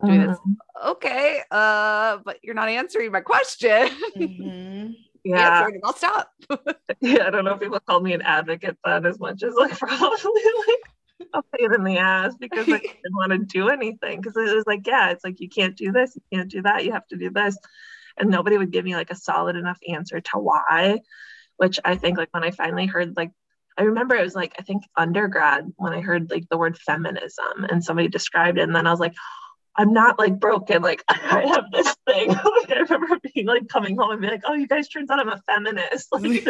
doing 0.04 0.22
mm-hmm. 0.22 0.32
this. 0.32 0.40
Okay. 0.86 1.42
Uh, 1.50 2.18
but 2.26 2.40
you're 2.44 2.56
not 2.56 2.70
answering 2.70 3.12
my 3.12 3.22
question. 3.22 3.90
Yeah. 5.28 5.68
I'll 5.84 5.94
stop. 5.94 6.32
yeah, 7.02 7.28
I 7.28 7.30
don't 7.30 7.46
know 7.46 7.54
if 7.54 7.60
people 7.60 7.80
call 7.80 8.00
me 8.00 8.14
an 8.14 8.22
advocate 8.22 8.78
then 8.84 9.06
as 9.06 9.20
much 9.20 9.44
as 9.44 9.54
like 9.54 9.72
probably 9.78 10.42
like 10.68 11.30
a 11.34 11.42
pain 11.58 11.74
in 11.74 11.84
the 11.84 11.98
ass 11.98 12.36
because 12.40 12.68
I 12.68 12.80
didn't 12.80 13.16
want 13.16 13.32
to 13.32 13.40
do 13.40 13.70
anything. 13.70 14.22
Because 14.22 14.38
it 14.38 14.56
was 14.56 14.66
like, 14.68 14.86
yeah, 14.86 15.12
it's 15.12 15.24
like 15.24 15.40
you 15.40 15.50
can't 15.50 15.76
do 15.76 15.92
this, 15.92 16.16
you 16.16 16.38
can't 16.38 16.50
do 16.50 16.62
that, 16.62 16.86
you 16.86 16.94
have 16.94 17.08
to 17.08 17.18
do 17.18 17.30
this. 17.30 17.58
And 18.18 18.30
nobody 18.30 18.58
would 18.58 18.72
give 18.72 18.86
me 18.86 18.96
like 18.96 19.12
a 19.12 19.16
solid 19.16 19.56
enough 19.56 19.78
answer 19.88 20.22
to 20.22 20.40
why, 20.40 21.00
which 21.58 21.80
I 21.86 21.96
think 21.96 22.18
like 22.18 22.30
when 22.32 22.44
I 22.44 22.52
finally 22.52 22.86
heard 22.86 23.16
like 23.16 23.32
I 23.78 23.84
remember 23.84 24.16
it 24.16 24.24
was 24.24 24.36
like 24.36 24.56
I 24.58 24.64
think 24.64 24.84
undergrad 24.96 25.72
when 25.76 25.94
I 25.94 26.02
heard 26.02 26.32
like 26.32 26.50
the 26.50 26.58
word 26.58 26.78
feminism 26.80 27.66
and 27.70 27.84
somebody 27.84 28.08
described 28.08 28.58
it 28.58 28.64
and 28.64 28.76
then 28.76 28.88
I 28.88 28.92
was 28.92 29.00
like 29.00 29.14
I'm 29.78 29.94
not 29.94 30.18
like 30.18 30.40
broken. 30.40 30.82
Like 30.82 31.04
I 31.10 31.46
have 31.46 31.66
this 31.72 31.96
thing. 32.06 32.30
like, 32.30 32.72
I 32.72 32.80
remember 32.90 33.20
being 33.34 33.46
like 33.46 33.68
coming 33.68 33.98
home 33.98 34.12
and 34.12 34.22
being 34.22 34.34
like, 34.34 34.44
"Oh, 34.46 34.54
you 34.54 34.68
guys, 34.68 34.88
turns 34.88 35.10
out 35.10 35.20
I'm 35.20 35.30
a 35.30 35.42
feminist." 35.46 36.10
Like, 36.18 36.44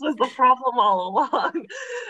this 0.00 0.16
was 0.16 0.30
the 0.30 0.34
problem 0.36 0.78
all 0.78 1.08
along. 1.08 1.66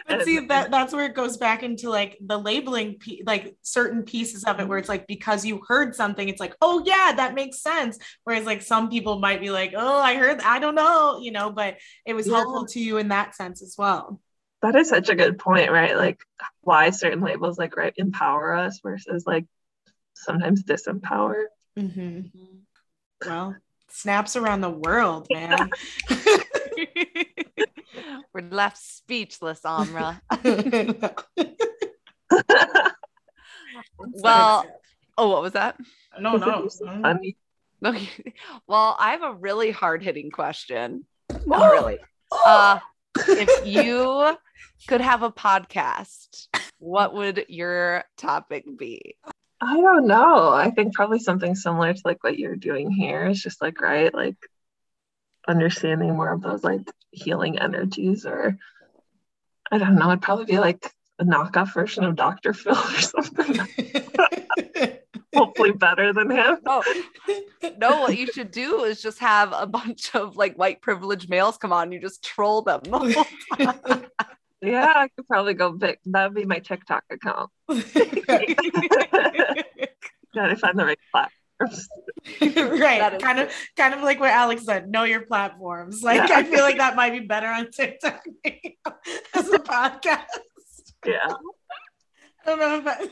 And 0.08 0.22
see 0.22 0.40
that 0.40 0.70
that's 0.70 0.92
where 0.92 1.06
it 1.06 1.14
goes 1.14 1.38
back 1.38 1.62
into 1.62 1.88
like 1.88 2.18
the 2.20 2.36
labeling, 2.36 3.00
like 3.24 3.56
certain 3.62 4.02
pieces 4.02 4.44
of 4.44 4.60
it, 4.60 4.68
where 4.68 4.76
it's 4.76 4.90
like 4.90 5.06
because 5.06 5.44
you 5.44 5.62
heard 5.66 5.94
something, 5.94 6.28
it's 6.28 6.40
like, 6.40 6.54
oh 6.60 6.82
yeah, 6.84 7.12
that 7.16 7.34
makes 7.34 7.62
sense. 7.62 7.98
Whereas 8.24 8.44
like 8.44 8.60
some 8.60 8.90
people 8.90 9.20
might 9.20 9.40
be 9.40 9.50
like, 9.50 9.72
oh, 9.74 9.98
I 9.98 10.16
heard, 10.16 10.40
I 10.40 10.58
don't 10.58 10.74
know, 10.74 11.18
you 11.20 11.30
know, 11.30 11.50
but 11.50 11.78
it 12.04 12.12
was 12.12 12.26
yeah. 12.26 12.34
helpful 12.36 12.66
to 12.66 12.80
you 12.80 12.98
in 12.98 13.08
that 13.08 13.34
sense 13.34 13.62
as 13.62 13.74
well 13.78 14.20
that 14.62 14.74
is 14.74 14.88
such 14.88 15.08
a 15.08 15.14
good 15.14 15.38
point, 15.38 15.70
right? 15.70 15.96
Like 15.96 16.20
why 16.62 16.90
certain 16.90 17.20
labels 17.20 17.58
like 17.58 17.76
right 17.76 17.94
empower 17.96 18.54
us 18.54 18.80
versus 18.82 19.24
like 19.26 19.46
sometimes 20.14 20.64
disempower. 20.64 21.44
Mm-hmm. 21.78 22.20
Well, 23.26 23.56
snaps 23.88 24.36
around 24.36 24.60
the 24.60 24.70
world, 24.70 25.26
man. 25.30 25.70
We're 28.32 28.42
left 28.50 28.78
speechless, 28.78 29.64
Amra. 29.64 30.20
well, 33.98 34.66
oh, 35.16 35.28
what 35.28 35.42
was 35.42 35.52
that? 35.52 35.76
No, 36.20 36.36
no. 36.36 36.68
Okay. 37.84 38.34
Well, 38.66 38.96
I 38.98 39.12
have 39.12 39.22
a 39.22 39.34
really 39.34 39.70
hard 39.70 40.02
hitting 40.02 40.30
question. 40.30 41.04
Not 41.46 41.72
really. 41.72 41.98
Uh, 42.30 42.78
if 43.26 43.66
you 43.66 44.36
could 44.86 45.00
have 45.00 45.22
a 45.22 45.30
podcast, 45.30 46.48
what 46.78 47.14
would 47.14 47.46
your 47.48 48.04
topic 48.16 48.64
be? 48.76 49.16
I 49.60 49.74
don't 49.74 50.06
know. 50.06 50.50
I 50.50 50.70
think 50.70 50.94
probably 50.94 51.18
something 51.18 51.54
similar 51.54 51.92
to 51.92 52.00
like 52.04 52.22
what 52.22 52.38
you're 52.38 52.56
doing 52.56 52.90
here. 52.90 53.26
It's 53.26 53.42
just 53.42 53.60
like, 53.60 53.80
right, 53.80 54.14
like 54.14 54.36
understanding 55.48 56.14
more 56.14 56.32
of 56.32 56.42
those 56.42 56.62
like 56.62 56.88
healing 57.10 57.58
energies, 57.58 58.24
or 58.24 58.56
I 59.70 59.78
don't 59.78 59.96
know, 59.96 60.08
it'd 60.08 60.22
probably 60.22 60.44
be 60.44 60.58
like 60.58 60.92
a 61.18 61.24
knockoff 61.24 61.74
version 61.74 62.04
of 62.04 62.14
Dr. 62.14 62.52
Phil 62.52 62.76
or 62.76 63.00
something. 63.00 63.66
Hopefully 65.34 65.72
better 65.72 66.12
than 66.12 66.30
him. 66.30 66.58
Oh, 66.66 66.82
no, 67.78 68.00
what 68.00 68.16
you 68.16 68.26
should 68.26 68.50
do 68.50 68.84
is 68.84 69.02
just 69.02 69.18
have 69.18 69.52
a 69.52 69.66
bunch 69.66 70.14
of 70.14 70.36
like 70.36 70.56
white 70.56 70.80
privileged 70.80 71.28
males 71.28 71.56
come 71.58 71.72
on, 71.72 71.92
you 71.92 72.00
just 72.00 72.22
troll 72.24 72.62
them 72.62 72.80
yeah, 74.60 74.92
I 74.96 75.08
could 75.14 75.26
probably 75.28 75.54
go 75.54 75.72
big. 75.72 75.98
That 76.06 76.24
would 76.24 76.34
be 76.34 76.44
my 76.44 76.58
TikTok 76.58 77.04
account. 77.10 77.50
Gotta 80.34 80.56
find 80.56 80.78
the 80.78 80.84
right 80.84 80.98
platforms. 81.10 81.88
right. 82.80 83.20
Kind 83.20 83.38
of 83.40 83.52
kind 83.76 83.94
of 83.94 84.02
like 84.02 84.20
what 84.20 84.30
Alex 84.30 84.64
said, 84.64 84.90
know 84.90 85.04
your 85.04 85.22
platforms. 85.22 86.02
Like 86.02 86.28
yeah. 86.28 86.38
I 86.38 86.44
feel 86.44 86.62
like 86.62 86.78
that 86.78 86.96
might 86.96 87.12
be 87.12 87.20
better 87.20 87.46
on 87.46 87.70
TikTok 87.70 88.24
as 88.44 89.48
a 89.48 89.58
podcast. 89.58 90.26
Yeah. 91.06 91.32
I 92.44 92.56
don't 92.56 92.58
know 92.60 92.78
if 92.78 92.86
I, 92.86 93.08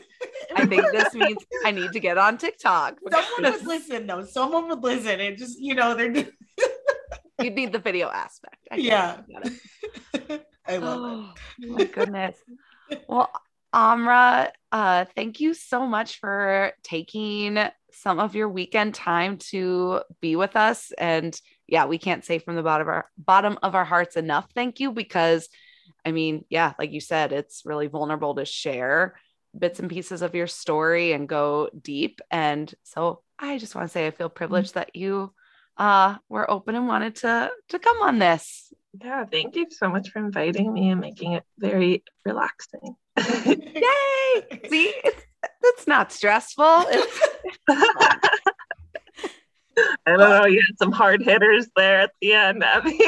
I 0.51 0.53
think 0.67 0.91
this 0.91 1.13
means 1.13 1.37
I 1.65 1.71
need 1.71 1.91
to 1.91 1.99
get 1.99 2.17
on 2.17 2.37
TikTok. 2.37 2.97
Someone 3.11 3.53
would 3.53 3.65
listen 3.65 4.07
though. 4.07 4.25
Someone 4.25 4.69
would 4.69 4.83
listen. 4.83 5.19
and 5.19 5.37
just, 5.37 5.59
you 5.59 5.75
know, 5.75 5.95
they're 5.95 6.13
you 7.41 7.49
need 7.49 7.71
the 7.71 7.79
video 7.79 8.09
aspect. 8.09 8.67
I 8.71 8.75
yeah. 8.77 9.17
I 10.67 10.77
love 10.77 10.99
oh, 11.01 11.33
it. 11.59 11.69
my 11.69 11.83
goodness. 11.85 12.37
Well, 13.07 13.31
Amra, 13.73 14.51
uh, 14.71 15.05
thank 15.15 15.39
you 15.39 15.53
so 15.53 15.85
much 15.85 16.19
for 16.19 16.71
taking 16.83 17.59
some 17.91 18.19
of 18.19 18.35
your 18.35 18.49
weekend 18.49 18.93
time 18.93 19.37
to 19.37 20.01
be 20.21 20.35
with 20.35 20.55
us. 20.55 20.91
And 20.97 21.39
yeah, 21.67 21.85
we 21.85 21.97
can't 21.97 22.23
say 22.23 22.39
from 22.39 22.55
the 22.55 22.63
bottom 22.63 22.87
of 22.87 22.93
our 22.93 23.09
bottom 23.17 23.59
of 23.61 23.75
our 23.75 23.85
hearts 23.85 24.15
enough. 24.15 24.47
Thank 24.55 24.79
you 24.79 24.91
because 24.91 25.49
I 26.05 26.11
mean, 26.11 26.45
yeah, 26.49 26.73
like 26.79 26.93
you 26.93 27.01
said, 27.01 27.33
it's 27.33 27.63
really 27.65 27.87
vulnerable 27.87 28.35
to 28.35 28.45
share 28.45 29.15
bits 29.57 29.79
and 29.79 29.89
pieces 29.89 30.21
of 30.21 30.35
your 30.35 30.47
story 30.47 31.13
and 31.13 31.27
go 31.27 31.69
deep. 31.79 32.21
And 32.31 32.73
so 32.83 33.21
I 33.39 33.57
just 33.57 33.75
want 33.75 33.87
to 33.87 33.91
say 33.91 34.07
I 34.07 34.11
feel 34.11 34.29
privileged 34.29 34.69
mm-hmm. 34.69 34.79
that 34.79 34.95
you 34.95 35.33
uh 35.77 36.15
were 36.27 36.49
open 36.49 36.73
and 36.73 36.87
wanted 36.87 37.15
to 37.17 37.51
to 37.69 37.79
come 37.79 38.01
on 38.01 38.19
this. 38.19 38.73
Yeah, 38.99 39.25
thank 39.25 39.55
you 39.55 39.67
so 39.69 39.89
much 39.89 40.09
for 40.09 40.19
inviting 40.19 40.73
me 40.73 40.89
and 40.89 40.99
making 40.99 41.33
it 41.33 41.43
very 41.59 42.03
relaxing. 42.25 42.95
Yay! 43.17 44.59
See, 44.69 44.93
it's, 45.03 45.25
it's 45.63 45.87
not 45.87 46.11
stressful. 46.11 46.85
It's 46.87 47.19
I 50.07 50.11
don't 50.11 50.19
know. 50.19 50.45
You 50.45 50.61
had 50.65 50.79
some 50.79 50.91
hard 50.91 51.21
hitters 51.21 51.67
there 51.75 51.99
at 51.99 52.11
the 52.21 52.33
end. 52.33 52.63
Abbie. 52.63 52.99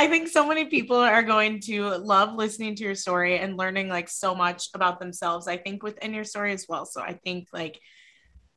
I 0.00 0.06
think 0.06 0.28
so 0.28 0.46
many 0.46 0.64
people 0.64 0.96
are 0.96 1.22
going 1.22 1.60
to 1.66 1.90
love 1.98 2.34
listening 2.34 2.74
to 2.76 2.84
your 2.84 2.94
story 2.94 3.38
and 3.38 3.58
learning 3.58 3.90
like 3.90 4.08
so 4.08 4.34
much 4.34 4.70
about 4.72 4.98
themselves. 4.98 5.46
I 5.46 5.58
think 5.58 5.82
within 5.82 6.14
your 6.14 6.24
story 6.24 6.54
as 6.54 6.64
well. 6.66 6.86
So 6.86 7.02
I 7.02 7.12
think 7.12 7.48
like 7.52 7.78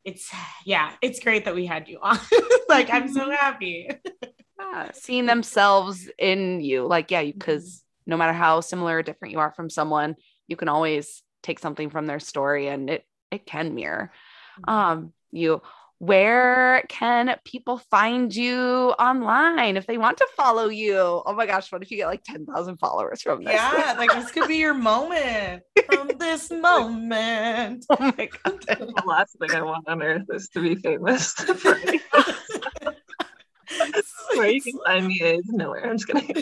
it's 0.06 0.32
yeah, 0.66 0.94
it's 1.02 1.20
great 1.20 1.44
that 1.44 1.54
we 1.54 1.66
had 1.66 1.90
you 1.90 2.00
on. 2.02 2.18
like 2.70 2.90
I'm 2.90 3.12
so 3.12 3.30
happy. 3.42 3.90
yeah, 4.58 4.92
seeing 4.94 5.26
themselves 5.26 6.10
in 6.18 6.62
you. 6.62 6.88
Like, 6.88 7.12
yeah, 7.12 7.24
because 7.24 7.66
mm-hmm. 7.66 8.12
no 8.12 8.16
matter 8.16 8.32
how 8.32 8.62
similar 8.62 9.00
or 9.00 9.04
different 9.04 9.34
you 9.34 9.40
are 9.40 9.52
from 9.52 9.70
someone, 9.70 10.16
you 10.48 10.56
can 10.56 10.70
always 10.70 11.24
take 11.42 11.60
something 11.60 11.90
from 11.90 12.06
their 12.06 12.22
story 12.22 12.70
and 12.70 12.90
it 12.90 13.04
it 13.32 13.46
can 13.46 13.76
mirror 13.76 14.14
mm-hmm. 14.62 14.74
um 14.74 15.14
you 15.32 15.62
where 16.00 16.84
can 16.90 17.36
people 17.46 17.78
find 17.78 18.36
you 18.36 18.94
online 19.00 19.78
if 19.78 19.88
they 19.88 19.98
want 19.98 20.18
to 20.18 20.28
follow 20.36 20.68
you? 20.68 20.98
Oh 20.98 21.34
my 21.34 21.46
gosh, 21.46 21.72
what 21.72 21.82
if 21.82 21.92
you 21.92 21.98
get 21.98 22.08
like 22.08 22.24
10,000 22.24 22.78
followers 22.78 23.22
from 23.22 23.44
this? 23.44 23.54
Yeah, 23.54 23.96
like 23.98 24.12
this 24.12 24.32
could 24.32 24.48
be 24.48 24.58
your 24.58 24.74
moment 24.74 25.64
from 25.86 26.12
this 26.20 26.52
moment. 26.52 27.86
Oh 27.90 27.98
my 28.00 28.12
God. 28.44 28.62
the 28.68 29.04
last 29.06 29.38
thing 29.40 29.52
I 29.52 29.62
want 29.62 29.88
on 29.88 30.02
earth 30.02 30.26
is 30.30 30.50
to 30.50 30.62
be 30.62 30.76
famous. 30.76 31.34
Where 34.36 34.50
you 34.50 34.62
can 34.62 34.80
find 34.86 35.08
me 35.08 35.22
is 35.22 35.46
nowhere. 35.48 35.90
I'm 35.90 35.98
just 35.98 36.08
kidding. 36.08 36.36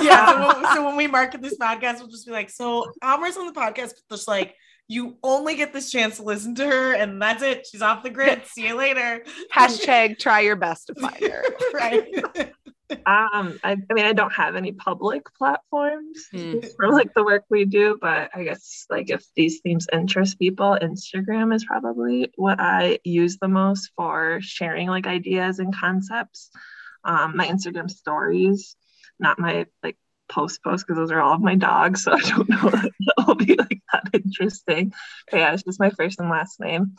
Yeah. 0.00 0.26
So 0.26 0.60
when, 0.60 0.74
so 0.74 0.84
when 0.84 0.96
we 0.96 1.06
market 1.06 1.40
this 1.40 1.56
podcast, 1.56 1.98
we'll 1.98 2.08
just 2.08 2.26
be 2.26 2.32
like, 2.32 2.50
so 2.50 2.92
Amra's 3.02 3.36
on 3.36 3.46
the 3.46 3.52
podcast, 3.52 3.92
but 4.08 4.16
just 4.16 4.28
like 4.28 4.54
you 4.88 5.16
only 5.22 5.56
get 5.56 5.72
this 5.72 5.90
chance 5.90 6.16
to 6.16 6.22
listen 6.22 6.54
to 6.56 6.66
her, 6.66 6.94
and 6.94 7.20
that's 7.20 7.42
it. 7.42 7.66
She's 7.70 7.82
off 7.82 8.02
the 8.02 8.10
grid. 8.10 8.42
See 8.46 8.66
you 8.66 8.74
later. 8.74 9.24
Hashtag 9.52 10.18
try 10.18 10.40
your 10.40 10.56
best 10.56 10.88
to 10.88 10.94
find 10.94 11.22
her. 11.22 11.44
right. 11.74 12.52
um, 12.90 13.58
I, 13.64 13.76
I, 13.90 13.94
mean, 13.94 14.04
I 14.04 14.12
don't 14.12 14.32
have 14.32 14.56
any 14.56 14.72
public 14.72 15.24
platforms 15.34 16.26
mm. 16.32 16.68
for 16.76 16.90
like 16.90 17.14
the 17.14 17.24
work 17.24 17.44
we 17.48 17.64
do, 17.64 17.98
but 18.00 18.30
I 18.34 18.44
guess 18.44 18.84
like 18.90 19.10
if 19.10 19.24
these 19.34 19.60
themes 19.60 19.86
interest 19.90 20.38
people, 20.38 20.76
Instagram 20.80 21.54
is 21.54 21.64
probably 21.64 22.30
what 22.36 22.60
I 22.60 22.98
use 23.04 23.38
the 23.38 23.48
most 23.48 23.90
for 23.96 24.38
sharing 24.42 24.88
like 24.88 25.06
ideas 25.06 25.60
and 25.60 25.74
concepts. 25.74 26.50
Um, 27.04 27.36
my 27.36 27.46
Instagram 27.46 27.90
stories, 27.90 28.76
not 29.18 29.38
my 29.38 29.66
like 29.82 29.96
post 30.28 30.62
post 30.62 30.86
because 30.86 30.98
those 30.98 31.10
are 31.10 31.20
all 31.20 31.34
of 31.34 31.40
my 31.40 31.54
dogs. 31.54 32.02
So 32.04 32.12
I 32.12 32.20
don't 32.20 32.48
know 32.48 32.70
that 32.70 32.90
will 33.26 33.34
be 33.34 33.54
like 33.56 33.73
that 34.02 34.10
interesting. 34.24 34.92
But 35.30 35.38
yeah, 35.38 35.52
it's 35.54 35.62
just 35.62 35.80
my 35.80 35.90
first 35.90 36.20
and 36.20 36.30
last 36.30 36.60
name 36.60 36.96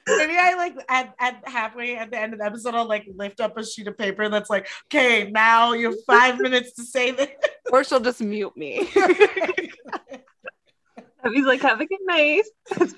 Maybe 0.08 0.34
I 0.38 0.54
like 0.56 0.76
at, 0.88 1.16
at 1.20 1.48
halfway 1.48 1.96
at 1.98 2.12
the 2.12 2.20
end 2.20 2.34
of 2.34 2.40
the 2.40 2.46
episode, 2.46 2.76
I'll 2.76 2.88
like 2.88 3.08
lift 3.16 3.40
up 3.40 3.58
a 3.58 3.66
sheet 3.66 3.88
of 3.88 3.98
paper 3.98 4.30
that's 4.30 4.50
like, 4.50 4.68
okay, 4.88 5.32
now 5.32 5.74
you 5.74 5.88
have 5.88 5.96
five 6.06 6.40
minutes 6.40 6.74
to 6.74 6.84
say 6.84 7.12
this. 7.12 7.30
Or 7.72 7.84
she'll 7.84 8.00
just 8.00 8.22
mute 8.22 8.56
me. 8.56 8.88
Abbie's 11.26 11.46
like, 11.46 11.62
have 11.62 11.82
a 11.82 11.88
good 11.88 11.98
night. 12.06 12.44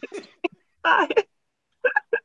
Bye 0.84 1.08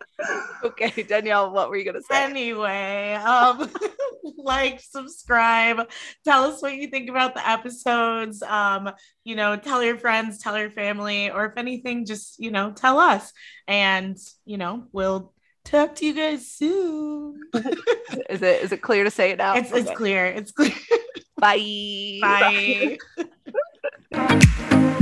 okay, 0.65 1.03
Danielle, 1.03 1.53
what 1.53 1.69
were 1.69 1.77
you 1.77 1.85
gonna 1.85 2.03
say? 2.03 2.25
Anyway, 2.25 3.15
um, 3.15 3.71
like, 4.37 4.81
subscribe, 4.81 5.91
tell 6.25 6.45
us 6.45 6.63
what 6.63 6.75
you 6.75 6.89
think 6.89 7.09
about 7.09 7.35
the 7.35 7.49
episodes. 7.49 8.43
Um, 8.43 8.91
you 9.25 9.37
know, 9.37 9.57
tell 9.57 9.83
your 9.83 9.99
friends, 9.99 10.39
tell 10.39 10.59
your 10.59 10.71
family, 10.71 11.31
or 11.31 11.47
if 11.47 11.57
anything, 11.57 12.05
just 12.05 12.39
you 12.39 12.51
know, 12.51 12.73
tell 12.73 12.99
us, 12.99 13.33
and 13.67 14.19
you 14.45 14.59
know, 14.59 14.85
we'll 14.93 15.33
talk 15.65 15.95
to 15.97 16.07
you 16.07 16.15
guys 16.15 16.47
soon. 16.49 17.41
is 18.31 18.43
it 18.43 18.63
is 18.63 18.73
it 18.73 18.83
clear 18.83 19.05
to 19.05 19.11
say 19.11 19.31
it 19.31 19.39
now? 19.39 19.55
It's 19.55 19.71
okay. 19.71 19.81
it's 19.81 19.91
clear. 19.91 20.27
It's 20.27 20.53
clear. 20.53 20.73
Bye. 21.39 22.19
Bye. 22.21 22.99
Bye. 24.13 24.99